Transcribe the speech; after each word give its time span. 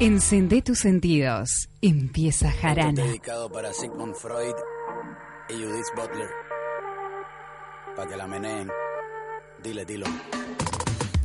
Encendé 0.00 0.62
tus 0.62 0.78
sentidos. 0.78 1.68
Empieza 1.82 2.52
Jarana. 2.52 3.02
dedicado 3.02 3.50
para 3.50 3.72
Sigmund 3.72 4.14
Freud 4.14 4.54
y 5.48 5.54
Judith 5.54 5.86
Butler. 5.96 6.28
Para 7.96 8.08
que 8.08 8.16
la 8.16 8.28
meneen. 8.28 8.68
Dile, 9.60 9.84
dilo. 9.84 10.06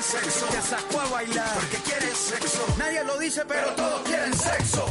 quieren 0.00 0.30
sexo. 0.30 0.46
Te 0.46 0.62
sacó 0.62 1.00
a 1.00 1.08
bailar 1.08 1.54
porque 1.54 1.76
quiere 1.78 2.14
sexo. 2.14 2.74
Nadie 2.78 3.04
lo 3.04 3.18
dice, 3.18 3.42
pero 3.46 3.70
todos 3.74 4.02
quieren 4.02 4.34
sexo. 4.34 4.86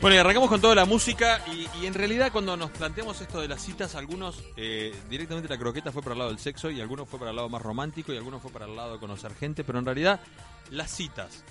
Bueno, 0.00 0.16
y 0.16 0.18
arrancamos 0.18 0.48
con 0.48 0.60
toda 0.60 0.74
la 0.74 0.84
música 0.84 1.42
y, 1.46 1.66
y 1.80 1.86
en 1.86 1.94
realidad 1.94 2.30
cuando 2.30 2.56
nos 2.56 2.70
planteamos 2.70 3.20
esto 3.20 3.40
de 3.40 3.48
las 3.48 3.62
citas, 3.62 3.94
algunos 3.94 4.42
eh, 4.56 4.94
directamente 5.08 5.48
la 5.48 5.58
croqueta 5.58 5.90
fue 5.90 6.02
para 6.02 6.12
el 6.12 6.18
lado 6.18 6.30
del 6.30 6.38
sexo 6.38 6.70
y 6.70 6.80
algunos 6.80 7.08
fue 7.08 7.18
para 7.18 7.30
el 7.30 7.36
lado 7.36 7.48
más 7.48 7.62
romántico 7.62 8.12
y 8.12 8.16
algunos 8.16 8.42
fue 8.42 8.50
para 8.50 8.66
el 8.66 8.76
lado 8.76 8.94
de 8.94 8.98
conocer 8.98 9.34
gente, 9.34 9.64
pero 9.64 9.78
en 9.78 9.86
realidad 9.86 10.20
las 10.70 10.90
citas, 10.90 11.42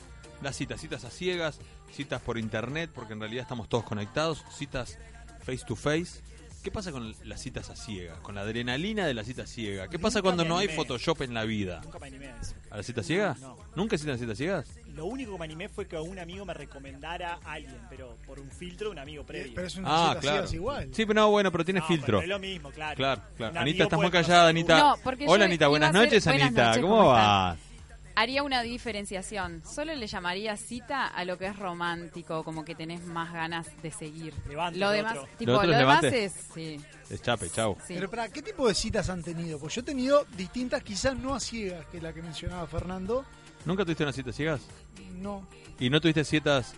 las 0.44 0.56
citas, 0.56 0.80
citas 0.80 1.04
a 1.06 1.10
ciegas, 1.10 1.60
citas 1.92 2.22
por 2.22 2.38
internet, 2.38 2.92
porque 2.94 3.14
en 3.14 3.20
realidad 3.20 3.42
estamos 3.42 3.68
todos 3.68 3.84
conectados, 3.84 4.44
citas 4.56 4.98
face 5.44 5.66
to 5.66 5.76
face. 5.76 6.22
¿Qué 6.66 6.72
pasa 6.72 6.92
con 6.92 7.14
las 7.26 7.40
citas 7.40 7.70
a 7.70 7.76
ciegas? 7.76 8.18
Con 8.22 8.34
la 8.34 8.42
adrenalina 8.42 9.06
de 9.06 9.14
la 9.14 9.24
cita 9.24 9.46
ciega. 9.46 9.88
¿Qué 9.88 10.00
pasa 10.00 10.18
Nunca 10.18 10.24
cuando 10.24 10.44
me 10.46 10.50
no 10.50 10.58
hay 10.58 10.66
animé. 10.66 10.76
Photoshop 10.76 11.22
en 11.22 11.36
la 11.36 11.44
vida? 11.44 11.80
Nunca 11.84 12.00
me 12.00 12.08
animé 12.08 12.26
a 12.30 12.40
eso. 12.42 12.56
¿A 12.72 12.78
la 12.78 12.82
cita 12.84 13.04
ciega? 13.04 13.38
No. 13.40 13.56
¿Nunca 13.76 13.94
hiciste 13.96 14.12
las 14.12 14.20
citas 14.20 14.36
ciegas? 14.36 14.68
Lo 14.96 15.06
único 15.06 15.34
que 15.34 15.38
me 15.38 15.46
animé 15.46 15.70
fue 15.70 15.88
que 15.88 15.96
un 15.96 16.18
amigo 16.18 16.44
me 16.44 16.56
recomendara 16.56 17.40
a 17.46 17.52
alguien, 17.54 17.78
pero 17.88 18.18
por 18.26 18.40
un 18.40 18.50
filtro 18.50 18.88
de 18.88 18.94
un 18.94 18.98
amigo 19.00 19.24
previo. 19.24 19.52
Pero 19.54 19.68
es 19.68 19.76
una 19.76 19.88
Ah, 19.90 20.08
cita 20.10 20.20
claro. 20.22 20.38
ciegas 20.38 20.54
igual. 20.56 20.90
Sí, 20.92 21.06
pero 21.06 21.22
no, 21.22 21.30
bueno, 21.30 21.52
pero 21.52 21.64
tiene 21.64 21.82
No, 21.82 21.86
filtro. 21.88 22.18
pero 22.18 22.22
es 22.22 22.28
lo 22.30 22.40
mismo, 22.40 22.72
claro. 22.72 22.96
Claro, 22.96 23.22
claro. 23.38 23.52
Un 23.52 23.58
Anita, 23.60 23.84
estás 23.84 24.00
muy 24.00 24.10
puede 24.10 24.24
callada, 24.24 24.52
conocer 24.52 24.72
Anita. 24.74 24.80
No, 24.80 24.96
porque 25.04 25.26
Hola, 25.28 25.38
yo 25.38 25.46
Anita, 25.46 25.64
iba 25.66 25.70
buenas 25.70 25.90
hacer- 25.92 26.02
noches, 26.02 26.26
buenas 26.26 26.48
Anita. 26.48 26.66
noches, 26.68 26.82
¿Cómo 26.82 26.96
¿cómo 26.96 27.08
va? 27.10 27.58
Haría 28.16 28.44
una 28.44 28.62
diferenciación. 28.62 29.62
Solo 29.66 29.94
le 29.94 30.08
llamaría 30.08 30.56
cita 30.56 31.08
a 31.08 31.26
lo 31.26 31.38
que 31.38 31.48
es 31.48 31.60
romántico, 31.60 32.44
como 32.44 32.64
que 32.64 32.74
tenés 32.74 33.04
más 33.06 33.34
ganas 33.34 33.68
de 33.82 33.92
seguir. 33.92 34.34
Levante 34.48 34.80
lo 34.80 34.86
lo 34.88 34.92
demás, 34.92 35.18
otro. 35.18 35.30
tipo, 35.38 35.52
¿Lo 35.52 35.78
demás 35.78 36.04
es 36.06 36.34
sí, 36.54 36.80
Es 37.10 37.22
chape, 37.22 37.50
chau. 37.50 37.76
sí. 37.86 37.94
Pero 37.96 38.10
para 38.10 38.30
¿qué 38.30 38.42
tipo 38.42 38.68
de 38.68 38.74
citas 38.74 39.10
han 39.10 39.22
tenido? 39.22 39.60
Pues 39.60 39.76
yo 39.76 39.82
he 39.82 39.84
tenido 39.84 40.26
distintas, 40.38 40.82
quizás 40.82 41.18
no 41.18 41.36
a 41.36 41.40
ciegas, 41.42 41.86
que 41.88 42.00
la 42.02 42.14
que 42.14 42.22
mencionaba 42.22 42.66
Fernando. 42.68 43.26
¿Nunca 43.66 43.84
tuviste 43.84 44.04
una 44.04 44.14
cita 44.14 44.32
ciegas? 44.32 44.62
No. 45.22 45.46
¿Y 45.80 45.90
no 45.90 46.00
tuviste 46.00 46.24
citas 46.24 46.76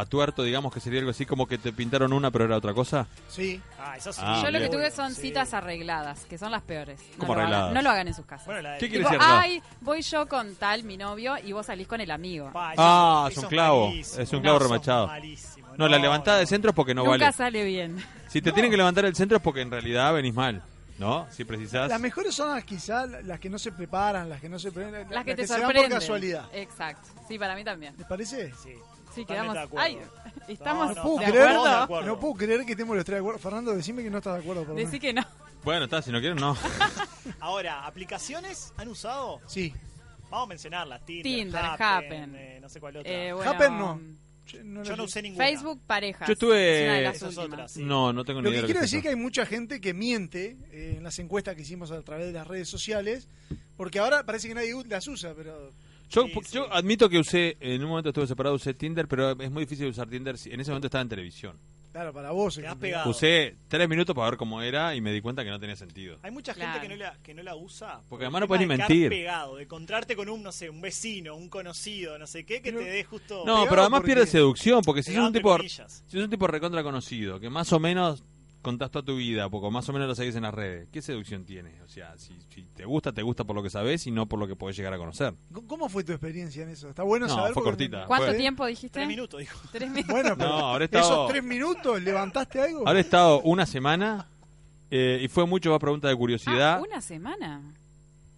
a 0.00 0.06
tuerto, 0.06 0.42
digamos, 0.42 0.72
que 0.72 0.80
sería 0.80 0.98
algo 1.00 1.10
así 1.10 1.26
como 1.26 1.46
que 1.46 1.58
te 1.58 1.72
pintaron 1.72 2.12
una 2.12 2.30
pero 2.30 2.46
era 2.46 2.56
otra 2.56 2.72
cosa? 2.74 3.06
Sí. 3.28 3.60
Ah, 3.78 3.96
eso 3.96 4.12
sí. 4.12 4.20
Ah, 4.24 4.40
Yo 4.42 4.50
lo 4.50 4.58
que 4.58 4.68
bien. 4.68 4.70
tuve 4.72 4.90
son 4.90 5.14
Sí. 5.14 5.22
citas 5.22 5.52
arregladas, 5.54 6.24
que 6.26 6.38
son 6.38 6.50
las 6.50 6.62
peores. 6.62 7.00
No 7.12 7.18
¿Cómo 7.18 7.34
lo 7.34 7.40
hagan- 7.40 7.52
arregladas? 7.52 7.74
no 7.74 7.82
lo 7.82 7.90
hagan 7.90 8.08
en 8.08 8.14
sus 8.14 8.24
casas. 8.26 8.46
Bueno, 8.46 8.62
la 8.62 8.72
de... 8.72 8.78
¿Qué 8.78 8.88
quiere 8.88 9.04
Tipo, 9.04 9.10
decir 9.10 9.22
arreglada? 9.22 9.42
ay, 9.42 9.62
voy 9.80 10.02
yo 10.02 10.26
con 10.28 10.54
tal, 10.56 10.84
mi 10.84 10.96
novio, 10.96 11.34
y 11.44 11.52
vos 11.52 11.66
salís 11.66 11.86
con 11.86 12.00
el 12.00 12.10
amigo. 12.10 12.50
Pa, 12.52 12.72
eso- 12.72 12.82
Ah, 12.82 13.28
eso 13.30 13.40
es 13.40 13.44
un 13.44 13.50
clavo. 13.50 13.86
malísimo. 13.88 14.22
Es 14.22 14.32
un 14.32 14.40
clavo 14.40 14.58
No, 14.58 14.64
remachado. 14.64 15.06
malísimo. 15.06 15.68
No, 15.76 15.88
la 15.88 15.98
levantada 15.98 16.38
de 16.38 16.46
centro 16.46 16.70
es 16.70 16.74
porque 16.76 16.94
no 16.94 17.04
Nunca 17.04 17.18
vale. 17.18 17.32
sale 17.32 17.64
bien. 17.64 18.02
Si 18.28 18.40
te 18.42 18.52
tienen 18.52 18.70
que 18.70 18.76
levantar 18.76 19.04
el 19.04 19.14
centro 19.14 19.36
es 19.36 19.42
porque 19.42 19.60
en 19.60 19.70
realidad 19.70 20.12
venís 20.14 20.34
mal, 20.34 20.62
¿no? 20.98 21.26
Si 21.30 21.44
precisás. 21.44 21.88
Las 21.88 22.00
mejores 22.00 22.34
son 22.34 22.48
las 22.54 22.64
quizás 22.64 23.08
las 23.24 23.38
que 23.40 23.48
no 23.48 23.58
se 23.58 23.72
preparan, 23.72 24.28
las 24.28 24.40
que 24.40 24.48
no 24.48 24.58
se 24.58 24.72
preparan, 24.72 25.06
Las 25.10 25.24
que 25.24 25.34
te 25.34 25.46
se 25.46 25.52
dan 25.54 25.62
sorprenden. 25.62 25.90
por 25.92 26.00
casualidad. 26.00 26.44
Exacto. 26.52 27.08
Sí, 27.28 27.38
para 27.38 27.54
mí 27.54 27.64
también. 27.64 27.94
¿Les 27.96 28.06
parece? 28.06 28.52
Sí. 28.62 28.74
Sí, 29.14 29.24
quedamos. 29.24 29.54
de 29.54 29.60
acuerdo. 29.60 29.84
Ay, 29.86 29.98
estamos 30.48 30.88
No, 30.88 30.94
No 30.94 31.02
puedo, 31.02 31.18
de 31.18 31.24
creer, 31.26 31.34
Todos 31.54 31.64
de 31.64 31.70
acuerdo. 31.70 31.82
acuerdo. 31.82 32.06
no 32.08 32.20
puedo 32.20 32.34
creer 32.34 32.64
que 32.64 32.72
estemos 32.72 32.96
los 32.96 33.04
tres 33.04 33.16
de 33.16 33.20
acuerdo. 33.20 33.38
Fernando, 33.38 33.74
decime 33.76 34.02
que 34.02 34.10
no 34.10 34.18
estás 34.18 34.34
de 34.34 34.40
acuerdo. 34.40 34.64
Por 34.64 34.76
Decí 34.76 34.98
que 35.00 35.12
no. 35.12 35.22
Bueno, 35.64 35.84
está, 35.84 36.00
si 36.02 36.10
no 36.10 36.20
quieren, 36.20 36.38
no. 36.38 36.56
Ahora, 37.40 37.86
¿aplicaciones 37.86 38.72
han 38.76 38.88
usado? 38.88 39.40
Sí. 39.46 39.74
Vamos 40.30 40.46
a 40.46 40.48
mencionarlas. 40.48 41.04
Tinder, 41.04 41.22
Tinder, 41.24 41.60
Happen, 41.64 41.84
Happen. 41.86 42.34
eh, 42.36 42.58
no 42.62 42.68
sé 42.68 42.80
cuál 42.80 42.96
otra. 42.98 43.12
Eh, 43.12 43.32
bueno, 43.32 43.50
Happen 43.50 43.78
no. 43.78 44.00
Yo 44.46 44.64
no, 44.64 44.82
Yo 44.82 44.90
no 44.96 45.02
sé. 45.04 45.08
usé 45.08 45.22
ninguna. 45.22 45.44
Facebook 45.44 45.80
parejas. 45.86 46.26
Yo 46.26 46.32
estuve- 46.32 46.78
Es 46.82 46.84
una 46.88 46.94
de 46.96 47.02
las 47.02 47.16
Esa 47.16 47.28
es 47.28 47.36
últimas. 47.36 47.52
otra, 47.54 47.68
sí. 47.68 47.82
No, 47.84 48.12
no 48.12 48.24
tengo 48.24 48.40
ni 48.40 48.44
Lo 48.44 48.50
idea 48.50 48.60
que 48.60 48.62
de 48.62 48.66
quiero 48.66 48.80
decir 48.80 48.96
es 48.98 49.02
que 49.02 49.08
hay 49.10 49.16
mucha 49.16 49.46
gente 49.46 49.80
que 49.80 49.92
miente 49.94 50.56
eh, 50.72 50.94
en 50.96 51.02
las 51.04 51.18
encuestas 51.18 51.54
que 51.54 51.62
hicimos 51.62 51.90
a 51.92 52.00
través 52.02 52.26
de 52.26 52.32
las 52.32 52.46
redes 52.46 52.68
sociales, 52.68 53.28
porque 53.76 53.98
ahora 54.00 54.24
parece 54.24 54.48
que 54.48 54.54
nadie 54.54 54.72
las 54.88 55.06
usa, 55.06 55.34
pero 55.36 55.72
Yo, 56.10 56.24
Sí, 56.26 56.32
yo 56.52 56.64
sí. 56.64 56.68
admito 56.72 57.08
que 57.08 57.18
usé, 57.18 57.56
en 57.60 57.82
un 57.82 57.88
momento 57.90 58.08
estuve 58.10 58.26
separado, 58.26 58.56
usé 58.56 58.74
Tinder, 58.74 59.06
pero 59.08 59.30
es 59.40 59.50
muy 59.50 59.62
difícil 59.64 59.86
usar 59.86 60.08
Tinder. 60.08 60.36
si- 60.36 60.50
En 60.50 60.60
ese 60.60 60.70
momento 60.70 60.88
estaba 60.88 61.02
en 61.02 61.08
televisión. 61.08 61.56
claro, 61.92 62.12
para 62.12 62.30
vos. 62.30 62.54
Te 62.54 62.60
es 62.62 62.66
has 62.68 62.76
pegado. 62.76 63.10
Usé 63.10 63.56
tres 63.68 63.88
minutos 63.88 64.14
para 64.14 64.30
ver 64.30 64.36
cómo 64.38 64.62
era 64.62 64.94
y 64.94 65.00
me 65.00 65.12
di 65.12 65.20
cuenta 65.20 65.42
que 65.44 65.50
no 65.50 65.58
tenía 65.58 65.74
sentido. 65.76 66.18
Hay 66.22 66.30
mucha 66.30 66.52
gente 66.54 66.66
Claro. 66.70 66.82
que 66.82 66.88
no, 66.88 66.96
la, 66.96 67.18
que 67.22 67.34
no 67.34 67.42
la 67.42 67.56
usa. 67.56 68.00
por 68.08 68.20
el 68.20 68.26
además 68.26 68.40
no 68.42 68.46
puedes 68.48 68.60
ni 68.68 68.76
mentir. 68.76 69.08
pegado, 69.08 69.56
de 69.56 69.64
encontrarte 69.64 70.14
con 70.16 70.28
un, 70.28 70.42
no 70.42 70.52
sé, 70.52 70.68
un 70.70 70.80
vecino, 70.80 71.34
un 71.36 71.48
conocido, 71.48 72.16
no 72.18 72.26
sé 72.28 72.44
qué, 72.44 72.62
que 72.62 72.70
Pero- 72.72 72.84
te 72.84 72.90
dé 72.90 73.04
justo... 73.04 73.42
No, 73.46 73.64
pero 73.68 73.82
además 73.82 74.00
porque- 74.00 74.14
pierde 74.14 74.26
seducción, 74.26 74.82
porque 74.82 75.02
si 75.02 75.06
sos 75.12 75.14
pegado 75.14 75.26
un 75.28 75.32
tipo 75.32 75.56
comillas. 75.56 76.04
si 76.06 76.16
sos 76.16 76.24
un 76.24 76.30
tipo 76.30 76.46
recontra 76.46 76.82
conocido, 76.84 77.40
que 77.40 77.50
más 77.50 77.72
o 77.72 77.80
menos 77.80 78.22
contás 78.62 78.90
toda 78.90 79.04
tu 79.04 79.16
vida, 79.16 79.48
porque 79.48 79.70
más 79.70 79.88
o 79.88 79.92
menos 79.92 80.08
lo 80.08 80.14
seguís 80.14 80.36
en 80.36 80.42
las 80.42 80.54
redes, 80.54 80.88
¿qué 80.92 81.00
seducción 81.02 81.44
tiene? 81.44 81.80
O 81.82 81.88
sea, 81.88 82.16
si, 82.18 82.34
si 82.48 82.62
te 82.74 82.84
gusta, 82.84 83.12
te 83.12 83.22
gusta 83.22 83.44
por 83.44 83.56
lo 83.56 83.62
que 83.62 83.70
sabés 83.70 84.06
y 84.06 84.10
no 84.10 84.26
por 84.26 84.38
lo 84.38 84.46
que 84.46 84.56
podés 84.56 84.76
llegar 84.76 84.92
a 84.94 84.98
conocer. 84.98 85.34
¿Cómo 85.66 85.88
fue 85.88 86.04
tu 86.04 86.12
experiencia 86.12 86.62
en 86.62 86.68
eso? 86.70 86.88
Está 86.90 87.02
bueno 87.02 87.26
No, 87.26 87.34
saber. 87.34 87.52
fue 87.54 87.62
cortita. 87.62 88.06
¿Cuánto 88.06 88.26
Fue- 88.28 88.36
tiempo 88.36 88.66
dijiste? 88.66 88.94
Tres 88.98 89.08
minutos, 89.08 89.40
dijo. 89.40 89.58
Tres 89.72 89.90
minutos. 89.90 90.12
Bueno, 90.12 90.36
pero 90.36 90.48
No, 90.50 90.68
habré 90.68 90.84
estado- 90.86 91.04
esos 91.04 91.28
tres 91.30 91.42
minutos, 91.44 92.02
¿levantaste 92.02 92.60
algo? 92.60 92.86
Ahora 92.86 92.98
he 92.98 93.02
estado 93.02 93.40
una 93.42 93.66
semana 93.66 94.26
eh, 94.90 95.20
y 95.22 95.28
fue 95.28 95.46
mucho 95.46 95.70
más 95.70 95.78
pregunta 95.78 96.08
de 96.08 96.16
curiosidad. 96.16 96.74
Ah, 96.78 96.82
una 96.86 97.00
semana. 97.00 97.62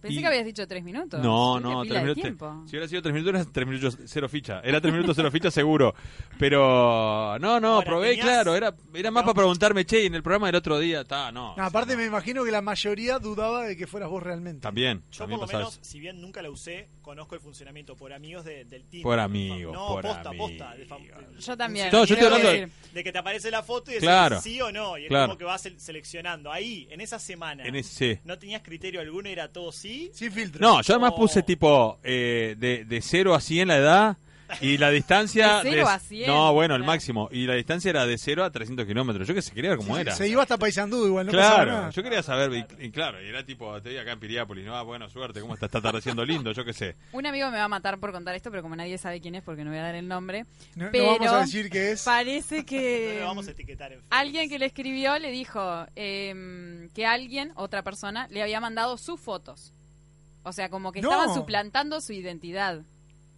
Pensé 0.03 0.17
Y- 0.17 0.19
que 0.21 0.27
habías 0.27 0.43
dicho 0.45 0.67
tres 0.67 0.83
minutos. 0.83 1.21
No, 1.23 1.61
no, 1.61 1.83
tres 1.85 2.03
minutos. 2.03 2.69
Si 2.69 2.71
hubiera 2.75 2.89
sido 2.89 3.01
tres 3.01 3.13
minutos, 3.13 3.33
era 3.41 3.49
tres 3.49 3.65
minutos 3.65 3.97
cero 4.05 4.27
ficha. 4.27 4.59
Era 4.61 4.81
tres 4.81 4.93
minutos 4.93 5.15
cero 5.15 5.31
ficha 5.31 5.49
seguro. 5.49 5.95
Pero 6.37 7.37
no, 7.39 7.59
no, 7.61 7.75
Ahora, 7.75 7.85
probé, 7.85 8.09
tenías- 8.09 8.25
claro. 8.25 8.55
Era, 8.55 8.75
era 8.93 9.11
más 9.11 9.23
No. 9.23 9.27
para 9.31 9.35
preguntarme, 9.43 9.85
che, 9.85 10.03
y 10.03 10.05
en 10.07 10.15
el 10.15 10.21
programa 10.23 10.47
del 10.47 10.55
otro 10.57 10.77
día, 10.77 11.01
está, 11.01 11.31
no. 11.31 11.55
No, 11.55 11.63
aparte 11.63 11.95
me 11.95 12.05
imagino 12.05 12.43
que 12.43 12.51
la 12.51 12.61
mayoría 12.61 13.17
dudaba 13.17 13.63
de 13.65 13.77
que 13.77 13.87
fueras 13.87 14.09
vos 14.09 14.21
realmente. 14.21 14.59
También, 14.61 15.03
Yo 15.09 15.19
también 15.19 15.39
por 15.39 15.51
lo 15.51 15.57
menos, 15.57 15.79
si 15.81 15.99
bien 16.01 16.19
nunca 16.19 16.41
la 16.41 16.49
usé, 16.49 16.89
conozco 17.01 17.35
el 17.35 17.41
funcionamiento 17.41 17.95
por 17.95 18.11
amigos 18.11 18.43
de- 18.45 18.65
del 18.65 18.83
Tinder. 18.83 19.03
Por 19.03 19.19
amigos, 19.19 19.73
no, 19.73 19.87
por 19.87 20.01
posta, 20.03 20.29
amigos. 20.29 20.49
posta. 20.51 20.75
de 20.75 20.87
fam- 20.87 21.37
Yo 21.39 21.57
también. 21.57 21.89
No, 21.91 22.03
yo 22.05 22.13
estoy 22.15 22.25
hablando 22.27 22.49
de- 22.93 23.03
que 23.03 23.11
te 23.11 23.17
aparece 23.17 23.49
la 23.51 23.63
foto 23.63 23.89
y 23.91 23.93
decís 23.95 24.07
Claro. 24.07 24.41
sí 24.41 24.59
o 24.61 24.71
no. 24.71 24.97
Y 24.97 25.03
es 25.03 25.07
Claro. 25.07 25.27
como 25.27 25.37
que 25.37 25.45
vas 25.45 25.65
sel- 25.65 25.77
seleccionando. 25.77 26.51
Ahí, 26.51 26.87
en 26.91 26.99
esa 27.01 27.19
semana, 27.19 27.63
En 27.65 27.75
ese... 27.75 28.21
¿no 28.25 28.37
tenías 28.37 28.61
criterio 28.63 28.99
alguno? 28.99 29.29
¿Era 29.29 29.47
todo 29.51 29.71
sí? 29.71 29.92
Sin 30.13 30.31
filtro. 30.31 30.59
No, 30.61 30.81
yo 30.81 30.93
además 30.93 31.11
Oh. 31.13 31.17
puse 31.17 31.43
tipo 31.43 31.99
eh, 32.03 32.55
de, 32.57 32.85
de 32.85 33.01
0 33.01 33.33
a 33.35 33.41
100 33.41 33.67
la 33.67 33.77
edad 33.77 34.17
y 34.61 34.77
la 34.77 34.91
distancia... 34.91 35.57
De 35.63 35.71
cero 35.71 35.87
a 35.89 35.97
100, 35.97 36.27
No, 36.27 36.53
bueno, 36.53 36.75
el 36.75 36.83
máximo. 36.83 37.27
Y 37.31 37.47
la 37.47 37.55
distancia 37.55 37.89
era 37.89 38.05
de 38.05 38.19
0 38.19 38.43
a 38.43 38.51
300 38.51 38.85
kilómetros. 38.85 39.27
Yo 39.27 39.33
que 39.33 39.41
sé, 39.41 39.51
quería 39.51 39.71
ver 39.71 39.79
cómo 39.79 39.95
Sí, 39.95 40.01
era. 40.01 40.13
Se 40.15 40.27
iba 40.27 40.43
hasta 40.43 40.57
Paysandú 40.57 41.07
igual, 41.07 41.25
no 41.25 41.31
Claro, 41.31 41.71
nada. 41.71 41.89
yo 41.89 42.03
quería 42.03 42.21
saber, 42.21 42.67
y, 42.79 42.85
y 42.85 42.91
claro, 42.91 43.19
y 43.23 43.29
era 43.29 43.43
tipo, 43.43 43.75
estoy 43.75 43.97
acá 43.97 44.11
en 44.11 44.19
Piriápolis, 44.19 44.63
no, 44.63 44.75
ah, 44.75 44.83
bueno, 44.83 45.09
suerte, 45.09 45.41
¿cómo 45.41 45.55
está? 45.55 45.65
Está 45.65 45.79
atardeciendo 45.79 46.23
lindo, 46.23 46.51
yo 46.51 46.63
qué 46.63 46.73
sé. 46.73 46.95
Un 47.13 47.25
amigo 47.25 47.49
me 47.49 47.57
va 47.57 47.63
a 47.63 47.67
matar 47.67 47.99
por 47.99 48.11
contar 48.11 48.35
esto, 48.35 48.51
pero 48.51 48.61
como 48.61 48.75
nadie 48.75 48.95
sabe 48.99 49.19
quién 49.21 49.33
es, 49.33 49.41
porque 49.41 49.63
no 49.63 49.71
voy 49.71 49.79
a 49.79 49.83
dar 49.83 49.95
el 49.95 50.07
nombre. 50.07 50.45
No, 50.75 50.85
no 50.85 50.91
pero 50.91 51.05
vamos 51.07 51.31
a 51.31 51.39
decir 51.39 51.71
que 51.71 51.91
es. 51.93 52.03
Parece 52.03 52.57
No 52.59 52.65
que 52.67 53.17
lo 53.21 53.25
vamos 53.25 53.47
a 53.47 53.51
etiquetar 53.51 53.91
en 53.91 53.99
Facebook. 54.01 54.15
alguien 54.15 54.49
que 54.49 54.59
le 54.59 54.65
escribió 54.67 55.17
le 55.17 55.31
dijo 55.31 55.87
em, 55.95 56.89
que 56.89 57.07
alguien, 57.07 57.53
otra 57.55 57.81
persona, 57.81 58.27
le 58.29 58.43
había 58.43 58.59
mandado 58.59 58.97
sus 58.97 59.19
fotos. 59.19 59.73
O 60.43 60.51
sea, 60.51 60.69
como 60.69 60.91
que 60.91 61.01
No. 61.01 61.09
estaban 61.11 61.33
suplantando 61.33 62.01
su 62.01 62.13
identidad. 62.13 62.81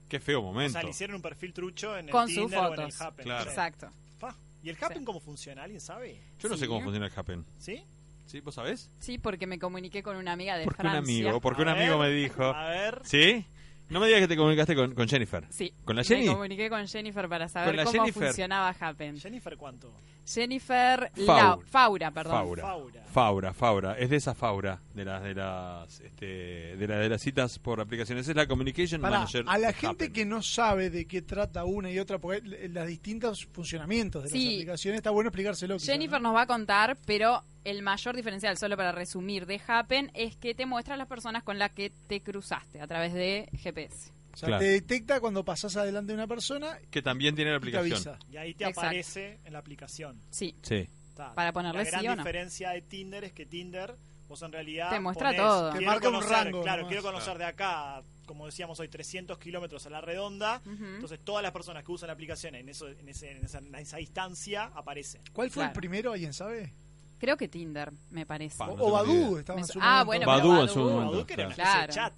Qué 0.09 0.19
feo 0.19 0.39
O 0.39 0.43
momento. 0.43 0.73
sea, 0.73 0.83
le 0.83 0.89
hicieron 0.89 1.15
un 1.17 1.21
perfil 1.21 1.53
trucho 1.53 1.97
en 1.97 2.05
el 2.05 2.11
Con 2.11 2.27
sus 2.27 2.35
Tinder 2.37 2.59
o 2.59 2.67
en 2.67 2.71
el 2.73 2.91
fotos. 2.91 3.01
Happen. 3.01 3.23
Claro. 3.25 3.49
Exacto. 3.49 3.89
Fa. 4.19 4.35
¿Y 4.63 4.69
el 4.69 4.77
Happen 4.81 4.99
Sí. 4.99 5.05
cómo 5.05 5.19
funciona? 5.19 5.63
¿Alguien 5.63 5.81
sabe? 5.81 6.19
Yo 6.39 6.49
no 6.49 6.55
sé 6.55 6.61
Sí. 6.65 6.67
cómo 6.67 6.81
funciona 6.81 7.07
el 7.07 7.13
Happen. 7.15 7.45
¿Sí? 7.57 7.83
¿Sí? 8.25 8.39
¿Vos 8.41 8.55
sabés? 8.55 8.91
Sí, 8.99 9.17
porque 9.19 9.45
me 9.47 9.59
comuniqué 9.59 10.01
con 10.03 10.17
una 10.17 10.31
amiga 10.31 10.57
de 10.57 10.63
Porque 10.65 10.81
un 10.81 10.89
Francia. 10.91 10.99
amigo, 11.25 11.41
porque 11.41 11.61
un 11.61 11.67
A 11.69 11.71
amigo 11.73 11.99
ver, 11.99 12.09
me 12.11 12.15
dijo. 12.15 12.43
A 12.43 12.69
ver. 12.69 13.01
¿Sí? 13.03 13.45
No 13.89 13.99
me 13.99 14.07
digas 14.07 14.21
que 14.21 14.27
te 14.27 14.35
comunicaste 14.35 14.75
con, 14.75 14.95
con 14.95 15.07
Jennifer. 15.07 15.45
Sí. 15.51 15.71
¿Con 15.85 15.95
la 15.95 16.03
Jenny? 16.03 16.25
Me 16.27 16.33
comuniqué 16.33 16.69
con 16.71 16.87
Jennifer 16.87 17.29
para 17.29 17.47
saber 17.47 17.75
cómo 17.77 17.91
Jennifer? 17.91 18.23
funcionaba 18.29 18.69
Happen. 18.79 19.19
¿Jennifer 19.19 19.55
cuánto? 19.57 19.93
Jennifer 20.25 21.11
Faura. 21.25 21.43
Lau- 21.55 21.61
Faura, 21.65 22.11
perdón. 22.11 22.33
Faura. 22.33 22.63
Faura. 22.63 23.03
Faura, 23.05 23.53
Faura. 23.53 23.97
Es 23.97 24.09
de 24.09 24.17
esa 24.17 24.33
Faura, 24.35 24.81
de 24.93 25.05
las 25.05 25.23
de 25.23 25.33
las 25.35 25.99
este, 26.01 26.75
de, 26.75 26.87
la- 26.87 26.97
de 26.97 27.09
las 27.09 27.21
citas 27.21 27.59
por 27.59 27.79
aplicaciones. 27.79 28.27
Es 28.27 28.35
la 28.35 28.47
Communication 28.47 29.01
Pará, 29.01 29.19
Manager. 29.19 29.45
a 29.47 29.57
la 29.57 29.71
gente 29.73 30.05
Happen. 30.05 30.13
que 30.13 30.25
no 30.25 30.41
sabe 30.41 30.89
de 30.89 31.05
qué 31.05 31.21
trata 31.21 31.63
una 31.65 31.89
y 31.91 31.99
otra, 31.99 32.17
porque 32.19 32.39
l- 32.45 32.69
los 32.69 32.87
distintos 32.87 33.45
funcionamientos 33.45 34.23
de 34.23 34.29
Sí. 34.29 34.43
las 34.45 34.53
aplicaciones, 34.55 34.97
está 34.97 35.11
bueno 35.11 35.29
explicárselo. 35.29 35.77
quizá, 35.77 35.91
Jennifer 35.93 36.21
¿no? 36.21 36.29
nos 36.29 36.37
va 36.37 36.41
a 36.41 36.47
contar, 36.47 36.97
pero 37.05 37.43
el 37.63 37.81
mayor 37.81 38.15
diferencial, 38.15 38.57
solo 38.57 38.75
para 38.77 38.91
resumir, 38.91 39.45
de 39.45 39.61
Happen 39.65 40.11
es 40.13 40.35
que 40.35 40.53
te 40.53 40.65
muestra 40.65 40.97
las 40.97 41.07
personas 41.07 41.43
con 41.43 41.57
las 41.57 41.71
que 41.71 41.91
te 42.07 42.21
cruzaste 42.21 42.81
a 42.81 42.87
través 42.87 43.13
de 43.13 43.49
GPS. 43.53 44.11
O 44.35 44.37
sea, 44.37 44.47
Claro. 44.47 44.59
te 44.63 44.69
detecta 44.69 45.19
cuando 45.21 45.43
pasás 45.45 45.75
adelante 45.77 46.11
de 46.11 46.15
una 46.17 46.27
persona 46.27 46.77
Que 46.91 47.01
también 47.01 47.35
tiene 47.35 47.51
la 47.51 47.57
y 47.57 47.59
te 47.61 47.77
aplicación. 47.77 48.15
avisa. 48.15 48.19
Y 48.31 48.37
ahí 48.37 48.53
te 48.53 48.65
Exacto. 48.65 48.81
aparece 48.81 49.39
en 49.45 49.53
la 49.53 49.59
aplicación. 49.59 50.21
Sí. 50.29 50.55
Sí. 50.61 50.89
Está. 51.09 51.33
Para 51.33 51.53
ponerle 51.53 51.83
La 51.85 51.89
gran 51.89 52.01
sí 52.01 52.07
o 52.07 52.11
no. 52.11 52.17
diferencia 52.17 52.69
de 52.71 52.81
Tinder 52.81 53.23
es 53.23 53.31
que 53.31 53.45
Tinder, 53.45 53.95
vos 54.27 54.41
en 54.41 54.51
realidad. 54.51 54.89
Te 54.89 54.99
muestra 54.99 55.29
ponés, 55.29 55.41
todo. 55.41 55.71
Te 55.73 55.79
marca 55.85 56.09
un 56.09 56.15
conocer, 56.15 56.31
rango 56.45 56.61
Claro, 56.63 56.77
nomás. 56.81 56.89
quiero 56.89 57.03
conocer 57.03 57.37
de 57.37 57.45
acá, 57.45 58.03
como 58.25 58.45
decíamos 58.45 58.77
hoy, 58.81 58.89
300 58.89 59.37
kilómetros 59.39 59.85
a 59.85 59.89
la 59.89 60.01
redonda. 60.01 60.61
Entonces, 60.65 61.19
todas 61.23 61.41
las 61.41 61.53
personas 61.53 61.85
que 61.85 61.91
usan 61.93 62.07
la 62.07 62.13
aplicación 62.13 62.55
en, 62.55 62.67
eso, 62.67 62.89
en, 62.89 63.07
ese- 63.07 63.31
en 63.31 63.45
esa, 63.45 63.59
en 63.59 63.73
esa 63.75 63.95
distancia 63.97 64.65
aparece. 64.75 65.21
¿Cuál 65.31 65.49
fue 65.49 65.63
el 65.63 65.71
primero? 65.71 66.11
¿Alguien 66.11 66.33
sabe? 66.33 66.73
Creo 67.17 67.37
que 67.37 67.47
Tinder, 67.47 67.93
me 68.09 68.25
parece. 68.25 68.57
Pa, 68.57 68.67
O, 68.67 68.75
no 68.75 68.83
o 68.83 68.85
tengo 68.85 68.89
ni 68.89 69.13
Badu 69.13 69.29
idea. 69.31 69.39
estaba 69.39 69.59
en 69.59 69.65
Me- 69.65 69.71
su 69.71 69.79
ah, 69.81 69.85
momento. 70.03 70.05
bueno, 70.05 70.25
Badu 70.27 70.49
pero 70.49 70.61
en 70.63 70.67
su 70.69 70.79
momento. 70.79 71.11
Badu, 71.13 71.25
que 71.25 71.33
era 71.33 71.45
una 71.45 71.55
Claro. 71.55 71.69
especie 71.79 71.87
de 71.87 72.09
chat. 72.09 72.13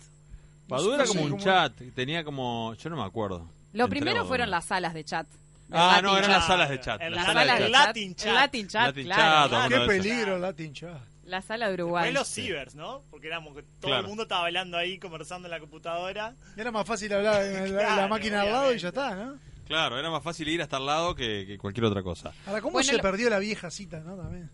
Badu 0.68 0.94
era 0.94 1.06
como 1.06 1.22
un 1.24 1.38
chat. 1.38 1.74
Tenía 1.96 2.24
como. 2.24 2.74
Yo 2.76 2.90
no 2.90 2.98
me 2.98 3.04
acuerdo. 3.04 3.50
Lo 3.74 3.84
Entré 3.84 3.84
a 3.84 3.88
primero 4.02 4.26
fueron 4.26 4.50
las 4.50 4.66
salas 4.66 4.94
de 4.94 5.04
chat. 5.04 5.28
Ah, 5.72 5.88
Latin 5.96 6.04
no, 6.06 6.18
eran 6.18 6.30
chat. 6.30 6.38
las 6.40 6.48
salas 6.48 6.70
de 6.70 6.80
chat. 6.80 7.02
Las 7.02 7.12
Las 7.12 7.26
salas 7.26 7.46
salas 7.48 7.60
de 7.60 7.66
de 7.66 7.72
chat. 7.72 7.78
chat. 7.78 7.88
Latin 7.88 8.10
El 8.10 8.16
chat. 8.16 8.34
Latin 8.34 8.68
chat, 8.68 8.86
Latin 8.88 9.04
claro. 9.06 9.50
chat, 9.50 9.50
Claro. 9.68 9.82
Qué 9.82 9.88
peligro 9.88 10.40
Latin 10.40 10.74
Chat. 10.74 11.02
La 11.26 11.42
sala 11.42 11.68
de 11.70 11.76
Fue 11.76 11.84
Uruguay. 11.84 12.14
los 12.14 12.28
cibers, 12.30 12.74
¿no? 12.76 13.02
Porque 13.12 13.28
éramos 13.28 13.54
que 13.54 13.62
todo 13.64 13.90
Claro. 13.90 14.02
el 14.04 14.08
mundo 14.08 14.24
estaba 14.24 14.42
bailando 14.44 14.78
ahí, 14.78 14.98
conversando 14.98 15.48
en 15.48 15.52
la 15.52 15.60
computadora. 15.60 16.34
Era 16.56 16.72
más 16.72 16.88
fácil 16.88 17.12
hablar 17.14 17.44
en 17.44 17.76
la, 17.76 18.08
máquina 18.08 18.42
al 18.44 18.52
lado 18.52 18.74
y 18.74 18.78
ya 18.78 18.88
está, 18.90 19.14
¿no? 19.14 19.38
Claro, 19.68 20.00
era 20.00 20.10
más 20.10 20.24
fácil 20.24 20.48
ir 20.48 20.62
hasta 20.62 20.78
al 20.78 20.86
lado 20.86 21.14
que, 21.16 21.44
que 21.46 21.58
cualquier 21.58 21.84
otra 21.86 22.02
cosa. 22.02 22.32
Ahora, 22.46 22.62
¿cómo 22.62 22.72
Bueno, 22.74 22.90
se 22.90 22.96
lo- 22.96 23.02
perdió 23.04 23.30
la 23.30 23.40
vieja 23.40 23.70
cita, 23.70 24.00
no? 24.00 24.16
También. 24.16 24.50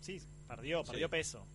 Sí, 0.00 0.20
perdió, 0.46 0.84
perdió 0.84 1.06
Sí. 1.06 1.10
peso. 1.10 1.46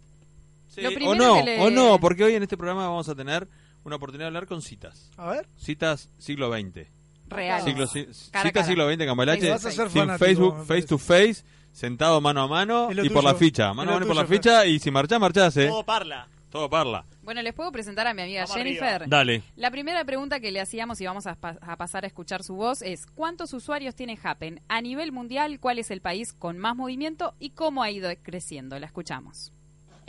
Sí, 0.68 0.82
Lo 0.82 0.90
o 0.90 0.94
primero 0.94 1.16
no, 1.16 1.36
que 1.36 1.44
le- 1.44 1.60
o 1.62 1.70
no, 1.70 2.00
porque 2.00 2.24
hoy 2.24 2.34
en 2.34 2.42
este 2.42 2.58
programa 2.58 2.88
vamos 2.88 3.08
a 3.08 3.14
tener 3.14 3.48
una 3.84 3.96
oportunidad 3.96 4.26
de 4.26 4.28
hablar 4.28 4.48
con 4.48 4.62
citas. 4.62 5.12
A 5.18 5.30
ver. 5.30 5.48
Citas 5.58 6.10
siglo 6.18 6.52
XX. 6.52 6.88
Real. 7.28 7.62
Siglo, 7.64 7.86
ci- 7.86 8.12
citas 8.14 8.52
cara. 8.52 8.64
siglo 8.66 8.92
XX 8.92 9.06
Cambalache. 9.06 9.50
Vas 9.52 9.66
a 9.66 9.70
hacer 9.70 9.90
sin 9.90 10.02
fanático, 10.02 10.26
Facebook, 10.26 10.56
face 10.58 10.66
parece. 10.68 10.88
to 10.88 10.98
face, 10.98 11.44
sentado 11.72 12.20
mano 12.22 12.42
a 12.42 12.48
mano 12.48 12.90
Es 12.90 12.96
lo 12.96 13.06
y 13.06 13.10
por 13.10 13.22
tuyo. 13.22 13.34
la 13.34 13.38
ficha. 13.38 13.74
Mano 13.74 13.92
a 13.92 13.94
mano 13.96 14.06
y 14.06 14.08
por 14.08 14.16
la 14.16 14.26
tuyo, 14.26 14.36
ficha 14.38 14.66
y 14.66 14.80
si 14.80 14.90
marchás, 14.92 15.20
marchás, 15.20 15.56
eh. 15.58 15.68
Todo 15.68 15.84
parla. 15.86 16.28
Todo 16.50 16.68
parla. 16.68 17.06
Bueno, 17.22 17.44
les 17.44 17.54
puedo 17.54 17.72
presentar 17.72 18.08
a 18.08 18.14
mi 18.16 18.24
amiga 18.24 18.42
Vamos 18.42 18.56
Jennifer. 18.58 18.84
arriba. 19.04 19.06
Dale. 19.08 19.44
La 19.56 19.70
primera 19.70 20.04
pregunta 20.04 20.40
que 20.40 20.52
le 20.52 20.60
hacíamos 20.60 21.00
y 21.00 21.06
vamos 21.06 21.28
a, 21.28 21.36
pa- 21.36 21.60
a 21.62 21.78
pasar 21.78 22.04
a 22.06 22.08
escuchar 22.08 22.42
su 22.44 22.56
voz 22.56 22.82
es 22.82 23.06
¿cuántos 23.06 23.54
usuarios 23.54 23.94
tiene 23.94 24.18
Happen? 24.24 24.60
A 24.68 24.82
nivel 24.82 25.12
mundial, 25.12 25.60
¿cuál 25.60 25.78
es 25.78 25.92
el 25.92 26.02
país 26.02 26.34
con 26.34 26.58
más 26.58 26.76
movimiento 26.76 27.36
y 27.40 27.52
cómo 27.52 27.84
ha 27.84 27.92
ido 27.92 28.10
creciendo? 28.24 28.80
La 28.80 28.88
escuchamos. 28.88 29.54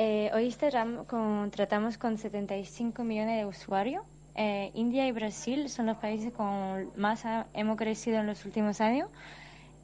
Eh, 0.02 0.30
hoy 0.32 0.48
estarán 0.48 1.04
con- 1.04 1.50
tratamos 1.50 1.98
con 1.98 2.16
75 2.16 3.04
millones 3.04 3.36
de 3.36 3.44
usuarios. 3.44 4.02
Eh, 4.34 4.70
India 4.72 5.06
y 5.06 5.12
Brasil 5.12 5.68
son 5.68 5.84
los 5.84 5.98
países 5.98 6.32
con 6.32 6.90
más 6.96 7.26
ha- 7.26 7.48
hemos 7.52 7.76
crecido 7.76 8.18
en 8.20 8.26
los 8.26 8.46
últimos 8.46 8.80
años. 8.80 9.10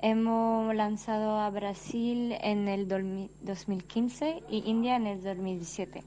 Hemos 0.00 0.74
lanzado 0.74 1.38
a 1.38 1.50
Brasil 1.50 2.34
en 2.40 2.66
el 2.66 2.88
dolmi- 2.88 3.28
2015 3.42 4.42
y 4.48 4.62
India 4.64 4.96
en 4.96 5.06
el 5.06 5.22
2017. 5.22 6.02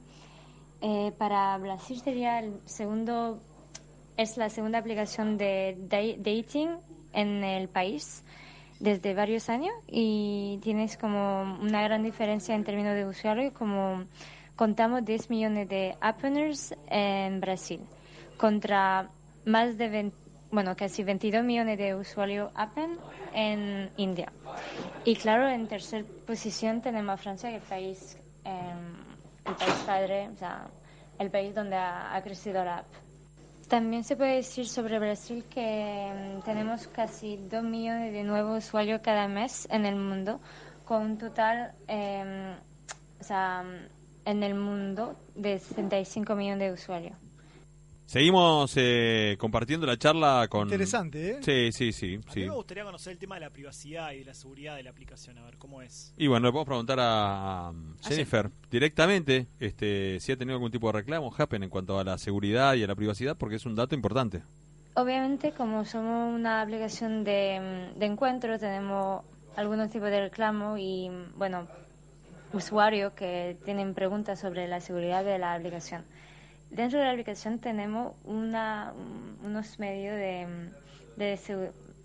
Eh, 0.82 1.12
para 1.20 1.56
Brasil 1.60 2.00
sería 2.00 2.40
el 2.40 2.60
segundo, 2.66 3.40
es 4.18 4.38
la 4.38 4.50
segunda 4.50 4.80
aplicación 4.80 5.38
de 5.38 5.78
da- 5.88 6.18
dating 6.18 6.70
en 7.14 7.44
el 7.44 7.70
país 7.70 8.24
desde 8.80 9.14
varios 9.14 9.50
años 9.50 9.74
y 9.88 10.60
tienes 10.62 10.98
como 10.98 11.58
una 11.62 11.82
gran 11.84 12.04
diferencia 12.04 12.56
en 12.56 12.64
términos 12.64 12.96
de 12.96 13.06
usuarios, 13.06 13.54
como 13.54 14.06
contamos 14.56 15.06
10 15.06 15.30
millones 15.30 15.70
de 15.70 15.96
appners 16.02 16.76
en 16.88 17.40
Brasil 17.42 17.82
contra 18.38 19.10
más 19.46 19.78
de 19.78 19.90
20 19.90 20.30
bueno, 20.52 20.76
casi 20.76 21.04
22 21.04 21.44
millones 21.44 21.78
de 21.78 21.94
usuarios 21.94 22.52
appen 22.56 22.98
en 23.36 23.92
India. 23.98 24.32
Y 25.06 25.16
claro, 25.16 25.48
en 25.48 25.68
tercera 25.68 26.04
posición 26.26 26.82
tenemos 26.82 27.14
a 27.14 27.18
Francia, 27.18 27.56
el 27.56 27.62
país, 27.62 28.18
eh, 28.46 28.74
el 29.46 29.56
país 29.56 29.74
padre, 29.86 30.30
o 30.30 30.36
sea, 30.38 30.68
el 31.20 31.30
país 31.30 31.54
donde 31.54 31.76
ha 31.76 32.20
crecido 32.24 32.66
la 32.66 32.80
app. 32.80 33.09
También 33.70 34.04
se 34.04 34.16
puede 34.16 34.38
decir 34.38 34.68
sobre 34.68 34.98
Brasil 34.98 35.46
que 35.48 36.12
mm, 36.12 36.42
tenemos 36.42 36.88
casi 36.88 37.38
2 37.38 37.64
millones 37.64 38.12
de 38.12 38.24
nuevos 38.24 38.66
usuarios 38.66 39.02
cada 39.02 39.28
mes 39.28 39.68
en 39.70 39.86
el 39.86 39.96
mundo, 39.96 40.40
con 40.86 41.04
un 41.04 41.18
total, 41.20 41.74
eh, 41.88 42.56
o 43.20 43.24
sea, 43.24 43.62
mm, 43.62 44.28
en 44.30 44.42
el 44.42 44.56
mundo 44.56 45.16
de 45.36 45.60
65 45.60 46.36
millones 46.36 46.68
de 46.68 46.74
usuarios. 46.74 47.29
Seguimos 48.10 48.74
eh, 48.76 49.38
compartiendo 49.38 49.86
la 49.86 49.96
charla 49.96 50.48
con... 50.50 50.64
Interesante, 50.64 51.30
¿eh? 51.30 51.38
Sí, 51.42 51.72
sí, 51.72 51.92
sí. 51.92 52.20
A 52.28 52.32
sí. 52.32 52.40
mí 52.40 52.48
me 52.48 52.56
gustaría 52.56 52.84
conocer 52.84 53.14
el 53.14 53.20
tema 53.20 53.36
de 53.36 53.42
la 53.42 53.52
privacidad 53.52 54.14
y 54.14 54.20
de 54.20 54.26
la 54.26 54.34
seguridad 54.34 54.76
de 54.78 54.82
la 54.82 54.90
aplicación, 54.90 55.38
a 55.38 55.46
ver 55.46 55.58
cómo 55.60 55.84
es. 55.84 56.12
Y 56.18 56.26
bueno, 56.26 56.48
le 56.48 56.52
podemos 56.52 56.66
preguntar 56.66 57.00
a 57.00 57.68
a 57.68 57.74
Jennifer 58.02 58.50
directamente 58.72 59.46
este, 59.60 60.20
si 60.22 60.32
ha 60.32 60.38
tenido 60.38 60.56
algún 60.56 60.72
tipo 60.72 60.88
de 60.88 60.94
reclamo, 60.94 61.32
Happen, 61.38 61.62
en 61.62 61.70
cuanto 61.70 62.00
a 62.00 62.04
la 62.04 62.18
seguridad 62.18 62.74
y 62.74 62.84
a 62.84 62.88
la 62.88 62.96
privacidad, 62.96 63.38
porque 63.38 63.58
es 63.58 63.68
un 63.68 63.76
dato 63.76 63.94
importante. 63.94 64.42
Obviamente, 64.96 65.52
como 65.52 65.86
somos 65.86 66.34
una 66.34 66.64
aplicación 66.64 67.24
de, 67.24 67.92
de 67.96 68.06
encuentro, 68.08 68.58
tenemos 68.58 69.24
algunos 69.56 69.92
tipos 69.92 70.10
de 70.10 70.22
reclamo 70.22 70.80
y, 70.80 71.12
bueno, 71.36 71.68
usuarios 72.54 73.14
que 73.14 73.56
tienen 73.66 73.94
preguntas 73.94 74.40
sobre 74.40 74.68
la 74.68 74.82
seguridad 74.82 75.24
de 75.24 75.38
la 75.38 75.54
aplicación. 75.54 76.06
Dentro 76.72 77.00
de 77.00 77.06
la 77.06 77.12
aplicación 77.12 77.60
tenemos 77.60 78.14
una, 78.24 78.94
un- 78.96 79.38
unos 79.46 79.80
medios 79.80 80.16
de, 80.16 80.48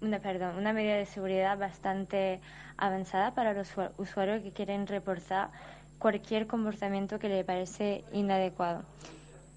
una, 0.00 0.18
perdón, 0.18 0.56
una 0.56 0.72
medida 0.72 0.94
de 0.96 1.06
seguridad 1.06 1.58
bastante 1.58 2.40
avanzada 2.76 3.34
para 3.34 3.52
los 3.52 3.68
usua- 3.76 3.92
usuarios 3.98 4.42
que 4.42 4.52
quieren 4.52 4.86
reportar 4.86 5.50
cualquier 5.98 6.46
comportamiento 6.46 7.18
que 7.18 7.28
le 7.28 7.44
parece 7.44 8.04
inadecuado 8.12 8.82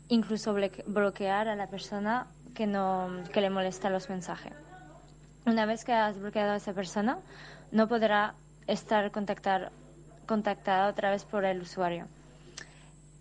incluso 0.10 0.54
bloque- 0.54 0.84
bloquear 0.88 1.50
a 1.50 1.56
la 1.58 1.68
persona 1.68 2.28
que 2.56 2.66
no 2.66 3.10
que 3.34 3.42
le 3.42 3.50
molesta 3.50 3.90
los 3.90 4.10
mensajes. 4.10 4.54
Una 5.46 5.66
vez 5.66 5.84
que 5.84 5.92
has 5.94 6.18
bloqueado 6.18 6.54
a 6.54 6.56
esa 6.58 6.72
persona, 6.74 7.18
no 7.72 7.88
podrá 7.90 8.34
estar 8.68 9.12
contactar, 9.12 9.72
contactada 10.26 10.88
otra 10.90 11.12
vez 11.12 11.26
por 11.26 11.44
el 11.44 11.62
usuario. 11.62 12.08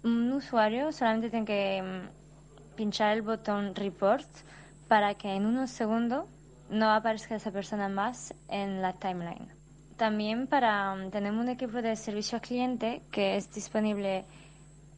Un 0.07 0.33
usuario 0.33 0.93
solamente 0.93 1.31
tiene 1.31 1.45
que 1.45 1.83
mm, 1.83 2.77
pinchar 2.77 3.13
el 3.17 3.23
botón 3.23 3.75
report 3.75 4.25
para 4.87 5.15
que 5.15 5.35
en 5.35 5.45
unos 5.45 5.71
segundos 5.71 6.27
no 6.71 6.93
aparezca 6.93 7.35
esa 7.35 7.51
persona 7.51 7.89
más 7.89 8.33
en 8.49 8.83
la 8.83 8.93
timeline. 8.93 9.49
También 9.97 10.47
para 10.47 10.95
mm, 10.95 11.11
tenemos 11.11 11.43
un 11.43 11.49
equipo 11.49 11.83
de 11.83 11.97
servicio 11.97 12.37
al 12.37 12.43
cliente 12.43 13.03
que 13.11 13.37
es 13.37 13.53
disponible 13.53 14.25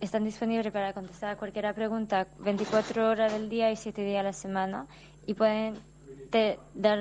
están 0.01 0.25
disponibles 0.25 0.71
para 0.73 0.93
contestar 0.93 1.31
a 1.31 1.37
cualquier 1.37 1.75
pregunta 1.75 2.27
24 2.41 3.09
horas 3.09 3.33
del 3.33 3.49
día 3.49 3.73
y 3.73 3.77
7 3.77 4.05
días 4.05 4.21
a 4.21 4.25
la 4.25 4.33
semana 4.35 4.87
y 5.27 5.33
pueden 5.33 5.75
te 6.31 6.59
dar 6.75 6.99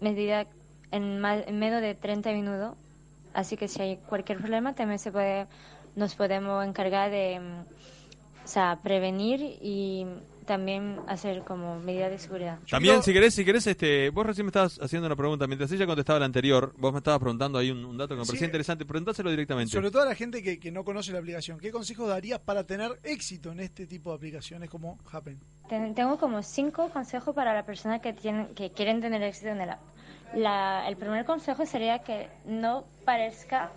medida 0.00 0.46
en, 0.92 1.18
ma- 1.20 1.34
en 1.40 1.58
menos 1.58 1.82
de 1.82 1.96
30 1.96 2.30
minutos. 2.32 2.76
Así 3.34 3.56
que 3.56 3.66
si 3.66 3.82
hay 3.82 3.96
cualquier 3.96 4.38
problema 4.38 4.72
también 4.74 4.98
se 5.00 5.10
puede, 5.12 5.48
nos 6.00 6.14
podemos 6.16 6.66
encargar 6.66 7.10
de 7.10 7.38
mm, 7.38 8.44
o 8.44 8.48
sea, 8.48 8.80
prevenir 8.82 9.40
y 9.62 10.04
también 10.46 10.98
hacer 11.06 11.42
como 11.44 11.78
medida 11.78 12.08
de 12.08 12.18
seguridad. 12.18 12.58
También, 12.68 13.00
si 13.04 13.12
querés, 13.12 13.32
si 13.34 13.44
querés, 13.44 13.64
este, 13.68 14.10
vos 14.10 14.26
recién 14.26 14.46
me 14.46 14.48
estabas 14.50 14.80
haciendo 14.82 15.06
una 15.06 15.14
pregunta. 15.14 15.46
Mientras 15.46 15.70
ella 15.70 15.86
contestaba 15.86 16.18
la 16.18 16.24
anterior, 16.24 16.72
vos 16.76 16.90
me 16.92 16.98
estabas 16.98 17.20
preguntando 17.20 17.58
ahí 17.58 17.70
un, 17.70 17.84
un 17.84 17.96
dato 17.96 18.14
que 18.14 18.18
me 18.18 18.24
Sí. 18.24 18.30
parecía 18.30 18.46
interesante. 18.46 18.84
Preguntáselo 18.84 19.30
directamente. 19.30 19.70
Sobre 19.70 19.92
todo 19.92 20.02
a 20.02 20.06
la 20.06 20.16
gente 20.16 20.42
que, 20.42 20.58
que 20.58 20.72
no 20.72 20.82
conoce 20.84 21.12
la 21.12 21.20
aplicación, 21.20 21.58
¿qué 21.60 21.70
consejos 21.70 22.08
darías 22.08 22.40
para 22.40 22.64
tener 22.64 22.98
éxito 23.04 23.52
en 23.52 23.60
este 23.60 23.86
tipo 23.86 24.10
de 24.10 24.16
aplicaciones 24.16 24.68
como 24.68 24.98
Happen? 25.12 25.38
Ten- 25.68 25.94
Tengo 25.94 26.18
como 26.18 26.42
cinco 26.42 26.88
consejos 26.88 27.32
para 27.32 27.54
la 27.54 27.64
persona 27.64 28.00
que, 28.00 28.12
tienen, 28.12 28.52
que 28.56 28.72
quieren 28.72 29.00
tener 29.00 29.22
éxito 29.22 29.50
en 29.50 29.60
el 29.60 29.70
app. 29.70 29.80
La- 30.34 30.88
el 30.88 30.96
primer 30.96 31.24
consejo 31.24 31.64
sería 31.64 32.00
que 32.00 32.28
no 32.44 32.84
parezca, 33.04 33.70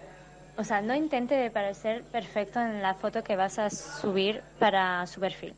o 0.56 0.64
sea, 0.64 0.82
no 0.82 0.94
intente 0.94 1.36
de 1.36 1.50
parecer 1.50 2.04
perfecto 2.04 2.60
en 2.60 2.82
la 2.82 2.94
foto 2.94 3.24
que 3.24 3.36
vas 3.36 3.58
a 3.58 3.70
subir 3.70 4.42
para 4.60 5.06
su 5.08 5.20
perfil. 5.20 5.56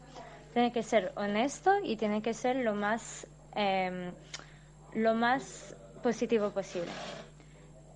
Tiene 0.53 0.71
que 0.71 0.83
ser 0.83 1.11
honesto 1.15 1.71
y 1.83 1.97
tiene 1.97 2.21
que 2.21 2.33
ser 2.33 2.55
lo 2.57 2.75
más, 2.75 3.27
em, 3.55 4.11
lo 4.93 5.13
más 5.13 5.75
positivo 6.01 6.51
posible. 6.51 6.91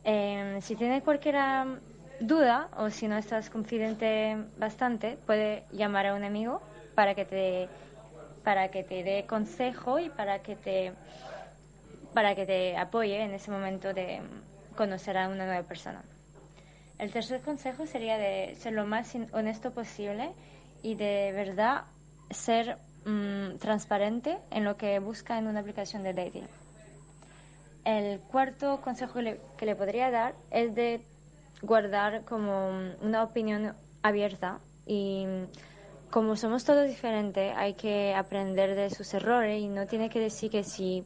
Eh, 0.04 0.60
si 0.62 0.76
tienes 0.76 1.04
cualquier 1.04 1.38
duda 2.20 2.70
o 2.78 2.90
si 2.90 3.08
no 3.08 3.18
estás 3.18 3.50
confidente 3.50 4.38
bastante, 4.58 5.18
puede 5.26 5.64
llamar 5.72 6.08
a 6.08 6.16
un 6.16 6.24
amigo 6.24 6.62
para 6.96 7.16
que 7.16 7.26
te 7.26 7.70
para 8.44 8.70
que 8.70 8.84
te 8.84 9.04
dé 9.04 9.26
consejo 9.28 10.00
y 10.00 10.10
para 10.10 10.40
que 10.40 10.56
te 10.56 10.94
para 12.14 12.36
que 12.36 12.46
te 12.46 12.78
apoye 12.78 13.22
en 13.22 13.34
ese 13.34 13.52
momento 13.52 13.94
de 13.94 14.22
conocer 14.76 15.18
a 15.18 15.30
una 15.30 15.46
nueva 15.46 15.64
persona. 15.64 16.02
El 17.00 17.12
tercer 17.14 17.42
consejo 17.42 17.88
sería 17.88 18.18
de 18.18 18.56
ser 18.56 18.74
lo 18.74 18.86
más 18.86 19.16
honesto 19.32 19.72
posible 19.72 20.34
y 20.84 20.96
de 20.96 21.32
verdad 21.34 21.86
ser 22.30 22.78
mm, 23.06 23.58
transparente 23.58 24.38
en 24.52 24.66
lo 24.66 24.76
que 24.76 25.00
busca 25.00 25.38
en 25.38 25.48
una 25.48 25.62
aplicación 25.62 26.04
de 26.04 26.14
dating. 26.14 26.48
El 27.86 28.20
cuarto 28.20 28.82
consejo 28.82 29.14
que 29.14 29.22
le, 29.22 29.42
que 29.58 29.66
le 29.66 29.78
podría 29.78 30.12
dar 30.12 30.36
es 30.52 30.76
de 30.76 31.02
guardar 31.62 32.26
como 32.26 32.70
una 33.02 33.24
opinión 33.24 33.76
abierta 34.04 34.60
y 34.86 35.26
como 36.12 36.36
somos 36.36 36.66
todos 36.66 36.86
diferentes 36.86 37.54
hay 37.56 37.76
que 37.76 38.14
aprender 38.14 38.76
de 38.76 38.90
sus 38.90 39.14
errores 39.14 39.62
y 39.62 39.70
no 39.70 39.88
tiene 39.88 40.10
que 40.10 40.20
decir 40.20 40.52
que 40.52 40.66
si 40.66 41.06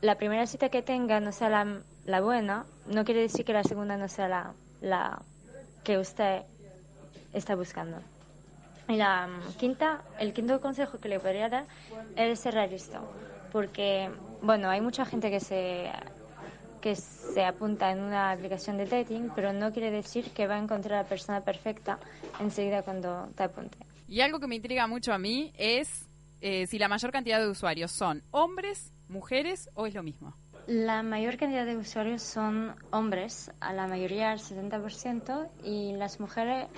la 0.00 0.16
primera 0.16 0.46
cita 0.46 0.68
que 0.68 0.82
tenga 0.82 1.20
no 1.20 1.30
sea 1.30 1.48
la, 1.48 1.82
la 2.06 2.20
buena, 2.20 2.66
no 2.86 3.04
quiere 3.04 3.20
decir 3.20 3.44
que 3.44 3.52
la 3.52 3.62
segunda 3.62 3.96
no 3.96 4.08
sea 4.08 4.28
la, 4.28 4.54
la 4.82 5.22
que 5.84 5.98
usted 5.98 6.42
está 7.32 7.54
buscando. 7.54 7.98
Y 8.88 8.96
la 8.96 9.26
mm, 9.26 9.54
quinta, 9.56 10.02
el 10.18 10.32
quinto 10.32 10.60
consejo 10.60 10.98
que 10.98 11.08
le 11.08 11.18
podría 11.18 11.48
dar 11.48 11.64
es 12.16 12.40
ser 12.40 12.54
realista, 12.54 13.00
porque 13.50 14.10
bueno, 14.42 14.68
hay 14.68 14.80
mucha 14.80 15.04
gente 15.04 15.30
que 15.30 15.40
se 15.40 15.90
que 16.82 16.96
se 16.96 17.44
apunta 17.44 17.92
en 17.92 18.00
una 18.00 18.32
aplicación 18.32 18.76
de 18.76 18.86
dating, 18.86 19.30
pero 19.36 19.52
no 19.52 19.72
quiere 19.72 19.92
decir 19.92 20.32
que 20.32 20.48
va 20.48 20.56
a 20.56 20.58
encontrar 20.58 20.98
a 20.98 21.02
la 21.04 21.08
persona 21.08 21.40
perfecta 21.40 22.00
enseguida 22.40 22.82
cuando 22.82 23.28
te 23.36 23.44
apunte. 23.44 23.78
Y 24.08 24.20
algo 24.20 24.40
que 24.40 24.48
me 24.48 24.56
intriga 24.56 24.88
mucho 24.88 25.12
a 25.12 25.18
mí 25.18 25.52
es 25.56 26.04
eh, 26.40 26.66
si 26.66 26.80
la 26.80 26.88
mayor 26.88 27.12
cantidad 27.12 27.38
de 27.38 27.48
usuarios 27.48 27.92
son 27.92 28.24
hombres, 28.32 28.92
mujeres 29.08 29.70
o 29.74 29.86
es 29.86 29.94
lo 29.94 30.02
mismo. 30.02 30.34
La 30.66 31.02
mayor 31.02 31.36
cantidad 31.36 31.66
de 31.66 31.76
usuarios 31.76 32.22
son 32.22 32.74
hombres, 32.92 33.50
a 33.60 33.72
la 33.72 33.88
mayoría 33.88 34.32
el 34.32 34.38
70%, 34.38 35.48
y 35.64 35.92
las 35.94 36.20
mujeres 36.20 36.68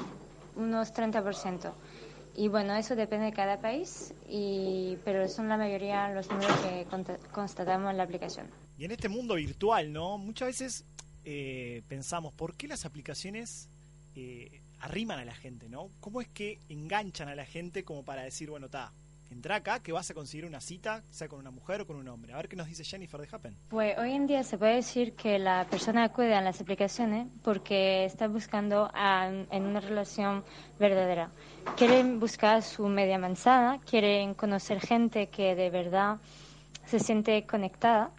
unos 0.56 0.94
30%. 0.94 1.72
Y 2.36 2.48
bueno, 2.48 2.74
eso 2.74 2.96
depende 2.96 3.26
de 3.26 3.32
cada 3.32 3.60
país, 3.60 4.14
y, 4.28 4.96
pero 5.04 5.28
son 5.28 5.48
la 5.48 5.56
mayoría 5.56 6.08
los 6.10 6.28
números 6.30 6.56
que 6.60 6.86
constatamos 7.32 7.90
en 7.90 7.96
la 7.96 8.02
aplicación. 8.04 8.48
Y 8.78 8.86
en 8.86 8.90
este 8.90 9.08
mundo 9.08 9.34
virtual, 9.34 9.92
¿no? 9.92 10.18
Muchas 10.18 10.48
veces 10.48 10.84
eh, 11.24 11.82
pensamos, 11.86 12.32
¿por 12.32 12.56
qué 12.56 12.66
las 12.66 12.86
aplicaciones 12.86 13.68
eh, 14.16 14.62
arriman 14.80 15.18
a 15.18 15.24
la 15.24 15.34
gente, 15.34 15.68
¿no? 15.68 15.90
¿Cómo 16.00 16.20
es 16.20 16.28
que 16.28 16.58
enganchan 16.68 17.28
a 17.28 17.34
la 17.34 17.44
gente 17.44 17.84
como 17.84 18.04
para 18.04 18.22
decir, 18.22 18.50
bueno, 18.50 18.68
ta, 18.68 18.92
entra 19.34 19.56
acá 19.56 19.80
que 19.80 19.92
vas 19.92 20.10
a 20.10 20.14
conseguir 20.14 20.46
una 20.46 20.60
cita, 20.60 21.02
sea 21.10 21.28
con 21.28 21.40
una 21.40 21.50
mujer 21.50 21.80
o 21.82 21.86
con 21.86 21.96
un 21.96 22.08
hombre? 22.08 22.32
A 22.32 22.36
ver 22.36 22.48
qué 22.48 22.56
nos 22.56 22.68
dice 22.68 22.84
Jennifer 22.84 23.20
de 23.20 23.28
Happen. 23.30 23.56
Pues 23.68 23.98
hoy 23.98 24.12
en 24.12 24.26
día 24.26 24.42
se 24.44 24.56
puede 24.56 24.76
decir 24.76 25.14
que 25.14 25.38
la 25.38 25.66
persona 25.68 26.04
acude 26.04 26.34
a 26.34 26.40
las 26.40 26.60
aplicaciones 26.60 27.26
porque 27.42 28.04
está 28.04 28.28
buscando 28.28 28.90
a- 28.94 29.28
en 29.28 29.62
una 29.64 29.80
relación 29.80 30.44
verdadera. 30.78 31.30
Quieren 31.76 32.20
buscar 32.20 32.62
su 32.62 32.86
media 32.86 33.18
manzana, 33.18 33.80
quieren 33.80 34.34
conocer 34.34 34.80
gente 34.80 35.26
que 35.28 35.54
de 35.54 35.70
verdad 35.70 36.18
se 36.86 36.98
siente 37.00 37.44
conectada. 37.46 38.10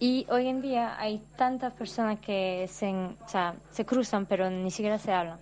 Y 0.00 0.26
hoy 0.30 0.48
en 0.48 0.60
día 0.60 0.98
hay 0.98 1.22
tantas 1.36 1.72
personas 1.74 2.18
que 2.20 2.66
se, 2.68 2.88
o 2.90 3.28
sea, 3.28 3.54
se 3.70 3.84
cruzan 3.84 4.26
pero 4.26 4.50
ni 4.50 4.70
siquiera 4.70 4.98
se 4.98 5.12
hablan. 5.12 5.38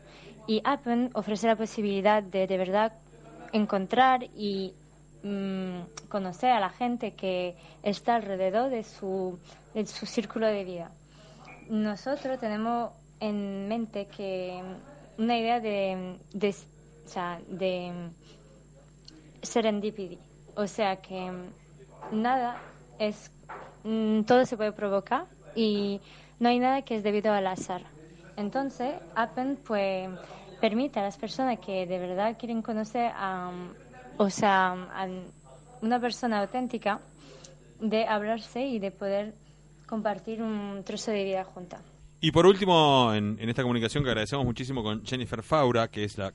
Y 0.47 0.61
Appen 0.65 1.11
ofrece 1.15 1.47
la 1.47 1.57
posibilidad 1.57 2.23
de 2.23 2.47
de 2.47 2.57
verdad 2.59 2.93
encontrar 3.53 4.25
y 4.37 4.75
mm, 5.23 6.09
conocer 6.09 6.51
a 6.51 6.61
la 6.61 6.71
gente 6.71 7.13
que 7.13 7.57
está 7.83 8.17
alrededor 8.17 8.71
de 8.71 8.85
su, 8.85 9.39
de 9.75 9.87
su 9.87 10.07
círculo 10.07 10.47
de 10.47 10.65
vida. 10.65 10.91
Nosotros 11.69 12.39
tenemos 12.39 12.91
en 13.21 13.69
mente 13.69 14.07
que 14.07 14.63
una 15.19 15.39
idea 15.39 15.61
de, 15.61 16.19
de, 16.33 16.51
o 16.51 17.09
sea, 17.09 17.41
de 17.49 17.93
serendipity, 19.43 20.19
o 20.57 20.67
sea 20.67 20.97
que 20.97 21.31
nada 22.11 22.61
es, 22.99 23.31
mm, 23.85 24.23
todo 24.23 24.45
se 24.45 24.57
puede 24.57 24.73
provocar 24.73 25.27
y 25.55 26.01
no 26.41 26.49
hay 26.49 26.59
nada 26.59 26.83
que 26.83 26.97
es 26.97 27.03
debido 27.03 27.33
al 27.33 27.47
azar. 27.47 27.83
Entonces, 28.37 28.95
Appen 29.15 29.57
pues 29.57 30.09
permite 30.61 31.01
a 31.01 31.03
las 31.03 31.17
personas 31.17 31.59
que 31.59 31.87
de 31.87 31.99
verdad 31.99 32.37
quieren 32.39 32.63
conocer 32.63 33.13
a, 33.15 33.51
o 34.17 34.31
sea, 34.31 34.75
una 35.81 36.01
persona 36.01 36.41
auténtica 36.41 37.01
de 37.81 38.07
hablarse 38.07 38.67
y 38.67 38.79
de 38.79 38.91
poder 38.91 39.35
compartir 39.87 40.43
un 40.43 40.83
trozo 40.85 41.11
de 41.11 41.25
vida 41.25 41.45
junta. 41.45 41.81
Y 42.21 42.31
por 42.31 42.47
último, 42.47 43.13
en, 43.13 43.37
en 43.41 43.49
esta 43.49 43.63
comunicación 43.63 44.05
que 44.05 44.11
agradecemos 44.11 44.45
muchísimo 44.45 44.83
con 44.83 45.05
Jennifer 45.05 45.43
Faura, 45.43 45.89
que 45.89 46.05
es 46.05 46.17
la 46.19 46.33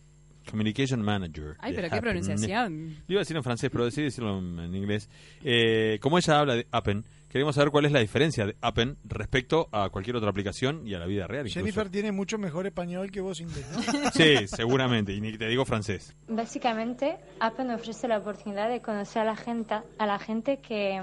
Communication 0.49 1.01
Manager. 1.01 1.55
Ay, 1.59 1.73
pero 1.73 1.89
qué 1.89 1.95
Happen. 1.95 2.01
pronunciación. 2.01 2.95
Lo 3.07 3.13
iba 3.13 3.19
a 3.19 3.23
decir 3.23 3.37
en 3.37 3.43
francés, 3.43 3.69
pero 3.71 3.85
decidí 3.85 4.05
decirlo 4.05 4.39
en, 4.39 4.59
en 4.59 4.75
inglés. 4.75 5.09
Eh, 5.43 5.99
como 6.01 6.17
ella 6.17 6.39
habla 6.39 6.55
de 6.55 6.67
Appen, 6.71 7.05
queremos 7.29 7.55
saber 7.55 7.71
cuál 7.71 7.85
es 7.85 7.91
la 7.91 7.99
diferencia 7.99 8.45
de 8.45 8.55
Appen 8.61 8.97
respecto 9.03 9.67
a 9.71 9.89
cualquier 9.89 10.15
otra 10.15 10.29
aplicación 10.29 10.87
y 10.87 10.93
a 10.93 10.99
la 10.99 11.05
vida 11.05 11.27
real. 11.27 11.47
incluso. 11.47 11.59
Jennifer 11.59 11.89
tiene 11.89 12.11
mucho 12.11 12.37
mejor 12.37 12.65
español 12.65 13.11
que 13.11 13.21
vos 13.21 13.39
inglés. 13.41 13.65
¿no? 13.71 14.11
Sí, 14.11 14.47
seguramente, 14.47 15.13
y 15.13 15.21
ni 15.21 15.37
te 15.37 15.47
digo 15.47 15.65
francés. 15.65 16.15
Básicamente, 16.27 17.17
Appen 17.39 17.71
ofrece 17.71 18.07
la 18.07 18.17
oportunidad 18.19 18.69
de 18.69 18.81
conocer 18.81 19.23
a 19.23 19.25
la 19.25 19.35
gente, 19.35 19.75
a 19.97 20.05
la 20.05 20.19
gente 20.19 20.57
que, 20.57 21.01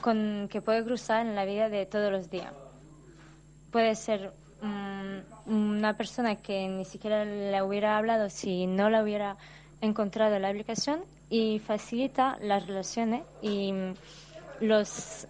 con, 0.00 0.48
que 0.50 0.60
puede 0.60 0.84
cruzar 0.84 1.26
en 1.26 1.34
la 1.34 1.44
vida 1.44 1.68
de 1.68 1.86
todos 1.86 2.10
los 2.10 2.30
días. 2.30 2.52
Puede 3.70 3.94
ser 3.94 4.32
mm, 4.60 5.50
una 5.50 5.96
persona 5.96 6.36
que 6.36 6.68
ni 6.68 6.84
siquiera 6.84 7.24
le 7.24 7.62
hubiera 7.62 7.96
hablado 7.96 8.28
si 8.28 8.66
no 8.66 8.90
la 8.90 9.02
hubiera 9.02 9.36
encontrado 9.80 10.36
en 10.36 10.42
la 10.42 10.48
aplicación 10.48 11.00
y 11.28 11.58
facilita 11.58 12.36
las 12.40 12.66
relaciones 12.66 13.22
y 13.40 13.72
los, 14.62 15.26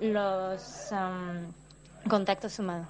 los 0.00 0.92
am, 0.92 1.52
contactos 2.08 2.58
humanos. 2.58 2.88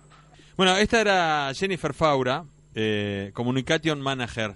Bueno, 0.57 0.77
esta 0.77 1.01
era 1.01 1.51
Jennifer 1.55 1.93
Faura, 1.93 2.45
eh, 2.75 3.31
Communication 3.35 4.01
Manager 4.01 4.55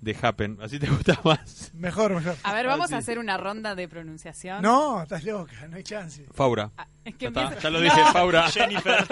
de 0.00 0.16
Happen. 0.20 0.58
¿Así 0.62 0.78
te 0.78 0.88
gusta 0.88 1.18
más? 1.24 1.70
Mejor, 1.74 2.14
mejor. 2.14 2.36
A 2.42 2.54
ver, 2.54 2.66
Ah, 2.66 2.70
vamos 2.70 2.88
sí. 2.88 2.94
a 2.94 2.98
hacer 2.98 3.18
una 3.18 3.36
ronda 3.36 3.74
de 3.74 3.88
pronunciación. 3.88 4.62
No, 4.62 5.02
estás 5.02 5.24
loca, 5.24 5.66
no 5.68 5.76
hay 5.76 5.82
chance. 5.84 6.24
Faura. 6.34 6.70
Ah, 6.76 6.86
es 7.04 7.14
que 7.16 7.30
Ya, 7.32 7.58
ya 7.58 7.70
lo 7.70 7.80
dije, 7.80 8.00
Faura. 8.12 8.48
Jennifer, 8.50 9.06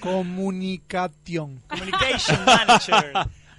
Comunicación. 0.00 1.60
Communication 1.68 2.44
Manager. 2.44 3.12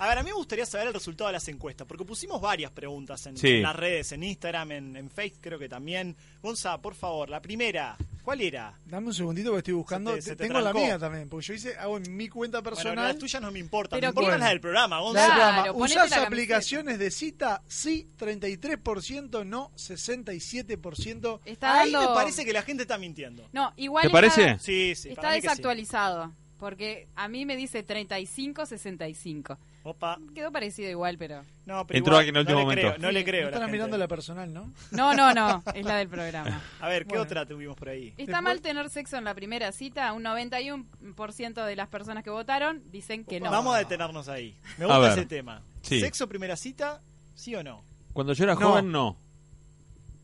A 0.04 0.08
ver, 0.10 0.18
a 0.18 0.24
mí 0.24 0.32
me 0.32 0.36
gustaría 0.36 0.66
saber 0.66 0.88
el 0.88 0.94
resultado 0.94 1.28
de 1.30 1.34
las 1.34 1.48
encuestas, 1.48 1.88
porque 1.88 2.04
pusimos 2.04 2.42
varias 2.42 2.72
preguntas 2.72 3.26
en, 3.26 3.38
Sí. 3.38 3.48
en 3.48 3.62
las 3.64 3.74
redes, 3.74 4.12
en 4.12 4.24
Instagram, 4.24 4.72
en, 4.74 4.98
en 4.98 5.10
Facebook 5.10 5.40
creo 5.42 5.58
que 5.58 5.70
también. 5.70 6.14
Gonza, 6.42 6.78
por 6.82 6.94
favor, 6.94 7.30
la 7.30 7.42
primera, 7.42 7.96
¿cuál 8.22 8.42
era? 8.42 8.78
Dame 8.86 9.08
un 9.08 9.14
segundito 9.14 9.52
que 9.54 9.60
estoy 9.60 9.74
buscando. 9.76 10.12
Se 10.12 10.18
te- 10.18 10.22
se 10.24 10.36
te 10.36 10.44
Tengo 10.48 10.60
la 10.60 10.74
mía 10.74 11.00
también, 11.00 11.30
porque 11.30 11.46
yo 11.46 11.54
hice, 11.54 11.78
hago 11.78 11.96
en 11.98 12.18
mi 12.18 12.28
cuenta 12.28 12.60
Bueno, 12.60 12.76
personal. 12.76 13.08
las 13.08 13.18
tuyas 13.18 13.42
no 13.42 13.50
me 13.50 13.60
importan, 13.60 13.96
Pero 13.98 14.08
me 14.08 14.10
importan 14.10 14.32
bueno. 14.32 14.44
las 14.44 14.50
del 14.50 14.60
programa, 14.60 14.96
la 14.98 15.02
Gonza. 15.04 15.22
del 15.22 15.32
programa. 15.32 15.72
¿Usás 15.72 16.12
aplicaciones 16.12 17.00
de 17.00 17.10
cita? 17.10 17.62
Sí, 17.70 18.10
33%, 18.20 19.46
no, 19.46 19.72
67%. 19.78 21.40
Está 21.46 21.80
Ahí 21.80 21.92
dando... 21.94 22.10
me 22.10 22.16
parece 22.16 22.44
que 22.44 22.52
la 22.52 22.62
gente 22.64 22.84
está 22.84 22.98
mintiendo. 22.98 23.48
No, 23.54 23.72
igual 23.78 24.02
¿Te 24.02 24.08
está- 24.08 24.18
parece? 24.18 24.60
Sí, 24.60 24.96
sí, 24.96 25.10
está 25.12 25.34
sí. 25.34 25.42
desactualizado. 25.42 26.34
Porque 26.60 27.08
a 27.16 27.28
mí 27.28 27.46
me 27.46 27.58
dice 27.58 27.86
35-65. 27.86 29.58
Opa. 29.86 30.18
Quedó 30.34 30.50
parecido 30.52 30.90
igual, 30.90 31.18
pero... 31.18 31.44
No, 31.66 31.86
pero 31.86 31.98
Entró 31.98 32.14
igual, 32.14 32.20
alguien 32.20 32.36
en 32.36 32.40
el 32.40 32.46
no 32.46 32.52
último 32.52 32.60
le 32.60 32.64
momento. 32.64 32.82
creo, 32.82 32.98
no 33.02 33.08
Sí, 33.10 33.14
le 33.14 33.24
creo. 33.26 33.50
Están 33.50 33.70
mirando 33.72 33.98
la 33.98 34.08
personal, 34.08 34.54
¿no? 34.54 34.72
No, 34.92 35.14
no, 35.14 35.34
no, 35.34 35.62
es 35.76 35.86
la 35.86 35.98
del 35.98 36.08
programa. 36.08 36.62
A 36.80 36.88
ver, 36.88 37.04
¿qué 37.04 37.10
Bueno. 37.10 37.24
otra 37.24 37.46
tuvimos 37.46 37.76
por 37.76 37.90
ahí? 37.90 38.08
¿Está 38.10 38.24
Después- 38.24 38.42
mal 38.44 38.62
tener 38.62 38.90
sexo 38.90 39.18
en 39.18 39.26
la 39.26 39.34
primera 39.34 39.72
cita? 39.74 40.14
Un 40.14 40.24
91% 40.24 41.66
de 41.66 41.76
las 41.76 41.90
personas 41.90 42.24
que 42.24 42.30
votaron 42.30 42.82
dicen 42.92 43.26
que 43.26 43.42
no. 43.42 43.52
Vamos 43.52 43.76
a 43.76 43.80
detenernos 43.80 44.30
ahí. 44.30 44.56
Me 44.78 44.86
gusta 44.86 45.12
ese 45.12 45.26
tema. 45.26 45.62
Sí. 45.82 46.00
¿Sexo 46.00 46.28
primera 46.30 46.56
cita? 46.56 47.02
¿Sí 47.36 47.54
o 47.56 47.62
no? 47.64 47.82
Cuando 48.14 48.32
yo 48.34 48.46
era 48.46 48.54
No. 48.56 48.62
joven, 48.62 48.90
no. 48.92 49.18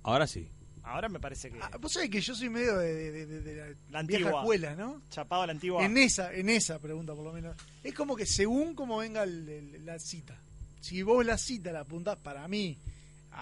Ahora 0.03 0.25
sí. 0.25 0.47
Ahora 0.89 1.07
me 1.09 1.19
parece 1.19 1.51
que 1.51 1.59
Ah, 1.61 1.77
Vos 1.79 1.93
sabés 1.93 2.09
que 2.09 2.19
yo 2.21 2.33
soy 2.35 2.49
medio 2.49 2.77
de, 2.77 2.93
de- 3.11 3.25
de- 3.25 3.41
de 3.41 3.55
la, 3.55 3.65
La 3.91 4.03
vieja 4.03 4.23
antigua. 4.25 4.41
escuela, 4.41 4.75
¿no? 4.75 5.01
chapado 5.09 5.43
a 5.43 5.47
la 5.47 5.51
antigua. 5.53 5.85
En 5.85 5.97
esa, 5.97 6.33
en 6.33 6.49
esa 6.49 6.79
pregunta 6.79 7.13
por 7.15 7.23
lo 7.25 7.31
menos. 7.33 7.55
Es 7.83 7.93
como 7.93 8.15
que 8.15 8.25
según 8.25 8.73
cómo 8.75 8.97
venga 8.97 9.23
el- 9.23 9.47
el- 9.47 9.85
la 9.85 9.99
cita. 9.99 10.35
Si 10.81 11.01
vos 11.03 11.25
la 11.25 11.37
cita 11.37 11.71
la 11.71 11.81
apuntás 11.81 12.17
para 12.17 12.47
mí 12.47 12.77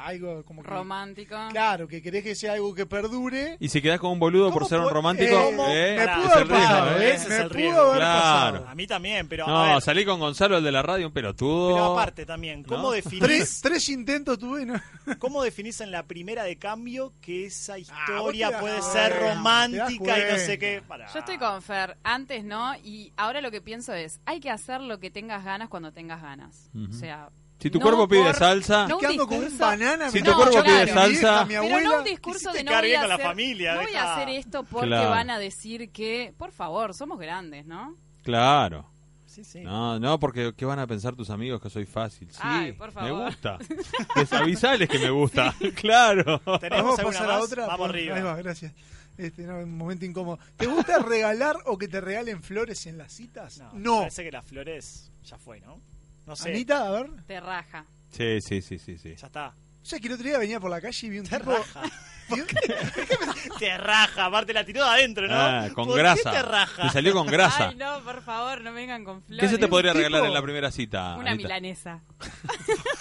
algo 0.05 0.43
como 0.45 0.61
que, 0.63 0.69
Romántico. 0.69 1.35
claro, 1.49 1.87
que 1.87 2.01
querés 2.01 2.23
que 2.23 2.35
sea 2.35 2.53
algo 2.53 2.73
que 2.75 2.85
perdure. 2.85 3.57
Y 3.59 3.69
si 3.69 3.81
quedás 3.81 3.99
con 3.99 4.11
un 4.11 4.19
boludo 4.19 4.51
por 4.51 4.63
¿Cómo 4.63 4.69
ser 4.69 4.79
un 4.79 4.89
romántico, 4.89 5.35
Eh, 5.69 5.95
eh, 5.95 5.97
me 5.97 6.07
pudo 6.07 6.33
haber 6.33 6.47
riesgo, 6.47 6.65
pasado, 6.67 6.97
eh. 6.99 7.09
Ese 7.13 7.23
es 7.23 7.29
me 7.29 7.35
el 7.37 7.41
pudo 7.47 7.57
riesgo. 7.57 7.81
haber 7.81 7.97
Claro. 7.97 8.51
pasado. 8.57 8.67
A 8.69 8.75
mí 8.75 8.87
también, 8.87 9.27
pero 9.27 9.47
a 9.47 9.51
No, 9.67 9.73
ver, 9.73 9.81
salí 9.81 10.05
con 10.05 10.19
Gonzalo, 10.19 10.57
el 10.57 10.63
de 10.63 10.71
la 10.71 10.81
radio, 10.81 11.07
un 11.07 11.13
pelotudo. 11.13 11.73
pero 11.73 11.93
aparte 11.93 12.25
también, 12.25 12.63
¿cómo 12.63 12.83
¿No? 12.83 12.89
Tres, 12.91 13.03
definís, 13.05 13.61
tres 13.61 13.89
intentos 13.89 14.37
tuve, 14.39 14.65
¿no? 14.65 14.75
¿cómo 15.19 15.41
definís 15.43 15.81
en 15.81 15.91
la 15.91 16.03
primera 16.03 16.43
de 16.43 16.57
cambio 16.57 17.13
que 17.21 17.45
esa 17.45 17.73
Ah, 17.73 17.79
historia 17.79 18.59
puede 18.59 18.81
ser 18.81 19.17
romántica 19.19 20.19
y 20.19 20.31
no 20.31 20.37
sé 20.37 20.57
qué? 20.59 20.81
Pará. 20.87 21.07
Yo 21.13 21.19
estoy 21.19 21.37
con 21.37 21.61
Fer, 21.61 21.97
antes 22.03 22.43
no, 22.43 22.75
y 22.83 23.13
ahora 23.17 23.41
lo 23.41 23.51
que 23.51 23.61
pienso 23.61 23.93
es, 23.93 24.19
hay 24.25 24.39
que 24.39 24.49
hacer 24.49 24.81
lo 24.81 24.99
que 24.99 25.11
tengas 25.11 25.43
ganas 25.43 25.69
cuando 25.69 25.91
tengas 25.93 26.21
ganas. 26.21 26.69
O 26.89 26.93
sea, 26.93 27.29
Si 27.59 27.69
tu 27.71 27.79
no 27.79 27.83
cuerpo 27.83 28.07
pide 28.07 28.23
por- 28.25 28.35
salsa, 28.35 28.87
no 28.87 28.95
un 28.95 29.01
Quedando 29.01 29.27
con 29.27 29.37
un 29.37 29.43
discurso- 29.45 29.57
banana. 29.65 30.11
Si 30.11 30.21
tu 30.21 30.31
cuerpo 30.33 30.63
pide 30.63 30.93
salsa- 30.93 31.41
mi 31.43 31.47
Pero 31.55 31.61
abuela, 31.63 31.89
no 31.89 31.97
un 31.97 32.03
discurso 32.03 32.51
de 32.53 32.63
no 32.63 32.69
quedar 32.69 32.81
voy 32.83 32.89
bien 32.89 32.97
a 32.99 33.01
con 33.01 33.09
la 33.09 33.15
hacer, 33.15 33.25
familia, 33.27 33.73
no 33.75 33.81
voy 33.81 33.95
a 33.95 34.13
hacer 34.13 34.29
esto 34.29 34.63
porque 34.63 34.87
Claro. 34.87 35.09
van 35.09 35.29
a 35.31 35.39
decir 35.39 35.89
que, 35.91 36.33
por 36.37 36.51
favor, 36.51 36.93
somos 36.93 37.19
grandes, 37.19 37.65
¿no? 37.65 37.95
claro. 38.23 38.89
Sí, 39.25 39.43
sí. 39.43 39.59
No, 39.61 39.99
no, 39.99 40.19
porque 40.19 40.53
¿qué 40.57 40.65
van 40.65 40.79
a 40.79 40.87
pensar 40.87 41.15
tus 41.15 41.29
amigos 41.29 41.61
que 41.61 41.69
soy 41.69 41.85
fácil? 41.85 42.27
Sí, 42.31 42.39
Ay, 42.41 42.71
por 42.73 42.91
me 43.03 43.11
gusta. 43.11 43.59
Desavisales 44.15 44.89
que 44.89 44.97
me 44.97 45.09
gusta. 45.11 45.53
claro. 45.75 46.39
¿Tenemos 46.59 46.97
¿Vamos 46.97 46.99
a 46.99 47.01
alguna 47.01 47.03
pasar 47.19 47.29
a 47.29 47.33
más? 47.35 47.43
otra? 47.43 47.61
Vamos 47.67 47.77
Por- 47.77 47.89
arriba. 47.91 48.15
Ahí 48.15 48.21
va, 48.23 48.35
gracias. 48.37 48.73
Este, 49.15 49.43
no, 49.43 49.57
un 49.59 49.77
momento 49.77 50.05
incómodo. 50.05 50.39
¿Te 50.55 50.65
gusta 50.65 50.99
regalar 50.99 51.55
o 51.65 51.77
que 51.77 51.87
te 51.87 52.01
regalen 52.01 52.41
flores 52.41 52.87
en 52.87 52.97
las 52.97 53.13
citas? 53.13 53.59
No, 53.59 53.69
No. 53.73 53.97
Parece 53.99 54.23
que 54.23 54.31
las 54.31 54.45
flores 54.45 55.11
ya 55.23 55.37
fue, 55.37 55.59
¿no? 55.59 55.79
No 56.27 56.35
sé. 56.35 56.49
Anita, 56.49 56.87
a 56.87 56.91
ver. 56.91 57.09
Te 57.25 57.39
raja. 57.39 57.85
Sí, 58.11 58.39
sí, 58.41 58.61
sí, 58.61 58.77
sí, 58.77 58.97
sí. 58.97 59.15
Ya 59.15 59.25
está. 59.27 59.47
O 59.81 59.85
sea, 59.89 59.99
que 59.99 60.07
el 60.07 60.13
otro 60.13 60.27
día 60.27 60.37
venía 60.37 60.59
por 60.59 60.69
la 60.69 60.81
calle 60.81 61.07
y 61.07 61.09
vi 61.09 61.19
un 61.19 61.25
Te 61.25 61.37
tipo... 61.39 61.51
raja. 61.51 61.81
Te 63.59 63.77
raja, 63.77 64.25
aparte 64.25 64.51
la 64.51 64.65
tiró 64.65 64.83
de 64.83 64.89
adentro, 64.89 65.27
¿no? 65.29 65.33
Ah, 65.33 65.69
con 65.73 65.85
¿Por 65.85 65.95
qué 65.95 66.01
grasa. 66.01 66.29
te 66.31 66.41
raja? 66.41 66.81
Te 66.83 66.89
salió 66.89 67.13
con 67.13 67.25
grasa. 67.25 67.69
Ay, 67.69 67.75
no, 67.75 68.01
por 68.01 68.21
favor, 68.21 68.59
no 68.59 68.73
vengan 68.73 69.05
con 69.05 69.21
flores. 69.23 69.39
¿Qué 69.41 69.47
se 69.47 69.57
te 69.57 69.69
podría 69.69 69.93
tipo- 69.93 69.99
regalar 70.03 70.25
en 70.25 70.33
la 70.33 70.41
primera 70.41 70.69
cita? 70.69 71.15
Una 71.15 71.31
Anita? 71.31 71.47
milanesa. 71.47 72.01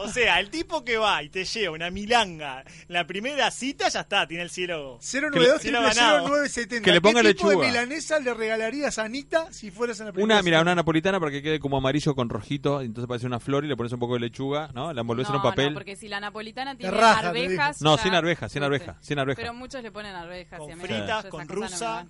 O 0.00 0.08
sea, 0.08 0.40
el 0.40 0.50
tipo 0.50 0.84
que 0.84 0.96
va 0.96 1.22
y 1.22 1.28
te 1.28 1.44
lleva 1.44 1.74
una 1.74 1.90
milanga 1.90 2.64
la 2.88 3.06
primera 3.06 3.50
cita, 3.50 3.88
ya 3.88 4.00
está, 4.00 4.26
tiene 4.26 4.42
el 4.42 4.50
cielo. 4.50 4.98
092 5.00 5.60
Que 5.60 5.70
le- 5.70 5.80
ganado. 5.80 6.26
0970. 6.28 6.84
Que 6.84 6.92
le 6.92 7.00
ponga 7.00 7.22
¿Qué 7.22 7.34
tipo 7.34 7.48
lechuga. 7.48 7.66
de 7.66 7.72
milanesa 7.72 8.18
le 8.18 8.34
regalarías 8.34 8.98
a 8.98 9.04
Anita 9.04 9.52
si 9.52 9.70
fueras 9.70 10.00
en 10.00 10.06
la 10.06 10.12
primera 10.12 10.34
Una, 10.34 10.42
mira, 10.42 10.60
una 10.60 10.74
napolitana 10.74 11.20
para 11.20 11.32
que 11.32 11.42
quede 11.42 11.60
como 11.60 11.76
amarillo 11.76 12.14
con 12.14 12.28
rojito, 12.28 12.80
entonces 12.80 13.08
parece 13.08 13.26
una 13.26 13.40
flor 13.40 13.64
y 13.64 13.68
le 13.68 13.76
pones 13.76 13.92
un 13.92 13.98
poco 14.00 14.14
de 14.14 14.20
lechuga, 14.20 14.70
¿no? 14.74 14.92
La 14.92 15.00
envolves 15.02 15.28
en 15.28 15.36
un 15.36 15.42
papel. 15.42 15.68
No, 15.68 15.74
porque 15.74 15.96
si 15.96 16.08
la 16.08 16.20
napolitana 16.20 16.76
tiene 16.76 16.96
raja, 16.96 17.28
arvejas. 17.28 17.80
No, 17.82 17.96
sin 17.98 18.14
arvejas, 18.14 18.50
sin 18.52 18.62
arvejas, 18.62 18.96
sin 19.00 19.18
arvejas. 19.18 19.40
Pero 19.42 19.54
muchos 19.54 19.82
le 19.82 19.90
ponen 19.90 20.14
arvejas. 20.14 20.58
Con 20.58 20.68
y 20.68 20.72
a 20.72 20.76
mí 20.76 20.82
fritas, 20.82 21.26
con 21.26 21.46
no 21.46 21.54
rusa. 21.54 22.06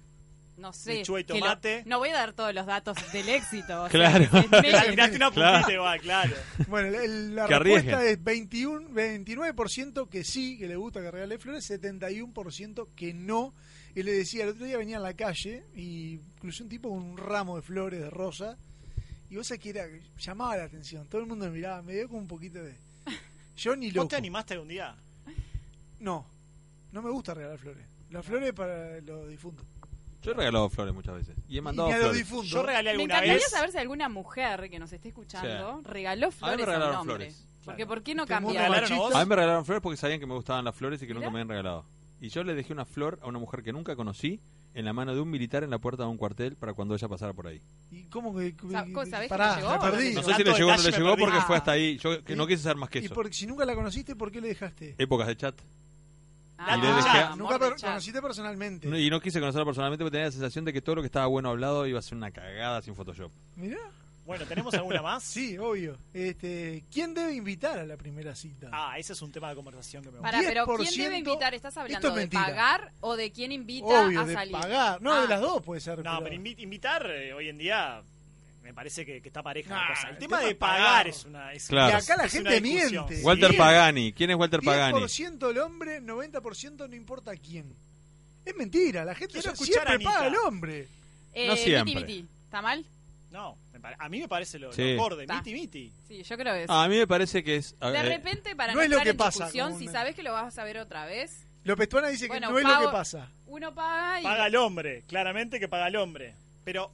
No 0.61 0.73
sé. 0.73 0.95
lechuga 0.97 1.21
y 1.21 1.23
lo- 1.25 1.35
tomate. 1.37 1.83
no 1.87 1.99
voy 1.99 2.11
a 2.11 2.15
dar 2.15 2.33
todos 2.35 2.55
los 2.55 2.67
datos 2.67 2.97
del 3.13 3.29
éxito. 3.31 3.87
Claro. 3.91 4.27
una 4.33 5.31
Claro. 5.31 5.73
igual, 5.73 6.01
claro. 6.01 6.37
Bueno, 6.69 6.89
el- 6.99 7.35
la 7.35 7.47
Que 7.47 7.59
respuesta 7.59 8.05
es 8.05 8.23
21, 8.23 8.89
29% 8.91 10.09
que 10.09 10.23
sí, 10.25 10.59
que 10.59 10.69
le 10.69 10.77
gusta 10.77 11.01
que 11.01 11.11
regale 11.11 11.39
flores, 11.39 11.65
71% 11.71 12.89
que 12.95 13.15
no. 13.15 13.55
Y 13.95 14.03
le 14.03 14.13
decía, 14.13 14.45
el 14.45 14.51
otro 14.51 14.67
día 14.67 14.77
venía 14.79 14.97
en 14.99 15.03
la 15.03 15.15
calle 15.15 15.65
y 15.75 16.19
cruzó 16.39 16.63
un 16.65 16.69
tipo 16.69 16.89
con 16.91 16.99
un 17.03 17.17
ramo 17.17 17.57
de 17.57 17.63
flores 17.63 18.01
de 18.01 18.11
rosa. 18.11 18.57
Y 19.31 19.37
vos 19.37 19.47
sabés 19.47 19.63
que 19.63 19.71
era, 19.71 19.85
llamaba 20.19 20.57
la 20.57 20.65
atención. 20.65 21.07
Todo 21.09 21.21
el 21.21 21.27
mundo 21.27 21.47
me 21.47 21.53
miraba, 21.53 21.83
me 21.83 21.95
dio 21.95 22.07
como 22.09 22.21
un 22.21 22.27
poquito 22.29 22.63
de. 22.63 22.77
Yo 23.57 23.75
ni 23.77 23.87
¿Vos 23.89 23.95
loco. 23.97 24.09
te 24.09 24.17
animaste 24.17 24.55
algún 24.55 24.69
día? 24.69 24.95
No, 25.99 26.27
no 26.93 27.03
me 27.03 27.11
gusta 27.11 27.35
regalar 27.35 27.59
flores. 27.59 27.87
Las 28.11 28.25
flores 28.25 28.53
para 28.53 29.01
los 29.01 29.29
difuntos. 29.29 29.65
Yo 30.23 30.33
he 30.33 30.35
regalado 30.35 30.69
flores 30.71 30.95
muchas 30.95 31.15
veces. 31.15 31.37
Y 31.49 31.55
he 31.55 31.59
Y 31.59 31.61
mandado 31.63 31.89
a 31.89 31.93
los 31.93 32.01
flores. 32.01 32.19
difuntos. 32.19 32.51
Yo 32.51 32.63
regalé 32.63 32.85
Me 32.85 32.91
alguna 32.91 33.15
encantaría 33.15 33.35
vez. 33.35 33.51
saber 33.51 33.73
si 33.73 33.79
alguna 33.79 34.09
mujer 34.09 34.69
que 34.71 34.79
nos 34.79 34.93
esté 34.93 35.09
escuchando 35.09 35.81
regaló 35.85 36.31
flores 36.31 36.63
a, 36.63 36.67
regalaron 36.67 36.95
un 36.95 37.01
hombre. 37.01 37.17
flores. 37.17 37.47
Porque 37.65 37.87
¿por 37.87 38.03
qué 38.03 38.15
no 38.15 38.27
cambiar? 38.27 38.65
¿Regalaron 38.71 38.93
a 38.93 38.97
vos? 38.97 39.15
A 39.15 39.21
mí 39.23 39.29
me 39.29 39.37
regalaron 39.37 39.65
flores 39.65 39.83
porque 39.83 39.97
sabían 39.97 40.21
que 40.21 40.27
me 40.27 40.35
gustaban 40.35 40.65
las 40.65 40.75
flores 40.75 41.03
y 41.03 41.07
que 41.07 41.15
nunca 41.15 41.29
me 41.31 41.39
habían 41.41 41.49
regalado. 41.49 41.85
Y 42.21 42.29
yo 42.29 42.43
le 42.45 42.55
dejé 42.55 42.73
una 42.73 42.85
flor 42.85 43.19
a 43.23 43.29
una 43.29 43.39
mujer 43.39 43.63
que 43.63 43.73
nunca 43.73 43.97
conocí 43.97 44.41
en 44.75 44.85
la 44.85 44.93
mano 44.93 45.15
de 45.15 45.21
un 45.21 45.31
militar 45.31 45.65
en 45.65 45.71
la 45.71 45.79
puerta 45.79 46.03
de 46.05 46.11
un 46.11 46.17
cuartel 46.19 46.55
para 46.57 46.75
cuando 46.75 46.95
ella 46.95 47.09
pasara 47.09 47.33
por 47.33 47.47
ahí. 47.47 47.61
¿Y 47.91 48.05
cómo 48.05 48.35
que.? 48.37 48.55
Sa- 48.71 48.85
¿cómo 48.85 49.05
sabés 49.07 49.23
que 49.23 49.29
Pará, 49.29 49.57
le 49.57 49.63
llegó? 49.63 49.81
perdí. 49.81 50.13
No 50.15 50.23
sé 50.23 50.27
si 50.27 50.33
Tanto 50.45 50.51
le 50.53 50.57
llegó 50.59 50.69
o 50.71 50.77
no 50.77 50.83
le 50.83 50.91
me 50.91 50.97
llegó 50.99 51.11
perdí. 51.11 51.23
porque 51.25 51.41
fue 51.41 51.57
hasta 51.57 51.71
ahí. 51.73 51.97
Yo 51.99 52.23
que 52.23 52.37
no 52.37 52.47
quise 52.47 52.63
saber 52.63 52.77
más 52.77 52.91
que 52.91 52.99
Y 53.01 53.05
eso. 53.07 53.15
por- 53.15 53.33
si 53.33 53.47
nunca 53.47 53.65
la 53.65 53.75
conociste, 53.75 54.15
¿por 54.17 54.31
qué 54.31 54.41
le 54.41 54.49
dejaste? 54.49 54.95
Épocas 54.99 55.27
de 55.29 55.37
chat. 55.37 55.55
Ah, 56.63 56.77
Y 56.77 56.81
le 56.83 56.89
dejé- 56.89 57.37
Nunca 57.37 57.55
de 57.55 57.59
per- 57.71 57.81
conociste 57.81 58.21
personalmente. 58.21 58.87
No, 58.89 58.99
Y 58.99 59.09
no 59.09 59.19
quise 59.21 59.41
conocerla 59.41 59.65
personalmente 59.65 60.05
porque 60.05 60.13
tenía 60.13 60.27
la 60.27 60.33
sensación 60.33 60.65
de 60.67 60.73
que 60.75 60.83
todo 60.83 60.97
lo 60.97 61.03
que 61.03 61.07
estaba 61.07 61.27
bueno 61.27 61.49
hablado 61.49 61.87
iba 61.87 61.99
a 61.99 62.03
ser 62.03 62.17
una 62.19 62.31
cagada 62.31 62.83
sin 62.83 62.95
Photoshop. 62.95 63.33
Mirá. 63.57 63.79
Bueno, 64.27 64.45
¿tenemos 64.45 64.73
alguna 64.75 65.01
más? 65.03 65.23
Sí, 65.25 65.57
obvio. 65.59 65.97
Este, 66.13 66.85
¿Quién 66.93 67.15
debe 67.15 67.35
invitar 67.35 67.79
a 67.79 67.87
la 67.87 67.97
primera 67.97 68.35
cita? 68.35 68.69
Ah, 68.73 68.97
ese 68.99 69.15
es 69.15 69.23
un 69.23 69.33
tema 69.33 69.49
de 69.49 69.57
conversación 69.57 70.03
que 70.05 70.11
me 70.11 70.19
gusta. 70.19 70.31
Para, 70.31 70.47
pero 70.47 70.67
¿quién 70.67 70.79
10% 70.89 71.03
debe 71.05 71.19
invitar? 71.19 71.55
¿Estás 71.55 71.71
esto 71.73 71.81
hablando 71.81 72.09
es 72.09 72.15
de 72.15 72.21
mentira. 72.21 72.45
pagar 72.45 72.93
o 73.01 73.17
de 73.17 73.33
quién 73.33 73.51
invita 73.53 73.87
obvio, 74.05 74.21
a 74.21 74.25
de 74.27 74.35
salir? 74.35 74.53
pagar. 74.53 75.01
No, 75.03 75.15
Ah. 75.15 75.23
de 75.23 75.29
las 75.29 75.41
dos 75.41 75.63
puede 75.63 75.81
ser. 75.81 76.05
No, 76.05 76.21
pero 76.23 76.37
invi- 76.37 76.59
invitar 76.59 77.11
eh, 77.11 77.33
hoy 77.33 77.49
en 77.49 77.59
día 77.59 78.03
me 78.63 78.75
parece 78.75 79.05
que, 79.07 79.21
que 79.23 79.29
está 79.29 79.43
pareja 79.43 79.71
la 79.71 79.81
Nah, 79.81 79.89
cosa. 79.89 80.09
El 80.09 80.15
el 80.15 80.19
tema 80.19 80.37
tema 80.37 80.47
de 80.47 80.53
es 80.53 80.57
pagar. 80.59 80.79
pagar 80.79 81.09
es 81.09 81.25
una. 81.25 81.53
Es, 81.53 81.67
Claro. 81.69 81.91
Y 81.99 82.01
acá 82.01 82.17
la 82.17 82.25
es 82.25 82.33
gente 82.33 82.61
miente. 82.61 83.21
Walter. 83.23 83.57
Pagani. 83.57 84.13
¿Quién 84.13 84.31
es 84.31 84.37
Walter 84.37 84.61
Pagani? 84.61 84.99
10% 84.99 85.51
el 85.51 85.59
hombre, 85.59 86.01
90% 86.03 86.89
no 86.89 86.95
importa 86.95 87.33
quién. 87.37 87.75
Es 88.45 88.57
mentira, 88.57 89.05
la 89.05 89.15
gente 89.15 89.35
Quiero 89.35 89.55
so- 89.55 89.63
escuchar 89.63 89.87
a 89.87 89.91
siempre 89.91 90.05
paga 90.05 90.27
el 90.29 90.37
hombre. 90.37 90.89
Eh, 91.35 91.47
No 91.47 91.57
siempre. 91.57 91.95
Miti, 91.95 92.15
miti. 92.23 92.29
¿Está 92.45 92.63
mal? 92.63 92.85
No, 93.31 93.57
a 93.99 94.09
mí 94.09 94.19
me 94.19 94.27
parece 94.29 94.59
lo, 94.59 94.73
Sí. 94.73 94.83
lo 94.83 94.89
mejor 94.95 95.17
de 95.17 95.23
Está. 95.23 95.37
miti 95.37 95.53
miti. 95.53 95.93
Sí, 96.09 96.23
yo 96.25 96.37
creo 96.37 96.53
que 96.55 96.61
sí. 96.63 96.67
Ah, 96.69 96.83
a 96.85 96.89
mí 96.89 96.97
me 96.97 97.07
parece 97.07 97.45
que 97.45 97.57
es... 97.57 97.79
de 97.79 97.91
ver, 97.93 98.05
repente, 98.07 98.57
para 98.57 98.73
no 98.73 98.79
no, 98.79 98.83
es 98.83 98.89
lo 98.91 98.97
estar 98.97 99.05
que 99.05 99.11
en 99.11 99.17
pasa, 99.17 99.45
discusión, 99.45 99.79
si 99.79 99.85
una- 99.85 99.93
sabes 99.93 100.17
que 100.17 100.23
lo 100.25 100.33
vas 100.33 100.59
a 100.59 100.65
ver 100.65 100.79
otra 100.79 101.05
vez, 101.07 101.47
López 101.63 101.89
Tuana 101.89 102.09
dice 102.09 102.27
Bueno, 102.27 102.49
que 102.49 102.53
no 102.55 102.59
es 102.59 102.65
lo 102.65 102.71
pago- 102.71 102.87
que 102.87 102.93
pasa. 102.93 103.31
uno 103.47 103.73
paga 103.75 104.21
y... 104.21 104.25
Paga 104.25 104.47
el 104.47 104.57
hombre, 104.57 105.05
claramente 105.07 105.61
que 105.61 105.69
paga 105.69 105.87
el 105.89 105.97
hombre. 105.97 106.35
Pero 106.65 106.91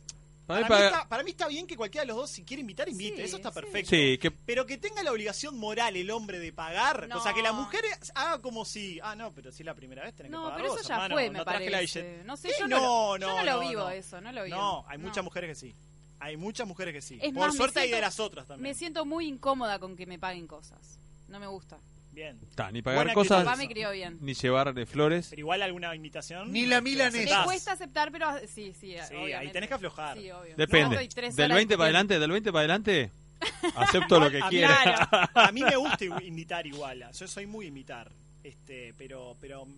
Para 0.47 0.61
mí 0.61 0.69
para, 0.69 0.81
mí 0.81 0.87
paga- 0.87 0.97
está, 0.99 1.09
para 1.09 1.23
mí 1.25 1.31
está 1.31 1.49
bien 1.49 1.67
que 1.67 1.77
cualquiera 1.77 2.03
de 2.03 2.09
los 2.09 2.17
dos, 2.17 2.31
si 2.31 2.45
quiere 2.45 2.61
invitar, 2.61 2.89
invite. 2.89 3.17
Sí, 3.17 3.23
Eso 3.23 3.37
está 3.37 3.51
perfecto. 3.51 3.91
Sí, 3.91 4.17
que 4.19 4.31
Pero 4.31 4.65
que 4.65 4.79
tenga 4.79 5.03
la 5.03 5.11
obligación 5.13 5.59
moral 5.59 5.97
el 5.97 6.11
hombre 6.11 6.39
de 6.39 6.53
pagar. 6.53 7.09
No. 7.09 7.19
O 7.19 7.21
sea, 7.23 7.33
que 7.35 7.43
la 7.43 7.53
mujer 7.53 7.85
haga 8.15 8.41
como 8.41 8.65
si. 8.65 9.01
Ah, 9.03 9.17
no, 9.17 9.33
pero 9.33 9.51
si 9.51 9.63
es 9.63 9.67
la 9.67 9.75
primera 9.75 10.05
vez 10.05 10.15
tenés 10.15 10.31
que 10.31 10.37
No, 10.37 10.45
pagar 10.45 10.57
pero 10.59 10.69
vos, 10.73 10.81
eso 10.81 10.89
ya 10.89 10.95
hermano, 10.95 11.15
fue, 11.17 11.31
me 11.31 11.39
no 11.39 11.45
parece. 11.45 12.23
No 12.25 12.37
sé, 12.37 12.49
¿Qué? 12.49 12.55
yo 12.61 12.69
no, 12.69 12.77
lo- 12.79 13.19
yo 13.19 13.27
no, 13.29 13.37
no 13.39 13.45
lo 13.45 13.53
no, 13.63 13.69
vivo 13.69 13.81
no. 13.83 13.91
eso, 13.91 14.21
no 14.21 14.31
lo 14.33 14.45
vivo. 14.45 14.57
No, 14.57 14.85
hay 14.89 14.99
No. 14.99 15.09
muchas 15.09 15.25
mujeres 15.25 15.51
que 15.51 15.55
sí. 15.57 15.75
Hay 16.21 16.37
muchas 16.37 16.67
mujeres 16.67 16.95
que 16.95 17.03
sí. 17.03 17.19
Es 17.21 17.33
Por 17.33 17.49
más, 17.49 17.57
suerte 17.57 17.81
hay 17.81 17.87
siento- 17.89 17.97
de 17.97 18.01
las 18.03 18.21
otras 18.21 18.47
también. 18.47 18.71
Me 18.73 18.75
siento 18.79 19.05
muy 19.05 19.27
incómoda 19.27 19.79
con 19.79 19.97
que 19.97 20.07
me 20.07 20.19
paguen 20.19 20.47
cosas. 20.47 20.99
No 21.29 21.39
me 21.41 21.47
gusta. 21.47 21.79
Bien. 22.17 22.41
Ta, 22.55 22.73
ni 22.73 22.81
pagar 22.81 23.01
Buena 23.05 23.13
cosas, 23.15 23.45
Papá 23.45 23.57
me 23.59 23.69
crió 23.69 23.91
bien. 23.91 24.17
ni 24.23 24.33
llevarle 24.33 24.87
flores. 24.87 25.27
Pero 25.29 25.41
igual 25.41 25.61
alguna 25.61 25.95
invitación. 25.95 26.51
Ni 26.51 26.65
la 26.65 26.77
que 26.77 26.83
milanesa. 26.83 27.45
Cuesta 27.45 27.73
aceptar, 27.73 28.11
pero 28.11 28.27
sí, 28.49 28.73
sí, 28.73 28.97
Sí, 29.07 29.15
obviamente. 29.15 29.37
ahí 29.37 29.53
tenés 29.53 29.69
que 29.69 29.75
aflojar. 29.75 30.17
Sí, 30.17 30.31
obvio. 30.31 30.57
Depende. 30.57 30.87
No, 30.97 31.01
estoy 31.03 31.09
tres 31.09 31.37
del 31.37 31.45
horas 31.51 31.57
20 31.59 31.77
para 31.77 31.89
discutiendo. 31.91 32.15
adelante, 32.15 32.19
del 32.19 32.31
20 32.31 32.53
para 32.53 32.61
adelante, 32.61 33.11
acepto 33.77 34.19
lo 34.19 34.31
que 34.31 34.39
A 34.41 34.45
mí- 34.45 34.49
quiera. 34.51 34.79
Claro. 34.83 35.29
A 35.35 35.53
mí 35.53 35.63
me 35.63 35.77
gusta 35.77 36.05
invitar 36.23 36.67
igual. 36.67 37.05
Yo 37.13 37.29
soy 37.29 37.45
muy 37.47 37.67
invitar. 37.67 38.11
Este, 38.43 38.95
pero, 38.97 39.37
pero 39.39 39.69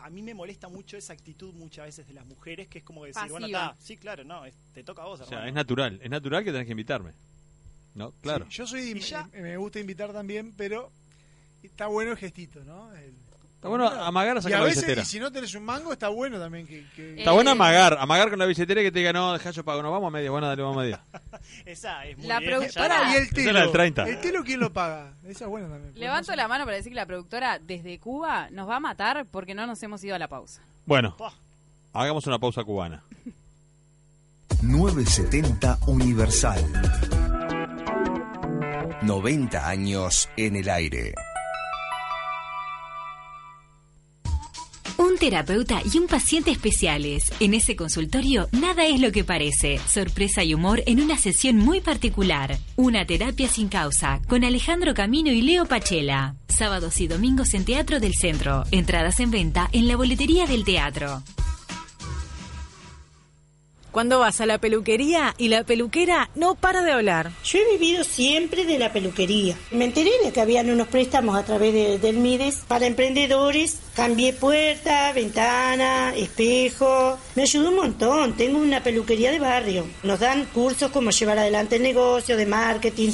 a 0.00 0.10
mí 0.10 0.20
me 0.22 0.34
molesta 0.34 0.68
mucho 0.68 0.96
esa 0.96 1.12
actitud 1.12 1.52
muchas 1.54 1.86
veces 1.86 2.08
de 2.08 2.14
las 2.14 2.26
mujeres 2.26 2.66
que 2.66 2.78
es 2.78 2.84
como 2.84 3.04
decir, 3.04 3.22
bueno, 3.30 3.46
Pasiva. 3.46 3.66
está, 3.72 3.84
sí, 3.86 3.96
claro, 3.96 4.24
no, 4.24 4.44
es- 4.46 4.54
te 4.74 4.82
toca 4.82 5.02
a 5.02 5.04
vos, 5.04 5.20
O 5.20 5.22
hermano. 5.24 5.42
sea, 5.42 5.48
es 5.48 5.54
natural, 5.54 6.00
es 6.02 6.10
natural 6.10 6.42
que 6.42 6.50
tenés 6.50 6.66
que 6.66 6.72
invitarme. 6.72 7.12
¿No? 7.94 8.12
Claro. 8.20 8.46
Sí, 8.48 8.56
yo 8.56 8.66
soy. 8.66 8.80
Y 8.92 8.98
ya- 9.00 9.28
Me, 9.32 9.42
me 9.42 9.56
gusta 9.56 9.78
invitar 9.80 10.12
también, 10.12 10.52
pero 10.56 10.90
está 11.62 11.86
bueno 11.86 12.12
el 12.12 12.16
gestito, 12.18 12.62
¿no? 12.64 12.92
El- 12.94 13.14
Está 13.58 13.66
bueno 13.66 13.88
amagar 13.88 14.36
a 14.36 14.38
y 14.38 14.42
sacar 14.44 14.58
a 14.58 14.60
la 14.60 14.66
veces, 14.66 14.82
billetera. 14.84 15.02
y 15.02 15.04
si 15.04 15.18
no 15.18 15.32
tenés 15.32 15.52
un 15.56 15.64
mango, 15.64 15.92
está 15.92 16.06
bueno 16.10 16.38
también 16.38 16.64
que. 16.64 16.86
que- 16.94 17.18
Está 17.18 17.32
bueno 17.32 17.50
Eh, 17.50 17.52
amagar, 17.54 17.96
amagar 17.98 18.30
con 18.30 18.38
la 18.38 18.46
billetera 18.46 18.80
y 18.80 18.84
que 18.84 18.92
te 18.92 19.00
diga, 19.00 19.12
no, 19.12 19.32
deja 19.32 19.50
yo 19.50 19.64
pago, 19.64 19.82
no, 19.82 19.90
vamos 19.90 20.06
a 20.06 20.10
media, 20.12 20.30
bueno, 20.30 20.46
dale, 20.46 20.62
vamos 20.62 20.76
a 20.76 20.80
media. 20.82 21.00
Esa 21.66 22.04
es 22.06 22.16
muy 22.18 22.28
La 22.28 22.38
bien. 22.38 22.52
productora- 22.52 23.10
y 23.12 23.16
el 23.16 23.22
Esa 23.24 23.34
telo. 23.34 23.48
es 23.48 23.54
la 23.54 23.60
del 23.62 23.72
30. 23.72 24.08
¿El 24.08 24.20
telo 24.20 24.44
quién 24.44 24.60
lo 24.60 24.72
paga? 24.72 25.12
Esa 25.26 25.46
es 25.46 25.50
buena 25.50 25.66
también. 25.68 25.92
Levanto 25.96 26.36
la 26.36 26.46
mano 26.46 26.64
para 26.66 26.76
decir 26.76 26.92
que 26.92 26.96
la 26.96 27.06
productora 27.06 27.58
desde 27.58 27.98
Cuba 27.98 28.48
nos 28.52 28.68
va 28.68 28.76
a 28.76 28.80
matar 28.80 29.26
porque 29.28 29.56
no 29.56 29.66
nos 29.66 29.82
hemos 29.82 30.04
ido 30.04 30.14
a 30.14 30.20
la 30.20 30.28
pausa. 30.28 30.62
Bueno, 30.86 31.16
Pah. 31.16 31.32
hagamos 31.94 32.28
una 32.28 32.38
pausa 32.38 32.62
cubana. 32.62 33.02
970 34.62 35.78
Universal. 35.88 36.64
90 39.02 39.68
años 39.68 40.28
en 40.36 40.54
el 40.56 40.68
aire. 40.68 41.12
Un 45.18 45.30
terapeuta 45.30 45.82
y 45.92 45.98
un 45.98 46.06
paciente 46.06 46.52
especiales. 46.52 47.32
En 47.40 47.52
ese 47.52 47.74
consultorio 47.74 48.48
nada 48.52 48.86
es 48.86 49.00
lo 49.00 49.10
que 49.10 49.24
parece. 49.24 49.80
Sorpresa 49.88 50.44
y 50.44 50.54
humor 50.54 50.84
en 50.86 51.00
una 51.00 51.18
sesión 51.18 51.56
muy 51.56 51.80
particular. 51.80 52.56
Una 52.76 53.04
terapia 53.04 53.48
sin 53.48 53.66
causa 53.66 54.20
con 54.28 54.44
Alejandro 54.44 54.94
Camino 54.94 55.32
y 55.32 55.42
Leo 55.42 55.66
Pachela. 55.66 56.36
Sábados 56.48 57.00
y 57.00 57.08
domingos 57.08 57.54
en 57.54 57.64
Teatro 57.64 57.98
del 57.98 58.14
Centro. 58.14 58.62
Entradas 58.70 59.18
en 59.18 59.32
venta 59.32 59.68
en 59.72 59.88
la 59.88 59.96
boletería 59.96 60.46
del 60.46 60.64
teatro. 60.64 61.24
Cuando 63.98 64.20
vas 64.20 64.40
a 64.40 64.46
la 64.46 64.58
peluquería 64.58 65.34
y 65.38 65.48
la 65.48 65.64
peluquera 65.64 66.30
no 66.36 66.54
para 66.54 66.82
de 66.82 66.92
hablar. 66.92 67.32
Yo 67.44 67.58
he 67.58 67.76
vivido 67.76 68.04
siempre 68.04 68.64
de 68.64 68.78
la 68.78 68.92
peluquería. 68.92 69.56
Me 69.72 69.86
enteré 69.86 70.12
de 70.24 70.30
que 70.30 70.40
habían 70.40 70.70
unos 70.70 70.86
préstamos 70.86 71.36
a 71.36 71.42
través 71.44 71.74
de- 71.74 71.98
del 71.98 72.18
MIDES 72.18 72.60
para 72.68 72.86
emprendedores. 72.86 73.78
Cambié 73.96 74.34
puerta, 74.34 75.10
ventana, 75.14 76.14
espejo. 76.14 77.18
Me 77.34 77.42
ayudó 77.42 77.70
un 77.70 77.74
montón. 77.74 78.36
Tengo 78.36 78.60
una 78.60 78.84
peluquería 78.84 79.32
de 79.32 79.40
barrio. 79.40 79.84
Nos 80.04 80.20
dan 80.20 80.44
cursos 80.44 80.92
como 80.92 81.10
llevar 81.10 81.40
adelante 81.40 81.74
el 81.74 81.82
negocio, 81.82 82.36
de 82.36 82.46
marketing. 82.46 83.10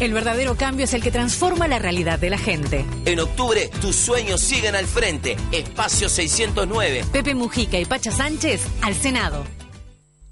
El 0.00 0.14
verdadero 0.14 0.56
cambio 0.56 0.86
es 0.86 0.94
el 0.94 1.02
que 1.02 1.10
transforma 1.10 1.68
la 1.68 1.78
realidad 1.80 2.18
de 2.18 2.30
la 2.30 2.38
gente. 2.38 2.86
En 3.04 3.20
octubre, 3.20 3.68
tus 3.82 3.94
sueños 3.94 4.40
siguen 4.40 4.74
al 4.74 4.86
frente. 4.86 5.36
Espacio 5.52 6.08
609. 6.08 7.04
Pepe 7.12 7.34
Mujica 7.34 7.78
y 7.78 7.84
Pacha 7.84 8.10
Sánchez 8.10 8.62
al 8.80 8.94
Senado. 8.94 9.44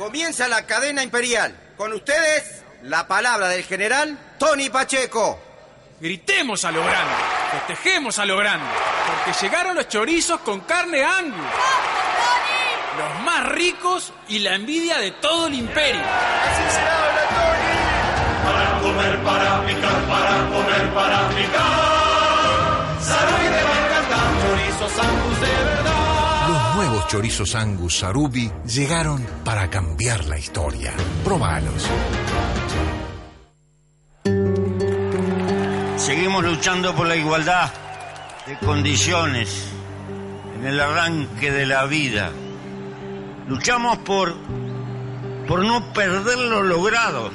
Comienza 0.00 0.48
la 0.48 0.64
cadena 0.64 1.02
imperial. 1.02 1.54
Con 1.76 1.92
ustedes, 1.92 2.64
la 2.84 3.06
palabra 3.06 3.48
del 3.48 3.62
general 3.64 4.16
Tony 4.38 4.70
Pacheco. 4.70 5.38
Gritemos 6.00 6.64
a 6.64 6.72
lo 6.72 6.82
grande, 6.82 7.14
festejemos 7.52 8.18
a 8.18 8.24
lo 8.24 8.38
grande, 8.38 8.64
porque 9.06 9.38
llegaron 9.44 9.76
los 9.76 9.88
chorizos 9.88 10.40
con 10.40 10.60
carne 10.60 11.04
Angus. 11.04 11.44
Los 12.96 13.24
más 13.26 13.46
ricos 13.50 14.14
y 14.28 14.38
la 14.38 14.54
envidia 14.54 14.96
de 14.96 15.10
todo 15.10 15.48
el 15.48 15.52
imperio. 15.52 16.00
Así 16.00 16.74
se 16.74 16.80
habla, 16.80 17.28
Tony. 17.28 18.48
Para 18.48 18.80
comer, 18.80 19.18
para 19.22 19.66
picar, 19.66 20.02
para 20.08 20.48
comer, 20.48 20.94
para 20.94 21.28
picar. 21.28 21.69
Los 27.00 27.08
chorizos 27.08 27.54
Angus 27.54 28.00
Sarubi 28.00 28.52
llegaron 28.66 29.26
para 29.42 29.70
cambiar 29.70 30.26
la 30.26 30.38
historia. 30.38 30.92
Probalos. 31.24 31.88
Seguimos 35.96 36.44
luchando 36.44 36.94
por 36.94 37.06
la 37.06 37.16
igualdad 37.16 37.72
de 38.46 38.58
condiciones 38.58 39.64
en 40.58 40.66
el 40.66 40.78
arranque 40.78 41.50
de 41.50 41.64
la 41.64 41.86
vida. 41.86 42.32
Luchamos 43.48 43.96
por, 43.98 44.36
por 45.48 45.64
no 45.64 45.94
perder 45.94 46.38
lo 46.38 46.62
logrado. 46.62 47.30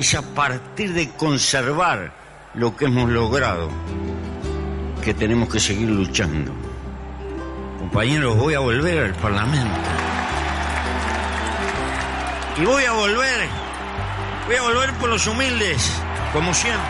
Es 0.00 0.16
a 0.16 0.22
partir 0.34 0.94
de 0.94 1.10
conservar 1.10 2.12
lo 2.54 2.74
que 2.76 2.86
hemos 2.86 3.08
logrado 3.08 3.70
que 5.00 5.14
tenemos 5.14 5.48
que 5.48 5.60
seguir 5.60 5.88
luchando. 5.88 6.61
Compañeros, 7.92 8.38
voy 8.38 8.54
a 8.54 8.60
volver 8.60 8.98
al 9.04 9.14
Parlamento. 9.16 9.80
Y 12.56 12.64
voy 12.64 12.84
a 12.86 12.92
volver, 12.92 13.48
voy 14.46 14.56
a 14.56 14.62
volver 14.62 14.92
por 14.94 15.10
los 15.10 15.26
humildes, 15.26 15.92
como 16.32 16.54
siempre. 16.54 16.88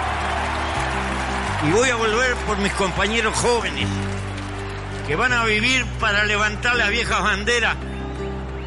Y 1.68 1.72
voy 1.72 1.90
a 1.90 1.96
volver 1.96 2.36
por 2.46 2.56
mis 2.58 2.72
compañeros 2.74 3.34
jóvenes, 3.34 3.88
que 5.08 5.16
van 5.16 5.32
a 5.32 5.44
vivir 5.44 5.84
para 5.98 6.24
levantar 6.24 6.76
las 6.76 6.90
viejas 6.90 7.20
banderas 7.20 7.74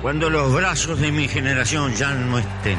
cuando 0.02 0.30
los 0.30 0.54
brazos 0.54 1.00
de 1.00 1.14
mi 1.14 1.30
generación 1.30 1.94
ya 1.96 2.14
no 2.14 2.38
estén. 2.38 2.78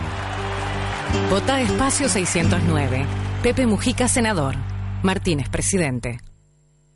Vota 1.30 1.62
Espacio 1.62 2.10
609. 2.10 3.06
Pepe 3.42 3.66
Mujica, 3.66 4.06
senador. 4.06 4.54
Martínez, 5.02 5.48
presidente. 5.48 6.20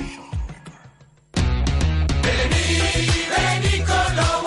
Vení 1.32 1.48
con 3.80 4.14
lo 4.14 4.22
bueno. 4.22 4.43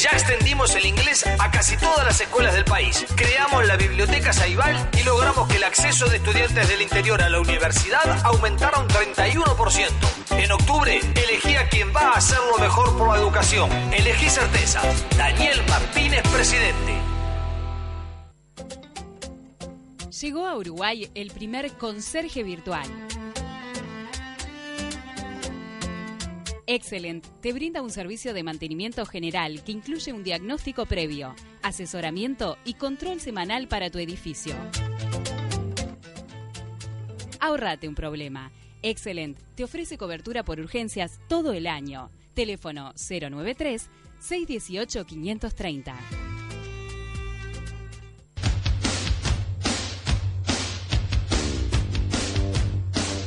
Ya 0.00 0.08
extendimos 0.12 0.74
el 0.76 0.86
inglés 0.86 1.26
a 1.26 1.50
casi 1.50 1.76
todas 1.76 2.06
las 2.06 2.18
escuelas 2.18 2.54
del 2.54 2.64
país. 2.64 3.04
Creamos 3.16 3.66
la 3.66 3.76
biblioteca 3.76 4.32
Saibal 4.32 4.88
y 4.98 5.02
logramos 5.02 5.46
que 5.46 5.58
el 5.58 5.64
acceso 5.64 6.08
de 6.08 6.16
estudiantes 6.16 6.68
del 6.68 6.80
interior 6.80 7.20
a 7.20 7.28
la 7.28 7.38
universidad 7.38 8.24
aumentara 8.24 8.78
un 8.78 8.88
31%. 8.88 9.90
En 10.38 10.52
octubre, 10.52 10.98
elegí 10.98 11.54
a 11.56 11.68
quien 11.68 11.94
va 11.94 12.12
a 12.12 12.16
hacerlo 12.16 12.56
mejor 12.58 12.60
mejor 12.70 12.96
por 12.96 13.08
la 13.08 13.16
educación. 13.16 13.70
Elegí 13.92 14.30
certeza. 14.30 14.80
Daniel 15.18 15.60
Martínez, 15.68 16.22
presidente. 16.32 16.94
Llegó 20.18 20.46
a 20.46 20.56
Uruguay 20.56 21.10
el 21.14 21.30
primer 21.30 21.72
conserje 21.72 22.42
virtual. 22.42 22.88
Excellent 26.72 27.26
te 27.40 27.52
brinda 27.52 27.82
un 27.82 27.90
servicio 27.90 28.32
de 28.32 28.44
mantenimiento 28.44 29.04
general 29.04 29.64
que 29.64 29.72
incluye 29.72 30.12
un 30.12 30.22
diagnóstico 30.22 30.86
previo, 30.86 31.34
asesoramiento 31.64 32.58
y 32.64 32.74
control 32.74 33.20
semanal 33.20 33.66
para 33.66 33.90
tu 33.90 33.98
edificio. 33.98 34.54
Ahorrate 37.40 37.88
un 37.88 37.96
problema. 37.96 38.52
Excellent 38.82 39.36
te 39.56 39.64
ofrece 39.64 39.98
cobertura 39.98 40.44
por 40.44 40.60
urgencias 40.60 41.18
todo 41.26 41.54
el 41.54 41.66
año. 41.66 42.08
Teléfono 42.34 42.92
093 42.94 43.90
618 44.20 45.06
530. 45.06 45.96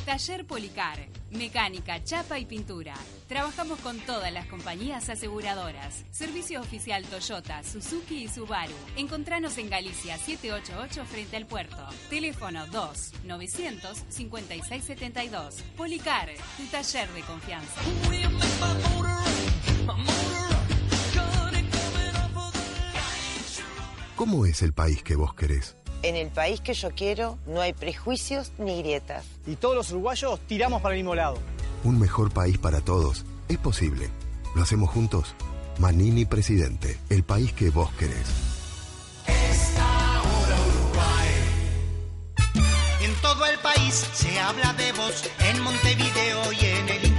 Taller 0.05 0.45
Policar, 0.45 1.09
mecánica, 1.33 2.03
chapa 2.03 2.39
y 2.39 2.45
pintura. 2.45 2.93
Trabajamos 3.27 3.79
con 3.79 3.99
todas 3.99 4.31
las 4.31 4.47
compañías 4.47 5.09
aseguradoras. 5.09 6.05
Servicio 6.11 6.61
oficial 6.61 7.03
Toyota, 7.05 7.63
Suzuki 7.63 8.23
y 8.23 8.27
Subaru. 8.27 8.73
Encontranos 8.95 9.57
en 9.57 9.69
Galicia 9.69 10.17
788 10.17 11.05
frente 11.05 11.37
al 11.37 11.45
puerto. 11.45 11.77
Teléfono 12.09 12.65
2 12.67 13.11
900 13.25 14.03
5672. 14.09 15.63
Policar, 15.77 16.29
tu 16.57 16.65
taller 16.67 17.09
de 17.09 17.21
confianza. 17.21 17.81
¿Cómo 24.15 24.45
es 24.45 24.61
el 24.61 24.73
país 24.73 25.03
que 25.03 25.15
vos 25.15 25.33
querés? 25.33 25.75
En 26.03 26.17
el 26.17 26.27
país 26.27 26.59
que 26.59 26.73
yo 26.73 26.91
quiero 26.91 27.37
no 27.47 27.61
hay 27.61 27.71
prejuicios 27.71 28.51
ni 28.57 28.77
grietas. 28.79 29.23
Y 29.47 29.55
todos 29.55 29.73
los 29.73 29.89
uruguayos 29.91 30.37
tiramos 30.47 30.81
para 30.81 30.95
el 30.95 30.99
mismo 30.99 31.15
lado. 31.15 31.37
Un 31.85 31.97
mejor 31.97 32.31
país 32.33 32.57
para 32.57 32.81
todos 32.81 33.25
es 33.47 33.57
posible. 33.57 34.09
¿Lo 34.53 34.63
hacemos 34.63 34.89
juntos? 34.89 35.33
Manini 35.79 36.25
Presidente, 36.25 36.99
el 37.09 37.23
país 37.23 37.53
que 37.53 37.69
vos 37.69 37.89
querés. 37.93 38.27
En 43.01 43.13
todo 43.21 43.45
el 43.45 43.57
país 43.59 44.05
se 44.13 44.39
habla 44.39 44.73
de 44.73 44.91
vos, 44.91 45.23
en 45.39 45.61
Montevideo 45.61 46.51
y 46.51 46.65
en 46.65 46.89
el 46.89 47.12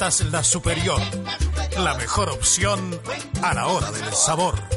Pastas 0.00 0.32
La 0.32 0.42
Superior. 0.42 0.98
La 1.76 1.94
mejor 1.94 2.30
opción 2.30 2.98
a 3.42 3.52
la 3.52 3.66
hora 3.66 3.92
del 3.92 4.10
sabor. 4.14 4.69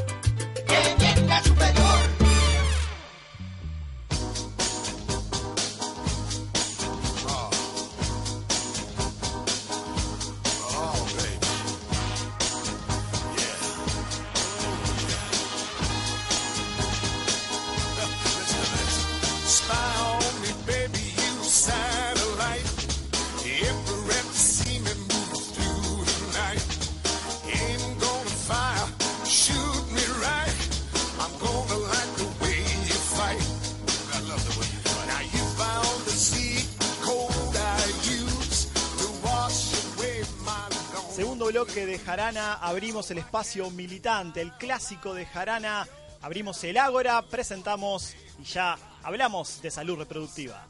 Abrimos 42.94 43.10
el 43.10 43.18
espacio 43.18 43.70
militante, 43.72 44.40
el 44.40 44.52
clásico 44.52 45.14
de 45.14 45.26
Jarana, 45.26 45.84
abrimos 46.22 46.62
el 46.62 46.76
Ágora, 46.76 47.22
presentamos 47.22 48.14
y 48.40 48.44
ya 48.44 48.78
hablamos 49.02 49.60
de 49.62 49.72
salud 49.72 49.98
reproductiva. 49.98 50.64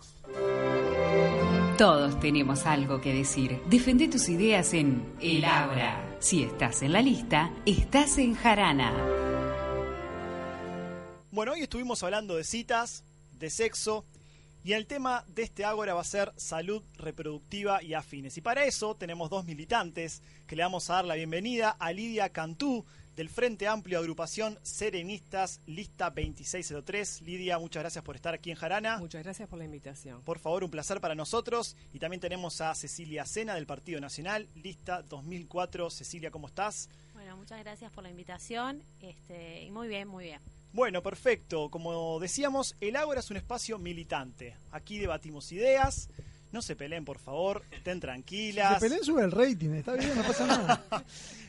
Todos 1.77 2.19
tenemos 2.21 2.65
algo 2.65 2.99
que 3.03 3.13
decir. 3.13 3.61
Defende 3.67 4.09
tus 4.09 4.31
ideas 4.31 4.73
en 4.73 5.17
El 5.21 5.45
Ágora. 5.45 6.17
Si 6.19 6.43
estás 6.43 6.81
en 6.81 6.95
la 6.95 7.03
lista, 7.03 7.53
estás 7.67 8.17
en 8.17 8.35
Jarana. 8.35 8.91
Bueno, 11.31 11.53
hoy 11.53 11.61
estuvimos 11.61 12.03
hablando 12.03 12.37
de 12.37 12.45
citas, 12.45 13.05
de 13.33 13.51
sexo, 13.51 14.07
y 14.64 14.72
el 14.72 14.87
tema 14.87 15.24
de 15.29 15.42
este 15.42 15.64
Ágora 15.66 15.92
va 15.92 16.00
a 16.00 16.05
ser 16.05 16.33
salud 16.37 16.83
reproductiva 16.96 17.83
y 17.83 17.92
afines. 17.92 18.38
Y 18.38 18.40
para 18.40 18.64
eso 18.64 18.96
tenemos 18.96 19.29
dos 19.29 19.44
militantes 19.44 20.22
que 20.46 20.57
le 20.57 20.62
vamos 20.62 20.88
a 20.88 20.94
dar 20.94 21.05
la 21.05 21.16
bienvenida 21.16 21.77
a 21.79 21.92
Lidia 21.92 22.31
Cantú 22.31 22.87
del 23.14 23.29
Frente 23.29 23.68
Amplio 23.68 23.98
Agrupación 23.98 24.59
Serenistas, 24.62 25.61
lista 25.66 26.07
2603. 26.07 27.20
Lidia, 27.20 27.59
muchas 27.59 27.83
gracias 27.83 28.03
por 28.03 28.16
estar 28.16 28.33
aquí 28.33 28.50
en 28.50 28.57
Jarana. 28.57 28.96
Muchas 28.96 29.22
gracias 29.22 29.48
por 29.50 29.59
la 29.59 29.66
invitación. 29.66 30.22
Por 30.22 30.38
favor, 30.38 30.64
un 30.64 30.70
placer 30.70 30.98
para 30.98 31.14
nosotros. 31.14 31.77
Y 31.92 31.98
también 31.98 32.20
tenemos 32.20 32.62
a 32.62 32.74
Cecilia 32.74 33.27
Sena 33.27 33.55
del 33.55 33.66
Partido 33.66 34.00
Nacional, 34.00 34.48
lista 34.55 35.03
2004. 35.03 35.90
Cecilia, 35.90 36.31
¿cómo 36.31 36.46
estás? 36.46 36.88
Bueno, 37.12 37.37
muchas 37.37 37.61
gracias 37.61 37.92
por 37.92 38.03
la 38.03 38.11
invitación. 38.11 38.83
Este, 39.00 39.62
y 39.62 39.70
muy 39.70 39.88
bien, 39.88 40.09
muy 40.09 40.24
bien. 40.24 40.40
Bueno, 40.75 41.05
perfecto. 41.05 41.71
Como 41.71 42.19
decíamos, 42.19 42.75
el 42.81 42.97
Ágora 42.97 43.21
es 43.21 43.31
un 43.31 43.37
espacio 43.37 43.79
militante. 43.79 44.57
Aquí 44.73 44.99
debatimos 44.99 45.53
ideas. 45.53 46.09
No 46.51 46.63
se 46.63 46.75
peleen, 46.75 47.05
por 47.05 47.21
favor. 47.21 47.63
Estén 47.71 48.01
tranquilas. 48.01 48.75
Se 48.75 48.81
peleen 48.81 49.05
sube 49.05 49.23
el 49.23 49.31
rating, 49.31 49.71
está 49.71 49.93
bien, 49.93 50.13
no 50.17 50.23
pasa 50.25 50.47
nada. 50.47 50.85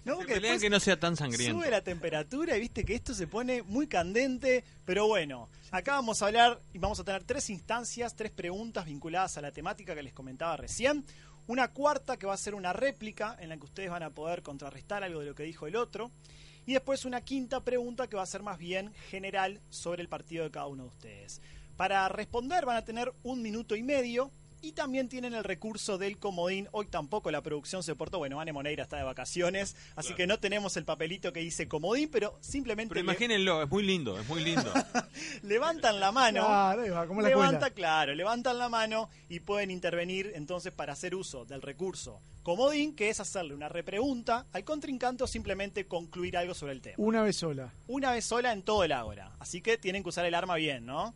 No, 0.05 0.19
Se 0.19 0.27
que 0.27 0.33
pelean 0.35 0.41
después 0.41 0.61
que 0.61 0.69
no 0.69 0.79
sea 0.79 0.99
tan 0.99 1.15
sangriento. 1.15 1.57
Sube 1.57 1.71
la 1.71 1.81
temperatura 1.81 2.55
y 2.55 2.59
viste 2.59 2.85
que 2.85 2.93
esto 2.93 3.15
se 3.15 3.25
pone 3.25 3.63
muy 3.63 3.87
candente, 3.87 4.63
pero 4.85 5.07
bueno, 5.07 5.49
acá 5.71 5.93
vamos 5.93 6.21
a 6.21 6.27
hablar 6.27 6.61
y 6.73 6.77
vamos 6.77 6.99
a 6.99 7.03
tener 7.03 7.23
tres 7.23 7.49
instancias, 7.49 8.15
tres 8.15 8.29
preguntas 8.29 8.85
vinculadas 8.85 9.39
a 9.39 9.41
la 9.41 9.51
temática 9.51 9.95
que 9.95 10.03
les 10.03 10.13
comentaba 10.13 10.55
recién. 10.55 11.03
Una 11.47 11.69
cuarta 11.69 12.17
que 12.17 12.27
va 12.27 12.35
a 12.35 12.37
ser 12.37 12.53
una 12.53 12.73
réplica 12.73 13.35
en 13.39 13.49
la 13.49 13.57
que 13.57 13.65
ustedes 13.65 13.89
van 13.89 14.03
a 14.03 14.11
poder 14.11 14.43
contrarrestar 14.43 15.03
algo 15.03 15.21
de 15.21 15.25
lo 15.25 15.33
que 15.33 15.41
dijo 15.41 15.65
el 15.65 15.75
otro. 15.75 16.11
Y 16.65 16.73
después 16.73 17.05
una 17.05 17.21
quinta 17.21 17.59
pregunta 17.59 18.07
que 18.07 18.15
va 18.15 18.23
a 18.23 18.27
ser 18.27 18.41
más 18.41 18.57
bien 18.57 18.93
general 19.09 19.61
sobre 19.69 20.01
el 20.01 20.09
partido 20.09 20.43
de 20.43 20.51
cada 20.51 20.67
uno 20.67 20.83
de 20.83 20.89
ustedes. 20.89 21.41
Para 21.77 22.07
responder 22.09 22.65
van 22.65 22.77
a 22.77 22.85
tener 22.85 23.13
un 23.23 23.41
minuto 23.41 23.75
y 23.75 23.83
medio 23.83 24.31
y 24.65 24.71
también 24.71 25.07
tienen 25.09 25.33
el 25.33 25.43
recurso 25.43 25.97
del 25.97 26.17
comodín. 26.17 26.67
Hoy 26.71 26.87
tampoco 26.87 27.29
la 27.31 27.41
producción 27.41 27.83
se 27.83 27.95
portó. 27.95 28.17
Bueno, 28.17 28.37
Vane 28.37 28.51
Moneira 28.53 28.83
está 28.83 28.97
de 28.97 29.03
vacaciones, 29.03 29.75
así 29.95 30.07
Claro. 30.07 30.17
que 30.17 30.27
no 30.27 30.39
tenemos 30.39 30.75
el 30.77 30.85
papelito 30.85 31.31
que 31.31 31.41
dice 31.41 31.67
comodín, 31.67 32.09
pero 32.11 32.37
simplemente 32.41 32.93
Pero 32.93 33.05
le- 33.05 33.11
imagínenlo, 33.11 33.61
es 33.63 33.69
muy 33.69 33.83
lindo, 33.83 34.19
es 34.19 34.27
muy 34.27 34.43
lindo. 34.43 34.71
levantan 35.43 35.99
la 35.99 36.11
mano. 36.11 36.45
Claro, 36.45 37.07
como 37.07 37.21
la 37.21 37.29
levanta, 37.29 37.67
escuela. 37.67 37.73
claro, 37.75 38.15
levantan 38.15 38.57
la 38.57 38.69
mano 38.69 39.09
y 39.29 39.39
pueden 39.39 39.71
intervenir 39.71 40.31
entonces 40.35 40.73
para 40.73 40.93
hacer 40.93 41.15
uso 41.15 41.45
del 41.45 41.61
recurso 41.61 42.19
comodín, 42.43 42.95
que 42.95 43.09
es 43.09 43.19
hacerle 43.19 43.55
una 43.55 43.69
repregunta 43.69 44.45
al 44.53 44.63
contrincante 44.63 45.23
o 45.23 45.27
simplemente 45.27 45.85
concluir 45.87 46.37
algo 46.37 46.53
sobre 46.53 46.73
el 46.73 46.81
tema. 46.81 46.95
Una 46.97 47.23
vez 47.23 47.37
sola. 47.37 47.73
Una 47.87 48.11
vez 48.11 48.25
sola 48.25 48.51
en 48.53 48.61
todo 48.61 48.83
el 48.83 48.91
ágora. 48.91 49.31
Así 49.39 49.61
que 49.61 49.77
tienen 49.77 50.03
que 50.03 50.09
usar 50.09 50.25
el 50.25 50.35
arma 50.35 50.55
bien, 50.55 50.85
¿no? 50.85 51.15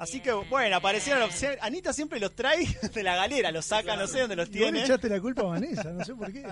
Así 0.00 0.20
que, 0.20 0.32
bueno, 0.32 0.76
aparecieron 0.76 1.22
opciones. 1.22 1.58
Anita 1.60 1.92
siempre 1.92 2.18
los 2.18 2.34
trae 2.34 2.66
de 2.94 3.02
la 3.02 3.16
galera, 3.16 3.52
los 3.52 3.66
saca, 3.66 3.96
no 3.96 4.06
sé 4.06 4.20
dónde 4.20 4.34
los 4.34 4.48
le 4.48 4.58
tiene. 4.58 4.82
echaste 4.82 5.10
la 5.10 5.20
culpa 5.20 5.42
a 5.42 5.44
Vanessa, 5.44 5.90
no 5.92 6.02
sé 6.04 6.14
por 6.14 6.32
qué. 6.32 6.42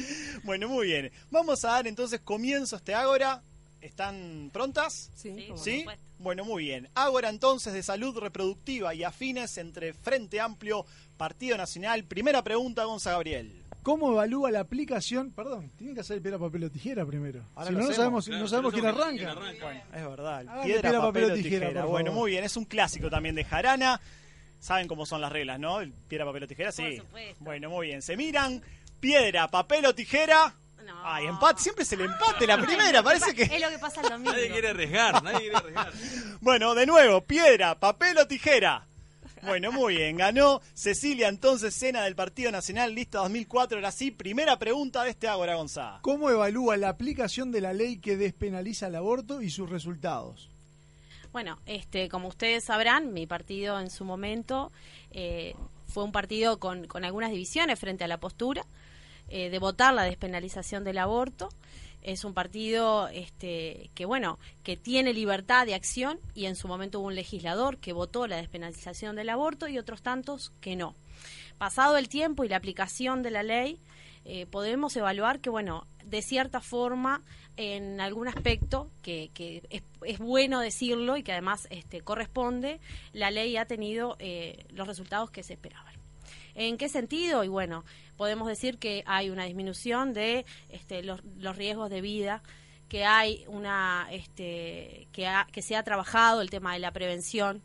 Bueno, 0.42 0.68
muy 0.68 0.88
bien. 0.88 1.12
Vamos 1.30 1.64
a 1.64 1.68
dar 1.68 1.86
entonces 1.86 2.20
comienzo 2.20 2.76
a 2.76 2.78
este 2.78 2.94
ágora. 2.94 3.42
¿Están 3.80 4.50
prontas? 4.52 5.10
Sí, 5.14 5.48
¿Sí? 5.56 5.84
Bueno, 6.18 6.44
muy 6.44 6.64
bien. 6.64 6.88
Ágora 6.94 7.28
entonces 7.28 7.72
de 7.72 7.84
salud 7.84 8.18
reproductiva 8.18 8.92
y 8.94 9.04
afines 9.04 9.56
entre 9.58 9.92
Frente 9.92 10.40
Amplio, 10.40 10.84
Partido 11.16 11.56
Nacional. 11.56 12.02
Primera 12.04 12.42
pregunta, 12.42 12.84
Gonza 12.84 13.12
Gabriel. 13.12 13.62
¿Cómo 13.86 14.10
evalúa 14.10 14.50
la 14.50 14.58
aplicación? 14.58 15.30
Perdón, 15.30 15.70
tienen 15.76 15.94
que 15.94 16.00
hacer 16.00 16.20
piedra, 16.20 16.40
papel 16.40 16.64
o 16.64 16.70
tijera 16.72 17.06
primero. 17.06 17.44
Ahora 17.54 17.68
si 17.68 17.72
no, 17.74 17.78
no 17.78 17.84
hacemos. 17.84 17.96
sabemos, 17.96 18.24
Claro, 18.26 18.40
no 18.42 18.48
sabemos 18.48 18.72
quién 18.72 18.86
arranca. 18.86 19.34
quién 19.36 19.60
Bueno, 19.60 19.80
es 19.94 20.08
verdad. 20.08 20.34
Háganle 20.40 20.62
Piedra, 20.64 20.82
piedra, 20.82 21.00
papel, 21.00 21.22
papel 21.22 21.30
o 21.30 21.34
tijera. 21.36 21.84
bueno, 21.84 22.10
muy 22.12 22.32
bien. 22.32 22.42
Es 22.42 22.56
un 22.56 22.64
clásico 22.64 23.08
también 23.08 23.36
de 23.36 23.44
Jarana. 23.44 24.00
Saben 24.58 24.88
cómo 24.88 25.06
son 25.06 25.20
las 25.20 25.30
reglas, 25.30 25.60
¿no? 25.60 25.80
El 25.80 25.92
piedra, 25.92 26.24
papel 26.26 26.42
o 26.42 26.46
tijera, 26.48 26.72
sí. 26.72 27.00
Bueno, 27.38 27.70
muy 27.70 27.86
bien. 27.86 28.02
Se 28.02 28.16
miran. 28.16 28.60
Piedra, 28.98 29.46
papel 29.52 29.86
o 29.86 29.94
tijera. 29.94 30.52
Ay, 31.04 31.26
empate. 31.26 31.62
Siempre 31.62 31.84
es 31.84 31.92
el 31.92 32.00
empate 32.00 32.44
la 32.44 32.60
primera. 32.66 33.04
Parece 33.04 33.36
que. 33.36 33.42
Es 33.44 33.60
lo 33.60 33.70
que 33.70 33.78
pasa 33.78 34.00
el 34.00 34.08
domingo. 34.08 34.32
Nadie 34.32 34.50
quiere 34.50 34.68
arriesgar, 34.70 35.22
nadie 35.22 35.38
quiere 35.42 35.56
arriesgar. 35.58 35.92
Bueno, 36.40 36.74
de 36.74 36.86
nuevo, 36.86 37.20
piedra, 37.20 37.78
papel 37.78 38.18
o 38.18 38.26
tijera. 38.26 38.84
Bueno, 39.42 39.70
muy 39.70 39.96
bien, 39.96 40.16
ganó 40.16 40.60
Cecilia 40.74 41.28
entonces, 41.28 41.74
cena 41.74 42.04
del 42.04 42.16
Partido 42.16 42.50
Nacional, 42.50 42.94
lista 42.94 43.18
2004, 43.18 43.78
ahora 43.78 43.92
sí, 43.92 44.10
primera 44.10 44.58
pregunta 44.58 45.04
de 45.04 45.10
este 45.10 45.28
Ágora 45.28 45.56
González. 45.56 46.00
¿Cómo 46.02 46.30
evalúa 46.30 46.76
la 46.76 46.88
aplicación 46.88 47.52
de 47.52 47.60
la 47.60 47.72
ley 47.72 47.98
que 47.98 48.16
despenaliza 48.16 48.86
el 48.86 48.96
aborto 48.96 49.42
y 49.42 49.50
sus 49.50 49.68
resultados? 49.68 50.50
Bueno, 51.32 51.58
este, 51.66 52.08
como 52.08 52.28
ustedes 52.28 52.64
sabrán, 52.64 53.12
mi 53.12 53.26
partido 53.26 53.78
en 53.78 53.90
su 53.90 54.04
momento 54.04 54.72
eh, 55.10 55.54
fue 55.86 56.02
un 56.02 56.12
partido 56.12 56.58
con, 56.58 56.86
con 56.86 57.04
algunas 57.04 57.30
divisiones 57.30 57.78
frente 57.78 58.04
a 58.04 58.08
la 58.08 58.18
postura 58.18 58.64
eh, 59.28 59.50
de 59.50 59.58
votar 59.58 59.92
la 59.92 60.04
despenalización 60.04 60.84
del 60.84 60.98
aborto. 60.98 61.48
Es 62.06 62.24
un 62.24 62.34
partido 62.34 63.08
este, 63.08 63.90
que, 63.96 64.04
bueno, 64.04 64.38
que 64.62 64.76
tiene 64.76 65.12
libertad 65.12 65.66
de 65.66 65.74
acción 65.74 66.20
y 66.34 66.46
en 66.46 66.54
su 66.54 66.68
momento 66.68 67.00
hubo 67.00 67.08
un 67.08 67.16
legislador 67.16 67.78
que 67.78 67.92
votó 67.92 68.28
la 68.28 68.36
despenalización 68.36 69.16
del 69.16 69.28
aborto 69.28 69.66
y 69.66 69.76
otros 69.76 70.02
tantos 70.02 70.52
que 70.60 70.76
no. 70.76 70.94
Pasado 71.58 71.96
el 71.96 72.08
tiempo 72.08 72.44
y 72.44 72.48
la 72.48 72.58
aplicación 72.58 73.24
de 73.24 73.32
la 73.32 73.42
ley, 73.42 73.80
eh, 74.24 74.46
podemos 74.46 74.96
evaluar 74.96 75.40
que, 75.40 75.50
bueno, 75.50 75.88
de 76.04 76.22
cierta 76.22 76.60
forma, 76.60 77.24
en 77.56 78.00
algún 78.00 78.28
aspecto, 78.28 78.88
que, 79.02 79.32
es 80.02 80.18
bueno 80.20 80.60
decirlo 80.60 81.16
y 81.16 81.24
que 81.24 81.32
además 81.32 81.66
este, 81.70 82.02
corresponde, 82.02 82.78
la 83.12 83.32
ley 83.32 83.56
ha 83.56 83.64
tenido 83.64 84.14
eh, 84.20 84.64
los 84.70 84.86
resultados 84.86 85.32
que 85.32 85.42
se 85.42 85.54
esperaban. 85.54 85.95
¿En 86.56 86.76
qué 86.78 86.88
sentido? 86.88 87.44
Y 87.44 87.48
bueno, 87.48 87.84
podemos 88.16 88.48
decir 88.48 88.78
que 88.78 89.04
hay 89.06 89.30
una 89.30 89.44
disminución 89.44 90.12
de 90.14 90.44
este, 90.70 91.02
los, 91.02 91.20
riesgos 91.56 91.90
de 91.90 92.00
vida, 92.00 92.42
que 92.88 93.04
hay 93.04 93.44
una 93.46 94.08
este, 94.10 95.06
que, 95.12 95.26
ha- 95.26 95.46
que 95.52 95.62
se 95.62 95.76
ha 95.76 95.82
trabajado 95.82 96.40
el 96.40 96.50
tema 96.50 96.72
de 96.72 96.78
la 96.80 96.92
prevención 96.92 97.62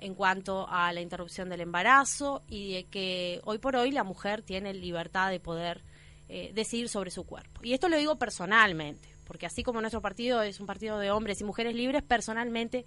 en 0.00 0.14
cuanto 0.14 0.66
a 0.68 0.92
la 0.92 1.00
interrupción 1.00 1.48
del 1.48 1.60
embarazo 1.60 2.42
y 2.48 2.74
de 2.74 2.84
que 2.84 3.40
hoy 3.44 3.58
por 3.58 3.76
hoy 3.76 3.90
la 3.92 4.04
mujer 4.04 4.42
tiene 4.42 4.74
libertad 4.74 5.30
de 5.30 5.40
poder 5.40 5.82
eh, 6.28 6.50
decidir 6.54 6.88
sobre 6.88 7.10
su 7.10 7.24
cuerpo. 7.24 7.60
Y 7.62 7.72
esto 7.72 7.88
lo 7.88 7.96
digo 7.96 8.16
personalmente, 8.16 9.08
porque 9.24 9.46
así 9.46 9.62
como 9.62 9.80
nuestro 9.80 10.00
partido 10.02 10.42
es 10.42 10.58
un 10.60 10.66
partido 10.66 10.98
de 10.98 11.10
hombres 11.10 11.40
y 11.40 11.44
mujeres 11.44 11.74
libres, 11.74 12.02
personalmente 12.02 12.84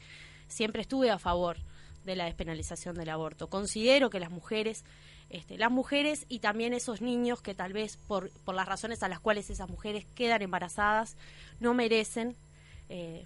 siempre 0.47 0.81
estuve 0.81 1.09
a 1.09 1.17
favor 1.19 1.57
de 2.03 2.15
la 2.15 2.25
despenalización 2.25 2.95
del 2.95 3.09
aborto. 3.09 3.49
Considero 3.49 4.09
que 4.09 4.19
las 4.19 4.29
mujeres, 4.31 4.83
este, 5.29 5.57
las 5.57 5.71
mujeres 5.71 6.25
y 6.29 6.39
también 6.39 6.73
esos 6.73 7.01
niños 7.01 7.41
que 7.41 7.53
tal 7.53 7.73
vez 7.73 7.97
por, 7.97 8.29
por 8.45 8.55
las 8.55 8.67
razones 8.67 9.03
a 9.03 9.09
las 9.09 9.19
cuales 9.19 9.49
esas 9.49 9.69
mujeres 9.69 10.05
quedan 10.15 10.41
embarazadas, 10.41 11.17
no 11.59 11.73
merecen 11.73 12.35
eh, 12.89 13.25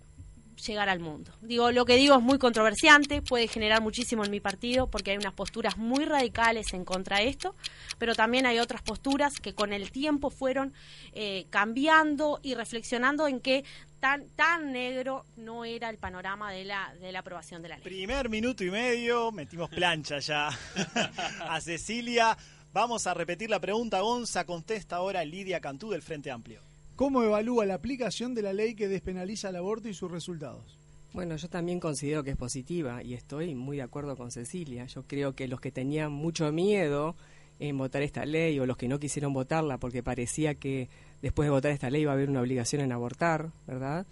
llegar 0.55 0.89
al 0.89 0.99
mundo. 0.99 1.31
Digo, 1.41 1.71
lo 1.71 1.85
que 1.85 1.95
digo 1.95 2.15
es 2.15 2.21
muy 2.21 2.37
controversiante, 2.37 3.21
puede 3.21 3.47
generar 3.47 3.81
muchísimo 3.81 4.23
en 4.23 4.31
mi 4.31 4.39
partido 4.39 4.87
porque 4.87 5.11
hay 5.11 5.17
unas 5.17 5.33
posturas 5.33 5.77
muy 5.77 6.05
radicales 6.05 6.73
en 6.73 6.85
contra 6.85 7.17
de 7.17 7.27
esto, 7.27 7.55
pero 7.97 8.15
también 8.15 8.45
hay 8.45 8.59
otras 8.59 8.81
posturas 8.81 9.39
que 9.39 9.53
con 9.53 9.73
el 9.73 9.91
tiempo 9.91 10.29
fueron 10.29 10.73
eh, 11.13 11.45
cambiando 11.49 12.39
y 12.43 12.55
reflexionando 12.55 13.27
en 13.27 13.39
que 13.39 13.63
tan 13.99 14.29
tan 14.29 14.71
negro 14.71 15.25
no 15.37 15.63
era 15.63 15.89
el 15.89 15.97
panorama 15.97 16.51
de 16.51 16.65
la 16.65 16.93
de 16.99 17.11
la 17.11 17.19
aprobación 17.19 17.61
de 17.61 17.69
la 17.69 17.75
ley. 17.75 17.83
Primer 17.83 18.29
minuto 18.29 18.63
y 18.63 18.71
medio, 18.71 19.31
metimos 19.31 19.69
plancha 19.69 20.19
ya 20.19 20.49
a 21.47 21.61
Cecilia. 21.61 22.37
Vamos 22.73 23.05
a 23.05 23.13
repetir 23.13 23.49
la 23.49 23.59
pregunta, 23.59 23.99
Gonza, 23.99 24.45
contesta 24.45 24.95
ahora 24.95 25.25
Lidia 25.25 25.59
Cantú 25.59 25.91
del 25.91 26.01
Frente 26.01 26.31
Amplio. 26.31 26.70
¿Cómo 26.95 27.23
evalúa 27.23 27.65
la 27.65 27.75
aplicación 27.75 28.35
de 28.35 28.41
la 28.41 28.53
ley 28.53 28.75
que 28.75 28.87
despenaliza 28.87 29.49
el 29.49 29.55
aborto 29.55 29.89
y 29.89 29.93
sus 29.93 30.11
resultados? 30.11 30.77
Bueno, 31.13 31.35
yo 31.35 31.49
también 31.49 31.79
considero 31.79 32.23
que 32.23 32.31
es 32.31 32.37
positiva 32.37 33.03
y 33.03 33.15
estoy 33.15 33.53
muy 33.55 33.77
de 33.77 33.83
acuerdo 33.83 34.15
con 34.15 34.31
Cecilia. 34.31 34.85
Yo 34.85 35.03
creo 35.03 35.33
que 35.33 35.47
los 35.47 35.59
que 35.59 35.71
tenían 35.71 36.11
mucho 36.11 36.51
miedo 36.51 37.15
en 37.59 37.77
votar 37.77 38.01
esta 38.01 38.25
ley 38.25 38.59
o 38.59 38.65
los 38.65 38.77
que 38.77 38.87
no 38.87 38.99
quisieron 38.99 39.33
votarla 39.33 39.77
porque 39.77 40.03
parecía 40.03 40.55
que 40.55 40.89
después 41.21 41.47
de 41.47 41.51
votar 41.51 41.71
esta 41.71 41.89
ley 41.89 42.03
iba 42.03 42.11
a 42.11 42.15
haber 42.15 42.29
una 42.29 42.41
obligación 42.41 42.81
en 42.81 42.91
abortar, 42.91 43.51
¿verdad? 43.67 44.05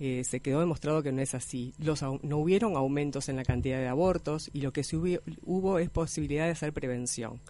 Eh, 0.00 0.22
se 0.24 0.40
quedó 0.40 0.60
demostrado 0.60 1.02
que 1.02 1.12
no 1.12 1.20
es 1.20 1.34
así. 1.34 1.74
Los, 1.78 2.02
no 2.02 2.38
hubieron 2.38 2.76
aumentos 2.76 3.28
en 3.28 3.36
la 3.36 3.44
cantidad 3.44 3.78
de 3.78 3.88
abortos 3.88 4.48
y 4.52 4.62
lo 4.62 4.72
que 4.72 4.84
sí 4.84 4.96
hubo 5.44 5.78
es 5.78 5.90
posibilidad 5.90 6.46
de 6.46 6.52
hacer 6.52 6.72
prevención. 6.72 7.40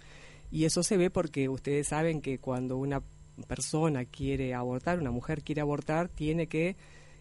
Y 0.50 0.64
eso 0.64 0.82
se 0.82 0.96
ve 0.96 1.10
porque 1.10 1.48
ustedes 1.48 1.88
saben 1.88 2.20
que 2.20 2.38
cuando 2.38 2.78
una 2.78 3.02
persona 3.46 4.04
quiere 4.04 4.54
abortar, 4.54 4.98
una 4.98 5.10
mujer 5.10 5.42
quiere 5.42 5.60
abortar, 5.60 6.08
tiene 6.08 6.46
que 6.46 6.76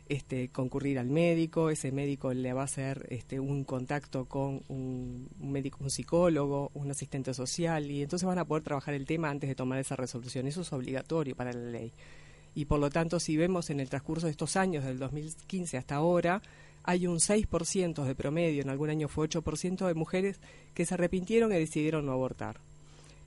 este, 0.09 0.49
concurrir 0.49 0.99
al 0.99 1.09
médico, 1.09 1.69
ese 1.69 1.91
médico 1.91 2.33
le 2.33 2.53
va 2.53 2.61
a 2.61 2.65
hacer 2.65 3.05
este, 3.09 3.39
un 3.39 3.63
contacto 3.63 4.25
con 4.25 4.61
un, 4.69 5.29
un 5.39 5.51
médico, 5.51 5.79
un 5.81 5.89
psicólogo, 5.89 6.71
un 6.73 6.89
asistente 6.91 7.33
social, 7.33 7.89
y 7.91 8.03
entonces 8.03 8.25
van 8.25 8.39
a 8.39 8.45
poder 8.45 8.63
trabajar 8.63 8.93
el 8.93 9.05
tema 9.05 9.29
antes 9.29 9.49
de 9.49 9.55
tomar 9.55 9.79
esa 9.79 9.95
resolución. 9.95 10.47
Eso 10.47 10.61
es 10.61 10.71
obligatorio 10.71 11.35
para 11.35 11.51
la 11.51 11.69
ley. 11.71 11.91
Y 12.55 12.65
por 12.65 12.79
lo 12.79 12.89
tanto, 12.89 13.19
si 13.19 13.37
vemos 13.37 13.69
en 13.69 13.79
el 13.79 13.89
transcurso 13.89 14.25
de 14.25 14.31
estos 14.31 14.55
años, 14.55 14.83
del 14.83 14.97
2015 14.97 15.77
hasta 15.77 15.95
ahora, 15.95 16.41
hay 16.83 17.05
un 17.05 17.19
6% 17.19 18.03
de 18.05 18.15
promedio, 18.15 18.61
en 18.61 18.69
algún 18.69 18.89
año 18.89 19.09
fue 19.09 19.27
8% 19.27 19.85
de 19.85 19.93
mujeres 19.93 20.39
que 20.73 20.85
se 20.85 20.93
arrepintieron 20.93 21.51
y 21.51 21.55
decidieron 21.55 22.05
no 22.05 22.13
abortar. 22.13 22.61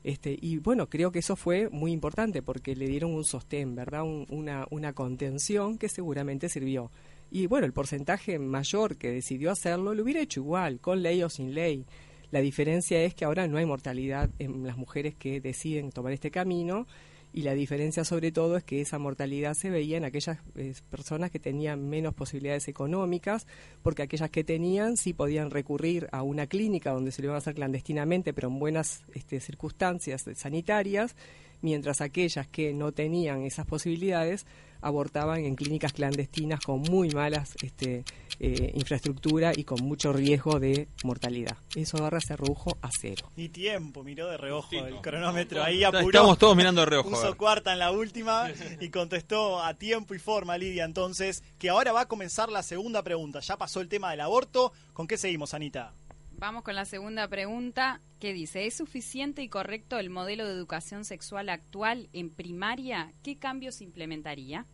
Este, 0.03 0.37
y 0.41 0.57
bueno, 0.59 0.89
creo 0.89 1.13
que 1.13 1.19
eso 1.19 1.37
fue 1.37 1.69
muy 1.71 1.93
importante 1.93 2.41
porque 2.43 2.75
le 2.75 2.87
dieron 2.89 3.13
un 3.15 3.25
sostén, 3.25 3.75
¿verdad? 3.75 4.03
Un- 4.05 4.27
una, 4.31 4.67
una 4.71 4.93
contención 4.93 5.77
que 5.79 5.89
seguramente 5.89 6.49
sirvió. 6.49 6.91
Y 7.31 7.47
bueno, 7.47 7.67
el 7.67 7.73
porcentaje 7.73 8.39
mayor 8.39 8.97
que 8.97 9.11
decidió 9.11 9.51
hacerlo 9.51 9.95
lo 9.95 10.03
hubiera 10.03 10.21
hecho 10.21 10.41
igual, 10.41 10.81
con 10.81 11.03
ley 11.03 11.23
o 11.23 11.29
sin 11.29 11.55
ley. 11.55 11.85
La 12.31 12.41
diferencia 12.41 13.03
es 13.03 13.15
que 13.15 13.25
ahora 13.25 13.47
no 13.47 13.59
hay 13.59 13.67
mortalidad 13.67 14.31
en 14.39 14.65
las 14.67 14.77
mujeres 14.77 15.15
que 15.17 15.41
deciden 15.41 15.91
tomar 15.91 16.13
este 16.13 16.31
camino 16.31 16.87
y 17.33 17.43
la 17.43 17.55
diferencia 17.55 18.05
sobre 18.05 18.33
todo 18.33 18.57
es 18.57 18.65
que 18.65 18.81
esa 18.81 18.99
mortalidad 18.99 19.55
se 19.55 19.71
veía 19.71 19.97
en 19.97 20.05
aquellas 20.05 20.39
eh, 20.57 20.75
personas 20.91 21.31
que 21.31 21.39
tenían 21.39 21.89
menos 21.89 22.15
posibilidades 22.15 22.69
económicas, 22.69 23.47
porque 23.83 24.03
aquellas 24.03 24.31
que 24.31 24.45
tenían 24.45 24.97
sí 24.97 25.13
podían 25.13 25.51
recurrir 25.51 26.09
a 26.13 26.23
una 26.23 26.47
clínica 26.47 26.93
donde 26.93 27.13
se 27.13 27.23
lo 27.23 27.27
iban 27.27 27.37
a 27.37 27.39
hacer 27.39 27.55
clandestinamente, 27.55 28.33
pero 28.33 28.49
en 28.49 28.59
buenas 28.59 29.05
este, 29.15 29.41
circunstancias 29.41 30.25
sanitarias, 30.35 31.15
mientras 31.63 32.01
aquellas 32.01 32.47
que 32.49 32.73
no 32.75 32.93
tenían 32.93 33.43
esas 33.43 33.67
posibilidades 33.67 34.47
abortaban 34.83 35.45
en 35.45 35.57
clínicas 35.57 35.93
clandestinas 35.93 36.61
con 36.61 36.81
muy 36.83 37.11
malas 37.11 37.55
este, 37.63 38.05
eh, 38.39 38.73
infraestructura 38.75 39.53
y 39.55 39.65
con 39.65 39.83
mucho 39.83 40.13
riesgo 40.13 40.59
de 40.59 40.89
mortalidad. 41.05 41.57
Eso 41.75 41.99
ahora 41.99 42.21
se 42.21 42.37
redujo 42.37 42.77
a 42.81 42.91
cero. 42.91 43.31
Ni 43.37 43.49
tiempo, 43.49 44.03
miró 44.03 44.29
de 44.29 44.37
reojo 44.37 44.73
el 44.73 45.01
cronómetro, 45.01 45.63
ahí 45.63 45.85
Estamos 45.85 46.01
apuró. 46.01 46.37
todos 46.37 46.57
mirando 46.57 46.81
de 46.81 46.87
reojo, 46.87 47.11
Puso 47.11 47.37
cuarta 47.37 47.73
en 47.73 47.79
la 47.79 47.91
última 47.91 48.51
y 48.81 48.89
contestó 48.89 49.63
a 49.63 49.75
tiempo 49.75 50.15
y 50.15 50.19
forma 50.19 50.57
Lidia 50.57 50.85
entonces, 50.85 51.43
que 51.59 51.71
ahora 51.71 51.93
va 51.93 52.03
a 52.03 52.09
comenzar 52.09 52.49
la 52.51 52.63
segunda 52.63 53.03
pregunta. 53.03 53.41
Ya 53.41 53.57
pasó 53.57 53.81
el 53.81 53.89
tema 53.89 54.11
del 54.11 54.21
aborto. 54.21 54.73
¿Con 54.93 55.07
qué 55.07 55.19
seguimos, 55.19 55.55
Anita? 55.55 55.93
Vamos 56.41 56.65
con 56.65 56.75
la 56.75 56.87
segunda 56.87 57.29
pregunta 57.29 58.01
que 58.19 58.33
dice, 58.33 58.67
¿es 58.67 58.73
suficiente 58.73 59.43
y 59.43 59.51
correcto 59.51 59.99
el 59.99 60.09
modelo 60.09 60.47
de 60.47 60.55
educación 60.55 61.05
sexual 61.05 61.51
actual 61.51 62.09
en 62.15 62.31
primaria? 62.31 63.13
¿Qué 63.23 63.37
cambios 63.37 63.83
implementaría? 63.83 64.65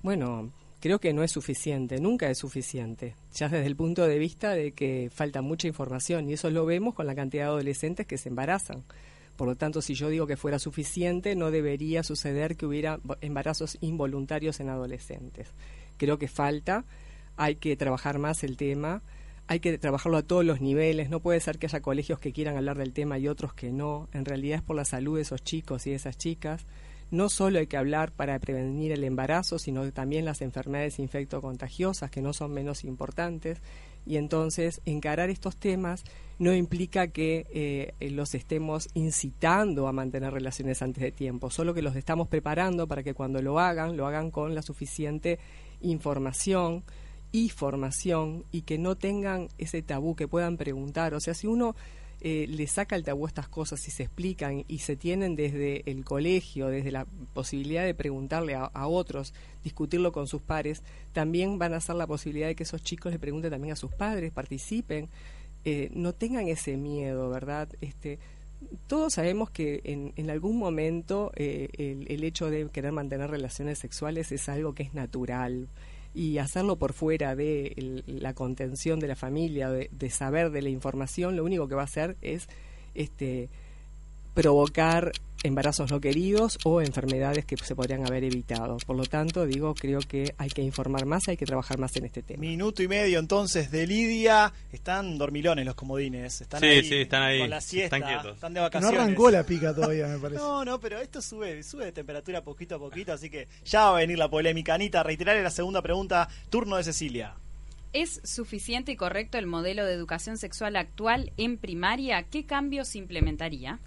Bueno, 0.00 0.52
creo 0.78 1.00
que 1.00 1.12
no 1.12 1.24
es 1.24 1.32
suficiente, 1.32 2.00
nunca 2.00 2.30
es 2.30 2.38
suficiente, 2.38 3.16
ya 3.34 3.48
desde 3.48 3.66
el 3.66 3.74
punto 3.74 4.06
de 4.06 4.16
vista 4.20 4.52
de 4.52 4.70
que 4.70 5.10
falta 5.12 5.42
mucha 5.42 5.66
información 5.66 6.30
y 6.30 6.34
eso 6.34 6.50
lo 6.50 6.64
vemos 6.64 6.94
con 6.94 7.08
la 7.08 7.16
cantidad 7.16 7.46
de 7.46 7.50
adolescentes 7.50 8.06
que 8.06 8.16
se 8.16 8.28
embarazan. 8.28 8.84
Por 9.36 9.48
lo 9.48 9.56
tanto, 9.56 9.82
si 9.82 9.94
yo 9.94 10.08
digo 10.08 10.28
que 10.28 10.36
fuera 10.36 10.60
suficiente, 10.60 11.34
no 11.34 11.50
debería 11.50 12.04
suceder 12.04 12.56
que 12.56 12.66
hubiera 12.66 13.00
embarazos 13.22 13.76
involuntarios 13.80 14.60
en 14.60 14.68
adolescentes. 14.68 15.48
Creo 15.96 16.16
que 16.16 16.28
falta, 16.28 16.84
hay 17.36 17.56
que 17.56 17.76
trabajar 17.76 18.20
más 18.20 18.44
el 18.44 18.56
tema, 18.56 19.02
hay 19.48 19.60
que 19.60 19.78
trabajarlo 19.78 20.18
a 20.18 20.22
todos 20.22 20.44
los 20.44 20.60
niveles, 20.60 21.08
no 21.08 21.20
puede 21.20 21.40
ser 21.40 21.58
que 21.58 21.66
haya 21.66 21.80
colegios 21.80 22.18
que 22.18 22.32
quieran 22.32 22.56
hablar 22.56 22.76
del 22.76 22.92
tema 22.92 23.18
y 23.18 23.28
otros 23.28 23.54
que 23.54 23.72
no, 23.72 24.08
en 24.12 24.26
realidad 24.26 24.58
es 24.58 24.62
por 24.62 24.76
la 24.76 24.84
salud 24.84 25.16
de 25.16 25.22
esos 25.22 25.42
chicos 25.42 25.86
y 25.86 25.90
de 25.90 25.96
esas 25.96 26.18
chicas. 26.18 26.66
No 27.10 27.30
solo 27.30 27.58
hay 27.58 27.66
que 27.66 27.78
hablar 27.78 28.12
para 28.12 28.38
prevenir 28.38 28.92
el 28.92 29.02
embarazo, 29.02 29.58
sino 29.58 29.90
también 29.92 30.26
las 30.26 30.42
enfermedades 30.42 30.98
infectocontagiosas, 30.98 32.10
que 32.10 32.20
no 32.20 32.34
son 32.34 32.52
menos 32.52 32.84
importantes. 32.84 33.62
Y 34.04 34.18
entonces 34.18 34.82
encarar 34.84 35.30
estos 35.30 35.56
temas 35.56 36.04
no 36.38 36.54
implica 36.54 37.08
que 37.08 37.46
eh, 37.50 38.10
los 38.10 38.34
estemos 38.34 38.90
incitando 38.92 39.88
a 39.88 39.92
mantener 39.92 40.34
relaciones 40.34 40.82
antes 40.82 41.02
de 41.02 41.10
tiempo, 41.10 41.48
solo 41.48 41.72
que 41.72 41.80
los 41.80 41.96
estamos 41.96 42.28
preparando 42.28 42.86
para 42.86 43.02
que 43.02 43.14
cuando 43.14 43.40
lo 43.40 43.58
hagan, 43.58 43.96
lo 43.96 44.06
hagan 44.06 44.30
con 44.30 44.54
la 44.54 44.60
suficiente 44.60 45.38
información 45.80 46.84
y 47.32 47.50
formación 47.50 48.44
y 48.52 48.62
que 48.62 48.78
no 48.78 48.96
tengan 48.96 49.48
ese 49.58 49.82
tabú, 49.82 50.16
que 50.16 50.28
puedan 50.28 50.56
preguntar. 50.56 51.14
O 51.14 51.20
sea, 51.20 51.34
si 51.34 51.46
uno 51.46 51.74
eh, 52.20 52.46
le 52.48 52.66
saca 52.66 52.96
el 52.96 53.04
tabú 53.04 53.26
a 53.26 53.28
estas 53.28 53.48
cosas 53.48 53.86
y 53.86 53.92
se 53.92 54.02
explican 54.02 54.64
y 54.66 54.78
se 54.78 54.96
tienen 54.96 55.36
desde 55.36 55.88
el 55.88 56.04
colegio, 56.04 56.66
desde 56.66 56.90
la 56.90 57.06
posibilidad 57.32 57.84
de 57.84 57.94
preguntarle 57.94 58.56
a, 58.56 58.86
otros, 58.88 59.34
discutirlo 59.62 60.10
con 60.10 60.26
sus 60.26 60.42
pares, 60.42 60.82
también 61.12 61.58
van 61.58 61.74
a 61.74 61.80
ser 61.80 61.94
la 61.94 62.06
posibilidad 62.06 62.48
de 62.48 62.56
que 62.56 62.64
esos 62.64 62.82
chicos 62.82 63.12
le 63.12 63.20
pregunten 63.20 63.50
también 63.50 63.72
a 63.72 63.76
sus 63.76 63.92
padres, 63.92 64.32
participen, 64.32 65.08
eh, 65.64 65.90
no 65.92 66.12
tengan 66.12 66.48
ese 66.48 66.76
miedo, 66.76 67.28
¿verdad? 67.30 67.68
Este, 67.80 68.18
todos 68.88 69.14
sabemos 69.14 69.50
que 69.50 69.80
en, 69.84 70.12
en 70.16 70.30
algún 70.30 70.58
momento 70.58 71.30
eh, 71.36 71.68
el 72.08 72.24
hecho 72.24 72.50
de 72.50 72.68
querer 72.70 72.90
mantener 72.90 73.30
relaciones 73.30 73.78
sexuales 73.78 74.32
es 74.32 74.48
algo 74.48 74.74
que 74.74 74.82
es 74.82 74.94
natural 74.94 75.68
y 76.14 76.38
hacerlo 76.38 76.76
por 76.76 76.92
fuera 76.92 77.36
de 77.36 78.02
la 78.06 78.34
contención 78.34 78.98
de 78.98 79.08
la 79.08 79.16
familia, 79.16 79.70
de, 79.70 79.88
de 79.92 80.10
saber 80.10 80.50
de 80.50 80.62
la 80.62 80.68
información, 80.68 81.36
lo 81.36 81.44
único 81.44 81.68
que 81.68 81.74
va 81.74 81.82
a 81.82 81.84
hacer 81.84 82.16
es 82.22 82.48
este 82.94 83.48
provocar 84.38 85.10
embarazos 85.42 85.90
no 85.90 86.00
queridos 86.00 86.58
o 86.62 86.80
enfermedades 86.80 87.44
que 87.44 87.56
se 87.56 87.74
podrían 87.74 88.06
haber 88.06 88.22
evitado. 88.22 88.76
Por 88.86 88.96
lo 88.96 89.04
tanto, 89.04 89.44
digo, 89.46 89.74
creo 89.74 89.98
que 89.98 90.32
hay 90.38 90.48
que 90.48 90.62
informar 90.62 91.06
más, 91.06 91.26
hay 91.26 91.36
que 91.36 91.44
trabajar 91.44 91.78
más 91.78 91.96
en 91.96 92.04
este 92.04 92.22
tema. 92.22 92.40
Minuto 92.40 92.80
y 92.80 92.86
medio 92.86 93.18
entonces 93.18 93.72
de 93.72 93.84
Lidia. 93.88 94.52
Están 94.70 95.18
dormilones 95.18 95.66
los 95.66 95.74
comodines. 95.74 96.40
Están 96.40 96.60
Sí, 96.60 96.66
ahí 96.66 96.84
sí, 96.84 96.94
están 97.00 97.22
ahí. 97.24 97.40
Con 97.40 97.50
la 97.50 97.60
siesta. 97.60 97.96
Están 97.96 98.08
quietos. 98.22 98.40
de 98.40 98.50
No 98.50 98.60
vacaciones. 98.60 99.00
arrancó 99.00 99.30
la 99.32 99.42
pica 99.42 99.74
todavía, 99.74 100.06
me 100.06 100.18
parece. 100.18 100.40
No, 100.48 100.64
no, 100.64 100.78
pero 100.78 101.00
esto 101.00 101.20
sube, 101.20 101.60
sube 101.64 101.86
de 101.86 101.92
temperatura 101.92 102.44
poquito 102.44 102.76
a 102.76 102.78
poquito, 102.78 103.12
así 103.12 103.28
que 103.30 103.48
ya 103.64 103.86
va 103.86 103.96
a 103.96 104.00
venir 104.00 104.18
la 104.18 104.30
polémica. 104.30 104.74
Anita, 104.74 105.02
reiterarle 105.02 105.42
la 105.42 105.50
segunda 105.50 105.82
pregunta, 105.82 106.28
turno 106.48 106.76
de 106.76 106.84
Cecilia. 106.84 107.34
¿Es 107.92 108.20
suficiente 108.22 108.92
y 108.92 108.96
correcto 108.96 109.36
el 109.36 109.46
modelo 109.48 109.84
de 109.84 109.94
educación 109.94 110.36
sexual 110.36 110.76
actual 110.76 111.32
en 111.38 111.58
primaria? 111.58 112.22
¿Qué 112.22 112.46
cambios 112.46 112.94
implementaría? 112.94 113.80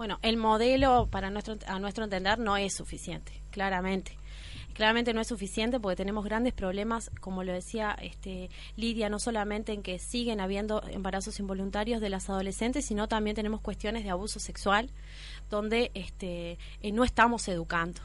Bueno, 0.00 0.18
el 0.22 0.38
modelo 0.38 1.08
para 1.10 1.28
nuestro 1.28 1.58
a 1.66 1.78
nuestro 1.78 2.04
entender 2.04 2.38
no 2.38 2.56
es 2.56 2.72
suficiente, 2.72 3.42
claramente. 3.50 4.16
Claramente 4.72 5.12
no 5.12 5.20
es 5.20 5.28
suficiente 5.28 5.78
porque 5.78 5.96
tenemos 5.96 6.24
grandes 6.24 6.54
problemas, 6.54 7.10
como 7.20 7.44
lo 7.44 7.52
decía 7.52 7.94
este, 8.00 8.48
Lidia, 8.76 9.10
no 9.10 9.18
solamente 9.18 9.74
en 9.74 9.82
que 9.82 9.98
siguen 9.98 10.40
habiendo 10.40 10.82
embarazos 10.88 11.38
involuntarios 11.38 12.00
de 12.00 12.08
las 12.08 12.30
adolescentes, 12.30 12.86
sino 12.86 13.08
también 13.08 13.36
tenemos 13.36 13.60
cuestiones 13.60 14.02
de 14.02 14.08
abuso 14.08 14.40
sexual 14.40 14.88
donde 15.50 15.90
este, 15.92 16.56
eh, 16.80 16.92
no 16.92 17.04
estamos 17.04 17.46
educando. 17.48 18.00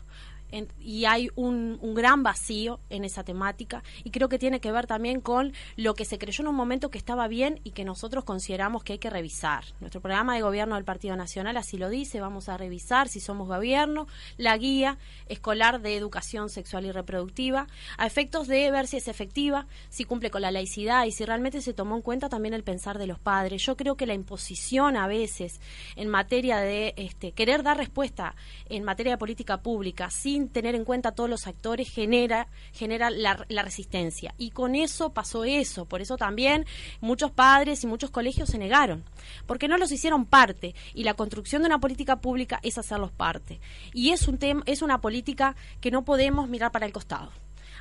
En- 0.56 0.70
y 0.80 1.04
hay 1.04 1.30
un, 1.36 1.80
gran 1.96 2.24
vacío 2.24 2.80
en 2.90 3.04
esa 3.04 3.24
temática 3.24 3.84
y 4.06 4.12
creo 4.12 4.30
que 4.30 4.40
tiene 4.40 4.62
que 4.62 4.72
ver 4.72 4.88
también 4.88 5.20
con 5.20 5.52
lo 5.76 5.94
que 5.96 6.06
se 6.06 6.18
creyó 6.18 6.44
en 6.44 6.48
un 6.48 6.56
momento 6.56 6.90
que 6.90 6.98
estaba 6.98 7.28
bien 7.28 7.60
y 7.66 7.72
que 7.72 7.84
nosotros 7.84 8.24
consideramos 8.24 8.84
que 8.84 8.94
hay 8.94 9.00
que 9.00 9.10
revisar. 9.10 9.66
Nuestro 9.82 10.00
programa 10.00 10.36
de 10.36 10.42
gobierno 10.42 10.76
del 10.76 10.86
Partido 10.86 11.18
Nacional 11.18 11.58
así 11.58 11.78
lo 11.78 11.90
dice, 11.90 12.22
vamos 12.22 12.48
a 12.48 12.56
revisar 12.58 13.10
si 13.10 13.20
somos 13.20 13.50
gobierno 13.50 14.08
la 14.38 14.58
guía 14.58 14.98
escolar 15.28 15.82
de 15.82 15.98
educación 15.98 16.50
sexual 16.50 16.86
y 16.86 16.92
reproductiva 16.92 17.68
a 17.98 18.06
efectos 18.06 18.48
de 18.48 18.72
ver 18.72 18.88
si 18.88 18.98
es 18.98 19.10
efectiva, 19.10 19.68
si 19.90 20.06
cumple 20.06 20.30
con 20.32 20.42
la 20.42 20.52
laicidad 20.52 21.06
y 21.06 21.12
si 21.12 21.26
realmente 21.26 21.62
se 21.62 21.74
tomó 21.74 21.98
en 21.98 22.02
cuenta 22.02 22.30
también 22.30 22.54
el 22.54 22.64
pensar 22.64 22.98
de 22.98 23.08
los 23.08 23.20
padres. 23.20 23.62
Yo 23.66 23.76
creo 23.76 23.96
que 23.96 24.06
la 24.06 24.14
imposición 24.14 24.96
a 24.96 25.08
veces 25.08 25.60
en 25.98 26.08
materia 26.08 26.60
de 26.60 26.94
este, 26.96 27.34
querer 27.34 27.62
dar 27.62 27.76
respuesta 27.78 28.36
en 28.70 28.86
materia 28.86 29.12
de 29.12 29.18
política 29.18 29.62
pública 29.62 30.10
sin 30.10 30.45
tener 30.50 30.76
en 30.76 30.86
cuenta 30.86 31.14
todos 31.14 31.30
los 31.30 31.48
actores 31.48 31.90
genera, 31.90 32.48
genera 32.74 33.10
la, 33.10 33.46
la 33.48 33.64
resistencia. 33.64 34.34
Y 34.38 34.52
con 34.52 34.76
eso 34.76 35.14
pasó 35.14 35.44
eso. 35.44 35.86
Por 35.86 36.02
eso 36.02 36.18
también 36.18 36.66
muchos 37.02 37.32
padres 37.32 37.84
y 37.84 37.88
muchos 37.88 38.12
colegios 38.12 38.50
se 38.50 38.58
negaron, 38.58 39.04
porque 39.46 39.68
no 39.68 39.78
los 39.78 39.92
hicieron 39.92 40.26
parte. 40.26 40.76
Y 40.94 41.04
la 41.04 41.14
construcción 41.14 41.62
de 41.62 41.68
una 41.68 41.80
política 41.80 42.18
pública 42.18 42.60
es 42.64 42.78
hacerlos 42.78 43.12
parte. 43.12 43.60
Y 43.94 44.12
es, 44.12 44.28
un 44.28 44.38
tema 44.38 44.64
es 44.66 44.82
una 44.82 45.02
política 45.02 45.56
que 45.82 45.92
no 45.92 46.04
podemos 46.04 46.50
mirar 46.50 46.72
para 46.72 46.86
el 46.86 46.94
costado. 46.94 47.32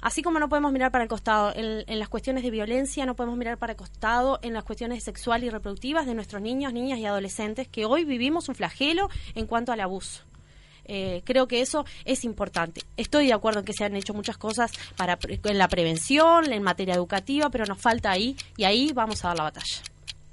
Así 0.01 0.23
como 0.23 0.39
no 0.39 0.51
podemos 0.51 0.71
mirar 0.71 0.91
para 0.91 1.05
el 1.05 1.09
costado 1.09 1.55
en, 1.55 1.85
en 1.87 1.99
las 1.99 2.11
cuestiones 2.11 2.43
de 2.43 2.51
violencia, 2.51 3.07
no 3.07 3.17
podemos 3.17 3.39
mirar 3.39 3.57
para 3.57 3.73
el 3.73 3.77
costado 3.79 4.39
en 4.43 4.53
las 4.53 4.65
cuestiones 4.65 5.03
sexuales 5.03 5.47
y 5.47 5.51
reproductivas 5.51 6.05
de 6.05 6.15
nuestros 6.15 6.43
niños, 6.43 6.75
niñas 6.75 6.99
y 6.99 7.07
adolescentes, 7.07 7.69
que 7.69 7.87
hoy 7.87 8.05
vivimos 8.05 8.51
un 8.51 8.55
flagelo 8.55 9.09
en 9.35 9.47
cuanto 9.47 9.73
al 9.73 9.81
abuso. 9.81 10.23
Eh, 10.87 11.23
creo 11.25 11.49
que 11.49 11.61
eso 11.61 11.85
es 12.05 12.25
importante. 12.25 12.83
Estoy 12.97 13.27
de 13.27 13.33
acuerdo 13.33 13.61
en 13.61 13.65
que 13.65 13.73
se 13.73 13.85
han 13.85 13.97
hecho 13.97 14.15
muchas 14.15 14.37
cosas 14.37 14.71
para 14.97 15.17
pre- 15.17 15.41
en 15.43 15.59
la 15.59 15.69
prevención, 15.69 16.53
en 16.53 16.63
materia 16.63 16.95
educativa, 16.95 17.51
pero 17.51 17.65
nos 17.65 17.81
falta 17.81 18.11
ahí 18.11 18.37
y 18.57 18.65
ahí 18.65 18.93
vamos 18.93 19.25
a 19.25 19.29
dar 19.29 19.37
la 19.39 19.45
batalla. 19.45 19.83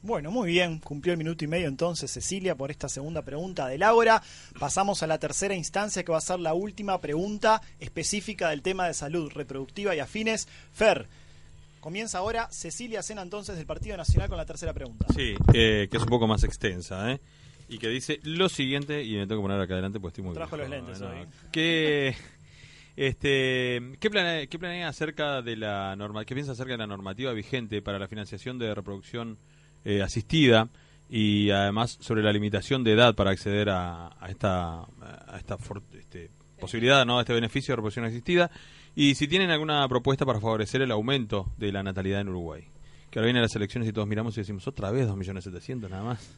Bueno, 0.03 0.31
muy 0.31 0.49
bien, 0.49 0.79
cumplió 0.79 1.13
el 1.13 1.19
minuto 1.19 1.45
y 1.45 1.47
medio 1.47 1.67
entonces 1.67 2.09
Cecilia 2.09 2.55
por 2.55 2.71
esta 2.71 2.89
segunda 2.89 3.21
pregunta 3.21 3.67
de 3.67 3.77
Laura. 3.77 4.23
Pasamos 4.59 5.03
a 5.03 5.07
la 5.07 5.19
tercera 5.19 5.53
instancia 5.53 6.03
que 6.03 6.11
va 6.11 6.17
a 6.17 6.21
ser 6.21 6.39
la 6.39 6.55
última 6.55 6.99
pregunta 6.99 7.61
específica 7.79 8.49
del 8.49 8.63
tema 8.63 8.87
de 8.87 8.95
salud 8.95 9.31
reproductiva 9.31 9.95
y 9.95 9.99
afines. 9.99 10.47
Fer, 10.73 11.07
comienza 11.81 12.17
ahora 12.17 12.47
Cecilia 12.51 13.03
Sena 13.03 13.21
entonces 13.21 13.57
del 13.57 13.67
Partido 13.67 13.95
Nacional 13.95 14.27
con 14.27 14.39
la 14.39 14.45
tercera 14.47 14.73
pregunta. 14.73 15.05
Sí, 15.15 15.35
eh, 15.53 15.87
que 15.91 15.97
es 15.97 16.03
un 16.03 16.09
poco 16.09 16.25
más 16.25 16.43
extensa, 16.43 17.11
¿eh? 17.11 17.19
Y 17.71 17.77
que 17.77 17.87
dice 17.87 18.19
lo 18.23 18.49
siguiente, 18.49 19.01
y 19.03 19.15
me 19.15 19.25
tengo 19.25 19.41
que 19.41 19.45
poner 19.47 19.59
acá 19.61 19.73
adelante 19.73 19.99
porque 19.99 20.19
estoy 20.19 20.23
muy 20.25 20.33
Trajo 20.35 20.55
viejo, 20.57 20.69
los 20.69 20.77
lentes 20.79 21.01
¿no? 21.01 21.07
hoy. 21.09 21.25
Que, 21.51 22.15
este, 22.95 23.81
¿qué, 23.99 24.09
planea, 24.09 24.45
¿Qué 24.47 24.59
planea 24.59 24.89
acerca 24.89 25.41
de 25.41 25.55
la 25.55 25.95
norma, 25.95 26.25
qué 26.25 26.33
piensa 26.35 26.51
acerca 26.51 26.73
de 26.73 26.77
la 26.79 26.87
normativa 26.87 27.31
vigente 27.33 27.81
para 27.81 27.97
la 27.97 28.07
financiación 28.07 28.59
de 28.59 28.75
reproducción 28.75 29.37
eh, 29.85 30.01
asistida 30.01 30.69
y 31.09 31.49
además 31.49 31.97
sobre 32.01 32.21
la 32.23 32.31
limitación 32.31 32.83
de 32.83 32.91
edad 32.93 33.15
para 33.15 33.31
acceder 33.31 33.69
a, 33.69 34.07
a 34.19 34.29
esta, 34.29 34.81
a 34.81 35.35
esta 35.37 35.57
for- 35.57 35.81
este, 35.97 36.29
posibilidad, 36.59 37.05
¿no? 37.05 37.17
a 37.19 37.21
este 37.21 37.33
beneficio 37.33 37.71
de 37.71 37.77
reproducción 37.77 38.05
asistida? 38.05 38.51
Y 38.95 39.15
si 39.15 39.27
tienen 39.29 39.49
alguna 39.49 39.87
propuesta 39.87 40.25
para 40.25 40.41
favorecer 40.41 40.81
el 40.81 40.91
aumento 40.91 41.51
de 41.57 41.71
la 41.71 41.81
natalidad 41.83 42.19
en 42.19 42.27
Uruguay. 42.29 42.65
Que 43.09 43.19
ahora 43.19 43.27
vienen 43.27 43.41
las 43.41 43.55
elecciones 43.55 43.89
y 43.89 43.93
todos 43.93 44.07
miramos 44.07 44.37
y 44.37 44.41
decimos 44.41 44.67
otra 44.67 44.91
vez 44.91 45.07
2.700.000 45.07 45.89
nada 45.89 46.03
más. 46.03 46.37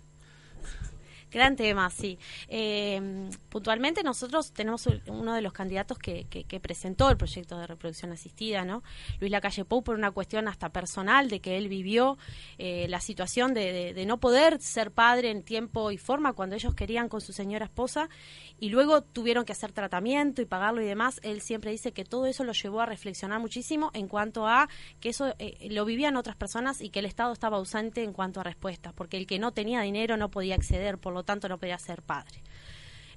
Gran 1.34 1.56
tema, 1.56 1.90
sí. 1.90 2.20
Eh, 2.48 3.30
puntualmente 3.50 4.04
nosotros 4.04 4.54
tenemos 4.54 4.86
un- 4.88 5.02
uno 5.08 5.34
de 5.34 5.42
los 5.42 5.52
candidatos 5.52 5.98
que, 5.98 6.26
que- 6.26 6.44
que 6.44 6.60
presentó 6.60 7.10
el 7.10 7.18
proyecto 7.18 7.58
de 7.58 7.66
reproducción 7.66 8.12
asistida, 8.12 8.64
¿no? 8.66 8.84
Luis 9.20 9.32
Lacalle 9.32 9.66
Pou, 9.66 9.84
por 9.84 9.96
una 9.96 10.12
cuestión 10.12 10.48
hasta 10.48 10.70
personal 10.70 11.30
de 11.30 11.40
que 11.40 11.58
él 11.58 11.70
vivió 11.70 12.18
eh, 12.60 12.88
la 12.88 13.00
situación 13.02 13.54
de 13.54 14.04
no 14.06 14.20
poder 14.20 14.62
ser 14.62 14.92
padre 14.92 15.32
en 15.32 15.42
tiempo 15.44 15.90
y 15.92 15.98
forma 15.98 16.34
cuando 16.34 16.56
ellos 16.56 16.76
querían 16.76 17.10
con 17.10 17.20
su 17.22 17.34
señora 17.34 17.66
esposa 17.66 18.10
y 18.60 18.70
luego 18.70 19.02
tuvieron 19.02 19.44
que 19.46 19.52
hacer 19.54 19.72
tratamiento 19.72 20.42
y 20.42 20.46
pagarlo 20.46 20.82
y 20.82 20.86
demás. 20.86 21.20
Él 21.24 21.42
siempre 21.42 21.72
dice 21.72 21.92
que 21.94 22.06
todo 22.06 22.28
eso 22.28 22.44
lo 22.44 22.54
llevó 22.54 22.82
a 22.82 22.86
reflexionar 22.86 23.40
muchísimo 23.40 23.90
en 23.94 24.08
cuanto 24.08 24.48
a 24.48 24.70
que 25.00 25.10
eso 25.10 25.34
eh, 25.40 25.68
lo 25.72 25.84
vivían 25.86 26.16
otras 26.16 26.36
personas 26.36 26.80
y 26.82 26.90
que 26.90 27.00
el 27.00 27.06
Estado 27.06 27.34
estaba 27.34 27.58
ausente 27.58 28.04
en 28.04 28.14
cuanto 28.14 28.40
a 28.40 28.44
respuestas, 28.44 28.94
porque 28.94 29.18
el 29.18 29.26
que 29.26 29.40
no 29.40 29.52
tenía 29.52 29.82
dinero 29.82 30.16
no 30.18 30.30
podía 30.30 30.56
acceder, 30.56 30.98
por 31.00 31.14
lo 31.14 31.23
tanto 31.24 31.50
no 31.50 31.58
podía 31.58 31.78
ser 31.78 32.02
padre. 32.02 32.42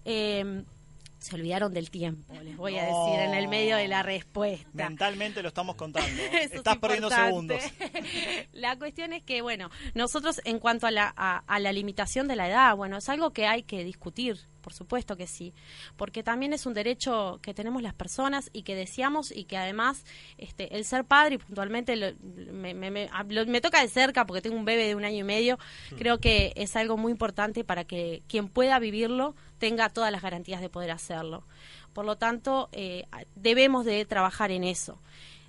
Eh, 0.04 0.64
se 1.18 1.34
olvidaron 1.34 1.72
del 1.72 1.90
tiempo, 1.90 2.32
les 2.42 2.56
voy 2.56 2.76
a 2.76 2.82
decir, 2.82 3.18
en 3.18 3.34
el 3.34 3.48
medio 3.48 3.76
de 3.76 3.88
la 3.88 4.02
respuesta. 4.04 4.68
Mentalmente 4.72 5.42
lo 5.42 5.48
estamos 5.48 5.74
contando. 5.74 6.22
Estás 6.40 6.74
es 6.74 6.80
perdiendo 6.80 7.10
segundos. 7.10 7.60
La 8.52 8.76
cuestión 8.76 9.12
es 9.12 9.24
que, 9.24 9.42
bueno, 9.42 9.70
nosotros 9.94 10.40
en 10.44 10.60
cuanto 10.60 10.86
a 10.86 10.90
la, 10.90 11.12
a, 11.16 11.38
a 11.38 11.58
la 11.58 11.72
limitación 11.72 12.28
de 12.28 12.36
la 12.36 12.48
edad, 12.48 12.76
bueno, 12.76 12.98
es 12.98 13.08
algo 13.08 13.32
que 13.32 13.46
hay 13.46 13.64
que 13.64 13.82
discutir, 13.82 14.38
por 14.66 14.72
supuesto 14.72 15.16
que 15.16 15.28
sí, 15.28 15.54
porque 15.96 16.24
también 16.24 16.52
es 16.52 16.66
un 16.66 16.74
derecho 16.74 17.38
que 17.40 17.54
tenemos 17.54 17.82
las 17.82 17.94
personas 17.94 18.50
y 18.52 18.62
que 18.64 18.74
deseamos 18.74 19.30
y 19.30 19.44
que 19.44 19.56
además 19.56 20.04
este, 20.38 20.74
el 20.76 20.84
ser 20.84 21.04
padre, 21.04 21.36
y 21.36 21.38
puntualmente 21.38 21.94
lo- 21.94 22.10
me, 22.52 22.74
me- 22.74 22.90
me- 22.90 23.08
a- 23.12 23.22
lo- 23.22 23.46
me 23.46 23.60
toca 23.60 23.80
de 23.80 23.86
cerca 23.88 24.26
porque 24.26 24.42
tengo 24.42 24.56
un 24.56 24.64
bebé 24.64 24.88
de 24.88 24.96
un 24.96 25.04
año 25.04 25.18
y 25.18 25.22
medio, 25.22 25.56
creo 25.96 26.18
que 26.18 26.52
es 26.56 26.74
algo 26.74 26.96
muy 26.96 27.12
importante 27.12 27.62
para 27.62 27.84
que 27.84 28.24
quien 28.26 28.48
pueda 28.48 28.80
vivirlo 28.80 29.36
tenga 29.58 29.88
todas 29.90 30.10
las 30.10 30.20
garantías 30.20 30.60
de 30.60 30.68
poder 30.68 30.90
hacerlo. 30.90 31.44
Por 31.92 32.04
lo 32.04 32.16
tanto, 32.16 32.68
eh, 32.72 33.04
debemos 33.36 33.84
de 33.84 34.04
trabajar 34.04 34.50
en 34.50 34.64
eso. 34.64 35.00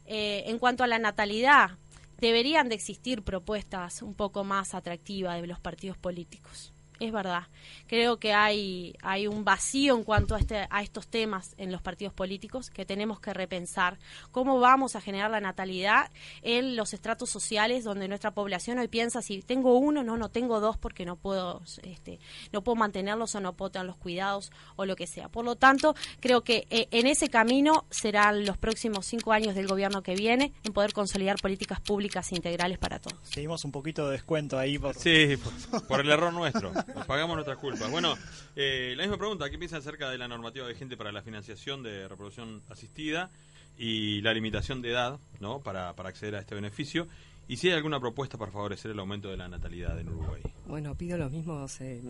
Eh, 0.06 0.44
en 0.46 0.60
cuanto 0.60 0.84
a 0.84 0.88
la 0.88 1.00
natalidad, 1.00 1.72
deberían 2.20 2.70
de 2.70 2.76
existir 2.76 3.24
propuestas 3.24 4.04
un 4.04 4.14
poco 4.14 4.44
más 4.44 4.76
atractivas 4.76 5.42
de 5.42 5.48
los 5.48 5.60
partidos 5.60 5.98
políticos. 5.98 6.72
Es 7.00 7.12
verdad. 7.12 7.44
Creo 7.88 8.18
que 8.18 8.34
hay, 8.34 8.96
hay 9.02 9.28
un 9.28 9.44
vacío 9.44 9.96
en 9.96 10.04
cuanto 10.04 10.36
a, 10.36 10.40
este, 10.40 10.68
a 10.70 10.82
estos 10.82 11.08
temas 11.08 11.54
en 11.58 11.72
los 11.72 11.82
partidos 11.82 12.14
políticos 12.14 12.70
que 12.70 12.86
tenemos 12.86 13.20
que 13.20 13.34
repensar. 13.34 13.98
¿Cómo 14.32 14.60
vamos 14.60 14.96
a 14.96 15.02
generar 15.02 15.32
la 15.32 15.40
natalidad 15.40 16.12
en 16.42 16.76
los 16.76 16.94
estratos 16.94 17.30
sociales 17.30 17.84
donde 17.84 18.08
nuestra 18.08 18.32
población 18.32 18.80
hoy 18.80 18.88
piensa 18.88 19.22
si 19.22 19.42
tengo 19.42 19.78
uno, 19.78 20.04
no, 20.04 20.18
no 20.18 20.30
tengo 20.30 20.60
dos 20.60 20.78
porque 20.78 21.06
no 21.06 21.16
puedo, 21.16 21.62
este, 21.84 22.20
no 22.52 22.64
puedo 22.64 22.76
mantenerlos 22.76 23.36
o 23.36 23.40
no 23.40 23.54
puedo 23.54 23.72
tener 23.72 23.86
los 23.86 23.98
cuidados 23.98 24.52
o 24.76 24.86
lo 24.86 24.96
que 24.96 25.08
sea. 25.08 25.30
Por 25.30 25.46
lo 25.46 25.56
tanto, 25.56 25.96
creo 26.20 26.44
que 26.44 26.68
eh, 26.70 26.88
en 26.92 27.08
ese 27.08 27.30
camino 27.30 27.86
serán 27.90 28.46
los 28.46 28.58
próximos 28.58 29.06
cinco 29.06 29.32
años 29.32 29.56
del 29.56 29.68
gobierno 29.68 30.02
que 30.02 30.16
viene 30.16 30.54
en 30.64 30.74
poder 30.74 30.94
consolidar 30.94 31.38
políticas 31.42 31.80
públicas 31.82 32.32
integrales 32.32 32.78
para 32.78 33.00
todos. 33.00 33.20
Seguimos 33.24 33.64
un 33.66 33.72
poquito 33.72 34.08
de 34.08 34.14
descuento 34.14 34.58
ahí 34.58 34.78
por... 34.78 34.96
Sí, 34.96 35.36
por, 35.38 35.88
por 35.88 36.02
el 36.02 36.10
error 36.10 36.34
nuestro. 36.34 36.72
Nos 36.96 37.06
pagamos 37.06 37.36
nuestras 37.36 37.58
culpas. 37.58 37.90
Bueno, 37.92 38.16
eh, 38.56 38.94
la 38.96 39.04
misma 39.04 39.18
pregunta. 39.18 39.50
¿Qué 39.50 39.58
piensan 39.58 39.80
acerca 39.80 40.10
de 40.10 40.18
la 40.18 40.28
normativa 40.28 40.68
vigente 40.68 40.98
para 40.98 41.12
la 41.12 41.22
financiación 41.22 41.84
de 41.84 42.08
reproducción 42.08 42.62
asistida 42.70 43.30
y 43.78 44.22
la 44.22 44.34
limitación 44.34 44.82
de 44.82 44.92
edad 44.92 45.20
¿no? 45.40 45.60
para, 45.60 45.94
para 45.96 46.10
acceder 46.10 46.36
a 46.36 46.40
este 46.40 46.56
beneficio? 46.56 47.08
Y 47.50 47.56
si 47.56 47.70
hay 47.70 47.76
alguna 47.76 48.00
propuesta 48.00 48.38
para 48.38 48.52
favorecer 48.52 48.92
el 48.92 49.00
aumento 49.00 49.30
de 49.30 49.38
la 49.38 49.48
natalidad 49.48 49.98
en 49.98 50.10
Uruguay. 50.10 50.42
Bueno, 50.66 50.96
pido 50.96 51.18
los 51.18 51.32
mismos 51.32 51.80
eh, 51.80 52.02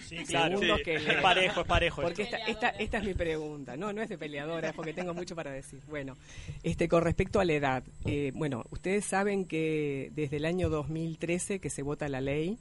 Sí, 0.00 0.16
claro. 0.24 0.58
Sí, 0.58 0.66
que 0.82 0.94
es 0.94 1.20
parejo, 1.20 1.60
es 1.60 1.66
parejo 1.66 2.02
Porque 2.02 2.22
esta, 2.22 2.38
esta, 2.38 2.68
esta 2.70 2.98
es 2.98 3.04
mi 3.04 3.12
pregunta. 3.12 3.76
No, 3.76 3.92
no 3.92 4.00
es 4.00 4.08
de 4.08 4.16
peleadora, 4.16 4.70
es 4.70 4.74
porque 4.74 4.94
tengo 4.94 5.12
mucho 5.12 5.36
para 5.36 5.50
decir. 5.50 5.80
Bueno, 5.88 6.16
este, 6.62 6.88
con 6.88 7.02
respecto 7.02 7.38
a 7.38 7.44
la 7.44 7.52
edad, 7.52 7.84
eh, 8.06 8.32
bueno, 8.34 8.64
ustedes 8.70 9.04
saben 9.04 9.44
que 9.44 10.10
desde 10.14 10.38
el 10.38 10.46
año 10.46 10.70
2013 10.70 11.60
que 11.60 11.68
se 11.68 11.82
vota 11.82 12.08
la 12.08 12.22
ley 12.22 12.58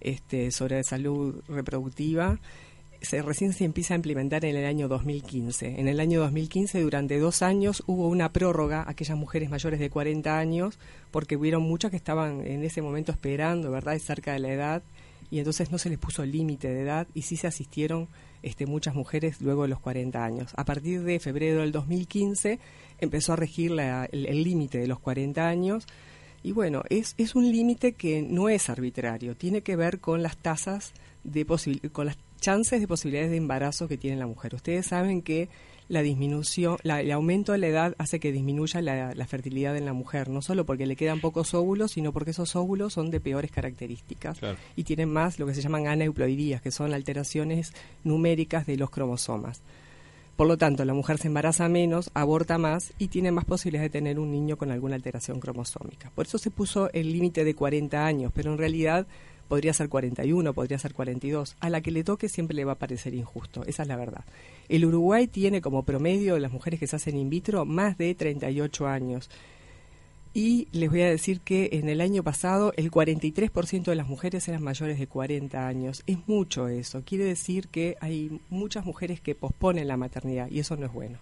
este, 0.00 0.50
sobre 0.50 0.82
salud 0.84 1.42
reproductiva, 1.48 2.38
se, 3.02 3.20
recién 3.22 3.52
se 3.52 3.64
empieza 3.64 3.94
a 3.94 3.96
implementar 3.96 4.44
en 4.44 4.56
el 4.56 4.64
año 4.64 4.88
2015. 4.88 5.78
En 5.80 5.86
el 5.88 6.00
año 6.00 6.20
2015, 6.20 6.80
durante 6.80 7.18
dos 7.18 7.42
años, 7.42 7.82
hubo 7.86 8.08
una 8.08 8.32
prórroga 8.32 8.82
a 8.82 8.90
aquellas 8.90 9.18
mujeres 9.18 9.50
mayores 9.50 9.78
de 9.80 9.90
40 9.90 10.38
años, 10.38 10.78
porque 11.10 11.36
hubieron 11.36 11.62
muchas 11.62 11.90
que 11.90 11.96
estaban 11.98 12.46
en 12.46 12.64
ese 12.64 12.82
momento 12.82 13.12
esperando, 13.12 13.70
¿verdad?, 13.70 13.98
cerca 13.98 14.32
de 14.32 14.38
la 14.40 14.52
edad, 14.52 14.82
y 15.30 15.38
entonces 15.38 15.70
no 15.72 15.78
se 15.78 15.90
les 15.90 15.98
puso 15.98 16.24
límite 16.24 16.68
de 16.68 16.82
edad 16.82 17.08
y 17.12 17.22
sí 17.22 17.36
se 17.36 17.48
asistieron 17.48 18.08
este, 18.42 18.64
muchas 18.64 18.94
mujeres 18.94 19.40
luego 19.40 19.62
de 19.62 19.68
los 19.68 19.80
40 19.80 20.24
años. 20.24 20.52
A 20.56 20.64
partir 20.64 21.02
de 21.02 21.18
febrero 21.18 21.62
del 21.62 21.72
2015 21.72 22.60
empezó 23.00 23.32
a 23.32 23.36
regir 23.36 23.72
la- 23.72 24.04
el 24.12 24.24
el 24.26 24.44
límite 24.44 24.78
de 24.78 24.86
los 24.86 25.00
40 25.00 25.48
años 25.48 25.86
y 26.46 26.52
bueno, 26.52 26.82
es, 26.90 27.14
es 27.18 27.34
un 27.34 27.50
límite 27.50 27.92
que 27.92 28.22
no 28.22 28.48
es 28.48 28.70
arbitrario, 28.70 29.34
tiene 29.36 29.62
que 29.62 29.74
ver 29.74 29.98
con 29.98 30.22
las 30.22 30.36
tasas 30.36 30.92
de 31.24 31.44
posibil- 31.46 31.90
con 31.90 32.06
las 32.06 32.16
chances 32.40 32.80
de 32.80 32.86
posibilidades 32.86 33.30
de 33.32 33.36
embarazo 33.38 33.88
que 33.88 33.96
tiene 33.98 34.16
la 34.16 34.26
mujer. 34.28 34.54
Ustedes 34.54 34.86
saben 34.86 35.22
que 35.22 35.48
la 35.88 36.02
disminución, 36.02 36.76
la- 36.84 37.00
el 37.00 37.10
aumento 37.10 37.50
de 37.52 37.58
la 37.58 37.66
edad 37.66 37.94
hace 37.98 38.20
que 38.20 38.30
disminuya 38.30 38.80
la, 38.80 39.12
la 39.14 39.26
fertilidad 39.26 39.76
en 39.76 39.84
la 39.86 39.92
mujer, 39.92 40.28
no 40.28 40.40
solo 40.42 40.64
porque 40.66 40.86
le 40.86 40.94
quedan 40.96 41.20
pocos 41.20 41.52
óvulos, 41.54 41.92
sino 41.92 42.12
porque 42.12 42.30
esos 42.30 42.54
óvulos 42.54 42.92
son 42.92 43.10
de 43.10 43.20
peores 43.20 43.50
características 43.50 44.38
y 44.76 44.84
tienen 44.84 45.08
más 45.12 45.38
lo 45.40 45.46
que 45.46 45.54
se 45.54 45.62
llaman 45.62 45.86
aneuploidías, 45.88 46.62
que 46.62 46.70
son 46.70 46.94
alteraciones 46.94 47.72
numéricas 48.04 48.66
de 48.66 48.76
los 48.76 48.90
cromosomas. 48.90 49.62
Por 50.36 50.46
lo 50.46 50.58
tanto, 50.58 50.84
la 50.84 50.92
mujer 50.92 51.16
se 51.16 51.28
embaraza 51.28 51.66
menos, 51.70 52.10
aborta 52.12 52.58
más 52.58 52.92
y 52.98 53.08
tiene 53.08 53.32
más 53.32 53.46
posibilidades 53.46 53.90
de 53.90 53.98
tener 53.98 54.18
un 54.18 54.30
niño 54.30 54.58
con 54.58 54.70
alguna 54.70 54.94
alteración 54.94 55.40
cromosómica. 55.40 56.12
Por 56.14 56.26
eso 56.26 56.36
se 56.36 56.50
puso 56.50 56.90
el 56.92 57.10
límite 57.10 57.42
de 57.42 57.54
40 57.54 58.04
años, 58.04 58.32
pero 58.34 58.52
en 58.52 58.58
realidad 58.58 59.06
podría 59.48 59.72
ser 59.72 59.88
41, 59.88 60.52
podría 60.52 60.78
ser 60.78 60.92
42. 60.92 61.56
A 61.58 61.70
la 61.70 61.80
que 61.80 61.90
le 61.90 62.04
toque 62.04 62.28
siempre 62.28 62.54
le 62.54 62.66
va 62.66 62.72
a 62.72 62.78
parecer 62.78 63.14
injusto, 63.14 63.64
esa 63.64 63.82
es 63.82 63.88
la 63.88 63.96
verdad. 63.96 64.24
El 64.68 64.84
Uruguay 64.84 65.26
tiene 65.26 65.62
como 65.62 65.84
promedio 65.84 66.34
de 66.34 66.40
las 66.40 66.52
mujeres 66.52 66.80
que 66.80 66.86
se 66.86 66.96
hacen 66.96 67.16
in 67.16 67.30
vitro 67.30 67.64
más 67.64 67.96
de 67.96 68.14
38 68.14 68.86
años. 68.86 69.30
Y 70.38 70.68
les 70.72 70.90
voy 70.90 71.00
a 71.00 71.08
decir 71.08 71.40
que 71.40 71.70
en 71.72 71.88
el 71.88 72.02
año 72.02 72.22
pasado 72.22 72.74
el 72.76 72.90
43% 72.90 73.84
de 73.84 73.96
las 73.96 74.06
mujeres 74.06 74.46
eran 74.48 74.62
mayores 74.62 74.98
de 74.98 75.06
40 75.06 75.66
años. 75.66 76.02
Es 76.06 76.18
mucho 76.28 76.68
eso. 76.68 77.02
Quiere 77.06 77.24
decir 77.24 77.68
que 77.68 77.96
hay 78.02 78.38
muchas 78.50 78.84
mujeres 78.84 79.22
que 79.22 79.34
posponen 79.34 79.88
la 79.88 79.96
maternidad 79.96 80.50
y 80.50 80.58
eso 80.58 80.76
no 80.76 80.84
es 80.84 80.92
bueno. 80.92 81.20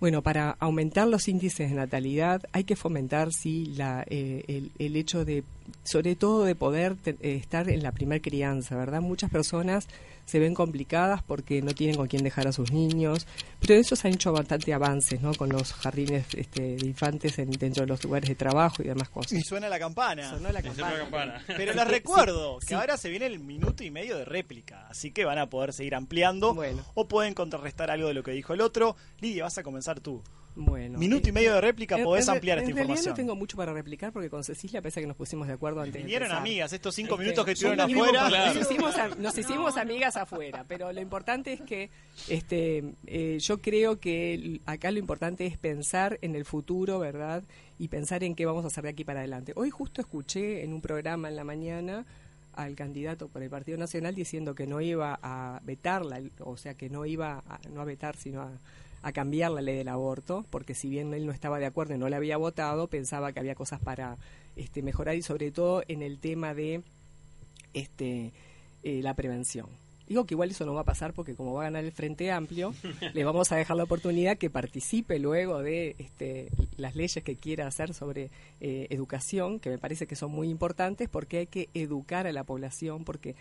Bueno, 0.00 0.22
para 0.22 0.52
aumentar 0.58 1.06
los 1.06 1.28
índices 1.28 1.68
de 1.68 1.76
natalidad 1.76 2.40
hay 2.52 2.64
que 2.64 2.76
fomentar, 2.76 3.30
sí, 3.34 3.66
la, 3.76 4.04
eh, 4.08 4.42
el, 4.48 4.70
el 4.78 4.96
hecho 4.96 5.26
de, 5.26 5.44
sobre 5.82 6.16
todo 6.16 6.44
de 6.44 6.54
poder 6.54 6.96
te- 6.96 7.16
eh, 7.20 7.36
estar 7.36 7.68
en 7.68 7.82
la 7.82 7.92
primer 7.92 8.22
crianza, 8.22 8.74
¿verdad? 8.74 9.02
Muchas 9.02 9.30
personas 9.30 9.86
se 10.26 10.38
ven 10.38 10.54
complicadas 10.54 11.22
porque 11.22 11.60
no 11.62 11.72
tienen 11.74 11.96
con 11.96 12.06
quién 12.08 12.22
dejar 12.24 12.46
a 12.48 12.52
sus 12.52 12.72
niños, 12.72 13.26
pero 13.60 13.74
eso 13.74 13.94
se 13.96 14.08
han 14.08 14.14
hecho 14.14 14.32
bastante 14.32 14.72
avances, 14.72 15.20
¿no? 15.20 15.34
Con 15.34 15.50
los 15.50 15.72
jardines 15.72 16.26
este, 16.34 16.76
de 16.76 16.86
infantes 16.86 17.38
en- 17.38 17.50
dentro 17.50 17.82
de 17.82 17.88
los 17.88 18.02
lugares 18.04 18.28
de 18.28 18.34
trabajo 18.34 18.82
y 18.82 18.86
demás 18.86 19.08
cosas. 19.10 19.32
Y 19.32 19.42
suena 19.42 19.68
la 19.68 19.78
campana. 19.78 20.30
Sonó 20.30 20.50
la 20.50 20.60
Y 20.60 20.62
suena 20.62 20.74
campana. 20.74 20.92
la 20.96 20.98
campana. 21.04 21.44
Pero 21.56 21.72
les 21.74 21.84
sí, 21.84 21.90
recuerdo 21.90 22.58
que 22.60 22.66
sí. 22.68 22.74
ahora 22.74 22.96
se 22.96 23.10
viene 23.10 23.26
el 23.26 23.38
minuto 23.38 23.84
y 23.84 23.90
medio 23.90 24.16
de 24.16 24.24
réplica, 24.24 24.86
así 24.88 25.10
que 25.12 25.24
van 25.24 25.38
a 25.38 25.50
poder 25.50 25.72
seguir 25.72 25.94
ampliando 25.94 26.56
o 26.94 27.08
pueden 27.08 27.34
contrarrestar 27.34 27.90
algo 27.90 28.08
de 28.08 28.14
lo 28.14 28.22
que 28.22 28.30
dijo 28.32 28.54
el 28.54 28.60
otro. 28.60 28.96
Lidia, 29.20 29.44
vas 29.44 29.58
a 29.58 29.62
comenzar 29.62 30.00
tú. 30.00 30.22
Bueno, 30.56 31.00
Minuto 31.00 31.26
y 31.26 31.30
eh, 31.30 31.32
medio 31.32 31.54
de 31.54 31.60
réplica, 31.60 31.98
podés 31.98 32.28
en- 32.28 32.34
ampliar 32.34 32.58
esta 32.58 32.70
en 32.70 32.76
realidad 32.76 32.94
información. 32.96 33.12
no 33.12 33.16
tengo 33.16 33.34
mucho 33.36 33.56
para 33.56 33.72
replicar 33.72 34.12
porque 34.12 34.30
con 34.30 34.44
Cecilia 34.44 34.80
parece 34.80 35.00
que 35.00 35.06
nos 35.08 35.16
pusimos 35.16 35.48
de 35.48 35.54
acuerdo 35.54 35.80
antes 35.80 36.00
Vinieron 36.00 36.30
amigas, 36.30 36.72
estos 36.72 36.94
cinco 36.94 37.14
Este, 37.14 37.24
minutos 37.24 37.44
que 37.44 37.52
estuvieron 37.52 37.80
afuera. 37.80 38.52
Nos 38.54 38.56
hicimos, 38.70 38.96
am- 38.96 39.14
nos 39.20 39.36
hicimos 39.36 39.76
amigas 39.76 40.16
afuera, 40.16 40.64
pero 40.68 40.92
lo 40.92 41.00
importante 41.00 41.52
es 41.52 41.60
que 41.60 41.90
este, 42.28 42.84
eh, 43.06 43.38
yo 43.40 43.58
creo 43.60 43.98
que 43.98 44.60
acá 44.66 44.92
lo 44.92 45.00
importante 45.00 45.44
es 45.46 45.58
pensar 45.58 46.18
en 46.22 46.36
el 46.36 46.44
futuro, 46.44 47.00
¿verdad? 47.00 47.42
Y 47.78 47.88
pensar 47.88 48.22
en 48.22 48.36
qué 48.36 48.46
vamos 48.46 48.64
a 48.64 48.68
hacer 48.68 48.84
de 48.84 48.90
aquí 48.90 49.02
para 49.04 49.20
adelante. 49.20 49.52
Hoy 49.56 49.70
justo 49.70 50.00
escuché 50.00 50.62
en 50.62 50.72
un 50.72 50.80
programa 50.80 51.28
en 51.28 51.34
la 51.34 51.42
mañana 51.42 52.06
al 52.54 52.76
candidato 52.76 53.26
por 53.26 53.42
el 53.42 53.50
Partido 53.50 53.76
Nacional 53.76 54.14
diciendo 54.14 54.54
que 54.54 54.68
no 54.68 54.80
iba 54.80 55.18
a 55.20 55.60
vetarla, 55.64 56.20
o 56.38 56.56
sea, 56.56 56.74
que 56.74 56.88
no 56.88 57.04
iba 57.04 57.42
a, 57.48 57.58
no 57.72 57.80
a 57.80 57.84
vetar, 57.84 58.16
sino 58.16 58.42
a, 58.42 58.52
a 59.04 59.12
cambiar 59.12 59.50
la 59.50 59.60
ley 59.60 59.76
del 59.76 59.88
aborto, 59.88 60.46
porque 60.48 60.74
si 60.74 60.88
bien 60.88 61.12
él 61.12 61.26
no 61.26 61.32
estaba 61.32 61.58
de 61.58 61.66
acuerdo 61.66 61.94
y 61.94 61.98
no 61.98 62.08
la 62.08 62.16
había 62.16 62.38
votado, 62.38 62.88
pensaba 62.88 63.32
que 63.32 63.38
había 63.38 63.54
cosas 63.54 63.78
para 63.78 64.16
este, 64.56 64.82
mejorar 64.82 65.14
y 65.14 65.22
sobre 65.22 65.50
todo 65.50 65.82
en 65.88 66.02
el 66.02 66.18
tema 66.18 66.54
de 66.54 66.82
este, 67.74 68.32
eh, 68.82 69.02
la 69.02 69.12
prevención. 69.12 69.66
Digo 70.08 70.24
que 70.24 70.34
igual 70.34 70.50
eso 70.50 70.64
no 70.64 70.72
va 70.72 70.82
a 70.82 70.84
pasar 70.84 71.12
porque 71.12 71.34
como 71.34 71.52
va 71.52 71.62
a 71.62 71.64
ganar 71.64 71.84
el 71.84 71.92
Frente 71.92 72.32
Amplio, 72.32 72.74
le 73.14 73.24
vamos 73.24 73.52
a 73.52 73.56
dejar 73.56 73.76
la 73.76 73.84
oportunidad 73.84 74.38
que 74.38 74.48
participe 74.48 75.18
luego 75.18 75.62
de 75.62 75.96
este, 75.98 76.48
las 76.78 76.96
leyes 76.96 77.22
que 77.22 77.36
quiera 77.36 77.66
hacer 77.66 77.92
sobre 77.92 78.30
eh, 78.62 78.86
educación, 78.88 79.60
que 79.60 79.68
me 79.68 79.78
parece 79.78 80.06
que 80.06 80.16
son 80.16 80.30
muy 80.30 80.48
importantes 80.48 81.10
porque 81.10 81.38
hay 81.38 81.46
que 81.46 81.68
educar 81.74 82.26
a 82.26 82.32
la 82.32 82.44
población, 82.44 83.04
porque 83.04 83.34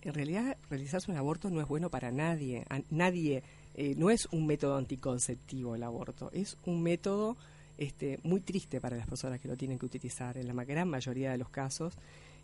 en 0.00 0.14
realidad 0.14 0.56
realizarse 0.70 1.10
un 1.10 1.18
aborto 1.18 1.50
no 1.50 1.60
es 1.60 1.68
bueno 1.68 1.90
para 1.90 2.10
nadie. 2.10 2.64
A 2.70 2.80
nadie 2.90 3.42
eh, 3.74 3.94
no 3.96 4.10
es 4.10 4.26
un 4.32 4.46
método 4.46 4.76
anticonceptivo 4.76 5.74
el 5.74 5.82
aborto, 5.82 6.30
es 6.32 6.56
un 6.64 6.82
método 6.82 7.36
este, 7.78 8.18
muy 8.22 8.40
triste 8.40 8.80
para 8.80 8.96
las 8.96 9.06
personas 9.06 9.40
que 9.40 9.48
lo 9.48 9.56
tienen 9.56 9.78
que 9.78 9.86
utilizar 9.86 10.36
en 10.36 10.54
la 10.54 10.64
gran 10.64 10.88
mayoría 10.88 11.30
de 11.30 11.38
los 11.38 11.48
casos. 11.48 11.94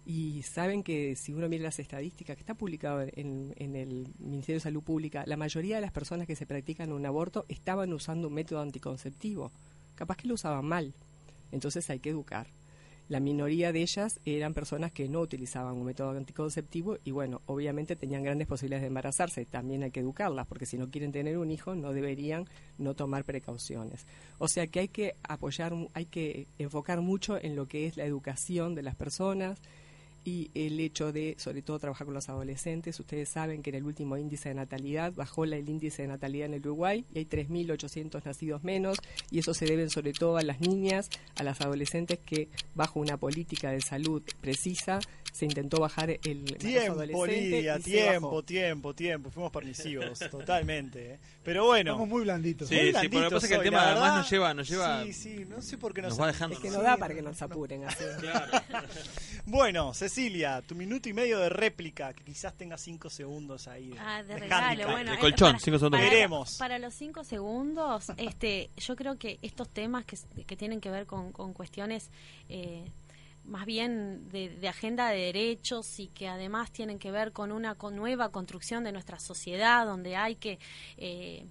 Y 0.09 0.43
saben 0.43 0.85
que 0.85 1.17
si 1.17 1.33
uno 1.33 1.49
mira 1.49 1.65
las 1.65 1.81
estadísticas 1.81 2.37
que 2.37 2.43
está 2.43 2.55
publicado 2.55 3.03
en, 3.03 3.53
en 3.57 3.75
el 3.75 4.07
Ministerio 4.21 4.57
de 4.57 4.61
Salud 4.61 4.83
Pública, 4.83 5.25
la 5.27 5.37
mayoría 5.37 5.77
de 5.77 5.83
las 5.83 5.91
personas 5.91 6.29
que 6.29 6.37
se 6.37 6.47
practican 6.47 6.93
un 6.93 7.05
aborto 7.05 7.45
estaban 7.49 7.93
usando 7.93 8.29
un 8.29 8.35
método 8.35 8.61
anticonceptivo. 8.61 9.51
Capaz 9.97 10.17
que 10.17 10.29
lo 10.29 10.35
usaban 10.35 10.65
mal. 10.65 10.95
Entonces 11.51 11.91
hay 11.91 11.99
que 11.99 12.11
educar. 12.11 12.47
La 13.09 13.21
minoría 13.21 13.73
de 13.73 13.83
ellas 13.83 14.21
eran 14.25 14.53
personas 14.53 14.91
que 14.91 15.09
no 15.09 15.21
utilizaban 15.21 15.77
un 15.77 15.85
método 15.85 16.11
anticonceptivo 16.11 16.99
y 17.05 17.13
bueno, 17.13 17.41
obviamente 17.47 17.95
tenían 17.95 18.25
grandes 18.25 18.49
posibilidades 18.49 18.83
de 18.83 18.89
embarazarse. 18.89 19.47
También 19.47 19.85
hay 19.85 19.93
que 19.93 20.01
educarlas 20.01 20.47
porque 20.49 20.67
si 20.67 20.77
no 20.77 20.91
quieren 20.91 21.13
tener 21.13 21.39
un 21.39 21.53
hijo 21.53 21.77
no 21.77 21.93
deberían 21.93 22.47
no 22.79 22.95
tomar 22.95 23.25
precauciones. 23.25 24.07
O 24.39 24.49
sea 24.49 24.67
que 24.67 24.81
hay 24.81 24.89
que 24.89 25.15
apoyar, 25.23 25.73
hay 25.95 26.07
que 26.07 26.49
enfocar 26.59 27.01
mucho 27.01 27.41
en 27.41 27.55
lo 27.55 27.69
que 27.69 27.87
es 27.87 27.97
la 27.97 28.05
educación 28.05 28.75
de 28.75 28.83
las 28.83 28.97
personas 28.97 29.61
y 30.27 30.51
el 30.55 30.81
hecho 30.81 31.13
de, 31.13 31.37
sobre 31.39 31.63
todo, 31.63 31.79
trabajar 31.79 32.05
con 32.05 32.13
los 32.13 32.29
adolescentes. 32.29 32.99
Ustedes 32.99 33.29
saben 33.29 33.63
que 33.63 33.71
en 33.71 33.77
el 33.77 33.85
último 33.85 34.17
índice 34.17 34.49
de 34.49 34.57
natalidad 34.57 35.13
bajó 35.15 35.45
el 35.45 35.55
índice 35.69 36.03
de 36.03 36.09
natalidad 36.09 36.47
en 36.47 36.55
el 36.55 36.61
Uruguay 36.61 37.05
y 37.15 37.19
hay 37.19 37.27
3.800 37.27 38.25
nacidos 38.25 38.65
menos 38.65 38.99
y 39.31 39.39
eso 39.39 39.55
se 39.55 39.67
debe 39.67 39.89
sobre 39.89 40.13
todo 40.13 40.37
a 40.37 40.43
las 40.43 40.61
niñas, 40.61 41.11
a 41.37 41.45
las 41.45 41.61
adolescentes 41.61 42.19
que 42.19 42.49
bajo 42.75 42.99
una 42.99 43.17
política 43.17 43.71
de 43.71 43.81
salud 43.81 44.21
precisa 44.41 44.99
se 45.37 45.45
intentó 45.45 45.81
bajar 45.81 46.11
el 46.11 46.45
Tiempo, 46.57 46.93
adolescente 46.93 47.41
Lidia, 47.41 47.77
y 47.79 47.83
se 47.83 47.91
tiempo, 47.91 48.29
bajó. 48.29 48.43
tiempo, 48.43 48.95
tiempo. 48.95 49.31
Fuimos 49.31 49.53
permisivos, 49.53 50.19
totalmente. 50.31 51.13
¿eh? 51.15 51.19
Pero 51.43 51.67
bueno. 51.67 51.91
Estamos 51.93 52.09
muy 52.09 52.23
blanditos. 52.23 52.69
Sí, 52.69 52.75
Muy 52.75 52.95
sí, 52.95 53.09
pero 53.11 53.23
lo 53.25 53.29
que 53.29 53.35
pasa 53.35 53.47
es 53.47 53.51
que 53.53 53.57
el 53.59 53.63
tema 53.65 53.83
además 53.83 54.01
verdad. 54.03 54.17
nos 54.19 54.31
lleva, 54.31 54.55
nos 54.55 54.69
lleva, 54.69 55.05
Sí, 55.05 55.13
sí, 55.13 55.45
no 55.49 55.61
sé 55.61 55.77
por 55.79 55.93
qué 55.93 56.01
nos 56.03 56.11
nos 56.13 56.21
va 56.23 56.27
dejando. 56.29 56.57
Es 56.57 56.63
que 56.63 56.71
¿no? 56.71 56.81
da 56.83 56.97
para 56.97 57.15
que 57.15 57.21
nos 57.23 57.41
apuren 57.43 57.85
así. 57.85 58.05
Bueno, 59.49 59.95
Cecilia, 59.95 60.61
tu 60.63 60.75
minuto 60.75 61.09
y 61.09 61.13
medio 61.13 61.39
de 61.39 61.49
réplica, 61.49 62.13
que 62.13 62.25
quizás 62.25 62.55
tenga 62.57 62.77
cinco 62.79 63.09
segundos 63.11 63.69
ahí. 63.69 63.91
De, 63.91 63.99
Ah, 64.01 64.23
de 64.23 64.35
de 64.35 64.41
regalo, 64.41 64.67
handicap. 64.67 64.91
bueno. 64.93 65.11
De 65.13 65.19
colchón, 65.19 65.49
para- 65.53 65.59
cinco 65.61 65.79
segundos. 65.79 66.01
para- 66.01 66.11
Veremos. 66.11 66.57
Para 66.59 66.79
los 66.79 66.95
cinco 66.95 67.23
segundos, 67.25 68.07
este, 68.17 68.71
yo 68.77 68.97
creo 68.97 69.19
que 69.19 69.39
estos 69.43 69.69
temas 69.69 70.05
que, 70.05 70.17
que 70.45 70.57
tienen 70.57 70.81
que 70.81 70.91
ver 70.91 71.07
con, 71.07 71.31
con 71.33 71.53
cuestiones 71.53 72.11
eh, 72.49 72.91
más 73.47 73.67
bien 73.67 74.29
de, 74.31 74.69
agenda 74.69 75.09
de 75.11 75.19
derechos 75.19 75.99
y 75.99 76.09
que 76.09 76.29
además 76.29 76.73
tienen 76.73 76.99
que 76.99 77.11
ver 77.11 77.33
con 77.33 77.53
una 77.53 77.75
con 77.75 77.97
nueva 77.97 78.31
construcción 78.31 78.85
de 78.85 78.93
nuestra 78.93 79.19
sociedad, 79.19 79.87
donde 79.87 80.17
hay 80.17 80.37
que 80.37 80.59
eh, 80.97 81.47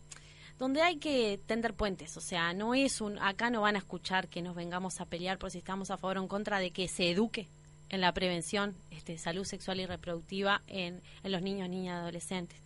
donde 0.58 0.82
hay 0.82 0.98
que 0.98 1.40
tender 1.46 1.74
puentes, 1.74 2.16
o 2.16 2.22
sea, 2.22 2.54
no 2.54 2.74
es 2.74 3.02
un 3.02 3.20
acá 3.20 3.50
no 3.50 3.62
van 3.62 3.76
a 3.76 3.80
escuchar 3.80 4.30
que 4.30 4.42
nos 4.42 4.56
vengamos 4.56 5.02
a 5.02 5.06
pelear 5.06 5.38
por 5.38 5.52
si 5.52 5.58
estamos 5.58 5.92
a 5.92 5.98
favor 5.98 6.18
o 6.18 6.22
en 6.22 6.28
contra 6.28 6.60
de 6.60 6.72
que 6.72 6.88
se 6.88 7.10
eduque 7.10 7.50
en 7.90 8.02
la 8.02 8.14
prevención 8.14 8.76
este, 8.90 9.18
salud 9.18 9.46
sexual 9.46 9.80
y 9.80 9.86
reproductiva 9.86 10.64
en, 10.68 11.02
en 11.24 11.32
los 11.32 11.42
niños, 11.42 11.70
niñas 11.70 11.96
y 11.96 12.00
adolescentes. 12.00 12.62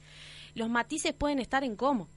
Los 0.54 0.70
matices 0.70 1.14
pueden 1.14 1.40
estar 1.40 1.64
en 1.64 1.76
cómo, 1.76 2.10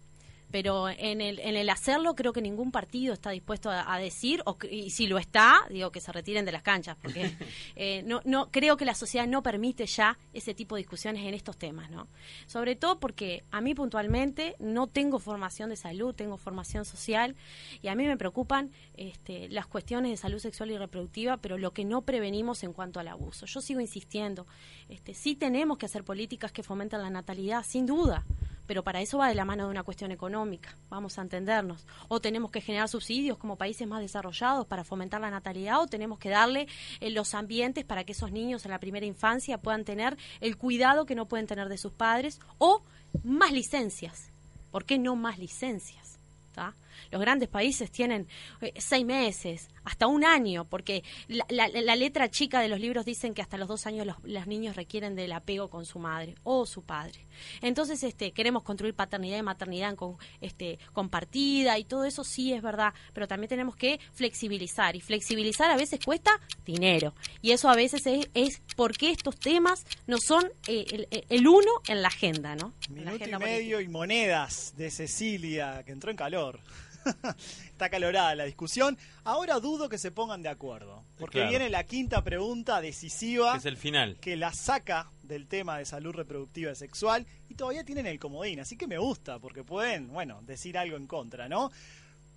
pero 0.52 0.90
en 0.90 1.20
el, 1.20 1.40
en 1.40 1.56
el 1.56 1.68
hacerlo 1.70 2.14
creo 2.14 2.32
que 2.32 2.42
ningún 2.42 2.70
partido 2.70 3.14
está 3.14 3.30
dispuesto 3.30 3.70
a, 3.70 3.92
a 3.92 3.98
decir, 3.98 4.42
o, 4.44 4.56
y 4.70 4.90
si 4.90 5.06
lo 5.06 5.18
está, 5.18 5.62
digo 5.70 5.90
que 5.90 6.00
se 6.00 6.12
retiren 6.12 6.44
de 6.44 6.52
las 6.52 6.62
canchas, 6.62 6.96
porque 7.00 7.34
eh, 7.76 8.02
no, 8.04 8.20
no 8.24 8.50
creo 8.50 8.76
que 8.76 8.84
la 8.84 8.94
sociedad 8.94 9.26
no 9.26 9.42
permite 9.42 9.86
ya 9.86 10.18
ese 10.34 10.54
tipo 10.54 10.76
de 10.76 10.80
discusiones 10.80 11.24
en 11.24 11.32
estos 11.32 11.56
temas, 11.56 11.90
¿no? 11.90 12.06
Sobre 12.46 12.76
todo 12.76 13.00
porque 13.00 13.44
a 13.50 13.62
mí 13.62 13.74
puntualmente 13.74 14.54
no 14.58 14.86
tengo 14.86 15.18
formación 15.18 15.70
de 15.70 15.76
salud, 15.76 16.14
tengo 16.14 16.36
formación 16.36 16.84
social, 16.84 17.34
y 17.80 17.88
a 17.88 17.94
mí 17.94 18.06
me 18.06 18.18
preocupan 18.18 18.70
este, 18.94 19.48
las 19.48 19.66
cuestiones 19.66 20.10
de 20.10 20.16
salud 20.18 20.38
sexual 20.38 20.70
y 20.70 20.76
reproductiva, 20.76 21.38
pero 21.38 21.56
lo 21.56 21.72
que 21.72 21.86
no 21.86 22.02
prevenimos 22.02 22.62
en 22.62 22.74
cuanto 22.74 23.00
al 23.00 23.08
abuso. 23.08 23.46
Yo 23.46 23.62
sigo 23.62 23.80
insistiendo, 23.80 24.46
este, 24.90 25.14
sí 25.14 25.34
tenemos 25.34 25.78
que 25.78 25.86
hacer 25.86 26.04
políticas 26.04 26.52
que 26.52 26.62
fomenten 26.62 27.00
la 27.00 27.08
natalidad, 27.08 27.64
sin 27.64 27.86
duda, 27.86 28.26
pero 28.72 28.82
para 28.82 29.02
eso 29.02 29.18
va 29.18 29.28
de 29.28 29.34
la 29.34 29.44
mano 29.44 29.66
de 29.66 29.70
una 29.70 29.82
cuestión 29.82 30.12
económica, 30.12 30.78
vamos 30.88 31.18
a 31.18 31.20
entendernos. 31.20 31.84
O 32.08 32.22
tenemos 32.22 32.50
que 32.50 32.62
generar 32.62 32.88
subsidios 32.88 33.36
como 33.36 33.56
países 33.56 33.86
más 33.86 34.00
desarrollados 34.00 34.66
para 34.66 34.82
fomentar 34.82 35.20
la 35.20 35.30
natalidad, 35.30 35.78
o 35.82 35.86
tenemos 35.86 36.18
que 36.18 36.30
darle 36.30 36.68
eh, 37.00 37.10
los 37.10 37.34
ambientes 37.34 37.84
para 37.84 38.04
que 38.04 38.12
esos 38.12 38.32
niños 38.32 38.64
en 38.64 38.70
la 38.70 38.80
primera 38.80 39.04
infancia 39.04 39.58
puedan 39.58 39.84
tener 39.84 40.16
el 40.40 40.56
cuidado 40.56 41.04
que 41.04 41.14
no 41.14 41.26
pueden 41.26 41.46
tener 41.46 41.68
de 41.68 41.76
sus 41.76 41.92
padres, 41.92 42.40
o 42.56 42.82
más 43.22 43.52
licencias. 43.52 44.30
¿Por 44.70 44.86
qué 44.86 44.98
no 44.98 45.16
más 45.16 45.38
licencias? 45.38 46.18
¿tá? 46.54 46.74
Los 47.10 47.20
grandes 47.20 47.48
países 47.48 47.90
tienen 47.90 48.26
eh, 48.60 48.72
seis 48.78 49.04
meses, 49.04 49.68
hasta 49.84 50.06
un 50.06 50.24
año, 50.24 50.64
porque 50.64 51.02
la, 51.28 51.44
la- 51.48 51.68
la 51.68 51.96
letra 51.96 52.30
chica 52.30 52.60
de 52.60 52.68
los 52.68 52.78
libros 52.80 53.04
dicen 53.04 53.34
que 53.34 53.42
hasta 53.42 53.56
los 53.56 53.68
dos 53.68 53.86
años 53.86 54.06
los, 54.06 54.16
los 54.24 54.46
niños 54.46 54.76
requieren 54.76 55.14
del 55.16 55.32
apego 55.32 55.68
con 55.68 55.84
su 55.86 55.98
madre 55.98 56.34
o 56.44 56.66
su 56.66 56.82
padre. 56.82 57.26
Entonces, 57.60 58.02
este, 58.02 58.32
queremos 58.32 58.62
construir 58.62 58.94
paternidad 58.94 59.38
y 59.38 59.42
maternidad 59.42 59.94
con, 59.96 60.16
este, 60.40 60.78
compartida 60.92 61.78
y 61.78 61.84
todo 61.84 62.04
eso 62.04 62.24
sí 62.24 62.52
es 62.52 62.62
verdad, 62.62 62.94
pero 63.12 63.26
también 63.28 63.48
tenemos 63.48 63.76
que 63.76 63.98
flexibilizar 64.12 64.96
y 64.96 65.00
flexibilizar 65.00 65.70
a 65.70 65.76
veces 65.76 66.00
cuesta 66.04 66.30
dinero 66.64 67.14
y 67.40 67.50
eso 67.50 67.68
a 67.68 67.74
veces 67.74 68.06
es, 68.06 68.30
es 68.34 68.62
porque 68.76 69.10
estos 69.10 69.38
temas 69.38 69.84
no 70.06 70.18
son 70.18 70.44
eh, 70.68 70.84
el, 71.10 71.24
el 71.28 71.46
uno 71.48 71.70
en 71.88 72.02
la 72.02 72.08
agenda, 72.08 72.54
¿no? 72.54 72.72
La 72.90 72.94
Minuto 73.12 73.24
y 73.28 73.30
medio 73.38 73.80
y 73.80 73.88
monedas 73.88 74.74
de 74.76 74.90
Cecilia, 74.90 75.82
que 75.84 75.92
entró 75.92 76.10
en 76.10 76.16
calor. 76.16 76.60
Está 77.66 77.88
calorada 77.90 78.34
la 78.34 78.44
discusión. 78.44 78.96
Ahora 79.24 79.58
dudo 79.60 79.88
que 79.88 79.98
se 79.98 80.10
pongan 80.10 80.42
de 80.42 80.48
acuerdo. 80.48 81.04
Porque 81.18 81.38
Claro. 81.38 81.50
viene 81.50 81.68
la 81.70 81.84
quinta 81.84 82.22
pregunta 82.22 82.80
decisiva 82.80 83.52
Que 83.52 83.58
es 83.58 83.66
el 83.66 83.76
final. 83.76 84.18
que 84.20 84.36
la 84.36 84.52
saca 84.52 85.10
del 85.22 85.46
tema 85.48 85.78
de 85.78 85.84
salud 85.84 86.12
reproductiva 86.14 86.72
y 86.72 86.76
sexual 86.76 87.26
y 87.48 87.54
todavía 87.54 87.84
tienen 87.84 88.06
el 88.06 88.18
comodín. 88.18 88.60
Así 88.60 88.76
que 88.76 88.86
me 88.86 88.98
gusta 88.98 89.38
porque 89.38 89.64
pueden, 89.64 90.08
bueno, 90.08 90.40
decir 90.42 90.76
algo 90.78 90.96
en 90.96 91.06
contra, 91.06 91.48
¿no? 91.48 91.70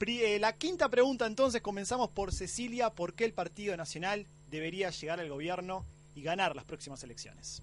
Eh, 0.07 0.39
la 0.39 0.53
quinta 0.57 0.89
pregunta 0.89 1.26
entonces 1.26 1.61
comenzamos 1.61 2.09
por 2.09 2.34
Cecilia. 2.34 2.89
¿Por 2.89 3.13
qué 3.13 3.26
el 3.26 3.34
Partido 3.34 3.76
Nacional 3.78 4.28
debería 4.49 4.89
llegar 4.89 5.20
al 5.20 5.30
gobierno 5.30 5.86
y 6.16 6.22
ganar 6.22 6.55
las 6.55 6.66
próximas 6.66 7.01
elecciones? 7.03 7.61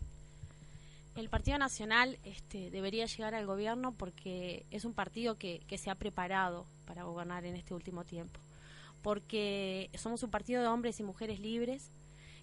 El 1.14 1.28
Partido 1.28 1.58
Nacional 1.58 2.18
este, 2.24 2.70
debería 2.70 3.06
llegar 3.06 3.34
al 3.34 3.46
gobierno 3.46 3.92
porque 3.92 4.64
es 4.70 4.84
un 4.84 4.94
partido 4.94 5.36
que, 5.36 5.60
que 5.66 5.76
se 5.76 5.90
ha 5.90 5.94
preparado 5.94 6.66
para 6.86 7.04
gobernar 7.04 7.44
en 7.44 7.54
este 7.54 7.74
último 7.74 8.04
tiempo. 8.04 8.40
Porque 9.02 9.90
somos 9.94 10.22
un 10.22 10.30
partido 10.30 10.62
de 10.62 10.68
hombres 10.68 11.00
y 11.00 11.02
mujeres 11.02 11.40
libres 11.40 11.90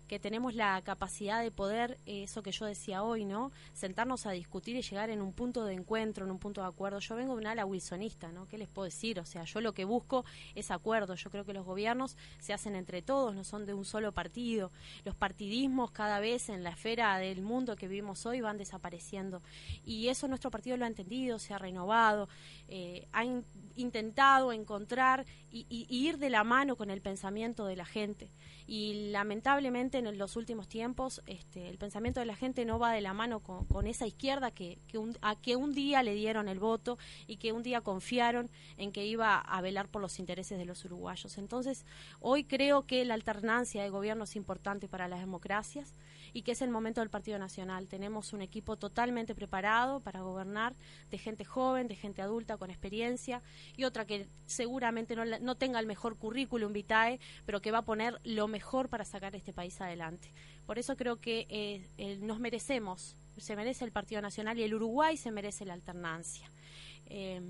que 0.10 0.20
tenemos 0.20 0.56
la 0.56 0.82
capacidad 0.82 1.42
de 1.42 1.52
poder, 1.52 2.00
eso 2.06 2.44
que 2.44 2.52
yo 2.52 2.66
decía 2.66 3.04
hoy, 3.04 3.24
¿no? 3.24 3.52
Sentarnos 3.74 4.26
a 4.26 4.32
discutir 4.32 4.76
y 4.76 4.82
llegar 4.82 5.10
en 5.12 5.22
un 5.22 5.32
punto 5.32 5.64
de 5.64 5.76
encuentro, 5.76 6.26
en 6.26 6.32
un 6.32 6.40
punto 6.40 6.62
de 6.62 6.68
acuerdo. 6.68 7.00
Yo 7.00 7.16
vengo 7.16 7.36
de 7.36 7.42
un 7.42 7.48
ala 7.48 7.64
wilsonista, 7.66 8.32
¿no? 8.32 8.48
¿Qué 8.48 8.58
les 8.58 8.68
puedo 8.68 8.86
decir? 8.86 9.20
O 9.20 9.26
sea, 9.26 9.44
yo 9.46 9.62
lo 9.62 9.74
que 9.74 9.86
busco 9.86 10.26
es 10.56 10.72
acuerdo. 10.72 11.14
Yo 11.14 11.30
creo 11.30 11.46
que 11.46 11.54
los 11.54 11.64
gobiernos 11.66 12.18
se 12.40 12.54
hacen 12.54 12.76
entre 12.76 13.02
todos, 13.04 13.36
no 13.36 13.44
son 13.44 13.68
de 13.68 13.76
un 13.76 13.86
solo 13.86 14.12
partido. 14.12 14.72
Los 15.06 15.16
partidismos 15.16 15.92
cada 15.92 16.20
vez 16.20 16.50
en 16.50 16.64
la 16.64 16.72
esfera 16.72 17.18
del 17.20 17.44
mundo 17.44 17.76
que 17.76 17.88
vivimos 17.88 18.26
hoy 18.26 18.42
van 18.42 18.58
desapareciendo. 18.58 19.44
Y 19.86 20.08
eso 20.08 20.28
nuestro 20.28 20.50
partido 20.50 20.76
lo 20.76 20.86
ha 20.86 20.88
entendido, 20.88 21.38
se 21.38 21.54
ha 21.54 21.60
renovado, 21.60 22.28
eh, 22.68 23.08
ha 23.12 23.24
in- 23.24 23.46
intentado 23.76 24.52
encontrar 24.52 25.26
y 25.52 25.88
ir 25.90 26.20
de 26.20 26.30
la 26.30 26.44
mano 26.44 26.76
con 26.76 26.90
el 26.92 27.02
pensamiento 27.02 27.66
de 27.66 27.76
la 27.76 27.86
gente. 27.86 28.30
Y 28.68 29.10
lamentablemente 29.10 29.99
en 30.08 30.18
los 30.18 30.36
últimos 30.36 30.68
tiempos 30.68 31.22
este, 31.26 31.70
el 31.70 31.78
pensamiento 31.78 32.20
de 32.20 32.26
la 32.26 32.36
gente 32.36 32.66
no 32.66 32.80
va 32.80 32.92
de 32.92 33.02
la 33.02 33.14
mano 33.14 33.40
con, 33.40 33.88
esa 33.88 34.08
izquierda 34.08 34.52
que, 34.52 34.80
que 34.88 34.98
un, 34.98 35.18
a 35.22 35.36
que 35.36 35.56
un 35.56 35.74
día 35.74 36.04
le 36.04 36.14
dieron 36.14 36.48
el 36.48 36.60
voto 36.60 36.98
y 37.28 37.38
que 37.38 37.52
un 37.52 37.64
día 37.64 37.82
confiaron 37.82 38.50
en 38.78 38.92
que 38.92 39.06
iba 39.06 39.38
a 39.38 39.62
velar 39.62 39.88
por 39.88 40.02
los 40.02 40.20
intereses 40.20 40.58
de 40.58 40.66
los 40.66 40.84
uruguayos. 40.86 41.38
Entonces, 41.38 41.86
hoy 42.20 42.44
creo 42.44 42.86
que 42.86 43.06
la 43.06 43.14
alternancia 43.14 43.84
de 43.84 43.90
gobierno 43.90 44.24
es 44.24 44.36
importante 44.36 44.88
para 44.88 45.08
las 45.08 45.20
democracias 45.20 45.94
y 46.34 46.42
que 46.44 46.52
es 46.52 46.62
el 46.62 46.70
momento 46.70 47.02
del 47.02 47.10
Partido 47.10 47.40
Nacional. 47.40 47.88
Tenemos 47.88 48.34
un 48.34 48.42
equipo 48.42 48.78
totalmente 48.78 49.36
preparado 49.36 50.00
para 50.00 50.22
gobernar, 50.22 50.76
de 51.10 51.18
gente 51.18 51.46
joven, 51.46 51.88
de 51.88 51.96
gente 51.96 52.22
adulta 52.22 52.58
con 52.58 52.70
experiencia 52.70 53.42
y 53.76 53.84
otra 53.84 54.06
que 54.06 54.28
seguramente 54.46 55.16
no, 55.16 55.26
no 55.26 55.56
tenga 55.56 55.80
el 55.80 55.86
mejor 55.86 56.18
currículum 56.18 56.74
vitae, 56.74 57.20
pero 57.46 57.62
que 57.62 57.72
va 57.72 57.80
a 57.80 57.86
poner 57.86 58.20
lo 58.24 58.48
mejor 58.48 58.90
para 58.90 59.06
sacar 59.06 59.36
este 59.36 59.54
país 59.54 59.80
adelante. 59.82 60.32
Por 60.66 60.78
eso 60.78 60.96
creo 60.96 61.20
que 61.20 61.48
eh, 61.50 62.18
nos 62.22 62.40
merecemos, 62.40 63.16
se 63.38 63.56
merece 63.56 63.86
el 63.86 63.92
Partido 63.92 64.22
Nacional 64.22 64.58
y 64.60 64.64
el 64.64 64.74
Uruguay 64.74 65.18
se 65.18 65.32
merece 65.32 65.66
la 65.66 65.74
alternancia. 65.74 66.50
Eh, 67.08 67.42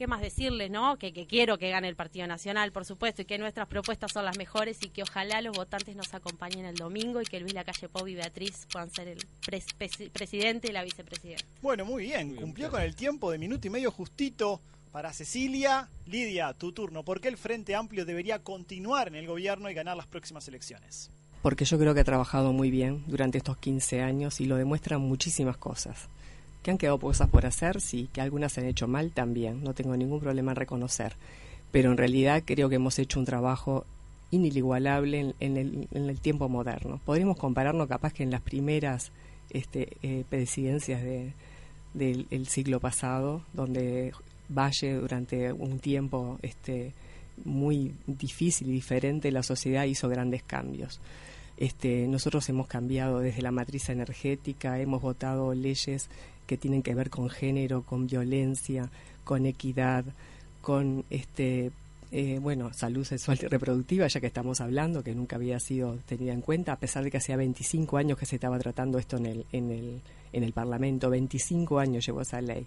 ¿Qué 0.00 0.06
más 0.06 0.22
decirles, 0.22 0.70
no? 0.70 0.96
Que, 0.96 1.12
que 1.12 1.26
quiero 1.26 1.58
que 1.58 1.68
gane 1.68 1.86
el 1.86 1.94
Partido 1.94 2.26
Nacional, 2.26 2.72
por 2.72 2.86
supuesto, 2.86 3.20
y 3.20 3.26
que 3.26 3.36
nuestras 3.36 3.68
propuestas 3.68 4.10
son 4.10 4.24
las 4.24 4.38
mejores 4.38 4.78
y 4.80 4.88
que 4.88 5.02
ojalá 5.02 5.42
los 5.42 5.54
votantes 5.54 5.94
nos 5.94 6.14
acompañen 6.14 6.64
el 6.64 6.74
domingo 6.74 7.20
y 7.20 7.26
que 7.26 7.38
Luis 7.38 7.52
Lacalle 7.52 7.86
Pou 7.90 8.08
y 8.08 8.14
Beatriz 8.14 8.66
puedan 8.72 8.88
ser 8.88 9.08
el 9.08 9.18
pres- 9.46 9.66
pres- 9.78 10.10
presidente 10.10 10.68
y 10.68 10.72
la 10.72 10.84
vicepresidenta. 10.84 11.44
Bueno, 11.60 11.84
muy 11.84 12.04
bien. 12.04 12.34
Cumplió 12.34 12.70
con 12.70 12.80
el 12.80 12.96
tiempo 12.96 13.30
de 13.30 13.36
minuto 13.36 13.66
y 13.66 13.70
medio 13.70 13.90
justito 13.90 14.62
para 14.90 15.12
Cecilia. 15.12 15.90
Lidia, 16.06 16.54
tu 16.54 16.72
turno. 16.72 17.02
¿Por 17.04 17.20
qué 17.20 17.28
el 17.28 17.36
Frente 17.36 17.74
Amplio 17.74 18.06
debería 18.06 18.38
continuar 18.38 19.08
en 19.08 19.16
el 19.16 19.26
gobierno 19.26 19.68
y 19.68 19.74
ganar 19.74 19.98
las 19.98 20.06
próximas 20.06 20.48
elecciones? 20.48 21.10
Porque 21.42 21.66
yo 21.66 21.78
creo 21.78 21.92
que 21.92 22.00
ha 22.00 22.04
trabajado 22.04 22.54
muy 22.54 22.70
bien 22.70 23.04
durante 23.06 23.36
estos 23.36 23.58
15 23.58 24.00
años 24.00 24.40
y 24.40 24.46
lo 24.46 24.56
demuestran 24.56 25.02
muchísimas 25.02 25.58
cosas. 25.58 26.08
Que 26.62 26.70
han 26.70 26.78
quedado 26.78 26.98
cosas 26.98 27.28
por 27.28 27.46
hacer, 27.46 27.80
sí, 27.80 28.08
que 28.12 28.20
algunas 28.20 28.52
se 28.52 28.60
han 28.60 28.66
hecho 28.66 28.86
mal 28.86 29.12
también, 29.12 29.64
no 29.64 29.74
tengo 29.74 29.96
ningún 29.96 30.20
problema 30.20 30.52
en 30.52 30.56
reconocer. 30.56 31.14
Pero 31.72 31.90
en 31.90 31.96
realidad 31.96 32.42
creo 32.44 32.68
que 32.68 32.76
hemos 32.76 32.98
hecho 32.98 33.18
un 33.18 33.26
trabajo 33.26 33.86
inigualable 34.30 35.34
en, 35.40 35.56
el, 35.56 35.88
en 35.92 36.08
el 36.08 36.20
tiempo 36.20 36.48
moderno. 36.48 37.00
Podríamos 37.04 37.36
compararnos 37.36 37.88
capaz 37.88 38.12
que 38.12 38.22
en 38.22 38.30
las 38.30 38.40
primeras 38.40 39.10
este, 39.50 39.96
eh, 40.02 40.24
presidencias 40.28 41.02
de, 41.02 41.32
del 41.94 42.26
el 42.30 42.46
siglo 42.46 42.80
pasado, 42.80 43.42
donde 43.52 44.12
Valle 44.48 44.94
durante 44.94 45.52
un 45.52 45.78
tiempo 45.78 46.38
este, 46.42 46.92
muy 47.44 47.94
difícil 48.06 48.68
y 48.68 48.72
diferente, 48.72 49.30
la 49.30 49.42
sociedad 49.42 49.84
hizo 49.84 50.08
grandes 50.08 50.42
cambios. 50.42 51.00
Este, 51.60 52.08
nosotros 52.08 52.48
hemos 52.48 52.66
cambiado 52.66 53.20
desde 53.20 53.42
la 53.42 53.52
matriz 53.52 53.88
energética, 53.88 54.80
hemos 54.80 55.00
votado 55.00 55.54
leyes 55.54 56.08
que 56.48 56.56
tienen 56.56 56.82
que 56.82 56.96
ver 56.96 57.10
con 57.10 57.30
género, 57.30 57.82
con 57.82 58.08
violencia, 58.08 58.90
con 59.22 59.46
equidad, 59.46 60.04
con 60.62 61.04
este, 61.10 61.70
Eh, 62.12 62.40
bueno, 62.40 62.72
salud 62.72 63.04
sexual 63.04 63.38
y 63.40 63.46
reproductiva, 63.46 64.08
ya 64.08 64.20
que 64.20 64.26
estamos 64.26 64.60
hablando, 64.60 65.04
que 65.04 65.14
nunca 65.14 65.36
había 65.36 65.60
sido 65.60 65.96
tenida 66.06 66.32
en 66.32 66.40
cuenta, 66.40 66.72
a 66.72 66.76
pesar 66.76 67.04
de 67.04 67.10
que 67.10 67.18
hacía 67.18 67.36
25 67.36 67.96
años 67.98 68.18
que 68.18 68.26
se 68.26 68.34
estaba 68.34 68.58
tratando 68.58 68.98
esto 68.98 69.16
en 69.18 69.26
el, 69.26 69.46
en 69.52 69.70
el, 69.70 70.00
en 70.32 70.42
el 70.42 70.52
Parlamento, 70.52 71.08
25 71.08 71.78
años 71.78 72.04
llevó 72.04 72.22
esa 72.22 72.40
ley. 72.40 72.66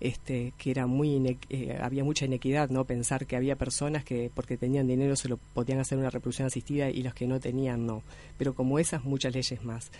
Este, 0.00 0.54
que 0.56 0.70
era 0.70 0.86
muy 0.86 1.38
eh, 1.50 1.78
había 1.78 2.04
mucha 2.04 2.24
inequidad 2.24 2.70
no 2.70 2.86
pensar 2.86 3.26
que 3.26 3.36
había 3.36 3.56
personas 3.56 4.02
que 4.02 4.30
porque 4.34 4.56
tenían 4.56 4.86
dinero 4.86 5.14
se 5.14 5.28
lo 5.28 5.36
podían 5.36 5.78
hacer 5.78 5.98
una 5.98 6.08
reproducción 6.08 6.46
asistida 6.46 6.88
y 6.88 7.02
los 7.02 7.12
que 7.12 7.26
no 7.26 7.38
tenían 7.38 7.86
no. 7.86 8.02
Pero 8.38 8.54
como 8.54 8.78
esas 8.78 9.04
muchas 9.04 9.34
leyes 9.34 9.62
más. 9.62 9.90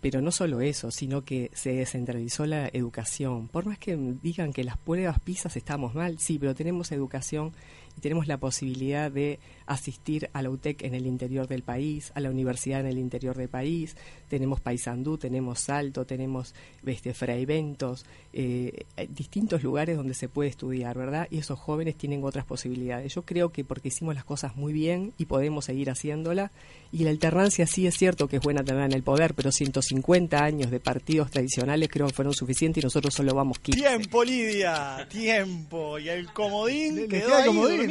Pero 0.00 0.22
no 0.22 0.30
solo 0.30 0.60
eso, 0.60 0.90
sino 0.90 1.24
que 1.24 1.50
se 1.52 1.74
descentralizó 1.74 2.46
la 2.46 2.68
educación. 2.68 3.48
Por 3.48 3.66
más 3.66 3.78
que 3.78 3.96
digan 4.22 4.52
que 4.52 4.64
las 4.64 4.78
pruebas 4.78 5.20
PISA 5.20 5.50
estamos 5.54 5.94
mal, 5.94 6.18
sí, 6.18 6.38
pero 6.38 6.54
tenemos 6.54 6.90
educación 6.92 7.52
tenemos 8.00 8.26
la 8.26 8.38
posibilidad 8.38 9.10
de 9.10 9.38
asistir 9.66 10.28
a 10.32 10.42
la 10.42 10.50
UTEC 10.50 10.82
en 10.82 10.94
el 10.94 11.06
interior 11.06 11.46
del 11.46 11.62
país, 11.62 12.10
a 12.14 12.20
la 12.20 12.30
universidad 12.30 12.80
en 12.80 12.86
el 12.86 12.98
interior 12.98 13.36
del 13.36 13.48
país. 13.48 13.96
Tenemos 14.28 14.60
Paysandú, 14.60 15.16
tenemos 15.18 15.60
Salto, 15.60 16.04
tenemos 16.04 16.54
este, 16.84 17.14
Fraiventos, 17.14 18.04
eh, 18.32 18.84
distintos 19.10 19.62
lugares 19.62 19.96
donde 19.96 20.14
se 20.14 20.28
puede 20.28 20.50
estudiar, 20.50 20.96
¿verdad? 20.98 21.28
Y 21.30 21.38
esos 21.38 21.58
jóvenes 21.58 21.96
tienen 21.96 22.24
otras 22.24 22.44
posibilidades. 22.44 23.14
Yo 23.14 23.22
creo 23.22 23.50
que 23.52 23.64
porque 23.64 23.88
hicimos 23.88 24.14
las 24.14 24.24
cosas 24.24 24.56
muy 24.56 24.72
bien 24.72 25.12
y 25.18 25.26
podemos 25.26 25.64
seguir 25.66 25.90
haciéndola, 25.90 26.50
y 26.92 27.04
la 27.04 27.10
alternancia 27.10 27.66
sí 27.66 27.86
es 27.86 27.96
cierto 27.96 28.26
que 28.26 28.36
es 28.36 28.42
buena 28.42 28.64
tenerla 28.64 28.86
en 28.86 28.92
el 28.94 29.02
poder, 29.04 29.34
pero 29.34 29.52
150 29.52 30.42
años 30.42 30.70
de 30.70 30.80
partidos 30.80 31.30
tradicionales 31.30 31.88
creo 31.88 32.06
que 32.08 32.12
fueron 32.14 32.34
suficientes 32.34 32.82
y 32.82 32.86
nosotros 32.86 33.14
solo 33.14 33.34
vamos 33.34 33.58
15. 33.60 33.80
Tiempo, 33.80 34.24
Lidia, 34.24 35.06
tiempo. 35.08 35.98
Y 35.98 36.08
el 36.08 36.32
comodín 36.32 36.96
Le- 36.96 37.02
le 37.02 37.08
quedó 37.08 37.34
ahí 37.36 37.46
comodín, 37.46 37.89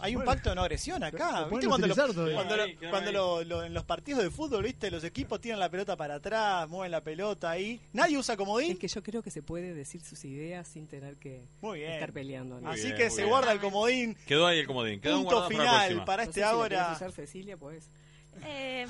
Hay 0.00 0.16
un 0.16 0.24
pacto 0.24 0.50
de 0.50 0.56
no 0.56 0.62
agresión 0.62 1.02
acá. 1.02 1.40
Lo 1.42 1.48
¿Viste 1.50 1.50
pueden 1.50 1.68
cuando, 1.68 1.86
lo- 1.88 1.94
cuando, 2.34 2.56
lo- 2.56 2.90
cuando 2.90 3.12
lo- 3.12 3.44
lo- 3.44 3.64
en 3.64 3.74
los 3.74 3.84
partidos 3.84 4.22
de 4.22 4.30
fútbol, 4.30 4.62
viste, 4.64 4.90
los 4.90 5.04
equipos 5.04 5.40
tiran 5.40 5.58
la 5.60 5.68
pelota 5.70 5.96
para 5.96 6.16
atrás, 6.16 6.68
mueven 6.68 6.90
la 6.92 7.00
pelota 7.02 7.50
ahí. 7.50 7.80
Nadie 7.92 8.18
usa 8.18 8.36
comodín. 8.36 8.72
Es 8.72 8.78
que 8.78 8.88
yo 8.88 9.02
creo 9.02 9.22
que 9.22 9.30
se 9.30 9.42
puede 9.42 9.74
decir 9.74 10.02
sus 10.02 10.24
ideas 10.24 10.66
sin 10.68 10.86
tener 10.86 11.16
que 11.18 11.44
Muy 11.60 11.80
bien. 11.80 11.92
estar 11.92 12.12
peleando. 12.12 12.56
¿no? 12.56 12.62
Muy 12.68 12.74
Así 12.74 12.84
bien, 12.86 12.96
que 12.96 13.10
se 13.10 13.16
bien. 13.18 13.28
guarda 13.30 13.52
el 13.52 13.60
comodín. 13.60 14.16
Quedó 14.26 14.46
ahí 14.46 14.58
el 14.60 14.66
comodín. 14.66 15.00
Quedó 15.00 15.16
Punto 15.18 15.36
para 15.36 15.48
final 15.48 16.04
para 16.04 16.22
No 16.24 16.28
este 16.30 16.40
si 16.40 16.44
ahora. 16.46 16.92
usar 16.94 17.12
Cecilia, 17.12 17.56
pues. 17.56 17.90
Eh, 18.44 18.86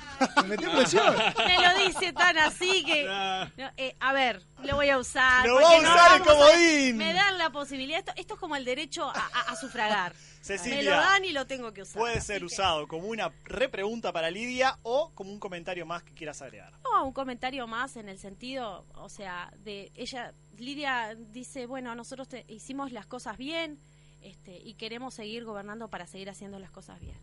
Me 0.46 0.56
lo 0.56 1.84
dice 1.84 2.12
tan 2.12 2.38
así 2.38 2.84
que... 2.84 3.04
No, 3.56 3.70
eh, 3.76 3.94
a 3.98 4.12
ver, 4.12 4.40
lo 4.62 4.76
voy 4.76 4.88
a 4.88 4.98
usar. 4.98 5.44
Lo 5.46 5.56
va 5.56 5.60
a 5.60 5.80
no 5.82 5.88
usar 5.92 6.16
el 6.16 6.22
a- 6.22 6.24
comodín. 6.24 6.96
Me 6.96 7.12
dan 7.12 7.38
la 7.38 7.50
posibilidad. 7.50 7.98
Esto, 7.98 8.12
esto 8.16 8.34
es 8.34 8.40
como 8.40 8.54
el 8.56 8.64
derecho 8.64 9.08
a, 9.10 9.12
a- 9.18 9.52
a 9.52 9.56
sufragar. 9.56 10.12
Cecilia. 10.42 10.76
Me 10.78 10.82
lo 10.84 10.90
dan 10.90 11.24
y 11.24 11.32
lo 11.32 11.46
tengo 11.46 11.72
que 11.72 11.82
usar. 11.82 12.00
Puede 12.00 12.20
ser 12.20 12.40
que- 12.40 12.46
usado 12.46 12.86
como 12.88 13.06
una 13.08 13.32
repregunta 13.44 14.12
para 14.12 14.30
Lidia 14.30 14.76
o 14.82 15.10
como 15.14 15.30
un 15.30 15.38
comentario 15.38 15.86
más 15.86 16.02
que 16.02 16.12
quieras 16.12 16.42
agregar. 16.42 16.72
No, 16.84 17.06
un 17.06 17.12
comentario 17.12 17.66
más 17.66 17.96
en 17.96 18.08
el 18.08 18.18
sentido, 18.18 18.84
o 18.94 19.08
sea, 19.08 19.52
de 19.58 19.90
ella, 19.94 20.34
Lidia 20.58 21.14
dice, 21.14 21.66
bueno, 21.66 21.94
nosotros 21.94 22.28
te- 22.28 22.44
hicimos 22.48 22.92
las 22.92 23.06
cosas 23.06 23.38
bien 23.38 23.78
este, 24.20 24.56
y 24.58 24.74
queremos 24.74 25.14
seguir 25.14 25.44
gobernando 25.44 25.88
para 25.88 26.06
seguir 26.06 26.28
haciendo 26.28 26.58
las 26.58 26.70
cosas 26.70 27.00
bien. 27.00 27.16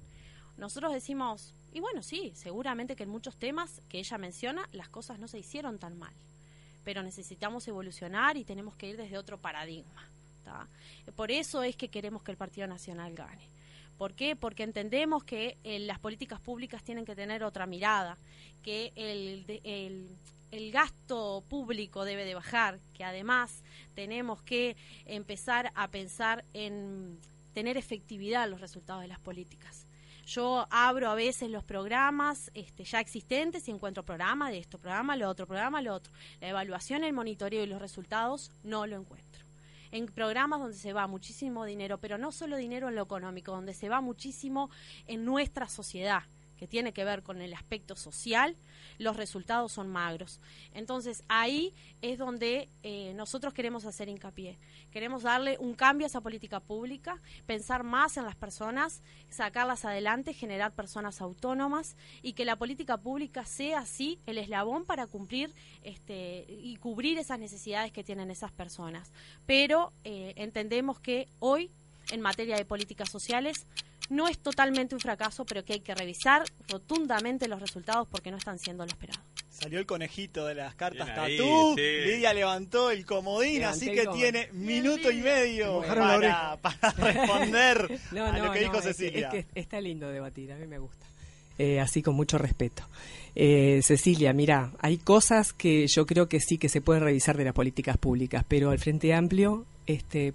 Nosotros 0.57 0.91
decimos, 0.91 1.53
y 1.72 1.80
bueno, 1.80 2.03
sí, 2.03 2.32
seguramente 2.36 2.95
que 2.97 3.03
en 3.03 3.09
muchos 3.09 3.38
temas 3.38 3.82
que 3.88 3.99
ella 3.99 4.17
menciona, 4.17 4.67
las 4.74 4.89
cosas 4.89 5.20
no 5.20 5.28
se 5.30 5.39
hicieron 5.39 5.78
tan 5.80 5.97
mal, 5.97 6.13
pero 6.84 7.01
necesitamos 7.03 7.65
evolucionar 7.70 8.36
y 8.36 8.43
tenemos 8.43 8.76
que 8.76 8.88
ir 8.88 8.97
desde 8.97 9.17
otro 9.17 9.38
paradigma. 9.39 10.09
Por 11.16 11.32
eso 11.32 11.64
es 11.64 11.76
que 11.76 11.89
queremos 11.89 12.24
que 12.24 12.32
el 12.32 12.38
Partido 12.38 12.68
Nacional 12.68 13.14
gane. 13.14 13.50
¿Por 14.00 14.14
qué? 14.14 14.38
Porque 14.38 14.64
entendemos 14.64 15.26
que 15.26 15.58
eh, 15.66 15.78
las 15.80 16.00
políticas 16.00 16.39
públicas 16.39 16.82
tienen 16.84 17.04
que 17.04 17.18
tener 17.18 17.43
otra 17.43 17.66
mirada, 17.66 18.18
que 18.64 18.93
el, 18.95 20.72
gasto 20.72 21.43
público 21.50 22.06
debe 22.06 22.24
de 22.24 22.34
bajar, 22.34 22.80
que 22.93 23.04
además 23.04 23.62
tenemos 23.95 24.41
que 24.41 24.78
empezar 25.06 25.74
a 25.76 25.89
pensar 25.89 26.45
en 26.54 27.20
tener 27.54 27.76
efectividad 27.76 28.50
los 28.50 28.62
resultados 28.62 29.02
de 29.02 29.10
las 29.10 29.20
políticas. 29.20 29.86
Yo 30.26 30.66
abro 30.70 31.10
a 31.10 31.16
veces 31.16 31.50
los 31.50 31.66
programas 31.66 32.52
este, 32.54 32.86
ya 32.86 33.02
existentes 33.02 33.68
y 33.68 33.72
encuentro 33.72 34.04
programa 34.04 34.50
de 34.50 34.60
esto, 34.60 34.78
programa 34.78 35.18
lo 35.18 35.28
otro, 35.28 35.45
programa 35.45 35.82
lo 35.82 35.93
otro. 35.93 36.14
La 36.39 36.47
evaluación, 36.47 37.04
el 37.04 37.12
monitoreo 37.12 37.66
y 37.66 37.68
los 37.68 37.82
resultados 37.82 38.50
no 38.64 38.88
lo 38.88 38.95
encuentro 38.95 39.49
en 39.92 40.06
programas 40.08 40.60
donde 40.60 40.78
se 40.78 40.94
va 40.94 41.08
muchísimo 41.08 41.66
dinero, 41.66 41.98
pero 42.00 42.18
no 42.18 42.32
solo 42.32 42.58
dinero 42.58 42.90
en 42.90 42.96
lo 42.96 43.04
económico, 43.04 43.52
donde 43.52 43.74
se 43.74 43.90
va 43.90 44.02
muchísimo 44.02 44.70
en 45.08 45.26
nuestra 45.26 45.68
sociedad, 45.68 46.24
que 46.60 46.68
tiene 46.68 46.91
que 46.91 47.05
ver 47.05 47.24
con 47.24 47.41
el 47.41 47.53
aspecto 47.53 47.95
social, 47.95 48.57
los 48.97 49.16
resultados 49.16 49.72
son 49.72 49.88
magros. 49.88 50.41
Entonces 50.74 51.24
ahí 51.30 51.74
es 52.01 52.18
donde 52.18 52.68
eh, 52.84 53.14
nosotros 53.16 53.53
queremos 53.53 53.86
hacer 53.86 54.10
hincapié. 54.10 54.57
Queremos 54.91 55.24
darle 55.24 55.55
un 55.60 55.74
cambio 55.74 56.05
a 56.05 56.10
esa 56.10 56.20
política 56.20 56.60
pública, 56.60 57.22
pensar 57.45 57.84
más 57.84 58.18
en 58.18 58.26
las 58.26 58.36
personas, 58.36 59.01
sacarlas 59.30 59.86
adelante, 59.86 60.34
generar 60.34 60.74
personas 60.74 61.22
autónomas 61.22 61.95
y 62.22 62.34
que 62.34 62.43
la 62.43 62.57
política 62.57 62.97
pública 62.97 63.45
sea 63.45 63.80
así 63.80 64.20
el 64.26 64.38
eslabón 64.38 64.84
para 64.84 65.07
cumplir 65.07 65.53
este, 65.84 66.45
y 66.49 66.76
cubrir 66.76 67.18
esas 67.20 67.39
necesidades 67.39 67.93
que 67.93 68.03
tienen 68.03 68.32
esas 68.32 68.51
personas. 68.51 69.14
Pero 69.45 69.93
eh, 70.03 70.34
entendemos 70.36 70.99
que 70.99 71.30
hoy, 71.39 71.72
en 72.12 72.20
materia 72.20 72.57
de 72.57 72.66
políticas 72.66 73.10
sociales, 73.10 73.66
no 74.10 74.28
es 74.28 74.38
totalmente 74.39 74.95
un 74.95 75.01
fracaso, 75.01 75.45
pero 75.45 75.64
que 75.64 75.74
hay 75.74 75.80
que 75.82 75.93
revisar 75.95 76.43
rotundamente 76.68 77.47
los 77.47 77.60
resultados 77.62 78.07
porque 78.10 78.32
no 78.32 78.38
están 78.38 78.57
siendo 78.60 78.84
lo 78.86 78.89
esperado. 78.91 79.22
Salió 79.49 79.80
el 79.80 79.86
conejito 79.86 80.45
de 80.45 80.55
las 80.55 80.74
cartas 80.76 81.07
Bien 81.07 81.20
ahí, 81.20 81.38
tatú. 81.38 81.74
sí. 81.76 81.82
Lidia 81.82 82.34
levantó 82.34 82.91
el 82.91 83.05
comodín, 83.05 83.60
Levanté 83.60 83.86
así 83.86 83.93
que 83.93 84.07
tiene 84.07 84.49
minuto 84.53 85.12
y 85.12 85.18
medio 85.22 85.82
para, 85.82 86.57
para 86.62 86.91
responder 86.93 87.99
No, 88.12 88.26
a 88.26 88.32
no, 88.38 88.45
lo 88.45 88.51
que 88.53 88.60
dijo 88.60 88.72
no, 88.74 88.80
es 88.80 88.86
que- 88.86 88.93
Cecilia. 88.93 89.30
Es 89.34 89.45
que, 89.45 89.60
está 89.60 89.82
lindo 89.82 90.10
debatir, 90.10 90.53
a 90.53 90.55
mí 90.55 90.66
me 90.66 90.80
gusta. 90.80 91.05
Eh, 91.57 91.82
así 91.82 92.01
con 92.01 92.16
mucho 92.16 92.38
respeto. 92.38 92.84
Eh, 93.36 93.82
Cecilia, 93.84 94.32
mira, 94.32 94.72
hay 94.80 94.97
cosas 94.97 95.51
que 95.51 95.88
yo 95.88 96.05
creo 96.05 96.30
que 96.30 96.39
sí 96.39 96.57
que 96.57 96.70
se 96.70 96.80
pueden 96.80 97.03
revisar 97.03 97.36
de 97.36 97.43
las 97.43 97.53
políticas 97.53 97.97
públicas, 97.97 98.45
pero 98.47 98.72
el 98.72 98.80
Frente 98.80 99.14
Amplio 99.14 99.66
este, 99.86 100.34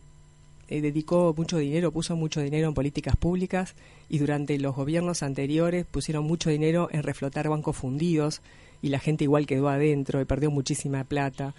eh, 0.68 0.80
dedicó 0.80 1.34
mucho 1.36 1.58
dinero, 1.58 1.92
puso 1.92 2.16
mucho 2.16 2.40
dinero 2.40 2.68
en 2.68 2.74
políticas 2.74 3.16
públicas 3.16 3.74
y 4.08 4.18
durante 4.18 4.58
los 4.58 4.74
gobiernos 4.74 5.22
anteriores 5.22 5.86
pusieron 5.86 6.24
mucho 6.24 6.50
dinero 6.50 6.88
en 6.90 7.02
reflotar 7.02 7.48
bancos 7.48 7.76
fundidos 7.76 8.42
y 8.82 8.88
la 8.88 8.98
gente 8.98 9.24
igual 9.24 9.46
quedó 9.46 9.68
adentro 9.68 10.20
y 10.20 10.24
perdió 10.24 10.50
muchísima 10.50 11.04
plata 11.04 11.54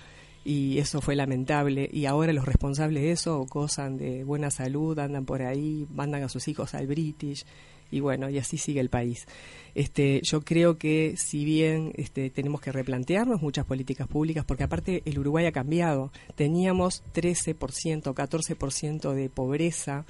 y 0.46 0.78
eso 0.78 1.02
fue 1.02 1.16
lamentable. 1.16 1.90
Y 1.92 2.06
ahora 2.06 2.32
los 2.32 2.46
responsables 2.46 3.04
de 3.04 3.12
eso 3.12 3.46
gozan 3.50 3.98
de 3.98 4.24
buena 4.24 4.52
salud, 4.52 4.98
andan 5.00 5.26
por 5.26 5.42
ahí, 5.42 5.88
mandan 5.94 6.24
a 6.24 6.30
sus 6.30 6.48
hijos 6.48 6.76
al 6.76 6.88
British 6.88 7.46
y 7.92 8.00
bueno, 8.00 8.30
y 8.30 8.38
así 8.38 8.58
sigue 8.58 8.80
el 8.80 8.90
país. 8.90 9.28
Este, 9.74 10.22
yo 10.24 10.42
creo 10.42 10.78
que 10.78 11.16
si 11.18 11.44
bien 11.44 11.92
este, 11.96 12.30
tenemos 12.30 12.62
que 12.62 12.72
replantearnos 12.72 13.42
muchas 13.42 13.66
políticas 13.66 14.08
públicas, 14.08 14.46
porque 14.46 14.64
aparte 14.64 15.02
el 15.06 15.20
Uruguay 15.20 15.46
ha 15.46 15.52
cambiado, 15.52 16.12
teníamos 16.36 17.04
13%, 17.14 18.14
14% 18.14 19.14
de 19.14 19.30
pobreza 19.30 20.06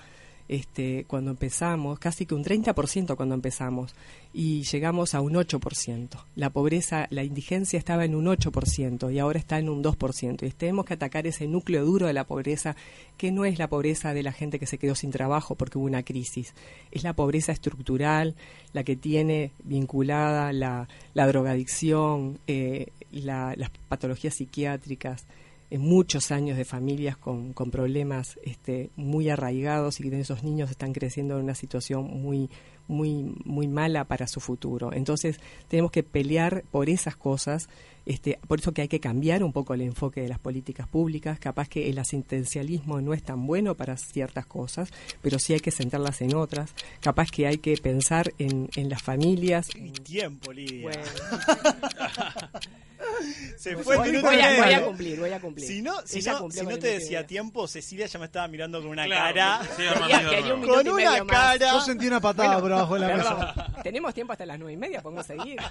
este, 0.48 1.06
cuando 1.08 1.32
empezamos, 1.32 1.98
casi 2.00 2.26
que 2.26 2.36
un 2.36 2.44
30% 2.44 3.16
cuando 3.16 3.36
empezamos, 3.36 3.94
y 4.34 4.64
llegamos 4.64 5.16
a 5.16 5.22
un 5.22 5.34
8%. 5.34 6.10
La 6.36 6.50
pobreza, 6.50 7.08
la 7.10 7.24
indigencia 7.24 7.80
estaba 7.80 8.06
en 8.06 8.16
un 8.16 8.26
8% 8.26 9.12
y 9.14 9.20
ahora 9.20 9.40
está 9.40 9.60
en 9.60 9.70
un 9.70 9.82
2%. 9.84 10.46
Y 10.48 10.52
tenemos 10.52 10.86
que 10.86 10.94
atacar 10.96 11.26
ese 11.26 11.48
núcleo 11.48 11.86
duro 11.86 12.08
de 12.08 12.14
la 12.14 12.26
pobreza, 12.26 12.76
que 13.18 13.32
no 13.32 13.46
es 13.46 13.58
la 13.60 13.70
pobreza 13.70 14.14
de 14.14 14.24
la 14.24 14.34
gente 14.34 14.60
que 14.60 14.66
se 14.68 14.78
quedó 14.78 14.94
sin 14.96 15.12
trabajo 15.12 15.56
porque 15.56 15.78
hubo 15.78 15.86
una 15.86 16.04
crisis, 16.04 16.54
es 16.92 17.04
la 17.04 17.14
pobreza 17.14 17.52
estructural, 17.54 18.36
la 18.74 18.84
que 18.84 18.96
tiene 18.96 19.52
vinculada 19.64 20.52
la, 20.54 20.88
la 21.14 21.28
drogadicción, 21.28 22.38
eh, 22.48 22.88
la- 23.12 23.54
las 23.56 23.70
patologías 23.88 24.36
psiquiátricas, 24.36 25.26
en 25.70 25.82
muchos 25.82 26.32
años 26.32 26.58
de 26.58 26.66
familias 26.66 27.18
con, 27.18 27.54
con 27.54 27.72
problemas 27.72 28.40
este, 28.44 28.92
muy 28.96 29.30
arraigados 29.30 30.00
y 30.00 30.10
que 30.10 30.20
esos 30.20 30.44
niños 30.44 30.70
están 30.70 30.94
creciendo 30.94 31.38
en 31.38 31.44
una 31.44 31.56
situación 31.56 32.06
muy 32.06 32.50
muy 32.88 33.36
muy 33.46 33.68
mala 33.68 34.06
para 34.06 34.28
su 34.28 34.40
futuro. 34.40 34.94
Entonces 34.94 35.40
tenemos 35.68 35.92
que 35.92 36.04
pelear 36.04 36.64
por 36.72 36.90
esas 36.90 37.16
cosas, 37.16 37.68
este, 38.06 38.40
por 38.48 38.60
eso 38.60 38.74
que 38.74 38.84
hay 38.84 38.88
que 38.88 39.00
cambiar 39.00 39.44
un 39.44 39.52
poco 39.52 39.74
el 39.74 39.82
enfoque 39.82 40.22
de 40.22 40.30
las 40.30 40.40
políticas 40.40 40.88
públicas. 40.88 41.40
Capaz 41.40 41.68
que 41.68 41.90
el 41.90 41.98
asistencialismo 41.98 43.02
no 43.02 43.14
es 43.14 43.24
tan 43.24 43.48
bueno 43.48 43.76
para 43.76 43.98
ciertas 43.98 44.46
cosas, 44.46 44.92
pero 45.22 45.40
sí 45.40 45.54
hay 45.54 45.60
que 45.60 45.72
centrarlas 45.72 46.22
en 46.22 46.36
otras. 46.36 46.76
Capaz 47.02 47.32
que 47.32 47.48
hay 47.48 47.58
que 47.58 47.76
pensar 47.78 48.34
en, 48.38 48.70
en 48.76 48.90
las 48.90 49.02
familias. 49.02 49.70
Tiempo, 50.04 50.54
Lidia. 50.54 50.84
Bueno. 50.84 51.04
Se 53.58 53.76
fue 53.78 53.96
el 53.96 54.00
voy, 54.02 54.10
minuto 54.10 54.28
voy 54.28 54.40
a, 54.40 54.50
medio. 54.50 54.64
voy 54.64 54.74
a 54.74 54.86
cumplir, 54.86 55.20
voy 55.20 55.32
a 55.32 55.40
cumplir. 55.40 55.68
Si 55.68 55.82
no, 55.82 55.94
si 56.06 56.20
Ella 56.20 56.34
no, 56.34 56.40
cumplió 56.40 56.60
si 56.60 56.66
con 56.66 56.70
no 56.72 56.76
el 56.76 56.82
te 56.82 56.88
decía 57.00 57.26
tiempo, 57.28 57.68
Cecilia 57.68 58.06
ya 58.06 58.20
me 58.20 58.26
estaba 58.26 58.48
mirando 58.48 58.80
con 58.82 58.90
una 58.92 59.06
Claro, 59.06 59.34
cara. 59.36 59.62
sí, 59.76 59.84
Quería- 59.84 60.30
quería 60.30 60.54
un 60.54 60.62
Con 60.68 60.88
una 60.88 61.26
cara. 61.26 61.72
Yo 61.72 61.82
sentí 61.82 62.08
una 62.08 62.20
patada 62.20 62.60
por 62.60 62.72
abajo 62.72 62.94
de 62.96 63.00
la 63.02 63.08
perdón, 63.08 63.40
mesa. 63.40 63.82
Tenemos 63.84 64.14
tiempo 64.14 64.34
hasta 64.34 64.46
las 64.46 64.58
nueve 64.60 64.74
y 64.74 64.78
media, 64.78 65.02
podemos 65.02 65.26
seguir. 65.26 65.58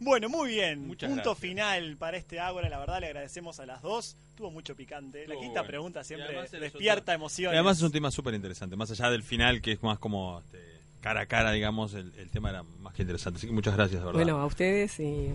Bueno, 0.00 0.28
muy 0.28 0.48
bien. 0.50 0.86
Muchas 0.86 1.08
Punto 1.08 1.30
gracias. 1.30 1.38
final 1.38 1.96
para 1.96 2.16
este 2.16 2.40
Ágora. 2.40 2.68
La 2.68 2.78
verdad, 2.78 3.00
le 3.00 3.06
agradecemos 3.06 3.60
a 3.60 3.66
las 3.66 3.80
dos. 3.82 4.16
Tuvo 4.34 4.50
mucho 4.50 4.74
picante. 4.74 5.26
La 5.28 5.34
quinta 5.36 5.60
bueno. 5.60 5.66
pregunta 5.66 6.04
siempre 6.04 6.36
despierta. 6.60 7.16
Y 7.38 7.44
además 7.46 7.76
es 7.78 7.82
un 7.82 7.92
tema 7.92 8.10
súper 8.10 8.34
interesante, 8.34 8.76
más 8.76 8.90
allá 8.90 9.10
del 9.10 9.22
final, 9.22 9.60
que 9.62 9.72
es 9.72 9.82
más 9.82 9.98
como 9.98 10.40
este, 10.40 10.58
cara 11.00 11.22
a 11.22 11.26
cara, 11.26 11.52
digamos, 11.52 11.94
el, 11.94 12.12
el 12.18 12.30
tema 12.30 12.50
era 12.50 12.62
más 12.80 12.92
que 12.94 13.02
interesante. 13.02 13.38
Así 13.38 13.46
que 13.46 13.52
muchas 13.52 13.74
gracias, 13.76 14.00
de 14.00 14.06
verdad. 14.06 14.18
Bueno, 14.18 14.40
a 14.40 14.46
ustedes 14.46 14.98
y 15.00 15.32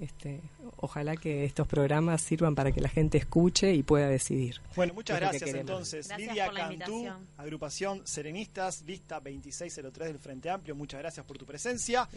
este, 0.00 0.40
ojalá 0.76 1.16
que 1.16 1.44
estos 1.44 1.66
programas 1.66 2.22
sirvan 2.22 2.54
para 2.54 2.72
que 2.72 2.80
la 2.80 2.88
gente 2.88 3.18
escuche 3.18 3.72
y 3.74 3.82
pueda 3.82 4.08
decidir. 4.08 4.60
Bueno, 4.76 4.94
muchas 4.94 5.16
Es 5.16 5.22
lo 5.22 5.30
que 5.30 5.38
gracias 5.38 5.60
entonces. 5.60 6.08
Gracias 6.08 6.28
Lidia 6.28 6.50
Cantú, 6.52 6.72
invitación. 6.72 7.26
agrupación 7.36 8.06
Serenistas, 8.06 8.82
lista 8.82 9.16
2603 9.16 10.08
del 10.08 10.18
Frente 10.18 10.50
Amplio. 10.50 10.74
Muchas 10.74 11.00
gracias 11.00 11.24
por 11.26 11.38
tu 11.38 11.46
presencia. 11.46 12.08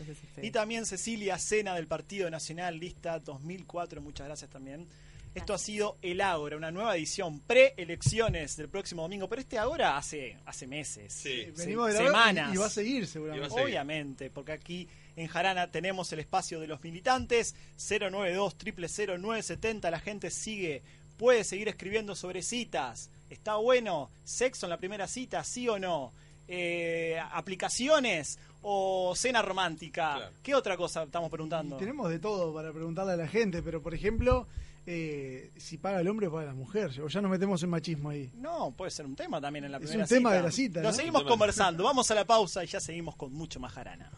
Y 0.41 0.51
también 0.51 0.85
Cecilia 0.85 1.37
Sena 1.37 1.75
del 1.75 1.87
Partido 1.87 2.29
Nacional, 2.29 2.79
lista 2.79 3.19
2004. 3.19 4.01
Muchas 4.01 4.27
gracias 4.27 4.49
también. 4.49 4.87
Esto 5.33 5.53
ha 5.53 5.57
sido 5.57 5.97
el 6.01 6.19
Ágora, 6.21 6.57
una 6.57 6.71
nueva 6.71 6.95
edición 6.97 7.39
pre-elecciones 7.41 8.57
del 8.57 8.67
próximo 8.69 9.03
domingo. 9.03 9.29
Pero 9.29 9.41
este 9.41 9.57
Ágora 9.57 9.97
hace, 9.97 10.37
hace 10.45 10.67
meses, 10.67 11.13
se- 11.13 11.51
Venimos 11.57 11.93
semanas. 11.93 12.51
y, 12.51 12.55
y 12.55 12.57
va 12.57 12.65
a 12.65 12.69
seguir 12.69 13.07
seguramente. 13.07 13.47
A 13.47 13.49
seguir. 13.49 13.65
Obviamente, 13.65 14.29
porque 14.29 14.51
aquí 14.51 14.87
en 15.15 15.27
Jarana 15.27 15.71
tenemos 15.71 16.11
el 16.13 16.19
espacio 16.19 16.59
de 16.59 16.67
los 16.67 16.83
militantes 16.83 17.55
092 17.77 18.55
000 18.89 19.17
970 19.17 19.89
La 19.91 19.99
gente 19.99 20.29
sigue, 20.31 20.83
puede 21.17 21.43
seguir 21.43 21.69
escribiendo 21.69 22.15
sobre 22.15 22.41
citas. 22.41 23.09
Está 23.29 23.55
bueno, 23.55 24.09
sexo 24.25 24.65
en 24.65 24.71
la 24.71 24.77
primera 24.77 25.07
cita, 25.07 25.43
sí 25.45 25.69
o 25.69 25.79
no. 25.79 26.11
Eh, 26.49 27.17
aplicaciones 27.31 28.37
o 28.61 29.13
cena 29.15 29.41
romántica. 29.41 30.15
Claro. 30.17 30.35
¿Qué 30.43 30.53
otra 30.55 30.75
cosa 30.75 31.03
estamos 31.03 31.29
preguntando? 31.31 31.77
Y 31.77 31.79
tenemos 31.79 32.09
de 32.09 32.19
todo 32.19 32.53
para 32.53 32.73
preguntarle 32.73 33.13
a 33.13 33.15
la 33.17 33.27
gente, 33.27 33.63
pero 33.63 33.81
por 33.81 33.93
ejemplo, 33.93 34.47
eh, 34.85 35.51
si 35.57 35.77
paga 35.77 35.99
el 36.01 36.07
hombre 36.07 36.27
o 36.27 36.31
paga 36.31 36.45
la 36.47 36.53
mujer. 36.53 36.91
O 37.01 37.07
ya 37.07 37.21
nos 37.21 37.29
metemos 37.31 37.61
en 37.63 37.69
machismo 37.69 38.09
ahí. 38.09 38.29
No, 38.35 38.71
puede 38.75 38.91
ser 38.91 39.05
un 39.05 39.15
tema 39.15 39.39
también 39.39 39.65
en 39.65 39.71
la 39.71 39.77
Es 39.77 39.83
primera 39.83 40.03
un 40.03 40.09
tema 40.09 40.29
cita. 40.29 40.37
de 40.37 40.43
la 40.43 40.51
cita, 40.51 40.81
Lo 40.81 40.89
¿no? 40.89 40.93
seguimos 40.95 41.23
conversando. 41.23 41.83
Vamos 41.83 42.09
a 42.11 42.15
la 42.15 42.25
pausa 42.25 42.63
y 42.63 42.67
ya 42.67 42.79
seguimos 42.79 43.15
con 43.15 43.31
mucho 43.33 43.59
más 43.59 43.71
Jarana. 43.73 44.09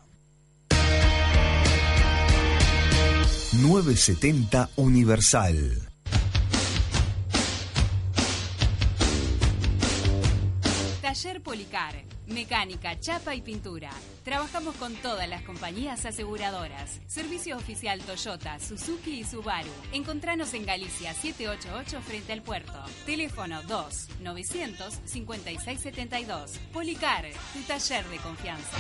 970 3.62 4.70
Universal. 4.78 5.90
Taller 11.02 11.42
Policar, 11.42 12.03
mecánica, 12.34 13.00
chapa 13.00 13.36
y 13.36 13.42
pintura. 13.42 13.92
Trabajamos 14.24 14.76
con 14.76 14.96
todas 14.96 15.30
las 15.30 15.44
compañías 15.44 16.06
aseguradoras. 16.06 17.00
Servicio 17.08 17.58
oficial 17.58 18.00
Toyota, 18.02 18.60
Suzuki 18.60 19.20
y 19.20 19.24
Subaru. 19.24 19.70
Encontranos 19.94 20.54
en 20.54 20.66
Galicia 20.66 21.14
788 21.14 22.02
frente 22.02 22.34
al 22.34 22.42
puerto. 22.42 22.74
Teléfono 23.06 23.62
2 23.64 24.08
900 24.22 25.00
5672. 25.06 26.60
Policar, 26.74 27.26
tu 27.54 27.62
taller 27.62 28.06
de 28.10 28.18
confianza. 28.18 28.78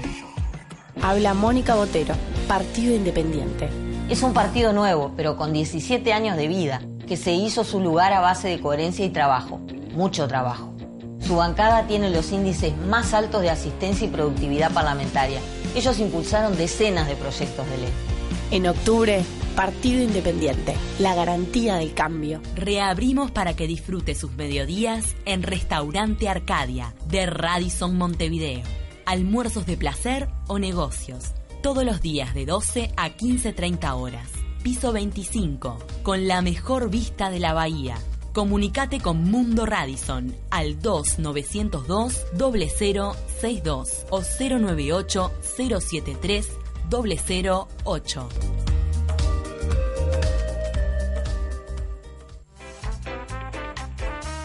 Habla 1.01 1.33
Mónica 1.33 1.75
Botero, 1.75 2.13
Partido 2.45 2.93
Independiente. 2.93 3.69
Es 4.09 4.21
un 4.21 4.33
partido 4.33 4.73
nuevo, 4.73 5.13
pero 5.15 5.37
con 5.37 5.53
17 5.53 6.11
años 6.11 6.35
de 6.35 6.49
vida, 6.49 6.81
que 7.07 7.15
se 7.15 7.31
hizo 7.31 7.63
su 7.63 7.79
lugar 7.79 8.11
a 8.11 8.19
base 8.19 8.49
de 8.49 8.59
coherencia 8.59 9.05
y 9.05 9.11
trabajo, 9.11 9.61
mucho 9.93 10.27
trabajo. 10.27 10.73
Su 11.21 11.37
bancada 11.37 11.87
tiene 11.87 12.09
los 12.09 12.33
índices 12.33 12.75
más 12.75 13.13
altos 13.13 13.41
de 13.41 13.49
asistencia 13.49 14.07
y 14.07 14.09
productividad 14.09 14.73
parlamentaria. 14.73 15.39
Ellos 15.73 15.99
impulsaron 15.99 16.57
decenas 16.57 17.07
de 17.07 17.15
proyectos 17.15 17.65
de 17.69 17.77
ley. 17.77 18.14
En 18.51 18.67
octubre, 18.67 19.23
Partido 19.55 20.03
Independiente, 20.03 20.75
la 20.99 21.15
garantía 21.15 21.77
del 21.77 21.95
cambio. 21.95 22.41
Reabrimos 22.55 23.31
para 23.31 23.55
que 23.55 23.65
disfrute 23.65 24.13
sus 24.13 24.33
mediodías 24.33 25.15
en 25.25 25.41
Restaurante 25.41 26.29
Arcadia 26.29 26.93
de 27.07 27.25
Radisson 27.25 27.97
Montevideo. 27.97 28.61
Almuerzos 29.05 29.65
de 29.65 29.77
placer 29.77 30.29
o 30.47 30.59
negocios. 30.59 31.33
Todos 31.63 31.83
los 31.83 32.01
días 32.01 32.35
de 32.35 32.45
12 32.45 32.91
a 32.95 33.09
15.30 33.09 33.95
horas. 33.95 34.29
Piso 34.61 34.93
25, 34.93 35.79
con 36.03 36.27
la 36.27 36.43
mejor 36.43 36.91
vista 36.91 37.31
de 37.31 37.39
la 37.39 37.53
bahía. 37.53 37.97
Comunicate 38.31 38.99
con 38.99 39.23
Mundo 39.23 39.65
Radisson 39.65 40.35
al 40.51 40.79
2902 40.81 42.25
0062 42.37 44.05
o 44.11 44.21
098 44.21 45.31
073 45.41 46.64
008. 46.89 48.29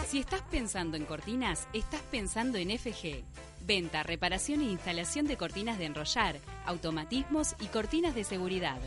Si 0.07 0.19
estás 0.19 0.41
pensando 0.49 0.97
en 0.97 1.05
cortinas, 1.05 1.67
estás 1.71 2.01
pensando 2.09 2.57
en 2.57 2.77
FG. 2.77 3.23
Venta, 3.65 4.03
reparación 4.03 4.61
e 4.61 4.71
instalación 4.71 5.27
de 5.27 5.37
cortinas 5.37 5.77
de 5.77 5.85
enrollar, 5.85 6.39
automatismos 6.65 7.55
y 7.59 7.67
cortinas 7.67 8.15
de 8.15 8.23
seguridad. 8.23 8.79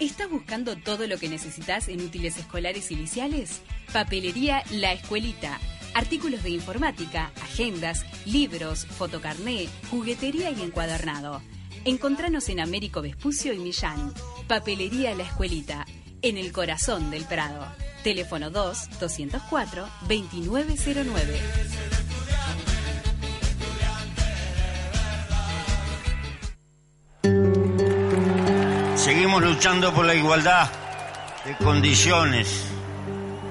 ¿Estás 0.00 0.30
buscando 0.30 0.76
todo 0.76 1.06
lo 1.06 1.18
que 1.18 1.28
necesitas 1.28 1.88
en 1.88 2.00
útiles 2.00 2.36
escolares 2.36 2.90
y? 2.90 3.62
Papelería 3.92 4.62
La 4.70 4.92
Escuelita. 4.92 5.60
Artículos 5.94 6.42
de 6.42 6.50
informática, 6.50 7.30
agendas, 7.40 8.04
libros, 8.26 8.86
fotocarné, 8.86 9.68
juguetería 9.90 10.50
y 10.50 10.62
encuadernado. 10.62 11.40
Encontranos 11.84 12.48
en 12.48 12.58
Américo 12.58 13.02
Vespucio 13.02 13.52
y 13.52 13.58
Millán. 13.58 14.12
Papelería 14.46 15.14
La 15.14 15.22
Escuelita, 15.22 15.86
en 16.20 16.36
el 16.36 16.52
corazón 16.52 17.10
del 17.10 17.24
Prado. 17.24 17.66
Teléfono 18.02 18.50
2-204-2909. 18.50 21.40
Seguimos 28.96 29.42
luchando 29.42 29.94
por 29.94 30.04
la 30.04 30.14
igualdad 30.14 30.68
de 31.46 31.56
condiciones 31.64 32.66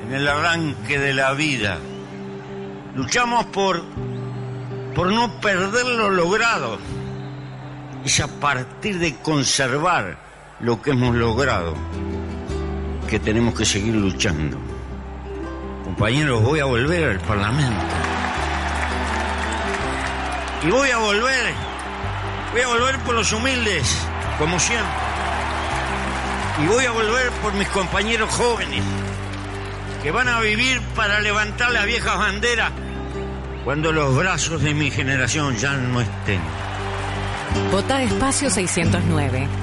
en 0.05 0.13
el 0.13 0.27
arranque 0.27 0.99
de 0.99 1.15
la 1.15 1.33
vida. 1.33 1.79
Luchamos 2.95 3.47
por, 3.47 3.83
por 4.93 5.11
no 5.11 5.41
perder 5.41 5.87
lo 5.87 6.11
logrado. 6.11 6.77
Es 8.05 8.19
a 8.19 8.27
partir 8.27 8.99
de 8.99 9.17
conservar 9.17 10.22
lo 10.63 10.81
que 10.81 10.91
hemos 10.91 11.13
logrado 11.13 11.75
que 13.09 13.19
tenemos 13.19 13.53
que 13.53 13.65
seguir 13.65 13.95
luchando. 13.95 14.57
Compañeros, 15.83 16.41
voy 16.41 16.61
a 16.61 16.65
volver 16.65 17.03
al 17.03 17.19
Parlamento. 17.19 17.85
Y 20.65 20.71
voy 20.71 20.89
a 20.89 20.97
volver, 20.99 21.53
voy 22.53 22.61
a 22.61 22.67
volver 22.67 22.97
por 22.99 23.13
los 23.13 23.33
humildes, 23.33 24.07
como 24.39 24.57
siempre. 24.57 24.87
Y 26.63 26.67
voy 26.67 26.85
a 26.85 26.91
volver 26.91 27.29
por 27.41 27.53
mis 27.55 27.67
compañeros 27.67 28.33
jóvenes, 28.33 28.83
que 30.01 30.11
van 30.11 30.29
a 30.29 30.39
vivir 30.39 30.79
para 30.95 31.19
levantar 31.19 31.71
las 31.71 31.85
viejas 31.85 32.17
banderas 32.17 32.71
cuando 33.65 33.91
los 33.91 34.15
brazos 34.15 34.61
de 34.61 34.73
mi 34.73 34.89
generación 34.89 35.57
ya 35.57 35.73
no 35.73 35.99
estén. 35.99 36.39
Vota 37.69 38.01
Espacio 38.01 38.49
609. 38.49 39.62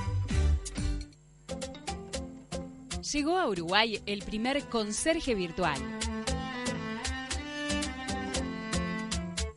Llegó 3.11 3.37
a 3.37 3.47
Uruguay 3.49 3.99
el 4.05 4.21
primer 4.21 4.63
conserje 4.69 5.35
virtual. 5.35 5.77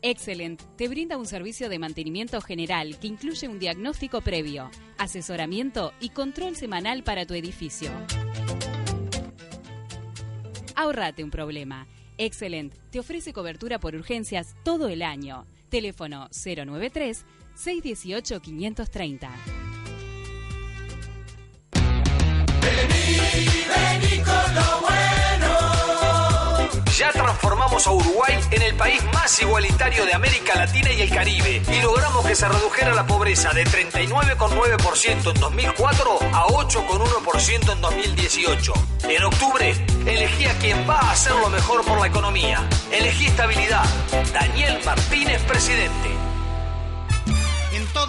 Excellent 0.01 0.61
te 0.75 0.89
brinda 0.89 1.17
un 1.17 1.25
servicio 1.25 1.69
de 1.69 1.79
mantenimiento 1.79 2.41
general 2.41 2.99
que 2.99 3.07
incluye 3.07 3.47
un 3.47 3.57
diagnóstico 3.57 4.19
previo, 4.19 4.69
asesoramiento 4.97 5.93
y 6.01 6.09
control 6.09 6.57
semanal 6.57 7.03
para 7.03 7.25
tu 7.25 7.33
edificio. 7.33 7.91
Ahorrate 10.75 11.23
un 11.23 11.31
problema. 11.31 11.87
Excellent 12.17 12.73
te 12.91 12.99
ofrece 12.99 13.31
cobertura 13.31 13.79
por 13.79 13.95
urgencias 13.95 14.53
todo 14.63 14.89
el 14.89 15.01
año. 15.01 15.45
Teléfono 15.69 16.27
093 16.31 17.25
618 17.55 18.41
530. 18.41 19.64
Ya 26.97 27.11
transformamos 27.11 27.85
a 27.87 27.91
Uruguay 27.91 28.39
en 28.51 28.61
el 28.61 28.75
país 28.75 29.03
más 29.13 29.41
igualitario 29.41 30.05
de 30.05 30.13
América 30.13 30.55
Latina 30.55 30.91
y 30.93 31.01
el 31.01 31.09
Caribe 31.09 31.61
y 31.67 31.81
logramos 31.81 32.25
que 32.25 32.35
se 32.35 32.47
redujera 32.47 32.93
la 32.93 33.05
pobreza 33.05 33.51
de 33.51 33.65
39,9% 33.65 35.35
en 35.35 35.39
2004 35.41 36.19
a 36.31 36.45
8,1% 36.47 37.73
en 37.73 37.81
2018. 37.81 38.73
En 39.09 39.23
octubre, 39.23 39.75
elegí 40.05 40.45
a 40.45 40.57
quien 40.59 40.89
va 40.89 40.99
a 40.99 41.11
hacer 41.11 41.33
lo 41.33 41.49
mejor 41.49 41.83
por 41.83 41.99
la 41.99 42.07
economía. 42.07 42.67
Elegí 42.91 43.25
estabilidad. 43.27 43.85
Daniel 44.33 44.79
Martínez, 44.85 45.41
presidente. 45.43 46.24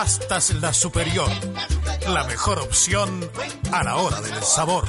Pastas 0.00 0.54
La 0.62 0.72
Superior. 0.72 1.28
La 2.08 2.24
mejor 2.24 2.58
opción 2.58 3.20
a 3.70 3.84
la 3.84 3.96
hora 3.96 4.18
del 4.22 4.42
sabor. 4.42 4.88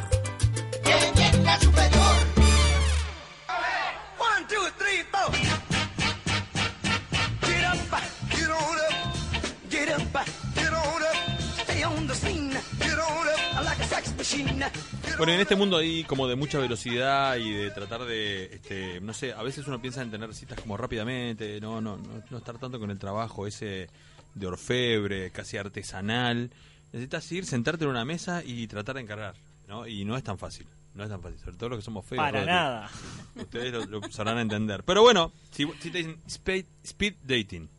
Bueno, 15.18 15.34
en 15.34 15.40
este 15.42 15.56
mundo 15.58 15.78
ahí 15.78 16.06
como 16.06 16.28
de 16.30 16.38
mucha 16.38 16.58
velocidad 16.58 17.36
y 17.36 17.52
de 17.52 17.70
tratar 17.72 18.06
de, 18.06 18.46
este, 18.46 19.02
no 19.02 19.14
sé, 19.14 19.34
a 19.34 19.44
veces 19.44 19.68
uno 19.68 19.82
piensa 19.82 20.02
en 20.02 20.10
tener 20.10 20.34
citas 20.34 20.58
como 20.62 20.78
rápidamente, 20.78 21.60
no, 21.60 21.82
no, 21.82 21.98
no, 21.98 22.24
no 22.30 22.38
estar 22.38 22.58
tanto 22.58 22.80
con 22.80 22.90
el 22.90 22.98
trabajo 22.98 23.46
ese 23.46 23.90
de 24.36 24.48
orfebre, 24.48 25.32
casi 25.32 25.58
artesanal. 25.58 26.52
Necesitas 26.94 27.32
ir, 27.32 27.46
sentarte 27.46 27.84
en 27.86 27.90
una 27.90 28.06
mesa 28.06 28.44
y 28.46 28.68
tratar 28.68 28.96
de 28.96 29.02
encargar, 29.02 29.36
¿no? 29.68 29.88
Y 29.88 30.04
no 30.06 30.18
es 30.18 30.24
tan 30.24 30.38
fácil, 30.38 30.68
no 30.94 31.04
es 31.04 31.10
tan 31.10 31.22
fácil, 31.22 31.40
sobre 31.40 31.56
todo 31.58 31.70
los 31.70 31.80
que 31.80 31.86
somos 31.86 32.06
feos. 32.06 32.18
Para 32.20 32.40
Rodri. 32.40 32.46
nada. 32.52 32.90
Ustedes 33.36 33.72
lo, 33.72 33.86
lo 33.86 34.12
sabrán 34.12 34.40
entender. 34.40 34.84
Pero 34.84 35.02
bueno, 35.02 35.32
si, 35.52 35.66
si 35.80 35.90
te 35.92 36.00
dicen 36.00 36.18
speed, 36.28 36.66
speed 36.84 37.14
dating, 37.24 37.70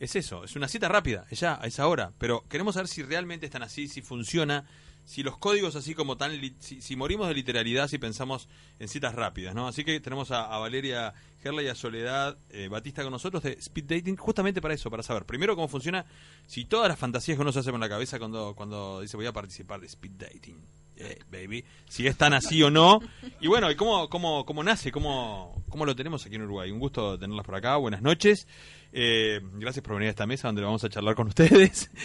es 0.00 0.16
eso, 0.16 0.42
es 0.44 0.56
una 0.56 0.68
cita 0.68 0.88
rápida, 0.88 1.26
es 1.30 1.40
ya, 1.40 1.58
a 1.62 1.66
esa 1.66 1.86
hora. 1.86 2.12
Pero 2.18 2.44
queremos 2.48 2.74
saber 2.74 2.88
si 2.88 3.02
realmente 3.02 3.46
están 3.46 3.62
así, 3.62 3.86
si 3.88 4.00
funciona, 4.02 4.64
si 5.04 5.22
los 5.22 5.36
códigos 5.38 5.76
así 5.76 5.94
como 5.94 6.16
tan... 6.16 6.32
li- 6.40 6.56
Si, 6.58 6.80
si 6.80 6.96
morimos 6.96 7.28
de 7.28 7.34
literalidad 7.34 7.88
si 7.88 7.98
pensamos 7.98 8.48
en 8.78 8.88
citas 8.88 9.14
rápidas, 9.14 9.54
¿no? 9.54 9.68
Así 9.68 9.84
que 9.84 10.00
tenemos 10.00 10.30
a, 10.30 10.52
a 10.52 10.58
Valeria 10.58 11.12
Gerla 11.42 11.62
y 11.62 11.68
a 11.68 11.74
Soledad 11.74 12.38
eh, 12.50 12.68
Batista 12.68 13.02
con 13.02 13.12
nosotros 13.12 13.42
de 13.42 13.52
Speed 13.52 13.84
Dating, 13.84 14.16
justamente 14.16 14.60
para 14.62 14.74
eso, 14.74 14.90
para 14.90 15.02
saber 15.02 15.24
primero 15.26 15.54
cómo 15.56 15.68
funciona, 15.68 16.04
si 16.46 16.64
todas 16.64 16.88
las 16.88 16.98
fantasías 16.98 17.36
que 17.36 17.42
uno 17.42 17.52
se 17.52 17.58
hace 17.60 17.70
con 17.70 17.80
la 17.80 17.88
cabeza 17.88 18.18
cuando, 18.18 18.54
cuando 18.54 19.00
dice 19.00 19.16
voy 19.16 19.26
a 19.26 19.32
participar 19.32 19.80
de 19.80 19.86
Speed 19.86 20.12
Dating. 20.12 20.56
Eh, 20.94 21.18
baby, 21.32 21.64
si 21.88 22.06
es 22.06 22.16
tan 22.16 22.32
así 22.34 22.62
o 22.62 22.70
no. 22.70 23.00
Y 23.40 23.48
bueno, 23.48 23.70
¿y 23.70 23.74
cómo, 23.74 24.08
cómo, 24.08 24.44
cómo 24.44 24.62
nace? 24.62 24.92
¿Cómo, 24.92 25.64
¿Cómo 25.68 25.84
lo 25.86 25.96
tenemos 25.96 26.24
aquí 26.26 26.36
en 26.36 26.42
Uruguay? 26.42 26.70
Un 26.70 26.78
gusto 26.78 27.18
tenerlas 27.18 27.44
por 27.46 27.54
acá. 27.56 27.76
Buenas 27.76 28.02
noches. 28.02 28.46
Eh, 28.92 29.40
gracias 29.54 29.82
por 29.82 29.94
venir 29.94 30.08
a 30.08 30.10
esta 30.10 30.26
mesa 30.26 30.48
donde 30.48 30.62
vamos 30.62 30.84
a 30.84 30.88
charlar 30.90 31.14
con 31.14 31.26
ustedes. 31.28 31.90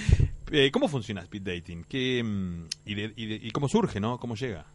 Eh, 0.49 0.71
¿Cómo 0.71 0.87
funciona 0.87 1.19
Speed 1.23 1.41
Dating? 1.41 1.83
¿Qué, 1.89 2.23
mm, 2.23 2.67
y, 2.85 2.95
de- 2.95 3.13
y 3.17 3.25
de- 3.25 3.35
y 3.47 3.51
cómo 3.51 3.67
surge, 3.67 3.99
no? 3.99 4.17
¿Cómo 4.17 4.35
llega? 4.35 4.65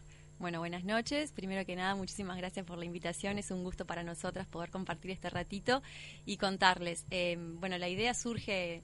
Bueno, 0.42 0.58
buenas 0.58 0.82
noches. 0.82 1.30
Primero 1.30 1.64
que 1.64 1.76
nada, 1.76 1.94
muchísimas 1.94 2.36
gracias 2.36 2.66
por 2.66 2.76
la 2.76 2.84
invitación. 2.84 3.38
Es 3.38 3.52
un 3.52 3.62
gusto 3.62 3.86
para 3.86 4.02
nosotras 4.02 4.48
poder 4.48 4.70
compartir 4.70 5.12
este 5.12 5.30
ratito 5.30 5.84
y 6.26 6.36
contarles. 6.36 7.06
Eh, 7.12 7.36
bueno, 7.38 7.78
la 7.78 7.88
idea 7.88 8.12
surge 8.12 8.82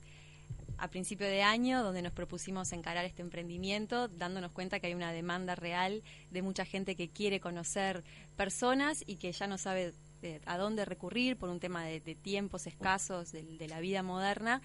a 0.76 0.86
principio 0.86 1.26
de 1.26 1.42
año, 1.42 1.82
donde 1.82 2.00
nos 2.00 2.12
propusimos 2.12 2.70
encarar 2.70 3.04
este 3.06 3.22
emprendimiento, 3.22 4.06
dándonos 4.06 4.52
cuenta 4.52 4.78
que 4.78 4.86
hay 4.86 4.94
una 4.94 5.10
demanda 5.10 5.56
real 5.56 6.04
de 6.30 6.42
mucha 6.42 6.64
gente 6.64 6.94
que 6.94 7.08
quiere 7.08 7.40
conocer 7.40 8.04
personas 8.36 9.02
y 9.04 9.16
que 9.16 9.32
ya 9.32 9.48
no 9.48 9.58
sabe 9.58 9.94
eh, 10.22 10.40
a 10.46 10.58
dónde 10.58 10.84
recurrir 10.84 11.36
por 11.36 11.48
un 11.48 11.58
tema 11.58 11.84
de, 11.84 11.98
de 11.98 12.14
tiempos 12.14 12.68
escasos 12.68 13.32
de, 13.32 13.42
de 13.42 13.66
la 13.66 13.80
vida 13.80 14.04
moderna. 14.04 14.62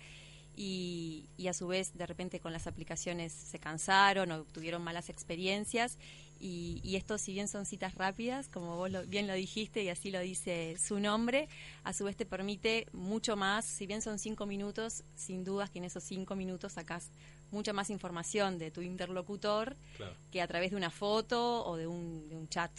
Y, 0.56 1.26
y 1.36 1.48
a 1.48 1.54
su 1.54 1.66
vez, 1.66 1.98
de 1.98 2.06
repente 2.06 2.40
con 2.40 2.54
las 2.54 2.68
aplicaciones 2.68 3.34
se 3.34 3.58
cansaron 3.58 4.32
o 4.32 4.44
tuvieron 4.44 4.84
malas 4.84 5.10
experiencias. 5.10 5.98
Y, 6.46 6.82
y 6.84 6.98
esto, 6.98 7.18
si 7.18 7.32
bien 7.32 7.48
son 7.48 7.66
citas 7.66 7.96
rápidas, 7.96 8.50
como 8.50 8.76
vos 8.76 8.92
lo- 8.92 9.06
bien 9.06 9.28
lo 9.28 9.34
dijiste 9.34 9.82
y 9.82 9.88
así 9.88 10.12
lo 10.12 10.20
dice 10.20 10.76
su 10.78 11.00
nombre, 11.00 11.48
a 11.86 11.94
su 11.94 12.04
vez 12.04 12.18
te 12.18 12.26
permite 12.26 12.86
mucho 12.92 13.38
más. 13.38 13.64
Si 13.64 13.88
bien 13.88 14.02
son 14.02 14.20
cinco 14.20 14.46
minutos, 14.46 15.04
sin 15.16 15.46
dudas 15.46 15.70
que 15.70 15.78
en 15.80 15.86
esos 15.86 16.04
cinco 16.04 16.36
minutos 16.36 16.74
sacás 16.74 17.08
mucha 17.52 17.72
más 17.72 17.90
información 17.90 18.58
de 18.58 18.72
tu 18.72 18.82
interlocutor 18.82 19.78
Claro. 19.96 20.16
que 20.32 20.42
a 20.42 20.48
través 20.48 20.72
de 20.72 20.76
una 20.78 20.90
foto 20.90 21.64
o 21.66 21.78
de 21.78 21.88
un, 21.88 22.28
de 22.28 22.36
un 22.36 22.50
chat. 22.50 22.72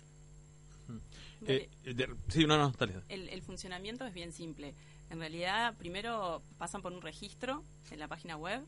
Eh, 1.46 1.70
de- 1.84 2.14
sí, 2.28 2.44
no, 2.46 2.58
no, 2.58 2.70
dale. 2.78 2.96
El, 3.08 3.30
el 3.30 3.40
funcionamiento 3.40 4.04
es 4.04 4.12
bien 4.12 4.30
simple. 4.32 4.74
En 5.10 5.20
realidad, 5.20 5.74
primero 5.78 6.42
pasan 6.58 6.82
por 6.82 6.92
un 6.92 7.00
registro 7.00 7.62
en 7.90 7.98
la 7.98 8.08
página 8.08 8.36
web, 8.36 8.62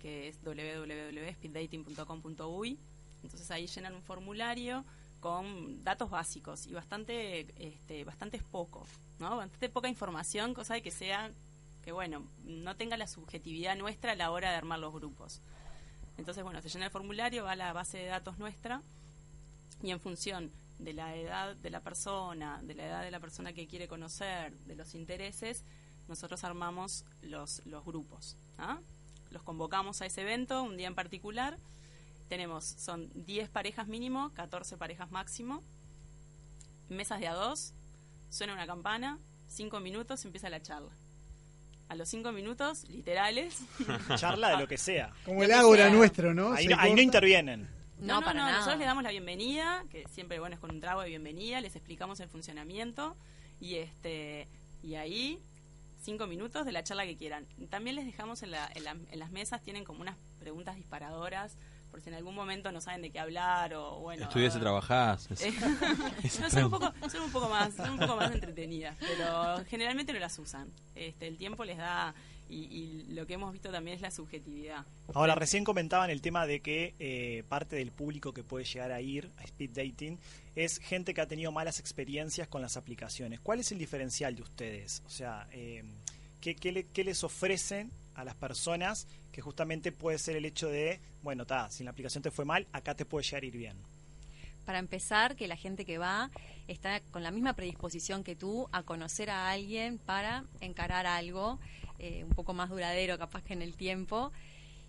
que 0.00 0.26
es 0.28 0.36
www.speeddating.com.uy. 0.42 2.78
Entonces 3.22 3.50
ahí 3.50 3.66
llenan 3.66 3.94
un 3.94 4.02
formulario 4.02 4.84
con 5.20 5.84
datos 5.84 6.10
básicos 6.10 6.66
y 6.66 6.72
bastante, 6.72 7.46
este, 7.56 8.04
bastante 8.04 8.38
poco, 8.38 8.86
¿no? 9.20 9.36
Bastante 9.36 9.68
poca 9.68 9.88
información, 9.88 10.52
cosa 10.52 10.74
de 10.74 10.82
que 10.82 10.90
sea, 10.90 11.30
que 11.84 11.92
bueno, 11.92 12.26
no 12.44 12.76
tenga 12.76 12.96
la 12.96 13.06
subjetividad 13.06 13.76
nuestra 13.76 14.12
a 14.12 14.16
la 14.16 14.30
hora 14.32 14.50
de 14.50 14.56
armar 14.56 14.80
los 14.80 14.92
grupos. 14.92 15.40
Entonces, 16.18 16.42
bueno, 16.42 16.60
se 16.60 16.68
llena 16.68 16.86
el 16.86 16.90
formulario, 16.90 17.44
va 17.44 17.52
a 17.52 17.56
la 17.56 17.72
base 17.72 17.98
de 17.98 18.06
datos 18.06 18.38
nuestra 18.38 18.82
y 19.82 19.90
en 19.92 20.00
función 20.00 20.50
de 20.80 20.92
la 20.92 21.14
edad 21.14 21.54
de 21.54 21.70
la 21.70 21.80
persona, 21.80 22.60
de 22.62 22.74
la 22.74 22.86
edad 22.86 23.02
de 23.02 23.10
la 23.10 23.20
persona 23.20 23.52
que 23.52 23.68
quiere 23.68 23.86
conocer, 23.86 24.52
de 24.52 24.74
los 24.74 24.94
intereses, 24.94 25.64
nosotros 26.08 26.42
armamos 26.42 27.04
los, 27.22 27.64
los 27.66 27.84
grupos. 27.84 28.36
¿ah? 28.58 28.78
Los 29.30 29.42
convocamos 29.42 30.02
a 30.02 30.06
ese 30.06 30.22
evento 30.22 30.62
un 30.62 30.76
día 30.76 30.88
en 30.88 30.94
particular 30.94 31.56
tenemos, 32.28 32.64
son 32.64 33.10
10 33.26 33.48
parejas 33.50 33.86
mínimo, 33.88 34.30
14 34.34 34.76
parejas 34.76 35.10
máximo, 35.10 35.62
mesas 36.88 37.20
de 37.20 37.28
a 37.28 37.34
dos, 37.34 37.72
suena 38.30 38.52
una 38.54 38.66
campana, 38.66 39.18
5 39.48 39.80
minutos, 39.80 40.24
empieza 40.24 40.48
la 40.50 40.62
charla. 40.62 40.90
A 41.88 41.94
los 41.94 42.08
5 42.08 42.32
minutos, 42.32 42.88
literales. 42.88 43.58
Charla 44.16 44.50
de 44.50 44.56
lo 44.58 44.66
que 44.68 44.78
sea. 44.78 45.12
Como 45.26 45.40
Lo 45.40 45.44
el 45.44 45.52
ágora 45.52 45.84
sea. 45.88 45.94
nuestro, 45.94 46.32
¿no? 46.32 46.52
Ahí, 46.52 46.66
no, 46.66 46.76
ahí 46.78 46.94
no 46.94 47.02
intervienen. 47.02 47.68
No, 47.98 48.14
no, 48.14 48.20
para 48.22 48.32
no, 48.40 48.46
nada. 48.46 48.52
nosotros 48.58 48.78
le 48.78 48.86
damos 48.86 49.02
la 49.02 49.10
bienvenida, 49.10 49.84
que 49.90 50.06
siempre 50.08 50.38
bueno 50.40 50.54
es 50.54 50.60
con 50.60 50.70
un 50.70 50.80
trago 50.80 51.02
de 51.02 51.08
bienvenida, 51.10 51.60
les 51.60 51.76
explicamos 51.76 52.18
el 52.20 52.28
funcionamiento 52.28 53.14
y 53.60 53.76
este 53.76 54.48
y 54.82 54.94
ahí 54.96 55.38
cinco 56.02 56.26
minutos 56.26 56.64
de 56.66 56.72
la 56.72 56.82
charla 56.82 57.04
que 57.04 57.16
quieran. 57.16 57.46
También 57.70 57.94
les 57.94 58.06
dejamos 58.06 58.42
en, 58.42 58.50
la- 58.52 58.70
en 58.74 58.84
la- 58.84 58.96
en 59.10 59.18
las 59.18 59.30
mesas, 59.30 59.62
tienen 59.62 59.84
como 59.84 60.00
unas 60.00 60.16
preguntas 60.40 60.74
disparadoras, 60.76 61.52
por 61.92 62.00
si 62.00 62.08
en 62.08 62.16
algún 62.16 62.34
momento 62.34 62.72
no 62.72 62.80
saben 62.80 63.02
de 63.02 63.10
qué 63.10 63.20
hablar 63.20 63.74
o 63.74 64.00
bueno. 64.00 64.24
Estudias 64.24 64.56
y 64.56 64.58
trabajás. 64.58 65.28
no, 66.40 66.50
son, 66.50 66.64
un 66.64 66.70
poco, 66.70 66.92
son 67.10 67.22
un 67.22 67.30
poco 67.30 67.48
más 67.48 67.74
son 67.74 67.90
un 67.90 67.98
poco 68.00 68.16
más 68.16 68.32
entretenidas 68.32 68.96
pero 68.98 69.64
generalmente 69.68 70.12
no 70.12 70.18
las 70.18 70.36
usan 70.38 70.68
este 70.96 71.28
el 71.28 71.36
tiempo 71.36 71.64
les 71.64 71.76
da 71.76 72.14
y, 72.48 72.64
y 72.64 73.04
lo 73.14 73.26
que 73.26 73.34
hemos 73.34 73.52
visto 73.52 73.70
también 73.70 73.94
es 73.96 74.02
la 74.02 74.10
subjetividad 74.10 74.84
Ahora, 75.14 75.34
recién 75.34 75.64
comentaban 75.64 76.10
el 76.10 76.20
tema 76.20 76.46
de 76.46 76.60
que 76.60 76.94
eh, 76.98 77.44
parte 77.48 77.76
del 77.76 77.92
público 77.92 78.32
que 78.32 78.42
puede 78.42 78.64
llegar 78.64 78.90
a 78.92 79.00
ir 79.00 79.30
a 79.38 79.44
speed 79.44 79.70
dating 79.70 80.18
es 80.56 80.78
gente 80.78 81.14
que 81.14 81.20
ha 81.20 81.26
tenido 81.26 81.52
malas 81.52 81.78
experiencias 81.80 82.48
con 82.48 82.60
las 82.62 82.76
aplicaciones. 82.76 83.40
¿Cuál 83.40 83.60
es 83.60 83.72
el 83.72 83.78
diferencial 83.78 84.34
de 84.36 84.42
ustedes? 84.42 85.02
O 85.06 85.10
sea, 85.10 85.46
eh, 85.52 85.82
¿qué, 86.42 86.54
qué 86.54 86.72
le- 86.72 86.84
qué 86.86 87.04
les 87.04 87.24
ofrecen 87.24 87.90
a 88.14 88.24
las 88.24 88.34
personas 88.34 89.06
que 89.32 89.40
justamente 89.40 89.92
puede 89.92 90.18
ser 90.18 90.36
el 90.36 90.44
hecho 90.44 90.68
de, 90.68 91.00
bueno, 91.22 91.46
ta, 91.46 91.70
si 91.70 91.84
la 91.84 91.90
aplicación 91.90 92.22
te 92.22 92.30
fue 92.30 92.44
mal, 92.44 92.66
acá 92.72 92.94
te 92.94 93.04
puede 93.04 93.24
llegar 93.24 93.42
a 93.42 93.46
ir 93.46 93.56
bien? 93.56 93.76
Para 94.66 94.78
empezar, 94.78 95.34
que 95.34 95.48
la 95.48 95.56
gente 95.56 95.84
que 95.84 95.98
va 95.98 96.30
está 96.68 97.00
con 97.10 97.22
la 97.22 97.30
misma 97.30 97.54
predisposición 97.54 98.22
que 98.22 98.36
tú 98.36 98.68
a 98.72 98.82
conocer 98.82 99.30
a 99.30 99.50
alguien 99.50 99.98
para 99.98 100.44
encarar 100.60 101.06
algo 101.06 101.58
eh, 101.98 102.24
un 102.24 102.30
poco 102.30 102.54
más 102.54 102.70
duradero, 102.70 103.18
capaz 103.18 103.42
que 103.42 103.54
en 103.54 103.62
el 103.62 103.74
tiempo, 103.74 104.32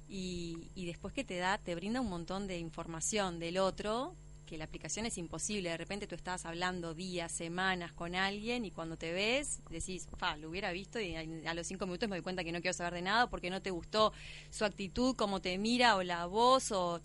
y, 0.09 0.69
y 0.75 0.85
después 0.85 1.13
que 1.13 1.23
te 1.23 1.37
da, 1.37 1.57
te 1.57 1.73
brinda 1.75 2.01
un 2.01 2.09
montón 2.09 2.47
de 2.47 2.59
información 2.59 3.39
del 3.39 3.57
otro, 3.57 4.15
que 4.45 4.57
la 4.57 4.65
aplicación 4.65 5.05
es 5.05 5.17
imposible. 5.17 5.69
De 5.69 5.77
repente 5.77 6.07
tú 6.07 6.15
estás 6.15 6.45
hablando 6.45 6.93
días, 6.93 7.31
semanas 7.31 7.91
con 7.93 8.15
alguien 8.15 8.65
y 8.65 8.71
cuando 8.71 8.97
te 8.97 9.11
ves 9.13 9.59
decís, 9.69 10.07
fa, 10.17 10.37
lo 10.37 10.49
hubiera 10.49 10.71
visto 10.71 10.99
y 10.99 11.15
a, 11.15 11.53
los 11.53 11.67
cinco 11.67 11.85
minutos 11.85 12.09
me 12.09 12.15
doy 12.17 12.23
cuenta 12.23 12.43
que 12.43 12.51
no 12.51 12.61
quiero 12.61 12.73
saber 12.73 12.93
de 12.93 13.01
nada 13.01 13.27
porque 13.29 13.49
no 13.49 13.61
te 13.61 13.71
gustó 13.71 14.13
su 14.49 14.65
actitud, 14.65 15.15
cómo 15.15 15.41
te 15.41 15.57
mira 15.57 15.95
o 15.95 16.03
la 16.03 16.25
voz 16.25 16.71
o 16.71 17.01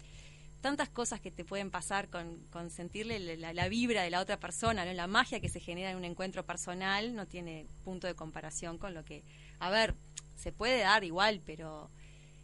tantas 0.60 0.88
cosas 0.88 1.20
que 1.20 1.30
te 1.30 1.44
pueden 1.44 1.70
pasar 1.70 2.08
con, 2.08 2.38
con 2.50 2.70
sentirle 2.70 3.36
la- 3.36 3.52
la 3.52 3.68
vibra 3.68 4.02
de 4.02 4.10
la 4.10 4.20
otra 4.20 4.38
persona, 4.40 4.84
¿no? 4.84 4.92
la 4.92 5.06
magia 5.06 5.40
que 5.40 5.48
se 5.48 5.60
genera 5.60 5.90
en 5.92 5.96
un 5.96 6.04
encuentro 6.04 6.44
personal 6.44 7.14
no 7.14 7.26
tiene 7.26 7.66
punto 7.84 8.06
de 8.08 8.14
comparación 8.14 8.76
con 8.78 8.92
lo 8.92 9.04
que, 9.04 9.22
a 9.60 9.70
ver, 9.70 9.94
se 10.36 10.50
puede 10.52 10.80
dar 10.80 11.04
igual, 11.04 11.40
pero 11.44 11.90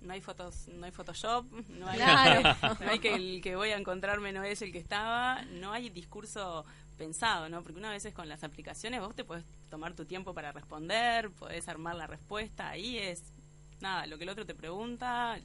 no 0.05 0.13
hay 0.13 0.21
fotos 0.21 0.69
no 0.69 0.85
hay 0.87 0.93
Photoshop 0.93 1.45
no 1.71 1.89
hay, 1.89 1.99
Claro. 1.99 2.57
no 2.81 2.91
hay 2.91 2.99
que 2.99 3.15
el 3.15 3.41
que 3.43 3.57
voy 3.57 3.71
a 3.71 3.77
encontrarme 3.77 4.33
no 4.33 4.45
es 4.45 4.63
el 4.63 4.71
que 4.73 4.79
estaba 4.79 5.43
no 5.43 5.73
hay 5.73 5.91
discurso 5.91 6.65
pensado 6.97 7.49
no 7.49 7.63
porque 7.63 7.79
una 7.79 7.91
vez 7.91 8.07
con 8.15 8.29
las 8.29 8.45
aplicaciones 8.45 9.01
vos 9.01 9.15
te 9.15 9.25
podés 9.25 9.45
tomar 9.71 9.95
tu 9.95 10.05
tiempo 10.05 10.35
para 10.35 10.53
responder 10.53 11.31
podés 11.31 11.69
armar 11.69 11.97
la 11.97 12.07
respuesta 12.07 12.69
ahí 12.69 12.99
es 12.99 13.23
nada 13.81 14.07
lo 14.07 14.17
que 14.19 14.25
el 14.25 14.31
otro 14.31 14.47
te 14.47 14.55
pregunta 14.55 15.39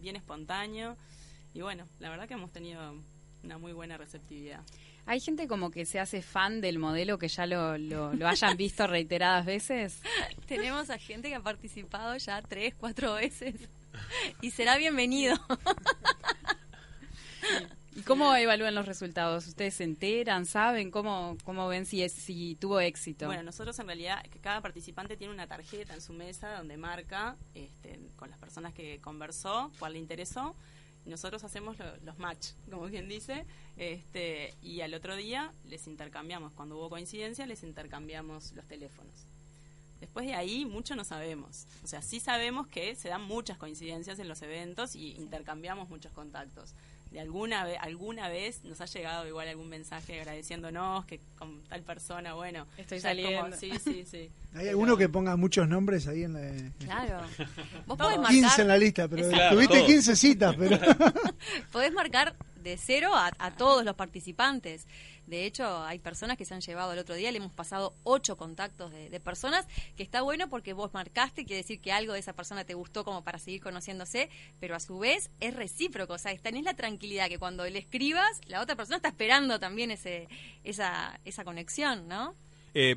bien 0.00 0.16
espontáneo 0.16 0.96
y 1.52 1.60
bueno 1.60 1.86
la 1.98 2.08
verdad 2.10 2.26
que 2.28 2.34
hemos 2.34 2.52
tenido 2.52 2.94
una 3.42 3.58
muy 3.58 3.72
buena 3.72 3.96
receptividad 3.96 4.60
Hay 5.06 5.20
gente 5.20 5.46
como 5.46 5.70
que 5.70 5.84
se 5.84 6.00
hace 6.00 6.22
fan 6.22 6.60
del 6.60 6.78
modelo 6.78 7.18
que 7.18 7.28
ya 7.28 7.46
lo, 7.46 7.76
lo, 7.76 8.14
lo 8.14 8.28
hayan 8.28 8.56
visto 8.56 8.86
reiteradas 8.86 9.44
veces. 9.44 10.00
tenemos 10.46 10.90
a 10.90 10.98
gente 10.98 11.28
que 11.28 11.34
ha 11.34 11.40
participado 11.40 12.16
ya 12.16 12.40
tres, 12.42 12.74
cuatro 12.74 13.14
veces 13.14 13.54
y 14.40 14.50
será 14.50 14.76
bienvenido. 14.76 15.36
¿Y 17.96 18.02
cómo 18.02 18.34
evalúan 18.34 18.74
los 18.74 18.86
resultados? 18.86 19.46
¿Ustedes 19.46 19.74
se 19.74 19.84
enteran, 19.84 20.46
saben 20.46 20.90
cómo, 20.90 21.36
cómo 21.44 21.68
ven 21.68 21.86
si, 21.86 22.02
es, 22.02 22.12
si 22.12 22.56
tuvo 22.56 22.80
éxito? 22.80 23.26
Bueno, 23.26 23.44
nosotros 23.44 23.78
en 23.78 23.86
realidad, 23.86 24.24
cada 24.40 24.60
participante 24.60 25.16
tiene 25.16 25.32
una 25.32 25.46
tarjeta 25.46 25.94
en 25.94 26.00
su 26.00 26.12
mesa 26.12 26.56
donde 26.56 26.76
marca 26.76 27.36
este, 27.54 28.00
con 28.16 28.30
las 28.30 28.38
personas 28.38 28.74
que 28.74 29.00
conversó, 29.00 29.70
cuál 29.78 29.92
le 29.92 30.00
interesó. 30.00 30.56
Nosotros 31.06 31.44
hacemos 31.44 31.78
lo- 31.78 31.96
los 31.98 32.18
match, 32.18 32.48
como 32.70 32.86
quien 32.88 33.08
dice, 33.08 33.44
este, 33.76 34.54
y 34.62 34.80
al 34.80 34.94
otro 34.94 35.16
día 35.16 35.52
les 35.66 35.86
intercambiamos, 35.86 36.52
cuando 36.54 36.76
hubo 36.78 36.88
coincidencia, 36.90 37.46
les 37.46 37.62
intercambiamos 37.62 38.52
los 38.52 38.64
teléfonos. 38.66 39.12
Después 40.00 40.26
de 40.26 40.34
ahí, 40.34 40.64
mucho 40.64 40.96
no 40.96 41.04
sabemos. 41.04 41.66
O 41.82 41.86
sea, 41.86 42.02
sí 42.02 42.20
sabemos 42.20 42.66
que 42.66 42.94
se 42.94 43.08
dan 43.08 43.22
muchas 43.22 43.56
coincidencias 43.58 44.18
en 44.18 44.28
los 44.28 44.42
eventos 44.42 44.96
y 44.96 45.12
intercambiamos 45.16 45.88
muchos 45.88 46.12
contactos. 46.12 46.74
De 47.14 47.20
alguna, 47.20 47.62
ve- 47.64 47.76
alguna 47.78 48.28
vez 48.28 48.64
nos 48.64 48.80
ha 48.80 48.86
llegado 48.86 49.24
igual 49.28 49.46
algún 49.46 49.68
mensaje 49.68 50.18
agradeciéndonos 50.18 51.04
que 51.04 51.20
con 51.38 51.62
tal 51.62 51.80
persona, 51.84 52.34
bueno, 52.34 52.66
Estoy 52.76 52.98
como- 52.98 53.08
saliendo. 53.08 53.56
sí, 53.56 53.70
sí, 53.84 54.04
sí. 54.04 54.30
Hay 54.54 54.68
alguno 54.68 54.96
que 54.96 55.08
ponga 55.08 55.36
muchos 55.36 55.68
nombres 55.68 56.08
ahí 56.08 56.24
en 56.24 56.32
la... 56.32 56.72
Claro. 56.84 57.20
Vos 57.86 57.96
podés 57.96 58.18
15 58.18 58.40
marcar, 58.42 58.60
en 58.62 58.66
la 58.68 58.76
lista, 58.78 59.06
pero 59.06 59.28
Claro, 59.28 59.54
tuviste 59.54 59.74
todos. 59.76 59.86
15 59.86 60.16
citas, 60.16 60.56
pero... 60.58 60.78
podés 61.72 61.92
marcar 61.92 62.34
de 62.62 62.76
cero 62.78 63.10
a, 63.14 63.30
a 63.38 63.50
todos 63.52 63.84
los 63.84 63.94
participantes. 63.94 64.86
De 65.26 65.44
hecho, 65.46 65.82
hay 65.84 65.98
personas 65.98 66.36
que 66.36 66.44
se 66.44 66.54
han 66.54 66.60
llevado 66.60 66.92
el 66.92 66.98
otro 66.98 67.14
día, 67.14 67.30
le 67.30 67.38
hemos 67.38 67.52
pasado 67.52 67.94
ocho 68.02 68.36
contactos 68.36 68.90
de, 68.90 69.08
de 69.10 69.20
personas, 69.20 69.66
que 69.96 70.02
está 70.02 70.22
bueno 70.22 70.48
porque 70.48 70.72
vos 70.72 70.92
marcaste, 70.94 71.44
quiere 71.44 71.62
decir 71.62 71.80
que 71.80 71.92
algo 71.92 72.12
de 72.12 72.20
esa 72.20 72.32
persona 72.32 72.64
te 72.64 72.74
gustó 72.74 73.04
como 73.04 73.24
para 73.24 73.38
seguir 73.38 73.62
conociéndose, 73.62 74.28
pero 74.60 74.76
a 74.76 74.80
su 74.80 74.98
vez 74.98 75.30
es 75.40 75.54
recíproco, 75.54 76.14
o 76.14 76.18
sea, 76.18 76.36
tenés 76.38 76.64
la 76.64 76.74
tranquilidad 76.74 77.28
que 77.28 77.38
cuando 77.38 77.64
le 77.68 77.78
escribas, 77.78 78.40
la 78.46 78.60
otra 78.60 78.76
persona 78.76 78.96
está 78.96 79.08
esperando 79.08 79.58
también 79.58 79.90
ese, 79.90 80.28
esa, 80.62 81.20
esa 81.24 81.44
conexión, 81.44 82.08
¿no? 82.08 82.34
Eh, 82.74 82.96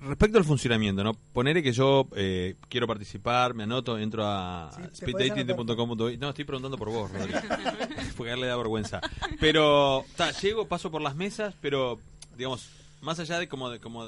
respecto 0.00 0.38
al 0.38 0.44
funcionamiento, 0.44 1.02
¿no? 1.04 1.14
Ponerle 1.32 1.62
que 1.62 1.72
yo 1.72 2.08
eh, 2.14 2.54
quiero 2.68 2.86
participar, 2.86 3.54
me 3.54 3.62
anoto, 3.64 3.98
entro 3.98 4.24
a 4.26 4.70
Sí, 4.74 4.82
speeddating.com.uy. 4.96 6.16
No, 6.18 6.28
estoy 6.30 6.44
preguntando 6.44 6.76
por 6.78 6.90
vos, 6.90 7.10
Rodri. 7.10 7.32
Porque 8.16 8.30
a 8.30 8.34
él 8.34 8.40
le 8.40 8.46
da 8.46 8.56
vergüenza. 8.56 9.00
Pero, 9.40 10.04
ta, 10.16 10.30
llego, 10.32 10.66
paso 10.66 10.90
por 10.90 11.02
las 11.02 11.16
mesas, 11.16 11.54
pero, 11.60 11.98
digamos, 12.36 12.68
más 13.00 13.18
allá 13.18 13.38
de 13.38 13.48
como 13.48 13.70
de, 13.70 13.80
como 13.80 14.06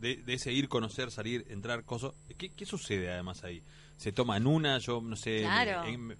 de, 0.00 0.16
de 0.16 0.34
ese 0.34 0.52
ir, 0.52 0.68
conocer, 0.68 1.10
salir, 1.10 1.46
entrar, 1.48 1.84
cosas, 1.84 2.12
¿qué, 2.36 2.50
¿qué 2.50 2.66
sucede 2.66 3.10
además 3.10 3.44
ahí? 3.44 3.62
¿Se 3.96 4.12
toman 4.12 4.46
una? 4.46 4.78
Yo, 4.78 5.00
no 5.00 5.16
sé... 5.16 5.40
Claro. 5.40 5.84
en- 5.88 6.16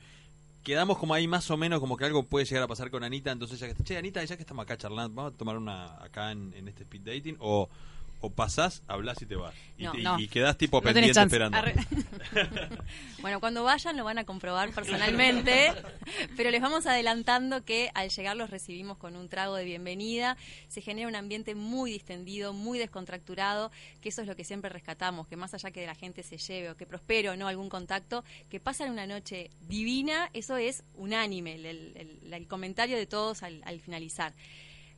quedamos 0.62 0.98
como 0.98 1.14
ahí 1.14 1.28
más 1.28 1.48
o 1.52 1.56
menos 1.56 1.78
como 1.78 1.96
que 1.96 2.04
algo 2.06 2.24
puede 2.24 2.44
llegar 2.44 2.64
a 2.64 2.66
pasar 2.66 2.90
con 2.90 3.04
Anita, 3.04 3.30
entonces 3.30 3.60
ya 3.60 3.72
que 3.72 3.84
che 3.84 3.96
Anita, 3.96 4.24
ya 4.24 4.34
que 4.36 4.42
estamos 4.42 4.64
acá 4.64 4.76
charlando, 4.76 5.14
vamos 5.14 5.32
a 5.32 5.36
tomar 5.36 5.56
una 5.56 5.94
acá 6.02 6.32
en, 6.32 6.52
en 6.54 6.66
este 6.66 6.82
speed 6.82 7.02
dating 7.02 7.36
o 7.38 7.68
o 8.20 8.30
pasás, 8.30 8.82
hablas 8.88 9.20
y 9.22 9.26
te 9.26 9.36
vas. 9.36 9.54
Y, 9.78 9.84
No, 9.84 9.92
te- 9.92 10.02
no. 10.02 10.18
y 10.18 10.28
quedás 10.28 10.56
tipo 10.56 10.78
No 10.78 10.82
pendiente 10.82 11.20
esperando. 11.20 11.56
Arre. 11.58 11.74
Bueno, 13.20 13.40
cuando 13.40 13.64
vayan 13.64 13.96
lo 13.96 14.04
van 14.04 14.18
a 14.18 14.24
comprobar 14.24 14.70
personalmente, 14.72 15.72
pero 16.36 16.50
les 16.50 16.60
vamos 16.60 16.86
adelantando 16.86 17.64
que 17.64 17.90
al 17.94 18.08
llegar 18.10 18.36
los 18.36 18.50
recibimos 18.50 18.98
con 18.98 19.16
un 19.16 19.28
trago 19.28 19.56
de 19.56 19.64
bienvenida, 19.64 20.36
se 20.68 20.80
genera 20.80 21.08
un 21.08 21.16
ambiente 21.16 21.54
muy 21.54 21.90
distendido, 21.90 22.52
muy 22.52 22.78
descontracturado, 22.78 23.72
que 24.00 24.10
eso 24.10 24.22
es 24.22 24.28
lo 24.28 24.36
que 24.36 24.44
siempre 24.44 24.70
rescatamos, 24.70 25.26
que 25.26 25.36
más 25.36 25.54
allá 25.54 25.70
que 25.72 25.84
la 25.86 25.94
gente 25.94 26.22
se 26.22 26.38
lleve 26.38 26.70
o 26.70 26.76
que 26.76 26.86
prospere 26.86 27.28
o 27.30 27.36
no 27.36 27.48
algún 27.48 27.68
contacto, 27.68 28.22
que 28.48 28.60
pasan 28.60 28.90
una 28.90 29.06
noche 29.06 29.50
divina, 29.68 30.30
eso 30.32 30.56
es 30.56 30.84
unánime, 30.94 31.54
el, 31.56 31.66
el- 31.66 31.92
el- 31.96 32.32
el 32.32 32.46
comentario 32.48 32.96
de 32.96 33.06
todos 33.06 33.42
al, 33.42 33.60
al 33.64 33.80
finalizar. 33.80 34.34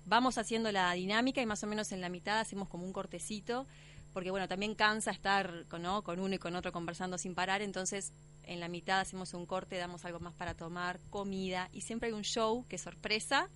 Vamos 0.09 0.39
haciendo 0.39 0.73
la 0.73 0.93
dinámica 0.93 1.41
y 1.43 1.47
más 1.47 1.63
o 1.63 1.67
menos 1.67 1.93
en 1.93 2.01
la 2.01 2.09
mitad 2.09 2.39
hacemos 2.41 2.69
como 2.69 2.85
un 2.85 2.93
cortecito 2.93 3.67
porque 4.13 4.31
bueno, 4.31 4.49
también 4.49 4.75
cansa 4.75 5.11
estar 5.11 5.67
con, 5.69 5.83
¿no? 5.83 6.03
con 6.03 6.19
uno 6.19 6.35
y 6.35 6.39
con 6.39 6.57
otro 6.57 6.73
conversando 6.73 7.19
sin 7.19 7.35
parar, 7.35 7.61
entonces 7.61 8.13
en 8.43 8.59
la 8.59 8.67
mitad 8.69 9.01
hacemos 9.01 9.35
un 9.35 9.45
corte, 9.45 9.77
damos 9.77 10.05
algo 10.07 10.19
más 10.19 10.33
para 10.33 10.55
tomar, 10.55 10.99
comida, 11.11 11.69
y 11.73 11.83
siempre 11.83 12.09
hay 12.09 12.15
un 12.15 12.25
show 12.25 12.65
que 12.69 12.77
es 12.77 12.83
sorpresa, 12.83 13.51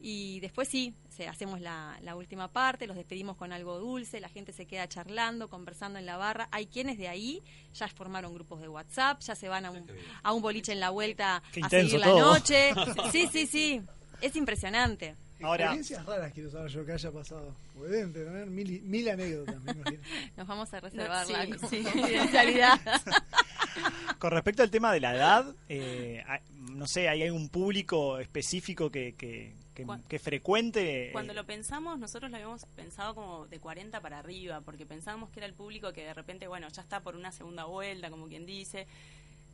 y 0.00 0.38
después 0.40 0.68
sí, 0.68 0.94
se- 1.10 1.26
hacemos 1.28 1.60
la, 1.60 1.98
la 2.02 2.14
última 2.16 2.48
parte, 2.48 2.86
los 2.86 2.96
despedimos 2.96 3.36
con 3.36 3.52
algo 3.52 3.78
dulce, 3.80 4.20
la 4.20 4.28
gente 4.28 4.52
se 4.52 4.66
queda 4.66 4.88
charlando, 4.88 5.48
conversando 5.48 5.98
en 5.98 6.06
la 6.06 6.16
barra, 6.16 6.48
hay 6.52 6.66
quienes 6.66 6.96
de 6.96 7.08
ahí 7.08 7.42
ya 7.74 7.88
formaron 7.88 8.32
grupos 8.34 8.60
de 8.60 8.68
WhatsApp, 8.68 9.20
ya 9.20 9.34
se 9.34 9.48
van 9.48 9.64
a 9.66 9.72
un, 9.72 9.84
a 10.22 10.32
un 10.32 10.42
boliche 10.42 10.72
en 10.72 10.80
la 10.80 10.90
vuelta 10.90 11.42
Qué 11.52 11.60
a 11.62 11.68
seguir 11.68 11.98
la 12.00 12.06
todo. 12.06 12.32
noche, 12.34 12.72
sí, 13.12 13.26
sí, 13.30 13.46
sí, 13.46 13.82
es 14.20 14.36
impresionante. 14.36 15.16
Ahora- 15.42 15.64
Experiencias 15.64 16.06
raras 16.06 16.32
quiero 16.32 16.50
saber 16.50 16.70
yo 16.70 16.84
que 16.86 16.92
haya 16.92 17.10
pasado. 17.10 17.54
Porque 17.74 17.90
deben 17.92 18.12
tener 18.12 18.46
mil, 18.46 18.82
mil 18.82 19.08
anécdotas, 19.08 19.60
me 19.62 19.72
imagino. 19.72 20.02
Nos 20.36 20.46
vamos 20.46 20.72
a 20.74 20.80
reservar 20.80 21.26
Sí, 21.26 21.32
la 21.32 21.44
sí. 21.44 21.50
confidencialidad. 21.92 22.80
Con 24.18 24.30
respecto 24.30 24.62
al 24.62 24.70
tema 24.70 24.92
de 24.92 25.00
la 25.00 25.14
edad, 25.14 25.54
eh, 25.68 26.22
hay- 26.26 26.40
no 26.72 26.86
sé, 26.86 27.08
hay 27.08 27.22
algún 27.22 27.48
público 27.48 28.18
específico 28.18 28.90
que, 28.90 29.14
que, 29.14 29.52
que, 29.74 29.86
que 30.08 30.18
frecuente. 30.18 31.08
eh, 31.08 31.12
Cuando 31.12 31.34
lo 31.34 31.44
pensamos, 31.44 31.98
nosotros 31.98 32.30
lo 32.30 32.36
habíamos 32.36 32.64
pensado 32.76 33.14
como 33.14 33.46
de 33.46 33.58
40 33.58 34.00
para 34.00 34.18
arriba, 34.18 34.60
porque 34.60 34.86
pensábamos 34.86 35.30
que 35.30 35.40
era 35.40 35.46
el 35.46 35.54
público 35.54 35.92
que 35.92 36.04
de 36.04 36.14
repente, 36.14 36.46
bueno, 36.46 36.68
ya 36.68 36.82
está 36.82 37.00
por 37.00 37.16
una 37.16 37.32
segunda 37.32 37.64
vuelta, 37.64 38.10
como 38.10 38.28
quien 38.28 38.46
dice, 38.46 38.86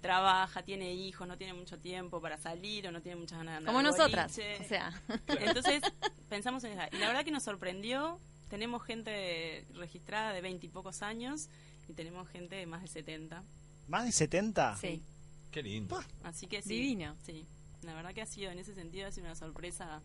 trabaja, 0.01 0.63
tiene 0.63 0.93
hijos, 0.95 1.27
no 1.27 1.37
tiene 1.37 1.55
mucho 1.55 1.79
tiempo 1.79 2.21
para 2.21 2.39
salir 2.39 2.87
o 2.87 2.93
no 2.93 3.01
tiene 3.03 3.17
muchas 3.17 3.39
ganas 3.39 3.55
de 3.55 3.59
andar 3.59 3.75
Como 3.75 3.83
nosotras, 3.83 4.37
boliche. 4.37 4.65
o 4.65 4.69
sea. 4.69 5.03
Entonces, 5.27 5.83
pensamos 6.29 6.63
en 6.65 6.73
esa. 6.73 6.89
Y 6.93 6.99
la 6.99 7.09
verdad 7.09 7.25
que 7.25 7.31
nos 7.31 7.43
sorprendió, 7.43 8.21
tenemos 8.49 8.83
gente 8.85 9.67
registrada 9.75 10.33
de 10.33 10.41
20 10.41 10.67
y 10.67 10.69
pocos 10.69 11.03
años 11.03 11.49
y 11.89 11.95
tenemos 11.95 12.29
gente 12.29 12.57
de 12.57 12.67
más 12.67 12.83
de 12.83 12.89
70. 12.89 13.43
¿Más 13.89 14.05
de 14.05 14.13
70? 14.13 14.77
Sí. 14.77 15.03
Qué 15.51 15.63
lindo. 15.63 15.99
Así 16.23 16.47
que 16.47 16.63
sí. 16.63 16.69
Divino. 16.69 17.17
Sí. 17.25 17.47
La 17.83 17.95
verdad 17.95 18.13
que 18.15 18.23
ha 18.23 18.27
sido, 18.27 18.51
en 18.51 18.59
ese 18.59 18.75
sentido, 18.75 19.07
ha 19.09 19.13
sido 19.13 19.27
una 19.27 19.35
sorpresa. 19.37 20.03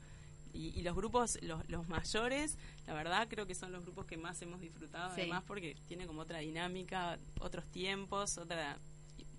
Y, 0.54 0.68
y 0.80 0.84
los 0.84 0.96
grupos, 0.96 1.40
los, 1.42 1.68
los 1.68 1.88
mayores, 1.90 2.58
la 2.86 2.94
verdad 2.94 3.28
creo 3.28 3.48
que 3.48 3.56
son 3.56 3.72
los 3.72 3.82
grupos 3.84 4.06
que 4.06 4.18
más 4.18 4.40
hemos 4.44 4.62
disfrutado, 4.62 5.14
Sí. 5.16 5.22
además 5.22 5.44
porque 5.48 5.76
tiene 5.88 6.06
como 6.06 6.22
otra 6.22 6.40
dinámica, 6.40 7.18
otros 7.40 7.66
tiempos, 7.72 8.38
otra... 8.38 8.78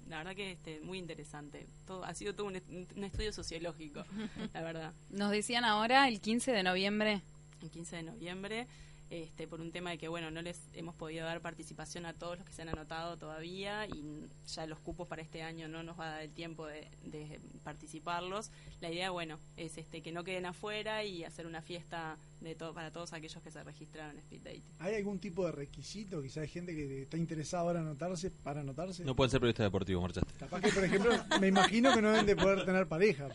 La 0.08 0.18
verdad 0.18 0.34
que 0.36 0.52
este, 0.52 0.80
muy 0.80 0.98
interesante. 0.98 1.66
Todo, 1.86 2.04
ha 2.04 2.14
sido 2.14 2.34
todo 2.34 2.46
un, 2.46 2.56
est- 2.56 2.68
un 2.96 3.04
estudio 3.04 3.32
sociológico, 3.32 4.04
la 4.52 4.62
verdad. 4.62 4.92
Nos 5.10 5.30
decían 5.30 5.64
ahora 5.64 6.08
el 6.08 6.20
15 6.20 6.52
de 6.52 6.62
noviembre. 6.62 7.22
El 7.62 7.70
15 7.70 7.96
de 7.96 8.02
noviembre, 8.02 8.66
este, 9.10 9.46
por 9.46 9.60
un 9.60 9.70
tema 9.70 9.90
de 9.90 9.98
que, 9.98 10.08
bueno, 10.08 10.30
no 10.30 10.42
les 10.42 10.60
hemos 10.72 10.94
podido 10.94 11.24
dar 11.24 11.40
participación 11.40 12.06
a 12.06 12.12
todos 12.12 12.38
los 12.38 12.46
que 12.46 12.52
se 12.52 12.62
han 12.62 12.68
anotado 12.68 13.16
todavía 13.16 13.86
y 13.86 14.04
ya 14.46 14.66
los 14.66 14.80
cupos 14.80 15.06
para 15.08 15.22
este 15.22 15.42
año 15.42 15.68
no 15.68 15.82
nos 15.82 15.98
va 15.98 16.06
a 16.06 16.10
dar 16.12 16.22
el 16.22 16.32
tiempo 16.32 16.66
de, 16.66 16.88
de 17.04 17.40
participarlos. 17.62 18.50
La 18.80 18.90
idea, 18.90 19.10
bueno, 19.10 19.38
es 19.56 19.78
este 19.78 20.02
que 20.02 20.12
no 20.12 20.24
queden 20.24 20.46
afuera 20.46 21.04
y 21.04 21.24
hacer 21.24 21.46
una 21.46 21.62
fiesta 21.62 22.16
de 22.40 22.54
todo 22.54 22.74
para 22.74 22.90
todos 22.90 23.12
aquellos 23.12 23.42
que 23.42 23.50
se 23.50 23.62
registraron 23.64 24.12
en 24.12 24.18
Speed 24.18 24.42
Dating. 24.42 24.62
¿Hay 24.78 24.94
algún 24.94 25.18
tipo 25.18 25.46
de 25.46 25.52
requisito? 25.52 26.22
Quizás 26.22 26.38
hay 26.38 26.48
gente 26.48 26.74
que 26.74 27.02
está 27.02 27.16
interesada 27.16 27.62
ahora 27.62 27.80
en 27.80 27.86
anotarse 27.86 28.30
para 28.30 28.60
anotarse. 28.60 29.04
No 29.04 29.16
pueden 29.16 29.30
ser 29.30 29.40
periodistas 29.40 29.66
deportivos, 29.66 30.02
marchaste. 30.02 30.34
Capaz 30.38 30.60
que, 30.60 30.70
por 30.70 30.84
ejemplo, 30.84 31.12
me 31.40 31.48
imagino 31.48 31.94
que 31.94 32.02
no 32.02 32.10
deben 32.10 32.26
de 32.26 32.36
poder 32.36 32.64
tener 32.64 32.86
pareja. 32.86 33.28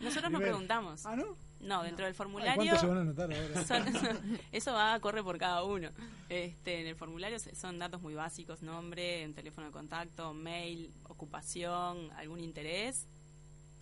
Nosotros 0.00 0.32
nos 0.32 0.40
preguntamos. 0.40 1.04
¿Ah, 1.06 1.14
no? 1.16 1.36
No, 1.64 1.82
dentro 1.82 2.04
del 2.04 2.12
Ay, 2.12 2.16
formulario. 2.16 2.54
¿Cuántos 2.56 2.80
se 2.80 2.86
van 2.86 2.98
a 2.98 3.00
anotar 3.00 3.32
ahora? 3.32 3.64
Son- 3.66 4.38
eso 4.52 4.72
va, 4.72 4.98
corre 5.00 5.22
por 5.22 5.38
cada 5.38 5.64
uno. 5.64 5.88
Este, 6.28 6.80
en 6.80 6.86
el 6.86 6.94
formulario 6.96 7.38
se- 7.38 7.54
son 7.54 7.78
datos 7.78 8.00
muy 8.02 8.14
básicos, 8.14 8.62
nombre, 8.62 9.28
teléfono 9.34 9.66
de 9.68 9.72
contacto, 9.72 10.32
mail, 10.34 10.92
ocupación, 11.08 12.10
algún 12.12 12.40
interés 12.40 13.06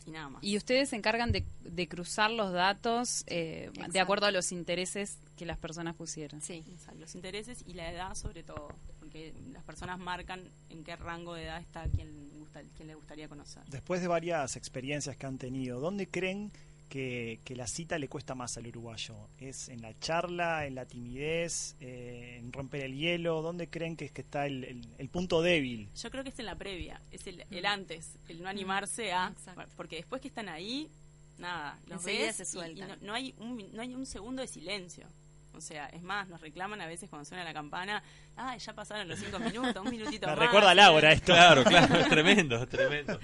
y 0.07 0.11
nada 0.11 0.29
más. 0.31 0.43
Y 0.45 0.57
ustedes 0.57 0.89
se 0.89 0.97
encargan 0.97 1.31
de, 1.33 1.45
de 1.61 1.89
cruzar 1.89 2.31
los 2.31 2.53
datos 2.53 3.25
eh, 3.27 3.71
de 3.91 4.01
acuerdo 4.01 4.27
a 4.27 4.31
los 4.33 4.51
intereses 4.53 5.19
que 5.37 5.47
las 5.47 5.59
personas 5.59 5.95
pusieron. 5.95 6.41
Sí, 6.41 6.65
exacto, 6.73 7.01
los 7.01 7.15
intereses 7.15 7.63
y 7.67 7.75
la 7.75 7.91
edad 7.91 8.15
sobre 8.15 8.43
todo, 8.43 8.69
porque 8.99 9.33
las 9.53 9.63
personas 9.63 9.99
marcan 9.99 10.43
en 10.71 10.83
qué 10.85 10.97
rango 10.97 11.35
de 11.35 11.45
edad 11.45 11.61
está 11.61 11.85
quien, 11.89 12.31
gusta, 12.39 12.63
quien 12.77 12.89
le 12.89 12.95
gustaría 12.97 13.29
conocer. 13.29 13.63
Después 13.69 14.01
de 14.01 14.09
varias 14.09 14.57
experiencias 14.57 15.17
que 15.17 15.27
han 15.27 15.39
tenido, 15.39 15.79
¿dónde 15.81 16.09
creen 16.09 16.51
que, 16.93 17.41
que 17.43 17.57
la 17.57 17.67
cita 17.67 17.99
le 17.99 18.07
cuesta 18.07 18.35
más 18.35 18.59
al 18.59 18.67
uruguayo? 18.67 19.15
¿Es 19.39 19.71
en 19.71 19.81
la 19.81 19.99
charla, 19.99 20.67
en 20.67 20.75
la 20.75 20.85
timidez, 20.85 21.75
eh, 21.81 22.37
en 22.39 22.53
romper 22.53 22.83
el 22.85 22.95
hielo? 22.95 23.41
¿Dónde 23.41 23.69
creen 23.71 23.97
que 23.97 24.05
es 24.05 24.13
que 24.13 24.21
está 24.21 24.45
el, 24.47 24.63
el- 24.65 24.87
el 24.99 25.09
punto 25.09 25.41
débil? 25.41 25.89
Yo 25.97 26.11
creo 26.11 26.23
que 26.23 26.29
es 26.29 26.39
en 26.39 26.45
la 26.47 26.57
previa, 26.57 27.01
es 27.11 27.27
el, 27.27 27.47
el 27.51 27.65
antes, 27.65 28.11
el 28.29 28.43
no 28.43 28.49
animarse 28.51 29.11
a... 29.13 29.33
Porque 29.75 29.97
después 29.97 30.21
que 30.21 30.29
están 30.29 30.51
ahí, 30.51 30.91
nada, 31.39 31.79
los 31.87 32.01
Enseguida 32.07 32.27
ves 32.27 32.37
se 32.49 32.71
y- 32.71 32.75
no, 32.75 32.97
no 32.97 33.15
hay 33.15 33.35
un, 33.39 33.71
no 33.73 33.81
hay 33.81 33.95
un 33.95 34.05
segundo 34.05 34.43
de 34.43 34.49
silencio. 34.49 35.07
O 35.55 35.61
sea, 35.61 35.87
es 35.89 36.03
más, 36.03 36.29
nos 36.29 36.41
reclaman 36.41 36.81
a 36.81 36.87
veces 36.87 37.11
cuando 37.11 37.25
suena 37.25 37.45
la 37.45 37.53
campana, 37.53 38.03
ah, 38.37 38.57
ya 38.57 38.73
pasaron 38.75 39.07
los 39.09 39.19
cinco 39.19 39.39
minutos, 39.39 39.77
un 39.85 39.91
minutito 39.91 40.27
Me 40.29 40.33
más. 40.35 40.39
recuerda 40.47 40.71
a 40.71 40.75
Laura 40.75 41.13
esto. 41.13 41.33
Claro, 41.33 41.63
claro, 41.65 41.95
es 41.97 42.09
tremendo, 42.11 42.63
es 42.63 42.69
tremendo. 42.69 43.19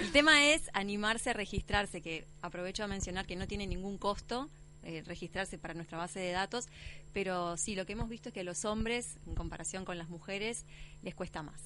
El 0.00 0.10
tema 0.12 0.46
es 0.46 0.70
animarse 0.72 1.30
a 1.30 1.32
registrarse, 1.34 2.00
que 2.00 2.26
aprovecho 2.42 2.84
a 2.84 2.86
mencionar 2.86 3.26
que 3.26 3.36
no 3.36 3.46
tiene 3.46 3.66
ningún 3.66 3.98
costo 3.98 4.48
eh, 4.84 5.02
registrarse 5.06 5.58
para 5.58 5.74
nuestra 5.74 5.98
base 5.98 6.20
de 6.20 6.30
datos, 6.32 6.68
pero 7.12 7.56
sí, 7.56 7.74
lo 7.74 7.84
que 7.84 7.92
hemos 7.92 8.08
visto 8.08 8.30
es 8.30 8.32
que 8.32 8.40
a 8.40 8.44
los 8.44 8.64
hombres, 8.64 9.18
en 9.26 9.34
comparación 9.34 9.84
con 9.84 9.98
las 9.98 10.08
mujeres, 10.08 10.64
les 11.02 11.14
cuesta 11.14 11.42
más. 11.42 11.60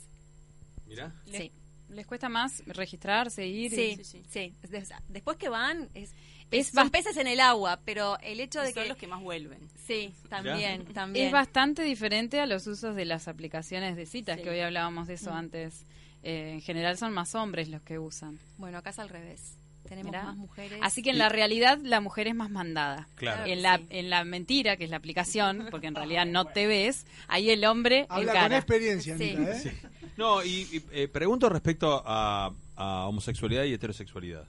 Mirá. 0.86 1.12
Les, 1.26 1.36
Sí. 1.42 1.52
Les 1.92 2.06
cuesta 2.06 2.28
más 2.28 2.62
registrarse, 2.66 3.46
ir. 3.46 3.72
y- 3.72 3.96
Sí, 4.04 4.22
sí, 4.28 4.54
Des- 4.68 4.90
Después 5.08 5.36
que 5.36 5.48
van, 5.48 5.88
es, 5.94 6.14
Es 6.50 6.68
son 6.68 6.90
peces 6.90 7.16
en 7.16 7.26
el 7.26 7.40
agua, 7.40 7.80
pero 7.84 8.18
el 8.20 8.38
hecho 8.40 8.60
de 8.60 8.70
Y 8.70 8.72
son 8.74 8.82
que... 8.82 8.88
los 8.90 8.98
que 8.98 9.06
más 9.06 9.22
vuelven. 9.22 9.68
Sí, 9.86 10.12
también, 10.28 10.84
también. 10.94 11.26
Es 11.26 11.32
bastante 11.32 11.82
diferente 11.82 12.40
a 12.40 12.46
los 12.46 12.66
usos 12.66 12.94
de 12.94 13.04
las 13.06 13.26
aplicaciones 13.28 13.96
de 13.96 14.04
citas, 14.06 14.36
Sí. 14.36 14.42
que 14.42 14.50
hoy 14.50 14.60
hablábamos 14.60 15.06
de 15.08 15.14
eso 15.14 15.30
Mm. 15.30 15.36
antes. 15.36 15.86
Eh, 16.24 16.50
en 16.52 16.60
general 16.60 16.96
son 16.98 17.12
más 17.12 17.34
hombres 17.34 17.68
los 17.68 17.82
que 17.82 17.98
usan. 17.98 18.38
Bueno, 18.58 18.78
acá 18.78 18.90
es 18.90 18.98
al 18.98 19.08
revés. 19.08 19.56
Tenemos 19.88 20.12
Mirá. 20.12 20.22
más 20.24 20.36
mujeres. 20.36 20.78
Así 20.80 21.02
que 21.02 21.10
en 21.10 21.18
la 21.18 21.28
realidad 21.28 21.78
la 21.82 22.00
mujer 22.00 22.28
es 22.28 22.34
más 22.36 22.48
mandada. 22.50 23.08
Claro. 23.16 23.44
En 23.46 23.62
la, 23.62 23.80
en 23.90 24.10
la 24.10 24.22
mentira, 24.24 24.76
que 24.76 24.84
es 24.84 24.90
la 24.90 24.96
aplicación, 24.98 25.66
porque 25.70 25.88
en 25.88 25.94
realidad 25.96 26.24
no 26.26 26.44
te 26.44 26.66
ves, 26.68 27.04
ahí 27.26 27.50
el 27.50 27.64
hombre 27.64 28.06
Habla 28.08 28.30
encara. 28.30 28.48
con 28.48 28.56
experiencia, 28.58 29.18
Sí. 29.18 29.30
Anita, 29.36 29.56
¿eh? 29.58 29.74
No, 30.16 30.42
y, 30.42 30.68
y, 30.72 30.84
eh, 30.92 31.08
pregunto 31.08 31.48
respecto 31.48 32.02
a, 32.04 32.52
a 32.76 33.06
homosexualidad 33.06 33.64
y 33.64 33.72
heterosexualidad. 33.72 34.46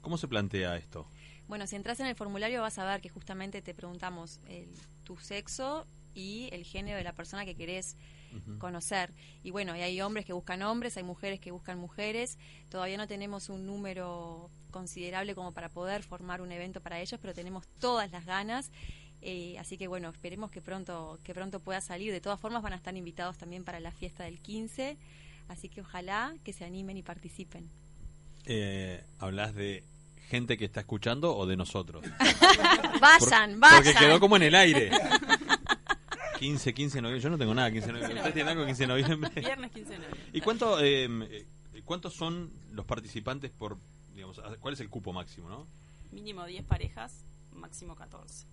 ¿Cómo 0.00 0.18
se 0.18 0.28
plantea 0.28 0.76
esto? 0.76 1.06
Bueno, 1.48 1.66
si 1.66 1.76
entras 1.76 2.00
en 2.00 2.06
el 2.06 2.14
formulario 2.14 2.62
vas 2.62 2.78
a 2.78 2.84
ver 2.84 3.00
que 3.00 3.08
justamente 3.08 3.62
te 3.62 3.74
preguntamos 3.74 4.40
el, 4.48 4.68
tu 5.04 5.18
sexo 5.18 5.86
y 6.14 6.48
el 6.52 6.64
género 6.64 6.96
de 6.96 7.04
la 7.04 7.12
persona 7.12 7.44
que 7.44 7.54
querés 7.54 7.96
conocer. 8.58 9.12
Y 9.44 9.52
bueno, 9.52 9.76
y 9.76 9.82
hay 9.82 10.00
hombres 10.00 10.24
que 10.24 10.32
buscan 10.32 10.62
hombres, 10.62 10.96
hay 10.96 11.04
mujeres 11.04 11.38
que 11.38 11.52
buscan 11.52 11.78
mujeres. 11.78 12.36
Todavía 12.68 12.96
no 12.96 13.06
tenemos 13.06 13.48
un 13.48 13.64
número 13.64 14.50
considerable 14.72 15.36
como 15.36 15.52
para 15.52 15.68
poder 15.68 16.02
formar 16.02 16.40
un 16.40 16.50
evento 16.50 16.80
para 16.80 17.00
ellos, 17.00 17.20
pero 17.20 17.32
tenemos 17.32 17.68
todas 17.78 18.10
las 18.10 18.26
ganas. 18.26 18.72
Eh, 19.26 19.56
así 19.58 19.78
que 19.78 19.88
bueno, 19.88 20.10
esperemos 20.10 20.50
que 20.50 20.60
pronto, 20.60 21.18
que 21.24 21.32
pronto 21.32 21.58
pueda 21.58 21.80
salir. 21.80 22.12
De 22.12 22.20
todas 22.20 22.38
formas 22.38 22.62
van 22.62 22.74
a 22.74 22.76
estar 22.76 22.94
invitados 22.94 23.38
también 23.38 23.64
para 23.64 23.80
la 23.80 23.90
fiesta 23.90 24.24
del 24.24 24.38
15. 24.38 24.98
Así 25.48 25.68
que 25.70 25.80
ojalá 25.80 26.34
que 26.44 26.52
se 26.52 26.64
animen 26.64 26.98
y 26.98 27.02
participen. 27.02 27.70
Eh, 28.44 29.02
¿Hablas 29.18 29.54
de 29.54 29.82
gente 30.28 30.58
que 30.58 30.66
está 30.66 30.80
escuchando 30.80 31.34
o 31.34 31.46
de 31.46 31.56
nosotros? 31.56 32.04
Vayan, 33.00 33.52
Por- 33.52 33.60
vayan. 33.60 33.82
Porque 33.82 33.94
quedó 33.94 34.20
como 34.20 34.36
en 34.36 34.42
el 34.42 34.54
aire. 34.54 34.90
15, 36.38 36.74
15 36.74 36.98
de 36.98 37.02
noviembre. 37.02 37.22
Yo 37.22 37.30
no 37.30 37.38
tengo 37.38 37.54
nada 37.54 37.70
15 37.70 37.86
de 37.86 37.92
noviembre. 37.92 38.16
¿Ustedes 38.18 38.34
tienen 38.34 38.52
algo 38.52 38.66
15 38.66 38.82
de 38.82 38.86
noviembre? 38.86 39.30
Viernes 39.36 39.70
15 39.70 39.90
de 39.92 39.98
noviembre. 39.98 40.20
¿Y 40.32 40.40
cuánto, 40.42 40.80
eh, 40.80 41.08
eh, 41.30 41.46
cuántos 41.84 42.12
son 42.14 42.52
los 42.72 42.84
participantes 42.84 43.50
por, 43.50 43.78
digamos, 44.14 44.40
cuál 44.60 44.74
es 44.74 44.80
el 44.80 44.90
cupo 44.90 45.12
máximo, 45.14 45.48
no? 45.48 45.66
Mínimo 46.10 46.44
10 46.44 46.64
parejas, 46.64 47.24
máximo 47.52 47.94
14. 47.94 48.46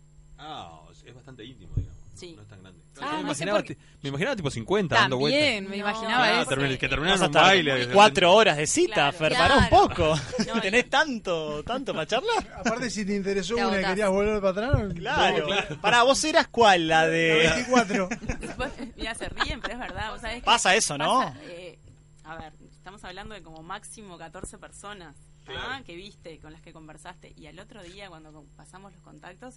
Ah, 0.44 0.82
es 1.06 1.14
bastante 1.16 1.46
íntimo, 1.46 1.72
digamos. 1.76 2.00
Sí. 2.16 2.34
No 2.36 2.42
es 2.42 2.48
tan 2.50 2.62
grande. 2.62 2.80
Ah, 2.98 3.00
Yo 3.00 3.06
me, 3.06 3.14
no 3.14 3.20
imaginaba, 3.22 3.58
por 3.60 3.68
qué. 3.68 3.76
ti- 3.76 3.82
me 4.04 4.10
imaginaba 4.10 4.36
tipo 4.36 4.52
50 4.52 4.96
dando 4.96 5.18
vueltas. 5.18 5.40
También, 5.42 5.70
me 5.70 5.78
imaginaba 5.78 6.26
Claro, 6.28 6.42
eso. 6.42 6.52
termin- 6.52 6.78
que 6.78 6.90
terminaron 6.90 7.20
Vas 7.20 7.22
a 7.22 7.26
un 7.26 7.32
estar 7.32 7.44
baile. 7.44 7.88
Cuatro 7.94 8.34
horas 8.34 8.58
de 8.58 8.68
cita, 8.68 8.94
Claro. 8.94 9.18
Fer, 9.18 9.34
para 9.34 9.58
un 9.58 9.66
Claro. 9.68 9.88
poco. 9.88 10.16
¿Tenés 10.62 10.90
tanto, 10.90 11.64
tanto 11.64 11.94
para 11.94 12.06
charlar? 12.06 12.54
Aparte, 12.58 12.90
si 12.90 13.06
te 13.06 13.16
interesó 13.16 13.56
Te 13.56 13.66
una 13.66 13.82
y 13.82 13.86
querías 13.86 14.10
volver 14.10 14.42
para 14.42 14.68
atrás, 14.68 14.94
Claro. 14.94 15.46
claro. 15.46 15.82
Para 15.82 16.04
vos 16.04 16.24
eras 16.24 16.48
cuál, 16.50 16.88
la 16.88 17.04
la 17.04 17.08
de... 17.08 17.34
24. 17.56 18.10
Después, 18.40 18.72
mira, 18.98 19.16
se 19.16 19.30
ríen, 19.30 19.62
pero 19.62 19.74
es 19.76 19.80
verdad. 19.80 20.12
¿vos 20.12 20.22
sabés 20.22 20.36
que 20.42 20.46
Pasa 20.46 20.76
eso, 20.76 20.98
¿no? 20.98 21.20
pasa, 21.22 21.40
eh, 21.46 21.80
a 22.26 22.36
ver, 22.38 22.54
estamos 22.72 23.04
hablando 23.04 23.34
de 23.34 23.42
como 23.42 23.64
máximo 23.64 24.18
14 24.18 24.58
personas 24.60 25.16
¿ah? 25.48 25.82
que 25.86 25.96
viste, 25.96 26.38
con 26.40 26.52
las 26.52 26.62
que 26.62 26.72
conversaste. 26.74 27.34
Y 27.38 27.48
al 27.48 27.58
otro 27.58 27.82
día, 27.82 28.10
cuando 28.10 28.46
pasamos 28.58 28.92
los 28.94 29.02
contactos, 29.02 29.56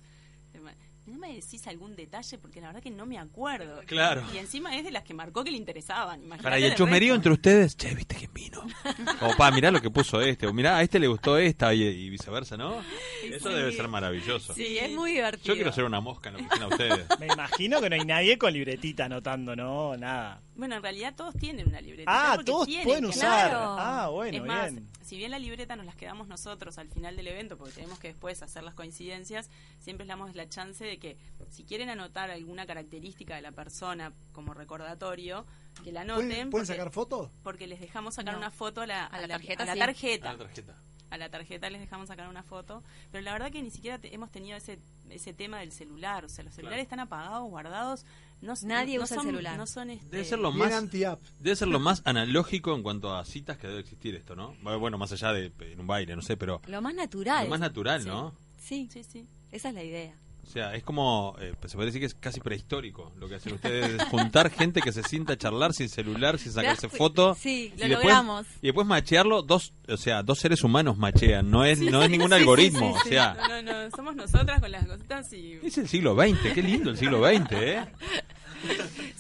se 0.55 0.61
me- 0.61 0.94
no 1.07 1.19
me 1.19 1.35
decís 1.35 1.67
algún 1.67 1.95
detalle 1.97 2.39
porque 2.39 2.61
la 2.61 2.69
verdad 2.69 2.83
que 2.83 2.91
no 2.91 3.05
me 3.07 3.19
acuerdo. 3.19 3.83
Claro. 3.87 4.23
Y 4.33 4.39
encima 4.39 4.77
es 4.77 4.85
de 4.85 4.91
las 4.91 5.05
que 5.05 5.13
marcó 5.15 5.45
que 5.45 5.51
le 5.51 5.57
interesaban. 5.59 6.21
imagínate 6.23 6.43
Para, 6.43 6.59
y 6.59 6.65
el 6.65 6.71
el 6.73 6.77
chusmerío 6.77 7.15
resto. 7.15 7.17
entre 7.29 7.33
ustedes, 7.33 7.77
che, 7.77 7.95
¿viste 7.95 8.15
quién 8.17 8.33
vino? 8.33 8.63
O 9.21 9.37
pa, 9.37 9.51
mirá 9.51 9.71
lo 9.71 9.81
que 9.83 9.91
puso 9.91 10.21
este, 10.21 10.47
o 10.47 10.53
mirá, 10.53 10.77
a 10.79 10.83
este 10.83 10.99
le 10.99 11.07
gustó 11.07 11.37
esta 11.39 11.73
y, 11.75 11.83
y 11.83 12.09
viceversa, 12.11 12.57
¿no? 12.57 12.81
Eso 13.23 13.49
Sí. 13.51 13.55
debe 13.55 13.73
ser 13.73 13.89
maravilloso. 13.89 14.55
Sí, 14.55 14.79
es 14.79 14.91
muy 14.93 15.13
divertido. 15.13 15.45
Yo 15.45 15.55
quiero 15.55 15.73
ser 15.73 15.85
una 15.85 16.01
mosca 16.01 16.31
en 16.31 16.37
la 16.37 16.41
oficina 16.43 16.67
de 16.69 16.73
ustedes. 16.75 17.07
Me 17.21 17.27
imagino 17.27 17.81
que 17.81 17.91
no 17.91 17.97
hay 17.97 18.05
nadie 18.05 18.39
con 18.39 18.53
libretita 18.53 19.05
anotando, 19.07 19.55
¿no? 19.57 19.97
Nada. 19.97 20.41
Bueno, 20.57 20.77
en 20.77 20.83
realidad 20.83 21.15
todos 21.17 21.35
tienen 21.35 21.69
una 21.69 21.81
libreta. 21.81 22.11
Ah, 22.33 22.39
todos 22.45 22.67
tienen, 22.67 22.85
pueden 22.87 23.05
usar. 23.07 23.51
claro. 23.51 23.77
Ah, 23.79 24.09
bueno, 24.09 24.39
es 24.39 24.45
más, 24.45 24.73
bien. 24.73 24.89
si 25.03 25.17
bien 25.17 25.31
la 25.33 25.39
libreta 25.39 25.75
nos 25.77 25.85
las 25.87 25.97
quedamos 25.97 26.29
nosotros 26.29 26.79
al 26.79 26.89
final 26.89 27.17
del 27.17 27.27
evento, 27.27 27.57
porque 27.59 27.75
tenemos 27.75 27.99
que 27.99 28.09
después 28.09 28.41
hacer 28.43 28.63
las 28.63 28.75
coincidencias, 28.75 29.51
siempre 29.81 30.07
les 30.07 30.11
damos 30.17 30.35
la 30.37 30.49
chance 30.49 30.85
de 30.85 30.94
que 30.99 31.17
si 31.51 31.65
quieren 31.65 31.89
anotar 31.91 32.31
alguna 32.31 32.67
característica 32.67 33.37
de 33.37 33.43
la 33.43 33.53
persona 33.53 34.13
como 34.33 34.55
recordatorio, 34.55 35.47
que 35.83 35.93
la 35.93 36.03
anoten. 36.03 36.27
¿Pueden, 36.29 36.51
porque- 36.51 36.51
¿Pueden 36.51 36.67
sacar 36.67 36.91
fotos? 36.93 37.31
Porque 37.43 37.67
les 37.67 37.81
dejamos 37.81 38.15
sacar 38.15 38.35
No. 38.35 38.39
una 38.39 38.51
foto 38.51 38.81
a 38.83 38.87
la, 38.87 39.05
A 39.07 39.21
la 39.21 39.29
tarjeta, 39.29 39.63
a 39.63 39.67
la 39.67 39.73
sí. 39.75 39.79
tarjeta. 39.79 40.37
Tarjeta. 40.37 40.77
a 41.11 41.17
la 41.19 41.29
tarjeta 41.29 41.71
les 41.71 41.81
dejamos 41.81 42.09
sacar 42.09 42.29
una 42.29 42.43
foto, 42.43 42.83
pero 43.13 43.23
la 43.23 43.33
verdad 43.33 43.53
que 43.53 43.63
ni 43.63 43.71
siquiera 43.71 43.99
te- 44.01 44.13
hemos 44.13 44.33
tenido 44.33 44.57
ese 44.57 44.81
ese 45.11 45.33
tema 45.33 45.61
del 45.61 45.71
celular, 45.71 46.25
o 46.25 46.29
sea, 46.29 46.43
los 46.43 46.55
celulares 46.55 46.83
están 46.83 46.99
apagados, 46.99 47.49
guardados, 47.49 48.05
no, 48.41 48.55
Nadie 48.65 48.97
no 48.97 49.05
usa 49.05 49.15
el 49.17 49.21
son- 49.21 49.27
celular. 49.31 49.57
No 49.57 49.67
son 49.69 49.91
este, 49.91 50.09
Debe 50.09 50.25
ser 50.25 50.39
lo 50.41 50.51
más 50.51 50.73
anti-app. 50.73 51.23
debe 51.39 51.55
ser 51.55 51.69
lo 51.69 51.79
más 51.79 52.03
analógico 52.05 52.75
en 52.75 52.83
cuanto 52.83 53.15
a 53.15 53.25
citas 53.25 53.59
que 53.59 53.69
debe 53.69 53.79
existir 53.81 54.17
esto, 54.17 54.35
¿no? 54.35 54.57
Bueno, 54.81 54.99
más 54.99 55.13
allá 55.13 55.33
de 55.33 55.53
en 55.61 55.79
un 55.79 55.87
baile, 55.87 56.17
no 56.17 56.23
sé, 56.23 56.37
pero 56.37 56.61
Lo 56.67 56.81
más 56.83 56.95
natural. 56.95 57.45
lo 57.45 57.51
más 57.51 57.61
natural, 57.61 58.03
Sí. 58.03 58.09
¿no? 58.09 58.35
Sí, 58.59 58.89
sí, 58.91 59.05
sí. 59.05 59.29
Esa 59.53 59.69
es 59.69 59.75
la 59.75 59.85
idea. 59.85 60.15
O 60.47 60.51
sea, 60.55 60.75
es 60.75 60.83
como, 60.85 61.35
eh, 61.41 61.53
se 61.67 61.75
puede 61.75 61.87
decir 61.87 62.01
que 62.01 62.07
es 62.07 62.15
casi 62.15 62.41
prehistórico 62.41 63.13
lo 63.19 63.29
que 63.29 63.37
hacen 63.37 63.55
ustedes, 63.55 63.95
es 64.01 64.05
juntar 64.09 64.51
gente 64.51 64.81
que 64.83 64.93
se 64.93 65.03
sienta 65.03 65.33
a 65.33 65.37
charlar 65.37 65.73
sin 65.73 65.89
celular, 65.89 66.39
sin 66.39 66.53
sacarse 66.53 66.89
fotos. 66.89 67.39
sí, 67.39 67.73
y 67.77 67.81
lo 67.81 67.89
después- 67.89 68.03
logramos. 68.05 68.47
Y 68.63 68.67
después 68.69 68.87
machearlo, 68.87 69.43
dos, 69.43 69.73
o 69.89 69.97
sea, 69.97 70.23
dos 70.23 70.39
seres 70.39 70.63
humanos 70.63 70.97
machean, 70.99 71.51
no 71.51 71.65
es, 71.65 71.81
no 71.81 72.03
es 72.03 72.11
ningún 72.11 72.29
Sí, 72.31 72.35
sí, 72.37 72.41
algoritmo, 72.41 72.93
sí, 72.93 72.99
o 72.99 73.03
sí. 73.05 73.09
sea, 73.11 73.37
No, 73.49 73.63
no, 73.63 73.73
no, 73.85 73.91
somos 73.97 74.15
nosotras 74.15 74.61
con 74.61 74.71
las 74.71 74.87
cositas 74.87 75.33
y... 75.33 75.59
es 75.63 75.79
el 75.79 75.89
siglo 75.89 76.15
XX, 76.15 76.53
qué 76.55 76.63
lindo 76.63 76.91
el 76.91 76.97
siglo 76.99 77.25
XX, 77.27 77.53
¿eh? 77.53 77.85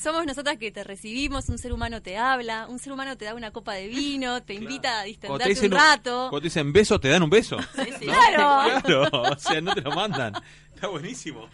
Somos 0.03 0.25
nosotras 0.27 0.57
que 0.59 0.71
te 0.71 0.85
recibimos, 0.85 1.49
un 1.51 1.59
ser 1.59 1.73
humano 1.73 2.01
te 2.01 2.17
habla, 2.17 2.67
un 2.67 2.79
ser 2.79 2.93
humano 2.93 3.17
te 3.17 3.27
da 3.27 3.35
una 3.35 3.51
copa 3.51 3.75
de 3.75 3.89
vino, 3.89 4.43
te 4.43 4.55
invita 4.55 5.01
a 5.01 5.05
distenderte 5.05 5.67
un 5.67 5.73
rato. 5.73 6.11
cuando 6.31 6.41
te 6.41 6.45
dicen 6.45 6.73
beso, 6.73 6.99
te 6.99 7.09
dan 7.09 7.23
un 7.23 7.31
beso. 7.31 7.59
sí. 7.75 8.07
¿no? 8.07 8.13
Claro. 8.15 8.81
Claro, 8.83 9.23
o 9.33 9.39
sea, 9.39 9.61
no 9.61 9.75
te 9.75 9.81
lo 9.83 9.91
mandan. 9.93 10.33
Está 10.85 10.93
buenísimo. 10.93 11.49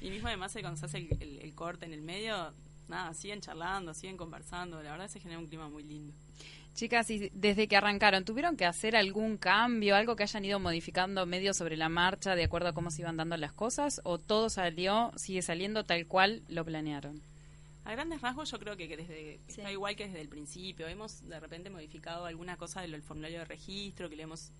Y 0.00 0.10
mismo 0.10 0.28
además 0.28 0.54
eh, 0.54 0.60
cuando 0.60 0.78
se 0.78 0.86
hace 0.86 0.98
el, 0.98 1.08
el- 1.20 1.38
el 1.40 1.54
corte 1.54 1.84
en 1.84 1.92
el 1.92 2.00
medio, 2.02 2.52
nada, 2.88 3.12
siguen 3.12 3.40
charlando, 3.40 3.92
siguen 3.92 4.16
conversando, 4.16 4.80
la 4.82 4.92
verdad 4.92 5.08
se 5.08 5.18
genera 5.18 5.40
un 5.40 5.48
clima 5.48 5.68
muy 5.68 5.82
lindo. 5.82 6.12
Chicas, 6.74 7.10
y 7.10 7.28
desde 7.34 7.66
que 7.66 7.76
arrancaron, 7.76 8.24
¿tuvieron 8.24 8.56
que 8.56 8.64
hacer 8.64 8.94
algún 8.94 9.36
cambio, 9.36 9.96
algo 9.96 10.14
que 10.14 10.22
hayan 10.22 10.44
ido 10.44 10.60
modificando 10.60 11.26
medio 11.26 11.54
sobre 11.54 11.76
la 11.76 11.88
marcha 11.88 12.36
de 12.36 12.44
acuerdo 12.44 12.68
a 12.68 12.72
cómo 12.72 12.92
se 12.92 13.02
iban 13.02 13.16
dando 13.16 13.36
las 13.36 13.52
cosas? 13.52 14.00
¿O 14.04 14.18
todo 14.18 14.48
salió, 14.48 15.10
sigue 15.16 15.42
saliendo 15.42 15.82
tal 15.84 16.06
cual 16.06 16.42
lo 16.48 16.64
planearon? 16.64 17.20
A 17.84 17.90
grandes 17.92 18.20
rasgos 18.22 18.48
yo 18.52 18.60
creo 18.60 18.76
que 18.76 18.86
que 18.86 18.96
desde 18.96 19.40
está 19.48 19.72
igual 19.72 19.96
que 19.96 20.06
desde 20.06 20.20
el 20.20 20.28
principio. 20.28 20.86
Hemos 20.86 21.28
de 21.28 21.40
repente 21.40 21.68
modificado 21.68 22.26
alguna 22.26 22.56
cosa 22.56 22.80
del 22.80 23.02
formulario 23.02 23.40
de 23.40 23.44
registro, 23.44 24.08
que 24.08 24.14
le 24.14 24.22
hemos 24.22 24.50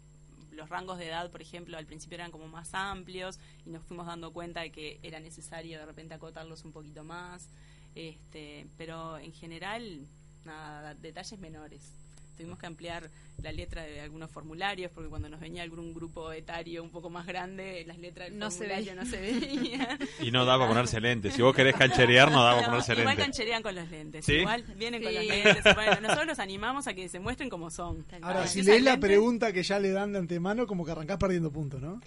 los 0.53 0.69
rangos 0.69 0.99
de 0.99 1.09
edad, 1.09 1.31
por 1.31 1.43
ejemplo, 1.43 1.77
al 1.77 1.87
principio 1.87 2.17
eran 2.17 2.31
como 2.31 2.47
más 2.49 2.75
amplios 2.75 3.39
y 3.67 3.71
nos 3.71 3.85
fuimos 3.85 4.07
dando 4.07 4.33
cuenta 4.33 4.61
de 4.61 4.71
que 4.71 5.01
era 5.03 5.21
necesario 5.21 5.79
de 5.79 5.87
repente 5.87 6.15
acotarlos 6.15 6.65
un 6.65 6.73
poquito 6.73 7.05
más. 7.05 7.49
Este, 7.95 8.67
pero 8.77 9.19
en 9.19 9.33
general, 9.33 10.07
nada, 10.45 10.95
detalles 10.95 11.39
menores. 11.39 12.02
Tuvimos 12.43 12.59
que 12.59 12.67
ampliar 12.67 13.09
la 13.41 13.53
letra 13.53 13.83
de 13.85 14.01
algunos 14.01 14.29
formularios 14.29 14.91
porque 14.93 15.09
cuando 15.09 15.29
nos 15.29 15.39
venía 15.39 15.63
algún 15.63 15.95
grupo 15.95 16.33
etario 16.33 16.83
un 16.83 16.91
poco 16.91 17.09
más 17.09 17.25
grande, 17.25 17.85
las 17.87 17.99
letras 17.99 18.31
del 18.31 18.39
No 18.41 18.51
se 18.51 18.67
formulario 18.67 18.85
veía. 18.87 18.95
no 19.05 19.09
se 19.09 19.21
veían. 19.21 19.99
Y 20.21 20.31
no 20.33 20.45
daba 20.45 20.67
ponerse 20.67 21.01
lentes. 21.01 21.35
Si 21.35 21.41
vos 21.43 21.55
querés 21.55 21.77
cancherear, 21.77 22.33
no 22.33 22.43
daba 22.43 22.65
ponerse 22.65 22.93
Igual 22.95 23.07
lentes. 23.07 23.25
cancherean 23.27 23.63
con 23.63 23.75
los 23.77 23.89
lentes. 23.89 24.25
¿Sí? 24.25 24.33
Igual 24.35 24.65
vienen 24.77 25.03
con 25.05 25.15
los 25.15 25.25
lentes. 25.25 25.63
se 25.63 26.01
nosotros 26.01 26.27
los 26.27 26.39
animamos 26.41 26.89
a 26.89 26.95
que 26.95 27.09
se 27.09 27.21
muestren 27.21 27.49
como 27.49 27.71
son. 27.71 28.05
Ahora, 28.23 28.43
Ah, 28.43 28.47
si 28.49 28.63
lees 28.63 28.83
la 28.83 28.99
pregunta 28.99 29.53
que 29.53 29.63
ya 29.63 29.79
le 29.79 29.91
dan 29.93 30.13
de 30.13 30.19
antemano, 30.19 30.67
como 30.67 30.85
que 30.85 30.91
arrancás 30.91 31.19
perdiendo 31.19 31.53
puntos, 31.53 31.81
¿no? 31.81 32.01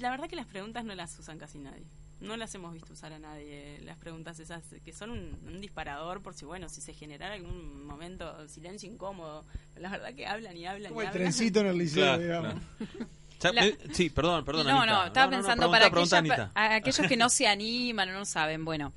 La 0.00 0.10
verdad 0.10 0.28
que 0.28 0.34
las 0.34 0.46
preguntas 0.46 0.84
no 0.84 0.96
las 0.96 1.16
usan 1.16 1.38
casi 1.38 1.58
nadie. 1.58 1.84
No 2.20 2.36
las 2.36 2.54
hemos 2.54 2.72
visto 2.74 2.92
usar 2.92 3.12
a 3.12 3.18
nadie. 3.18 3.80
Las 3.82 3.96
preguntas 3.96 4.38
esas 4.40 4.62
que 4.84 4.92
son 4.92 5.10
un, 5.10 5.38
un 5.46 5.60
disparador 5.60 6.22
por 6.22 6.34
si, 6.34 6.44
bueno, 6.44 6.68
si 6.68 6.80
se 6.80 6.92
generara 6.92 7.34
algún 7.34 7.84
momento 7.86 8.46
silencio 8.48 8.90
incómodo. 8.90 9.44
La 9.76 9.90
verdad 9.90 10.12
que 10.14 10.26
hablan 10.26 10.56
y 10.56 10.66
hablan 10.66 10.90
Como 10.90 11.00
y 11.00 11.04
el 11.04 11.08
hablan. 11.08 11.22
trencito 11.24 11.60
en 11.60 11.66
el 11.68 11.78
liceo, 11.78 12.04
Claro, 12.04 12.22
digamos. 12.22 12.54
La- 13.54 13.66
eh, 13.66 13.78
sí, 13.94 14.10
perdón, 14.10 14.44
perdón, 14.44 14.66
no, 14.66 14.82
Anita. 14.82 14.92
no, 15.00 15.06
estaba 15.06 15.26
no, 15.26 15.32
pensando 15.38 15.60
pregunta, 15.70 15.78
para 15.78 15.90
pregunta, 15.90 16.18
Anita. 16.18 16.50
a 16.54 16.74
aquellos 16.74 17.06
que 17.08 17.16
no 17.16 17.30
se 17.30 17.46
animan 17.48 18.10
o 18.10 18.12
no 18.12 18.26
saben. 18.26 18.66
Bueno, 18.66 18.92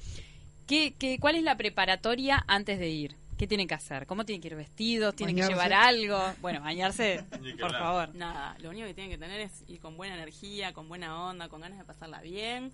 ¿qué, 0.68 0.94
qué, 1.00 1.18
cuál 1.18 1.36
es 1.36 1.44
la 1.44 1.56
preparatoria 1.56 2.44
antes 2.46 2.78
de 2.78 2.90
ir? 2.90 3.16
¿Qué 3.38 3.48
tienen 3.48 3.68
que 3.70 3.74
hacer? 3.74 4.06
¿Cómo 4.06 4.26
tienen 4.26 4.42
que 4.42 4.50
ir 4.50 4.56
vestidos? 4.56 5.16
¿Tienen 5.16 5.36
Bañarse. 5.38 5.54
que 5.54 5.56
llevar 5.64 5.74
algo? 5.74 6.22
Bueno, 6.42 6.60
bañarse, 6.62 7.24
por 7.60 7.72
favor. 7.72 8.14
Nada, 8.16 8.56
lo 8.60 8.70
único 8.70 8.86
que 8.86 8.94
tienen 8.94 9.12
que 9.12 9.18
tener 9.18 9.40
es 9.42 9.64
ir 9.68 9.80
con 9.80 9.96
buena 9.96 10.16
energía, 10.16 10.74
con 10.74 10.90
buena 10.90 11.18
onda, 11.30 11.48
con 11.48 11.62
ganas 11.62 11.78
de 11.80 11.86
pasarla 11.86 12.22
bien. 12.22 12.72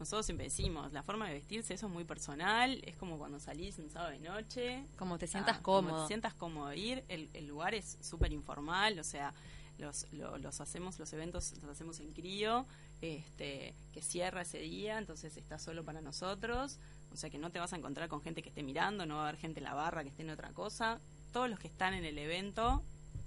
Nosotros 0.00 0.24
siempre 0.26 0.46
decimos, 0.46 0.92
la 0.92 1.02
forma 1.02 1.28
de 1.28 1.34
vestirse, 1.34 1.74
eso 1.74 1.86
es 1.86 1.92
muy 1.92 2.04
personal, 2.04 2.80
es 2.84 2.96
como 2.96 3.18
cuando 3.18 3.38
salís 3.38 3.78
un 3.78 3.90
sábado 3.90 4.10
de 4.12 4.18
noche. 4.18 4.86
Como 4.96 5.18
te 5.18 5.26
sientas 5.26 5.52
Nada, 5.56 5.62
como 5.62 5.88
cómodo. 5.88 6.02
te 6.04 6.08
sientas 6.08 6.34
cómodo 6.34 6.72
ir, 6.72 7.04
el, 7.08 7.28
el 7.34 7.46
lugar 7.46 7.74
es 7.74 7.98
súper 8.00 8.32
informal, 8.32 8.98
o 8.98 9.04
sea, 9.04 9.32
los, 9.78 10.10
lo- 10.12 10.38
los 10.38 10.60
hacemos, 10.60 10.98
los 10.98 11.12
eventos 11.12 11.52
los 11.62 11.70
hacemos 11.70 12.00
en 12.00 12.12
crío, 12.12 12.66
este, 13.02 13.74
que 13.92 14.02
cierra 14.02 14.42
ese 14.42 14.58
día, 14.58 14.98
entonces 14.98 15.36
está 15.36 15.58
solo 15.58 15.84
para 15.84 16.00
nosotros, 16.00 16.78
o 17.12 17.16
sea 17.16 17.28
que 17.30 17.38
no 17.38 17.50
te 17.50 17.58
vas 17.58 17.72
a 17.72 17.76
encontrar 17.76 18.08
con 18.08 18.20
gente 18.22 18.42
que 18.42 18.48
esté 18.48 18.62
mirando, 18.62 19.04
no 19.06 19.16
va 19.16 19.26
a 19.26 19.28
haber 19.28 19.40
gente 19.40 19.60
en 19.60 19.64
la 19.64 19.74
barra 19.74 20.02
que 20.02 20.08
esté 20.10 20.22
en 20.22 20.30
otra 20.30 20.52
cosa. 20.52 21.00
Todos 21.32 21.48
los 21.48 21.58
que 21.58 21.68
están 21.68 21.94
en 21.94 22.04
el 22.04 22.18
evento 22.18 22.82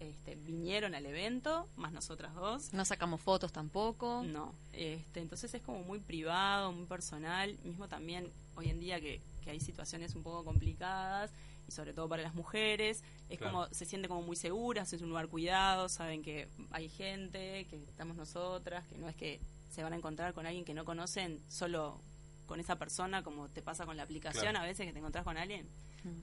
este, 0.09 0.35
vinieron 0.35 0.95
al 0.95 1.05
evento, 1.05 1.67
más 1.75 1.91
nosotras 1.91 2.34
dos. 2.35 2.73
No 2.73 2.85
sacamos 2.85 3.21
fotos 3.21 3.51
tampoco. 3.51 4.23
No, 4.23 4.53
este, 4.73 5.19
entonces 5.21 5.53
es 5.53 5.61
como 5.61 5.84
muy 5.84 5.99
privado, 5.99 6.71
muy 6.71 6.85
personal, 6.85 7.57
mismo 7.63 7.88
también 7.88 8.31
hoy 8.55 8.69
en 8.69 8.80
día 8.80 8.99
que, 9.01 9.21
que 9.43 9.51
hay 9.51 9.59
situaciones 9.59 10.15
un 10.15 10.23
poco 10.23 10.43
complicadas 10.45 11.31
y 11.67 11.71
sobre 11.71 11.93
todo 11.93 12.09
para 12.09 12.21
las 12.23 12.35
mujeres, 12.35 13.03
es 13.30 13.38
Claro. 13.39 13.53
como 13.53 13.67
se 13.73 13.85
siente 13.85 14.07
como 14.07 14.21
muy 14.21 14.35
seguras, 14.35 14.91
es 14.93 15.01
un 15.01 15.09
lugar 15.09 15.27
cuidado, 15.30 15.88
saben 15.89 16.21
que 16.21 16.47
hay 16.71 16.89
gente, 16.89 17.65
que 17.69 17.77
estamos 17.88 18.15
nosotras, 18.17 18.85
que 18.88 18.97
no 18.97 19.07
es 19.09 19.15
que 19.15 19.39
se 19.71 19.81
van 19.81 19.93
a 19.93 19.95
encontrar 19.95 20.34
con 20.34 20.45
alguien 20.45 20.65
que 20.65 20.73
no 20.73 20.85
conocen 20.85 21.41
solo 21.49 21.99
con 22.45 22.59
esa 22.59 22.75
persona 22.77 23.23
como 23.23 23.47
te 23.47 23.61
pasa 23.61 23.85
con 23.85 23.95
la 23.97 24.03
aplicación 24.03 24.43
Claro. 24.51 24.59
a 24.59 24.63
veces 24.67 24.85
que 24.85 24.91
te 24.93 24.99
encontrás 24.99 25.23
con 25.23 25.38
alguien. 25.38 25.67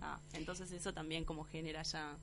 Ah, 0.02 0.20
entonces 0.34 0.70
eso 0.72 0.92
también 0.92 1.24
como 1.24 1.42
genera 1.44 1.82
ya 1.82 2.16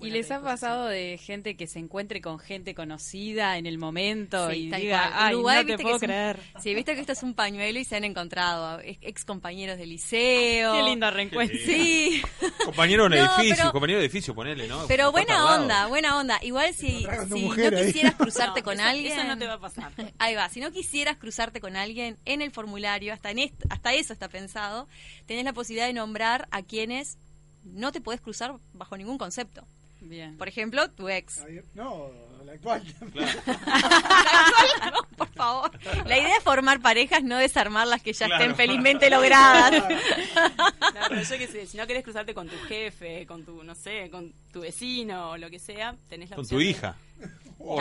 ¿Y 0.00 0.10
les 0.10 0.30
ha 0.30 0.42
pasado 0.42 0.86
de 0.86 1.18
gente 1.18 1.56
que 1.56 1.66
se 1.66 1.78
encuentre 1.78 2.20
con 2.20 2.38
gente 2.38 2.74
conocida 2.74 3.56
en 3.58 3.64
el 3.66 3.78
momento 3.78 4.50
Sí, 4.50 4.56
y 4.56 4.70
diga, 4.70 5.08
cual. 5.08 5.12
ay, 5.14 5.34
Uruguay, 5.34 5.56
no 5.56 5.60
te 5.62 5.66
viste 5.66 5.76
que 5.76 5.82
puedo 5.82 5.94
un- 5.96 6.00
creer? 6.00 6.40
Sí, 6.60 6.74
viste 6.74 6.94
que 6.94 7.00
esto 7.00 7.12
es 7.12 7.22
un 7.22 7.34
pañuelo 7.34 7.78
y 7.78 7.84
se 7.84 7.96
han 7.96 8.04
encontrado 8.04 8.80
ex, 8.80 8.98
ex 9.02 9.24
compañeros 9.24 9.78
de 9.78 9.86
liceo. 9.86 10.72
Qué 10.74 10.82
lindo 10.82 11.10
reencuentro. 11.10 11.56
Sí. 11.64 12.20
Compañero 12.64 13.08
de 13.08 13.18
un 13.20 13.24
No, 13.24 13.34
edificio, 13.36 13.56
pero- 13.56 13.72
compañero 13.72 13.98
de 14.00 14.04
edificio, 14.04 14.34
ponele, 14.34 14.66
¿no? 14.68 14.86
Pero 14.88 15.12
buena 15.12 15.54
onda, 15.54 15.86
buena 15.86 16.18
onda. 16.18 16.38
Igual 16.42 16.74
si, 16.74 16.98
si 16.98 17.04
no 17.04 17.52
ahí. 17.52 17.86
quisieras 17.86 18.14
cruzarte 18.18 18.60
No, 18.60 18.64
con 18.64 18.74
eso- 18.80 18.88
alguien... 18.88 19.12
eso 19.12 19.24
no 19.24 19.38
te 19.38 19.46
va 19.46 19.54
a 19.54 19.60
pasar. 19.60 19.92
Ahí 20.18 20.34
va, 20.34 20.48
si 20.48 20.60
no 20.60 20.70
quisieras 20.72 21.16
cruzarte 21.16 21.60
con 21.60 21.76
alguien 21.76 22.18
en 22.24 22.42
el 22.42 22.50
formulario, 22.50 23.12
hasta, 23.12 23.30
en 23.30 23.38
est- 23.38 23.62
hasta 23.70 23.94
eso 23.94 24.12
está 24.12 24.28
pensado, 24.28 24.88
tenés 25.26 25.44
la 25.44 25.52
posibilidad 25.52 25.86
de 25.86 25.92
nombrar 25.94 26.48
a 26.50 26.62
quienes 26.62 27.16
no 27.62 27.92
te 27.92 28.00
podés 28.02 28.20
cruzar 28.20 28.56
bajo 28.74 28.96
ningún 28.98 29.16
concepto. 29.18 29.66
Bien. 30.04 30.36
Por 30.36 30.48
ejemplo, 30.48 30.90
tu 30.90 31.08
ex. 31.08 31.42
No, 31.74 32.10
la 32.44 32.52
actual. 32.52 32.82
No, 34.92 35.02
por 35.16 35.28
favor. 35.30 35.70
La 36.06 36.18
idea 36.18 36.36
es 36.36 36.42
formar 36.42 36.80
parejas, 36.80 37.22
no 37.22 37.36
desarmar 37.38 37.86
las 37.86 38.02
que 38.02 38.12
ya 38.12 38.26
Claro. 38.26 38.42
estén 38.42 38.56
felizmente 38.56 39.10
logradas. 39.10 39.72
No, 40.94 41.00
pero 41.08 41.22
yo 41.22 41.38
qué 41.38 41.46
sé, 41.48 41.66
si 41.66 41.76
no 41.76 41.86
querés 41.86 42.02
cruzarte 42.04 42.34
con 42.34 42.48
tu 42.48 42.56
jefe, 42.68 43.26
con 43.26 43.44
tu, 43.44 43.62
no 43.64 43.74
sé, 43.74 44.08
con 44.10 44.32
tu 44.52 44.60
vecino 44.60 45.30
o 45.30 45.36
lo 45.36 45.50
que 45.50 45.58
sea, 45.58 45.94
tenés 46.08 46.30
la 46.30 46.36
Con 46.36 46.44
opción 46.44 46.60
tu 46.60 46.64
de- 46.64 46.70
hija. 46.70 46.96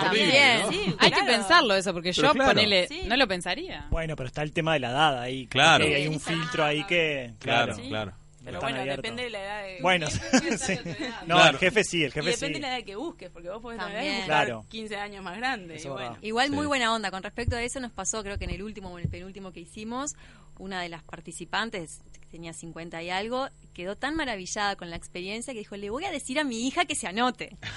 También. 0.02 0.62
¿no? 0.62 0.72
Sí, 0.72 0.96
Hay 1.00 1.10
que 1.12 1.18
claro. 1.20 1.32
pensarlo 1.32 1.76
eso, 1.76 1.94
porque 1.94 2.12
Pero 2.16 2.28
yo, 2.30 2.34
claro. 2.34 2.50
ponele, 2.52 2.88
Sí. 2.88 3.02
no 3.06 3.18
lo 3.18 3.28
pensaría. 3.28 3.88
Bueno, 3.92 4.16
pero 4.16 4.28
está 4.28 4.42
el 4.44 4.52
tema 4.54 4.74
de 4.74 4.80
la 4.80 4.90
edad 4.92 5.22
ahí. 5.22 5.48
Claro. 5.48 5.86
que 5.86 5.96
hay 5.96 6.08
un 6.08 6.20
filtro 6.20 6.64
ahí 6.64 6.84
que. 6.86 7.34
Claro, 7.40 7.74
Claro, 7.76 7.90
claro. 7.90 8.14
Pero 8.44 8.60
bueno, 8.62 8.80
abiertos. 8.80 9.02
depende 9.04 9.24
de 9.24 9.30
la 9.30 9.42
edad 9.44 9.64
de... 9.64 9.82
Bueno, 9.82 10.08
sí. 10.58 10.80
No, 11.26 11.36
Claro. 11.36 11.50
el 11.52 11.58
jefe 11.58 11.84
sí, 11.84 12.04
el 12.04 12.10
Y 12.10 12.12
jefe 12.12 12.30
depende 12.32 12.48
sí. 12.48 12.54
de 12.54 12.60
la 12.68 12.78
edad 12.78 12.86
que 12.86 12.96
busques, 12.96 13.30
porque 13.30 13.50
vos 13.50 13.62
podés 13.62 13.80
tener 13.80 13.94
También. 13.96 14.16
buscar 14.22 14.46
Claro. 14.46 14.66
15 14.70 14.96
años 14.98 15.24
más 15.24 15.38
grande. 15.38 15.82
Y 15.84 15.88
bueno. 15.88 16.18
Igual 16.22 16.48
Sí. 16.50 16.56
muy 16.56 16.66
buena 16.68 16.94
onda. 16.94 17.10
Con 17.12 17.24
respecto 17.24 17.56
a 17.56 17.62
eso 17.64 17.80
nos 17.80 17.92
pasó, 17.92 18.22
creo 18.24 18.38
que 18.38 18.44
en 18.46 18.52
el 18.52 18.62
último 18.64 18.90
o 18.92 18.98
en 19.00 19.06
el 19.06 19.10
penúltimo 19.10 19.52
que 19.52 19.62
hicimos, 19.62 20.12
una 20.60 20.82
de 20.82 20.90
las 20.90 21.04
participantes, 21.04 22.02
tenía 22.34 22.52
50 22.52 23.04
y 23.04 23.12
algo, 23.12 23.48
quedó 23.76 23.96
tan 23.96 24.16
maravillada 24.16 24.76
con 24.76 24.90
la 24.90 24.96
experiencia 24.96 25.54
que 25.54 25.60
dijo, 25.60 25.78
le 25.78 25.92
voy 25.92 26.06
a 26.06 26.12
decir 26.12 26.40
a 26.40 26.44
mi 26.44 26.68
hija 26.68 26.86
que 26.86 26.96
se 26.96 27.06
anote. 27.08 27.56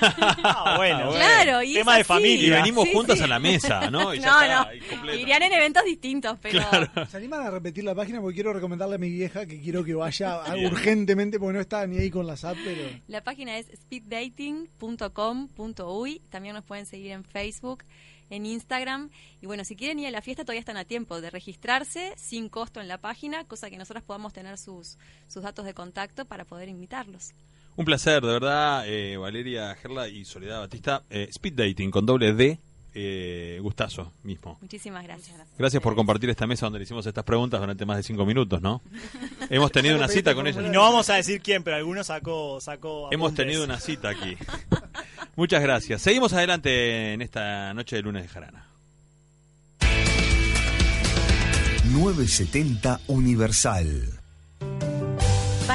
Ah, 0.48 0.74
bueno, 0.78 1.10
Claro, 1.12 1.62
y 1.62 1.74
tema 1.74 1.96
de 1.96 2.00
así. 2.00 2.08
familia. 2.08 2.46
Y 2.46 2.50
venimos 2.50 2.84
Sí, 2.86 2.92
juntas 2.94 3.18
sí. 3.18 3.24
a 3.24 3.26
la 3.26 3.38
mesa, 3.38 3.90
¿no? 3.90 4.14
Y 4.14 4.20
ya 4.20 4.30
no, 4.30 4.40
está, 4.42 4.70
no. 5.04 5.12
Irían 5.14 5.42
en 5.42 5.52
eventos 5.52 5.84
distintos, 5.84 6.38
pero... 6.40 6.62
¿Se 7.10 7.16
animan 7.18 7.42
a 7.46 7.50
repetir 7.50 7.84
la 7.84 7.94
página? 7.94 8.20
Porque 8.22 8.36
quiero 8.36 8.54
recomendarle 8.54 8.94
a 8.94 8.98
mi 8.98 9.10
vieja 9.10 9.44
que 9.46 9.60
quiero 9.60 9.84
que 9.84 9.92
vaya 9.94 10.40
urgentemente 10.64 11.38
porque 11.38 11.52
no 11.54 11.60
está 11.60 11.86
ni 11.86 11.98
ahí 11.98 12.08
con 12.10 12.26
las 12.26 12.44
apps, 12.44 12.60
pero... 12.64 12.80
La 13.08 13.22
página 13.22 13.58
es 13.58 13.66
speeddating.com.uy. 13.74 16.22
También 16.30 16.54
nos 16.54 16.64
pueden 16.64 16.86
seguir 16.86 17.10
en 17.12 17.24
Facebook, 17.24 17.84
en 18.30 18.46
Instagram. 18.46 19.10
Y 19.40 19.46
bueno, 19.46 19.64
si 19.64 19.76
quieren 19.76 19.98
ir 19.98 20.06
a 20.06 20.10
la 20.10 20.22
fiesta, 20.22 20.44
todavía 20.44 20.60
están 20.60 20.76
a 20.76 20.84
tiempo 20.84 21.20
de 21.20 21.30
registrarse 21.30 22.14
sin 22.16 22.48
costo 22.48 22.80
en 22.80 22.88
la 22.88 22.98
página, 22.98 23.44
cosa 23.44 23.70
que 23.70 23.78
nosotros 23.78 24.04
podamos 24.04 24.32
tener 24.32 24.58
sus, 24.58 24.98
sus 25.28 25.42
datos 25.42 25.64
de 25.64 25.74
contacto 25.74 26.24
para 26.24 26.44
poder 26.44 26.68
invitarlos. 26.68 27.32
Un 27.76 27.84
placer, 27.84 28.24
de 28.24 28.32
verdad, 28.32 28.88
eh, 28.88 29.18
Valeria 29.18 29.74
Gerla 29.74 30.08
y 30.08 30.24
Soledad 30.24 30.60
Batista. 30.60 31.04
Eh, 31.10 31.28
speed 31.30 31.54
Dating 31.54 31.90
con 31.90 32.06
doble 32.06 32.32
D, 32.32 32.58
eh, 32.98 33.58
gustazo 33.60 34.10
mismo. 34.22 34.56
Muchísimas 34.62 35.04
gracias. 35.04 35.36
Gracias 35.58 35.82
por 35.82 35.94
compartir 35.94 36.30
esta 36.30 36.46
mesa 36.46 36.64
donde 36.64 36.78
le 36.78 36.84
hicimos 36.84 37.04
estas 37.04 37.24
preguntas 37.24 37.60
durante 37.60 37.84
más 37.84 37.98
de 37.98 38.02
cinco 38.02 38.24
minutos, 38.24 38.62
¿no? 38.62 38.80
Hemos 39.50 39.70
tenido 39.70 39.96
una 39.96 40.08
cita 40.08 40.34
con 40.34 40.46
Y 40.46 40.50
ella. 40.50 40.62
no 40.62 40.80
vamos 40.80 41.10
a 41.10 41.16
decir 41.16 41.42
quién, 41.42 41.62
pero 41.62 41.76
alguno 41.76 42.02
sacó, 42.02 42.58
sacó 42.58 43.12
Hemos 43.12 43.34
tenido 43.34 43.64
una 43.64 43.78
cita 43.78 44.08
aquí. 44.08 44.38
Muchas 45.36 45.60
gracias. 45.62 46.00
Seguimos 46.00 46.32
adelante 46.32 47.12
en 47.12 47.20
esta 47.20 47.74
noche 47.74 47.96
de 47.96 48.02
lunes 48.02 48.22
de 48.22 48.28
Jarana. 48.28 48.66
970 51.92 53.00
Universal. 53.08 54.15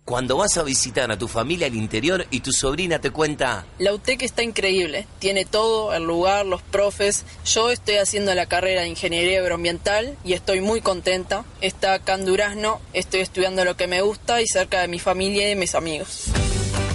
Cuando 0.05 0.37
vas 0.37 0.55
a 0.57 0.61
visitar 0.63 1.11
a 1.11 1.17
tu 1.17 1.27
familia 1.27 1.65
al 1.65 1.73
interior 1.73 2.27
y 2.29 2.41
tu 2.41 2.51
sobrina 2.51 3.01
te 3.01 3.09
cuenta, 3.09 3.65
La 3.79 3.91
UTEC 3.91 4.21
está 4.21 4.43
increíble, 4.43 5.07
tiene 5.17 5.45
todo, 5.45 5.95
el 5.95 6.03
lugar, 6.03 6.45
los 6.45 6.61
profes. 6.61 7.25
Yo 7.43 7.71
estoy 7.71 7.95
haciendo 7.95 8.35
la 8.35 8.45
carrera 8.45 8.81
de 8.81 8.89
Ingeniería 8.89 9.39
Agroambiental 9.39 10.15
y 10.23 10.33
estoy 10.33 10.61
muy 10.61 10.81
contenta. 10.81 11.43
Está 11.59 11.95
acá 11.95 12.13
en 12.13 12.25
Durazno, 12.25 12.79
estoy 12.93 13.21
estudiando 13.21 13.65
lo 13.65 13.75
que 13.75 13.87
me 13.87 14.01
gusta 14.03 14.43
y 14.43 14.45
cerca 14.45 14.81
de 14.81 14.87
mi 14.87 14.99
familia 14.99 15.45
y 15.45 15.49
de 15.49 15.55
mis 15.55 15.73
amigos. 15.73 16.25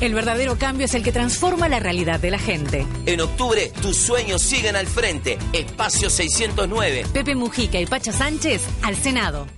El 0.01 0.15
verdadero 0.15 0.57
cambio 0.57 0.85
es 0.87 0.95
el 0.95 1.03
que 1.03 1.11
transforma 1.11 1.69
la 1.69 1.81
realidad 1.81 2.21
de 2.21 2.31
la 2.31 2.39
gente. 2.39 2.87
en 3.07 3.21
octubre 3.21 3.73
tus 3.83 3.97
sueños 3.97 4.41
siguen 4.41 4.77
al 4.77 4.87
frente. 4.87 5.37
Espacio 5.53 6.11
609. 6.11 7.07
Pepe 7.13 7.35
Mujica 7.35 7.81
y 7.81 7.87
Pacha 7.87 8.13
Sánchez 8.13 8.63
al 8.83 8.95
Senado. 8.95 9.49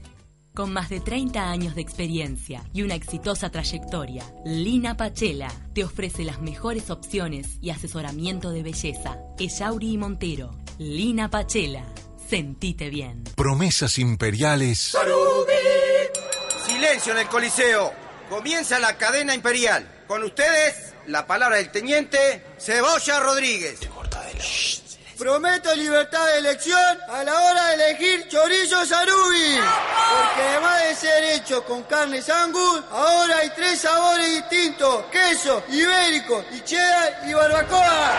Con 0.55 0.71
más 0.71 0.91
de 0.91 1.01
30 1.01 1.51
años 1.51 1.75
de 1.75 1.81
experiencia 1.81 2.63
y 2.75 2.83
una 2.83 2.95
exitosa 2.95 3.51
trayectoria, 3.51 4.23
Lina 4.45 4.99
Pachela 4.99 5.51
te 5.73 5.83
ofrece 5.83 6.25
las 6.25 6.43
mejores 6.43 6.91
opciones 6.91 7.57
y 7.63 7.71
asesoramiento 7.71 8.51
de 8.51 8.63
belleza. 8.63 9.17
Ellauri 9.39 9.93
y 9.93 9.99
Montero. 9.99 10.55
Lina 10.79 11.31
Pachela. 11.31 11.87
Sentite 12.29 12.91
bien. 12.91 13.25
Promesas 13.35 13.99
imperiales 13.99 14.95
Silencio 16.67 17.13
en 17.15 17.19
el 17.21 17.29
Coliseo. 17.29 17.93
Comienza 18.29 18.79
la 18.79 18.99
cadena 18.99 19.35
imperial. 19.35 20.05
Con 20.07 20.23
ustedes, 20.23 20.93
la 21.07 21.27
palabra 21.27 21.57
del 21.57 21.71
teniente 21.71 22.45
Cebolla 22.59 23.21
Rodríguez. 23.21 23.81
Prometo 25.19 25.75
libertad 25.75 26.27
de 26.27 26.39
elección 26.39 26.99
a 27.09 27.23
la 27.23 27.33
hora 27.33 27.67
de 27.67 27.75
elegir 27.75 28.29
chorizo 28.29 28.85
sarubi. 28.87 29.61
Porque 30.11 30.43
además 30.49 30.83
de 30.83 30.95
ser 30.95 31.25
hecho 31.35 31.65
con 31.65 31.83
carne 31.85 32.21
angus, 32.43 32.83
ahora 32.91 33.37
hay 33.39 33.51
tres 33.51 33.81
sabores 33.81 34.27
distintos: 34.27 35.05
queso, 35.13 35.63
ibérico, 35.69 36.45
y 36.53 36.61
cheddar 36.63 37.21
y 37.27 37.35
barbacoa. 37.35 38.13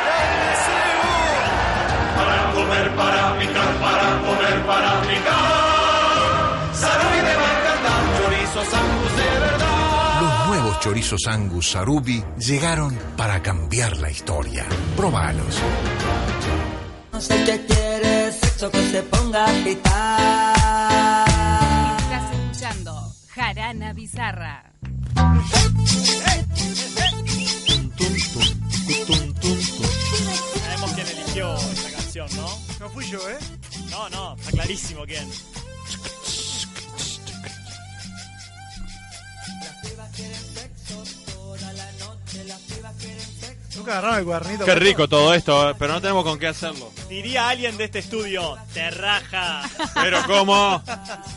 Para 2.16 2.54
comer, 2.54 2.96
para 2.96 3.40
picar, 3.40 3.76
para 3.82 4.22
comer, 4.22 4.66
para 4.66 5.02
picar. 5.02 6.74
Sarubi 6.74 7.22
me 7.22 7.36
va 7.36 7.48
a 7.48 7.60
encantar, 7.60 8.02
chorizos 8.22 8.74
angus 8.74 9.18
de 9.18 9.40
verdad. 9.40 9.74
Los 10.22 10.48
nuevos 10.48 10.80
chorizos 10.80 11.28
Angus 11.28 11.72
Sarubi 11.72 12.24
llegaron 12.38 12.98
para 13.18 13.42
cambiar 13.42 13.98
la 13.98 14.10
historia. 14.10 14.66
Probalos. 14.96 15.60
No 17.24 17.30
sé 17.30 17.44
qué 17.46 17.66
quiere 17.66 18.34
sexo 18.34 18.70
que 18.70 18.92
se 18.92 19.02
ponga 19.04 19.46
a 19.46 19.64
pitar. 19.64 21.26
Estás 21.98 22.34
escuchando 22.34 23.16
Jarana 23.30 23.94
Bizarra. 23.94 24.74
Sabemos 30.60 30.92
quién 30.96 31.08
eligió 31.08 31.56
esta 31.56 31.92
canción, 31.92 32.28
¿no? 32.36 32.60
No 32.82 32.90
fui 32.90 33.10
yo, 33.10 33.30
¿eh? 33.30 33.38
No, 33.90 34.10
no, 34.10 34.36
está 34.36 34.52
clarísimo 34.52 35.06
quién. 35.06 35.26
Nunca 43.76 43.92
agarraron 43.94 44.20
el 44.20 44.26
cuadernito. 44.26 44.66
Qué 44.66 44.76
rico 44.76 45.08
todo 45.08 45.34
esto, 45.34 45.70
eh, 45.72 45.76
pero 45.80 45.94
no 45.94 46.02
tenemos 46.02 46.24
con 46.24 46.38
qué 46.40 46.48
hacerlo. 46.48 46.92
Diría 47.10 47.50
alguien 47.50 47.76
de 47.78 47.86
este 47.86 48.00
estudio, 48.00 48.58
te 48.74 48.90
raja. 48.92 49.62
Pero 49.96 50.24
¿cómo? 50.28 50.82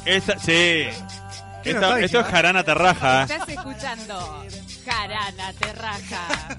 Esta, 0.05 0.39
sí. 0.39 0.45
Qué 0.47 1.71
Esta- 1.73 1.81
nostalgia, 1.81 2.07
esto 2.07 2.21
es 2.21 2.27
¿eh? 2.27 2.31
jarana 2.31 2.63
terraja. 2.65 3.21
¿eh? 3.21 3.23
Estás 3.25 3.49
escuchando 3.49 4.45
Jarana 4.85 5.53
Terraja. 5.55 6.59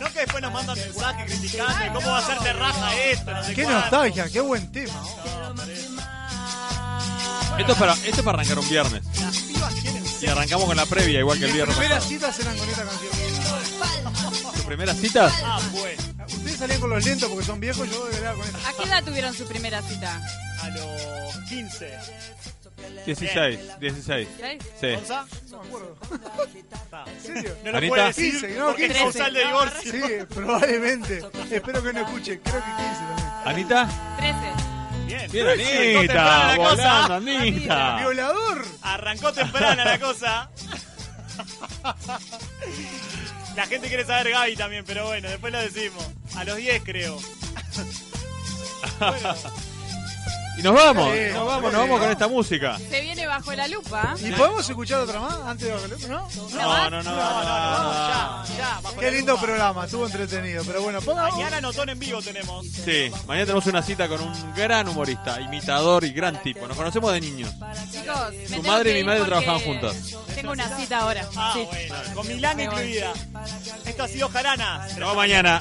No 0.00 0.06
que 0.12 0.20
después 0.20 0.42
nos 0.42 0.52
mandan 0.52 0.78
mensajes 0.78 1.24
criticando 1.38 1.94
cómo 2.00 2.10
va 2.10 2.18
a 2.18 2.22
ser 2.26 2.38
te 2.38 2.52
raja 2.54 2.94
esto, 3.02 3.30
no 3.30 3.44
sé 3.44 3.54
Qué 3.54 3.62
cuánto. 3.64 3.80
nostalgia, 3.80 4.28
qué 4.30 4.40
buen 4.40 4.72
tema. 4.72 4.94
Esto 7.58 7.72
es 7.72 7.78
para, 7.78 7.92
esto 7.94 8.08
es 8.16 8.22
para 8.22 8.38
arrancar 8.38 8.58
un 8.58 8.68
viernes. 8.68 9.02
Y 10.20 10.26
arrancamos 10.26 10.66
con 10.66 10.76
la 10.76 10.86
previa, 10.86 11.20
igual 11.20 11.38
que 11.38 11.44
el 11.44 11.50
Mis 11.50 11.54
viernes. 11.56 11.76
primeras 11.76 12.04
pasado. 12.04 12.10
citas 12.32 12.40
eran 12.40 12.58
con 12.58 12.68
esta 12.68 12.84
canción. 12.84 13.12
¿Tus 14.66 14.74
primeras 14.74 14.96
citas? 14.96 15.32
Ah, 15.44 15.60
pues. 15.70 15.96
Ustedes 16.26 16.56
salían 16.58 16.80
con 16.80 16.90
los 16.90 17.04
lentos 17.04 17.28
porque 17.28 17.44
son 17.44 17.60
viejos, 17.60 17.88
yo 17.88 18.00
con 18.00 18.10
esta. 18.10 18.32
¿A 18.68 18.72
qué 18.72 18.82
edad 18.82 19.04
tuvieron 19.04 19.32
su 19.32 19.46
primera 19.46 19.80
cita? 19.80 20.20
A 20.60 20.70
los 20.70 21.36
15. 21.48 21.96
16, 23.06 23.60
16. 23.78 24.28
Sí. 24.80 24.90
¿Gonza? 24.92 25.24
No 25.50 25.62
me 25.62 25.68
acuerdo. 25.68 25.96
¿En 27.06 27.22
serio? 27.22 27.56
No 27.64 27.70
lo 27.70 27.78
Anita. 27.78 27.94
puede 27.94 28.06
decir 28.06 28.32
15, 28.32 28.58
no, 28.58 28.66
porque 28.66 28.86
es 28.86 28.92
15. 28.92 29.04
causal 29.04 29.32
de 29.34 29.46
divorcio. 29.46 29.92
Sí, 29.92 30.02
probablemente. 30.34 31.22
Espero 31.52 31.80
que 31.84 31.92
no 31.92 32.00
escuche. 32.00 32.40
Creo 32.40 32.56
que 32.56 32.60
15 32.60 32.74
también. 33.06 33.28
¿Anita? 33.44 33.88
13. 34.16 34.36
Bien. 35.06 35.30
Bien, 35.30 35.46
volando. 36.56 37.14
Anita. 37.14 37.98
¡Violador! 38.00 38.66
Arrancó 38.82 39.32
temprana 39.32 39.84
la 39.84 40.00
cosa. 40.00 40.50
La 43.56 43.66
gente 43.66 43.88
quiere 43.88 44.04
saber 44.04 44.30
Gaby 44.32 44.54
también, 44.56 44.84
pero 44.86 45.06
bueno, 45.06 45.28
después 45.28 45.52
lo 45.52 45.58
decimos. 45.58 46.04
A 46.36 46.44
los 46.44 46.56
10 46.56 46.82
creo. 46.84 47.18
Y 50.58 50.62
nos 50.62 50.74
vamos, 50.74 51.12
Sí, 51.12 51.20
nos 51.34 51.46
vamos, 51.46 51.70
sí. 51.70 51.76
nos 51.76 51.82
vamos 51.82 52.00
con 52.00 52.10
esta 52.10 52.28
música. 52.28 52.78
Se 52.78 53.00
viene 53.02 53.26
bajo 53.26 53.52
la 53.52 53.68
lupa. 53.68 54.14
¿Y 54.18 54.30
podemos 54.32 54.68
escuchar 54.68 55.00
otra 55.00 55.20
más 55.20 55.34
antes 55.46 55.66
de 55.68 55.72
bajarlo? 55.74 55.96
¿No? 56.08 56.28
No, 56.56 56.90
no, 56.90 56.90
no, 56.90 57.02
no, 57.02 57.12
no. 57.12 57.12
Ya, 57.12 58.44
ya, 58.56 58.80
bajo 58.82 58.96
Qué 58.96 59.06
la 59.06 59.10
lindo 59.12 59.32
lupa. 59.32 59.44
programa, 59.44 59.84
estuvo 59.84 60.06
entretenido. 60.06 60.64
Pero 60.64 60.82
bueno, 60.82 61.00
pongamos. 61.02 61.32
Mañana 61.34 61.60
notón 61.60 61.88
en 61.90 61.98
vivo 61.98 62.22
tenemos. 62.22 62.66
Sí, 62.66 63.10
mañana 63.26 63.44
tenemos 63.46 63.66
una 63.66 63.82
cita 63.82 64.08
con 64.08 64.20
un 64.22 64.54
gran 64.54 64.88
humorista, 64.88 65.40
imitador 65.40 66.04
y 66.04 66.12
gran 66.12 66.40
tipo. 66.42 66.66
Nos 66.66 66.76
conocemos 66.76 67.12
de 67.12 67.20
niños. 67.20 67.50
Chicos, 67.92 68.16
tengo 68.48 68.62
madre 68.62 68.92
y 68.92 68.94
mi 69.02 69.04
madre 69.04 69.24
trabajaban 69.24 69.60
juntas. 69.60 69.94
Tengo 70.34 70.52
una 70.52 70.74
cita 70.76 70.98
ahora. 71.00 71.28
Ah, 71.36 71.52
Sí. 71.54 71.66
bueno, 71.68 71.94
con 72.14 72.28
Milán 72.28 72.60
incluida. 72.60 73.12
Esto 73.84 74.04
ha 74.04 74.08
sido 74.08 74.28
Jarana. 74.30 74.78
Nos 74.88 74.94
vemos 74.96 75.16
mañana. 75.16 75.60